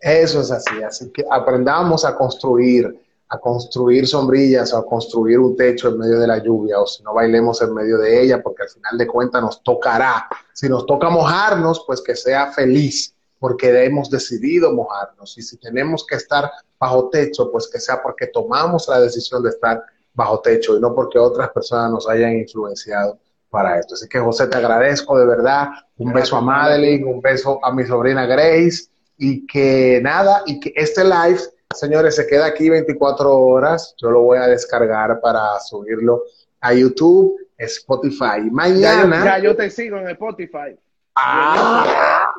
Eso 0.00 0.40
es 0.40 0.50
así. 0.50 0.82
Así 0.82 1.10
que 1.10 1.24
aprendamos 1.30 2.04
a 2.04 2.16
construir 2.16 3.06
a 3.28 3.38
construir 3.38 4.06
sombrillas 4.06 4.72
o 4.72 4.78
a 4.78 4.86
construir 4.86 5.38
un 5.38 5.56
techo 5.56 5.88
en 5.88 5.98
medio 5.98 6.20
de 6.20 6.26
la 6.26 6.38
lluvia 6.38 6.78
o 6.78 6.86
si 6.86 7.02
no 7.02 7.12
bailemos 7.12 7.60
en 7.60 7.74
medio 7.74 7.98
de 7.98 8.22
ella 8.22 8.40
porque 8.42 8.62
al 8.62 8.68
final 8.68 8.96
de 8.96 9.06
cuentas 9.06 9.42
nos 9.42 9.62
tocará. 9.62 10.28
Si 10.52 10.68
nos 10.68 10.86
toca 10.86 11.10
mojarnos, 11.10 11.82
pues 11.86 12.00
que 12.00 12.14
sea 12.14 12.52
feliz 12.52 13.14
porque 13.38 13.84
hemos 13.84 14.10
decidido 14.10 14.72
mojarnos 14.72 15.36
y 15.36 15.42
si 15.42 15.56
tenemos 15.58 16.06
que 16.06 16.16
estar 16.16 16.50
bajo 16.78 17.08
techo, 17.10 17.50
pues 17.50 17.68
que 17.68 17.80
sea 17.80 18.02
porque 18.02 18.28
tomamos 18.28 18.88
la 18.88 19.00
decisión 19.00 19.42
de 19.42 19.50
estar 19.50 19.82
bajo 20.14 20.40
techo 20.40 20.76
y 20.76 20.80
no 20.80 20.94
porque 20.94 21.18
otras 21.18 21.50
personas 21.50 21.90
nos 21.90 22.08
hayan 22.08 22.38
influenciado 22.38 23.18
para 23.56 23.78
esto. 23.78 23.94
Así 23.94 24.06
que 24.06 24.18
José, 24.18 24.48
te 24.48 24.58
agradezco 24.58 25.18
de 25.18 25.24
verdad. 25.24 25.68
Un 25.96 26.12
beso 26.12 26.36
a 26.36 26.42
Madeline, 26.42 27.04
un 27.06 27.22
beso 27.22 27.58
a 27.64 27.72
mi 27.72 27.86
sobrina 27.86 28.26
Grace 28.26 28.90
y 29.16 29.46
que 29.46 29.98
nada, 30.02 30.42
y 30.44 30.60
que 30.60 30.74
este 30.76 31.02
live 31.02 31.40
Señores, 31.74 32.16
se 32.16 32.26
queda 32.26 32.46
aquí 32.46 32.70
24 32.70 33.32
horas. 33.32 33.94
Yo 34.00 34.10
lo 34.10 34.22
voy 34.22 34.38
a 34.38 34.46
descargar 34.46 35.20
para 35.20 35.58
subirlo 35.60 36.22
a 36.60 36.72
YouTube, 36.72 37.36
Spotify. 37.58 38.48
Mañana. 38.50 39.24
Ya 39.24 39.38
yo, 39.38 39.56
te 39.56 39.70
sigo 39.70 39.98
en 39.98 40.08
Spotify. 40.10 40.78
Ah, 41.16 42.32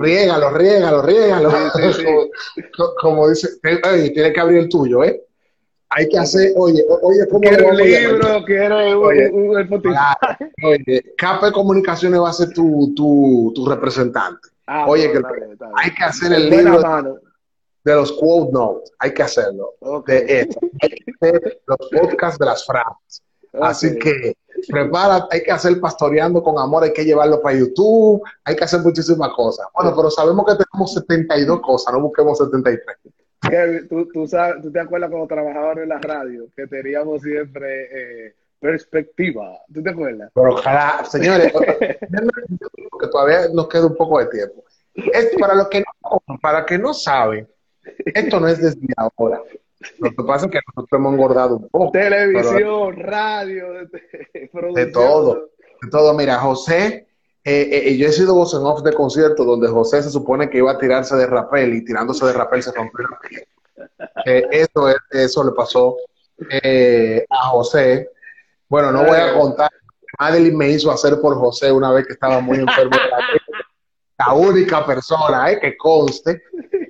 riégalo, 0.00 0.50
riégalo, 0.50 1.02
riégalo. 1.02 1.50
como, 3.00 3.28
dice, 3.28 3.48
tiene 3.62 4.32
que 4.32 4.40
abrir 4.40 4.58
el 4.58 4.68
tuyo, 4.68 5.04
¿eh? 5.04 5.22
Hay 5.90 6.08
que 6.08 6.18
hacer, 6.18 6.52
oye, 6.56 6.84
oye, 7.02 7.26
¿cómo 7.28 7.40
quiero 7.40 7.68
un 7.68 7.76
libro, 7.76 8.44
quiero 8.44 9.00
un, 9.00 9.58
Spotify. 9.60 9.96
oye, 10.64 11.04
Capa 11.18 11.46
de 11.46 11.52
Comunicaciones 11.52 12.20
va 12.20 12.30
a 12.30 12.32
ser 12.32 12.52
tu, 12.52 12.92
tu, 12.94 13.52
tu 13.54 13.66
representante. 13.66 14.48
Ah, 14.66 14.86
oye, 14.88 15.12
que 15.12 15.20
hay 15.76 15.94
que 15.94 16.04
hacer 16.04 16.32
el 16.32 16.50
libro 16.50 17.20
de 17.84 17.94
los 17.94 18.12
quote 18.12 18.52
notes, 18.52 18.92
hay 18.98 19.12
que 19.12 19.22
hacerlo. 19.22 19.74
De 20.06 20.48
los 21.66 21.78
podcasts 21.90 22.38
de 22.38 22.46
las 22.46 22.64
frases. 22.64 23.22
Así 23.60 23.98
que 23.98 24.36
prepara, 24.68 25.28
hay 25.30 25.42
que 25.42 25.52
hacer 25.52 25.78
pastoreando 25.80 26.42
con 26.42 26.58
amor, 26.58 26.84
hay 26.84 26.92
que 26.92 27.04
llevarlo 27.04 27.40
para 27.40 27.58
YouTube, 27.58 28.22
hay 28.44 28.56
que 28.56 28.64
hacer 28.64 28.80
muchísimas 28.80 29.30
cosas. 29.34 29.66
Bueno, 29.74 29.94
pero 29.94 30.10
sabemos 30.10 30.44
que 30.46 30.64
tenemos 30.64 30.94
72 30.94 31.60
cosas, 31.60 31.92
no 31.92 32.00
busquemos 32.00 32.38
73. 32.38 32.98
¿tú, 33.88 34.08
tú, 34.12 34.26
sabes, 34.26 34.62
¿Tú 34.62 34.70
te 34.70 34.80
acuerdas 34.80 35.10
cuando 35.10 35.26
trabajábamos 35.26 35.78
en 35.78 35.88
la 35.88 35.98
radio? 35.98 36.46
Que 36.56 36.66
teníamos 36.66 37.22
siempre 37.22 38.26
eh, 38.26 38.34
perspectiva. 38.58 39.58
¿Tú 39.72 39.82
te 39.82 39.90
acuerdas? 39.90 40.30
Pero 40.34 40.54
ojalá, 40.54 41.04
señores, 41.04 41.52
que 43.00 43.06
todavía 43.10 43.48
nos 43.52 43.68
queda 43.68 43.86
un 43.86 43.96
poco 43.96 44.18
de 44.18 44.26
tiempo. 44.26 44.64
Esto, 44.94 45.38
para 45.38 45.54
los 45.54 45.68
que 45.68 45.80
no, 45.80 46.38
para 46.40 46.64
que 46.64 46.78
no 46.78 46.94
saben, 46.94 47.48
esto 48.06 48.40
no 48.40 48.48
es 48.48 48.60
desde 48.62 48.86
ahora. 48.96 49.42
Lo 49.98 50.10
que 50.10 50.22
pasa 50.24 50.46
es 50.46 50.52
que 50.52 50.60
nosotros 50.66 50.98
hemos 50.98 51.12
engordado 51.12 51.56
un 51.56 51.68
poco. 51.68 51.90
Televisión, 51.90 52.96
radio, 52.96 53.72
de, 53.72 54.86
todo. 54.92 55.50
De 55.82 55.90
todo. 55.90 56.14
Mira, 56.14 56.38
José, 56.38 57.06
eh, 57.44 57.88
eh, 57.88 57.96
yo 57.96 58.08
he 58.08 58.12
sido 58.12 58.34
voz 58.34 58.54
en 58.54 58.62
off 58.62 58.82
de 58.82 58.92
concierto 58.92 59.44
donde 59.44 59.68
José 59.68 60.02
se 60.02 60.10
supone 60.10 60.48
que 60.48 60.58
iba 60.58 60.72
a 60.72 60.78
tirarse 60.78 61.14
de 61.16 61.26
rapel 61.26 61.74
y 61.74 61.84
tirándose 61.84 62.24
de 62.24 62.32
rapel 62.32 62.62
se 62.62 62.72
rompió 62.72 63.06
la 63.06 63.18
piel. 63.20 63.46
Eh, 64.24 64.48
eso, 64.50 64.88
eso 65.10 65.44
le 65.44 65.52
pasó 65.52 65.96
a 67.30 67.46
José. 67.48 68.08
Bueno, 68.68 68.90
no 68.90 69.04
voy 69.04 69.18
a 69.18 69.34
contar. 69.34 69.70
Madeline 70.18 70.56
me 70.56 70.70
hizo 70.70 70.90
hacer 70.90 71.20
por 71.20 71.36
José 71.36 71.70
una 71.70 71.90
vez 71.92 72.06
que 72.06 72.14
estaba 72.14 72.40
muy 72.40 72.58
enfermo. 72.58 72.96
la 74.18 74.32
única 74.32 74.84
persona, 74.86 75.50
eh, 75.50 75.60
que 75.60 75.76
conste. 75.76 76.42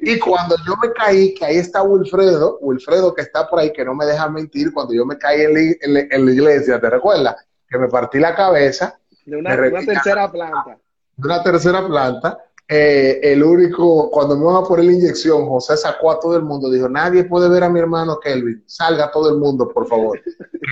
Y 0.03 0.19
cuando 0.19 0.57
yo 0.67 0.75
me 0.83 0.93
caí, 0.93 1.35
que 1.35 1.45
ahí 1.45 1.57
está 1.57 1.83
Wilfredo, 1.83 2.59
Wilfredo 2.61 3.15
que 3.15 3.23
está 3.23 3.49
por 3.49 3.61
ahí, 3.61 3.73
que 3.73 3.85
no 3.85 3.95
me 3.95 4.05
deja 4.05 4.29
mentir, 4.29 4.73
cuando 4.73 4.93
yo 4.93 5.07
me 5.07 5.17
caí 5.17 5.43
en 5.43 5.95
la, 5.95 6.01
en 6.01 6.27
la 6.27 6.33
iglesia, 6.33 6.81
¿te 6.81 6.91
recuerdas? 6.91 7.37
Que 7.69 7.79
me 7.79 7.89
partí 7.89 8.19
la 8.19 8.35
cabeza. 8.35 8.99
De 9.25 9.37
una, 9.37 9.55
una 9.55 9.85
tercera 9.85 10.31
planta. 10.31 10.79
De 11.17 11.27
una 11.27 11.43
tercera 11.43 11.87
planta 11.87 12.39
eh, 12.67 13.21
el 13.23 13.43
único, 13.43 14.11
cuando 14.11 14.39
me 14.39 14.45
van 14.47 14.57
a 14.57 14.63
poner 14.63 14.87
la 14.87 14.93
inyección, 14.93 15.47
José 15.47 15.77
sacó 15.77 16.11
a 16.11 16.19
todo 16.19 16.35
el 16.37 16.45
mundo, 16.45 16.71
dijo, 16.71 16.89
nadie 16.89 17.25
puede 17.25 17.51
ver 17.51 17.63
a 17.63 17.69
mi 17.69 17.79
hermano 17.79 18.19
Kelvin, 18.19 18.65
salga 18.67 19.11
todo 19.11 19.29
el 19.29 19.37
mundo, 19.37 19.69
por 19.69 19.87
favor. 19.87 20.19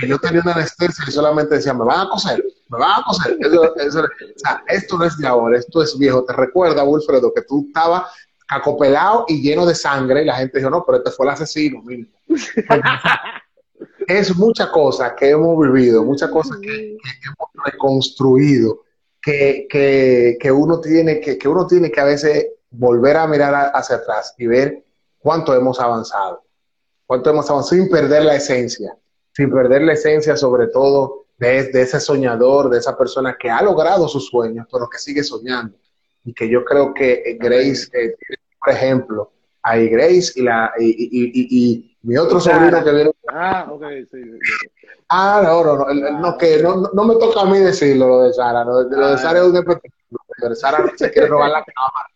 yo 0.08 0.18
tenía 0.18 0.40
una 0.40 0.54
anestesia 0.54 1.04
y 1.06 1.12
solamente 1.12 1.56
decía, 1.56 1.74
me 1.74 1.84
van 1.84 2.06
a 2.06 2.08
coser, 2.08 2.42
me 2.70 2.78
van 2.78 3.00
a 3.00 3.04
coser. 3.04 3.36
o 3.44 4.38
sea, 4.38 4.64
esto 4.68 4.96
no 4.96 5.04
es 5.04 5.18
de 5.18 5.26
ahora, 5.26 5.58
esto 5.58 5.82
es 5.82 5.98
viejo. 5.98 6.24
Te 6.24 6.32
recuerda, 6.32 6.82
Wilfredo, 6.82 7.32
que 7.34 7.42
tú 7.42 7.66
estabas 7.66 8.10
acopelado 8.48 9.26
y 9.28 9.42
lleno 9.42 9.66
de 9.66 9.74
sangre 9.74 10.22
y 10.22 10.26
la 10.26 10.36
gente 10.36 10.58
dijo, 10.58 10.70
no, 10.70 10.84
pero 10.86 10.98
este 10.98 11.10
fue 11.10 11.26
el 11.26 11.32
asesino. 11.32 11.82
es 14.06 14.36
mucha 14.36 14.70
cosa 14.70 15.14
que 15.14 15.30
hemos 15.30 15.58
vivido, 15.60 16.04
muchas 16.04 16.30
cosas 16.30 16.58
que 16.58 16.96
hemos 16.96 17.64
reconstruido 17.64 18.82
que, 19.20 19.66
que, 20.40 20.52
uno 20.52 20.80
tiene 20.80 21.20
que, 21.20 21.38
que 21.38 21.48
uno 21.48 21.66
tiene 21.66 21.90
que 21.90 22.00
a 22.00 22.04
veces 22.04 22.48
volver 22.70 23.16
a 23.16 23.26
mirar 23.26 23.70
hacia 23.74 23.96
atrás 23.96 24.34
y 24.38 24.46
ver 24.46 24.84
cuánto 25.18 25.54
hemos 25.54 25.78
avanzado, 25.78 26.44
cuánto 27.06 27.30
hemos 27.30 27.48
avanzado 27.48 27.76
sin 27.76 27.88
perder 27.88 28.24
la 28.24 28.34
esencia, 28.34 28.96
sin 29.32 29.50
perder 29.50 29.82
la 29.82 29.92
esencia 29.92 30.36
sobre 30.36 30.66
todo 30.68 31.26
de, 31.38 31.64
de 31.70 31.82
ese 31.82 32.00
soñador, 32.00 32.68
de 32.70 32.78
esa 32.78 32.96
persona 32.96 33.36
que 33.38 33.50
ha 33.50 33.62
logrado 33.62 34.08
sus 34.08 34.26
sueños, 34.26 34.66
pero 34.70 34.88
que 34.88 34.98
sigue 34.98 35.22
soñando. 35.22 35.76
Y 36.24 36.34
que 36.34 36.48
yo 36.48 36.64
creo 36.64 36.94
que 36.94 37.36
Grace 37.40 37.88
eh, 37.92 38.14
por 38.62 38.72
ejemplo, 38.72 39.32
ahí 39.62 39.88
Grace 39.88 40.32
y, 40.36 40.42
la, 40.42 40.72
y, 40.78 40.86
y, 40.86 41.32
y, 41.50 41.96
mi 42.02 42.16
otro 42.16 42.40
sobrino 42.40 42.82
que 42.82 42.92
viene. 42.92 43.10
Ah, 43.28 43.66
ok, 43.70 43.84
sí. 44.10 44.20
Ah, 45.08 45.40
no, 45.44 45.64
no, 45.64 45.76
no, 45.76 46.20
no, 46.20 46.38
que 46.38 46.62
no, 46.62 46.90
no, 46.92 47.04
me 47.04 47.14
toca 47.16 47.42
a 47.42 47.46
mí 47.46 47.58
decirlo 47.58 48.08
lo 48.08 48.22
de 48.24 48.32
Sara. 48.32 48.64
Lo 48.64 48.84
de, 48.84 48.96
lo 48.96 49.10
de 49.10 49.18
Sara 49.18 49.38
es 49.40 49.46
un 49.46 49.56
espectáculo. 49.56 50.54
Sara 50.54 50.78
no 50.80 50.90
se 50.96 51.10
quiere 51.10 51.28
robar 51.28 51.50
la 51.50 51.64
cámara. 51.64 52.08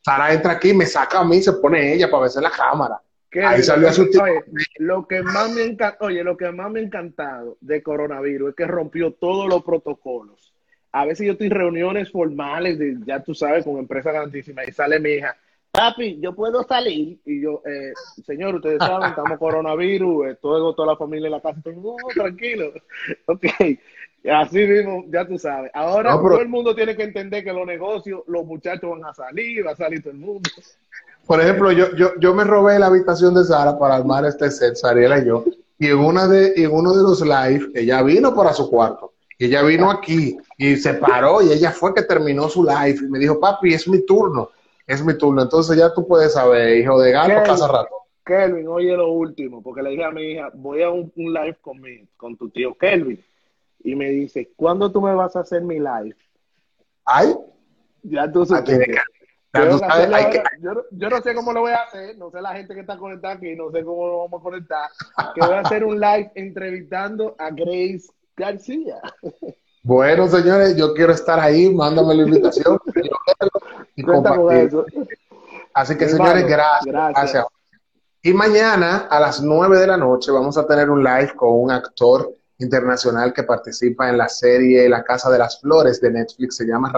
Sara 0.00 0.32
entra 0.32 0.52
aquí, 0.52 0.72
me 0.72 0.86
saca 0.86 1.20
a 1.20 1.24
mí 1.24 1.38
y 1.38 1.42
se 1.42 1.52
pone 1.54 1.94
ella 1.94 2.10
para 2.10 2.22
verse 2.22 2.40
la 2.40 2.50
cámara. 2.50 3.00
Ahí 3.40 3.62
salió 3.62 3.88
a 3.88 3.92
su 3.92 4.02
oye, 4.02 4.44
lo 4.76 5.06
que 5.08 5.22
más 5.22 5.50
me 5.52 5.62
encanta, 5.62 6.04
oye, 6.04 6.22
lo 6.22 6.36
que 6.36 6.52
más 6.52 6.70
me 6.70 6.80
ha 6.80 6.82
encantado 6.82 7.56
de 7.60 7.82
coronavirus 7.82 8.50
es 8.50 8.54
que 8.54 8.66
rompió 8.66 9.12
todos 9.14 9.48
los 9.48 9.64
protocolos. 9.64 10.52
A 10.92 11.06
veces 11.06 11.26
yo 11.26 11.32
estoy 11.32 11.46
en 11.46 11.54
reuniones 11.54 12.10
formales, 12.10 12.78
de, 12.78 12.98
ya 13.06 13.22
tú 13.22 13.34
sabes, 13.34 13.64
con 13.64 13.78
empresas 13.78 14.12
grandísimas, 14.12 14.68
y 14.68 14.72
sale 14.72 15.00
mi 15.00 15.12
hija, 15.12 15.34
papi, 15.72 16.20
yo 16.20 16.34
puedo 16.34 16.62
salir. 16.64 17.18
Y 17.24 17.42
yo, 17.42 17.62
eh, 17.66 17.92
señor, 18.24 18.56
ustedes 18.56 18.78
saben, 18.78 19.08
estamos 19.10 19.38
coronavirus, 19.38 20.26
eh, 20.26 20.38
todo, 20.40 20.74
toda 20.74 20.92
la 20.92 20.96
familia 20.96 21.26
en 21.26 21.32
la 21.32 21.40
casa, 21.40 21.60
todo, 21.64 21.96
tranquilo. 22.14 22.72
Ok, 23.26 23.46
así 24.30 24.58
mismo, 24.58 25.04
ya 25.08 25.26
tú 25.26 25.38
sabes. 25.38 25.70
Ahora 25.74 26.12
todo 26.12 26.40
el 26.40 26.48
mundo 26.48 26.74
tiene 26.74 26.94
que 26.94 27.02
entender 27.02 27.42
que 27.42 27.52
los 27.52 27.66
negocios, 27.66 28.20
los 28.28 28.44
muchachos 28.44 28.90
van 28.90 29.04
a 29.04 29.14
salir, 29.14 29.66
va 29.66 29.72
a 29.72 29.76
salir 29.76 30.02
todo 30.02 30.12
el 30.12 30.18
mundo. 30.18 30.48
Por 31.26 31.40
ejemplo, 31.40 31.72
yo, 31.72 31.94
yo, 31.96 32.12
yo 32.18 32.34
me 32.34 32.44
robé 32.44 32.78
la 32.78 32.86
habitación 32.86 33.34
de 33.34 33.44
Sara 33.44 33.78
para 33.78 33.94
armar 33.96 34.24
este 34.24 34.50
set, 34.50 34.74
Sariela 34.74 35.20
y 35.20 35.26
yo, 35.26 35.44
y 35.78 35.86
en, 35.86 35.98
una 35.98 36.26
de, 36.26 36.52
en 36.56 36.72
uno 36.72 36.92
de 36.92 37.02
los 37.02 37.20
live, 37.20 37.70
ella 37.74 38.02
vino 38.02 38.34
para 38.34 38.52
su 38.52 38.68
cuarto. 38.68 39.12
Y 39.38 39.46
ella 39.46 39.62
vino 39.62 39.90
aquí 39.90 40.36
y 40.58 40.76
se 40.76 40.94
paró 40.94 41.42
y 41.42 41.52
ella 41.52 41.72
fue 41.72 41.94
que 41.94 42.02
terminó 42.02 42.48
su 42.48 42.64
live 42.64 42.98
y 43.02 43.08
me 43.08 43.18
dijo, 43.18 43.40
papi, 43.40 43.72
es 43.72 43.88
mi 43.88 44.04
turno 44.04 44.50
es 44.92 45.04
mi 45.04 45.16
turno. 45.16 45.42
Entonces 45.42 45.76
ya 45.76 45.92
tú 45.92 46.06
puedes 46.06 46.34
saber, 46.34 46.76
hijo 46.76 47.00
de 47.00 47.12
gato, 47.12 47.42
pasa 47.46 47.68
rato. 47.68 47.94
Kelvin, 48.24 48.68
oye 48.68 48.96
lo 48.96 49.10
último, 49.10 49.62
porque 49.62 49.82
le 49.82 49.90
dije 49.90 50.04
a 50.04 50.10
mi 50.10 50.22
hija, 50.32 50.50
voy 50.54 50.82
a 50.82 50.90
un, 50.90 51.12
live 51.16 51.58
con, 51.60 51.80
mi, 51.80 52.06
con 52.16 52.36
tu 52.36 52.50
tío 52.50 52.76
Kelvin. 52.76 53.22
Y 53.84 53.96
me 53.96 54.10
dice, 54.10 54.52
¿cuándo 54.54 54.92
tú 54.92 55.00
me 55.00 55.14
vas 55.14 55.34
a 55.34 55.40
hacer 55.40 55.62
mi 55.62 55.78
live? 55.78 56.14
Ay. 57.04 57.34
Ya 58.04 58.30
tú 58.30 58.46
sabes. 58.46 58.78
yo, 60.60 60.84
yo, 60.92 61.10
no 61.10 61.20
sé 61.20 61.34
cómo 61.34 61.52
lo 61.52 61.62
voy 61.62 61.72
a 61.72 61.82
hacer, 61.82 62.16
no 62.16 62.30
sé 62.30 62.40
la 62.40 62.54
gente 62.54 62.74
que 62.74 62.80
está 62.80 62.96
conectada 62.96 63.34
aquí, 63.34 63.56
no 63.56 63.70
sé 63.70 63.82
cómo 63.84 64.06
lo 64.06 64.18
vamos 64.18 64.40
a 64.40 64.42
conectar, 64.42 64.88
que 65.34 65.40
voy 65.40 65.54
a 65.54 65.60
hacer 65.60 65.84
un 65.84 66.00
live 66.00 66.30
entrevistando 66.36 67.34
a 67.38 67.50
Grace 67.50 68.06
García. 68.36 69.00
Bueno, 69.82 70.28
señores, 70.28 70.76
yo 70.76 70.94
quiero 70.94 71.12
estar 71.12 71.40
ahí, 71.40 71.74
mándame 71.74 72.14
la 72.14 72.22
invitación 72.22 72.78
y 73.96 74.04
Así 75.74 75.96
que, 75.96 76.08
señores, 76.08 76.46
gracias, 76.46 77.44
Y 78.22 78.32
mañana 78.32 79.08
a 79.10 79.18
las 79.18 79.42
9 79.42 79.78
de 79.78 79.86
la 79.86 79.96
noche 79.96 80.30
vamos 80.30 80.56
a 80.56 80.66
tener 80.66 80.88
un 80.88 81.02
live 81.02 81.34
con 81.34 81.50
un 81.52 81.70
actor 81.70 82.30
internacional 82.58 83.32
que 83.32 83.42
participa 83.42 84.08
en 84.08 84.18
la 84.18 84.28
serie 84.28 84.88
La 84.88 85.02
Casa 85.02 85.30
de 85.30 85.38
las 85.38 85.60
Flores 85.60 86.00
de 86.00 86.12
Netflix, 86.12 86.56
se 86.56 86.64
llama 86.64 86.88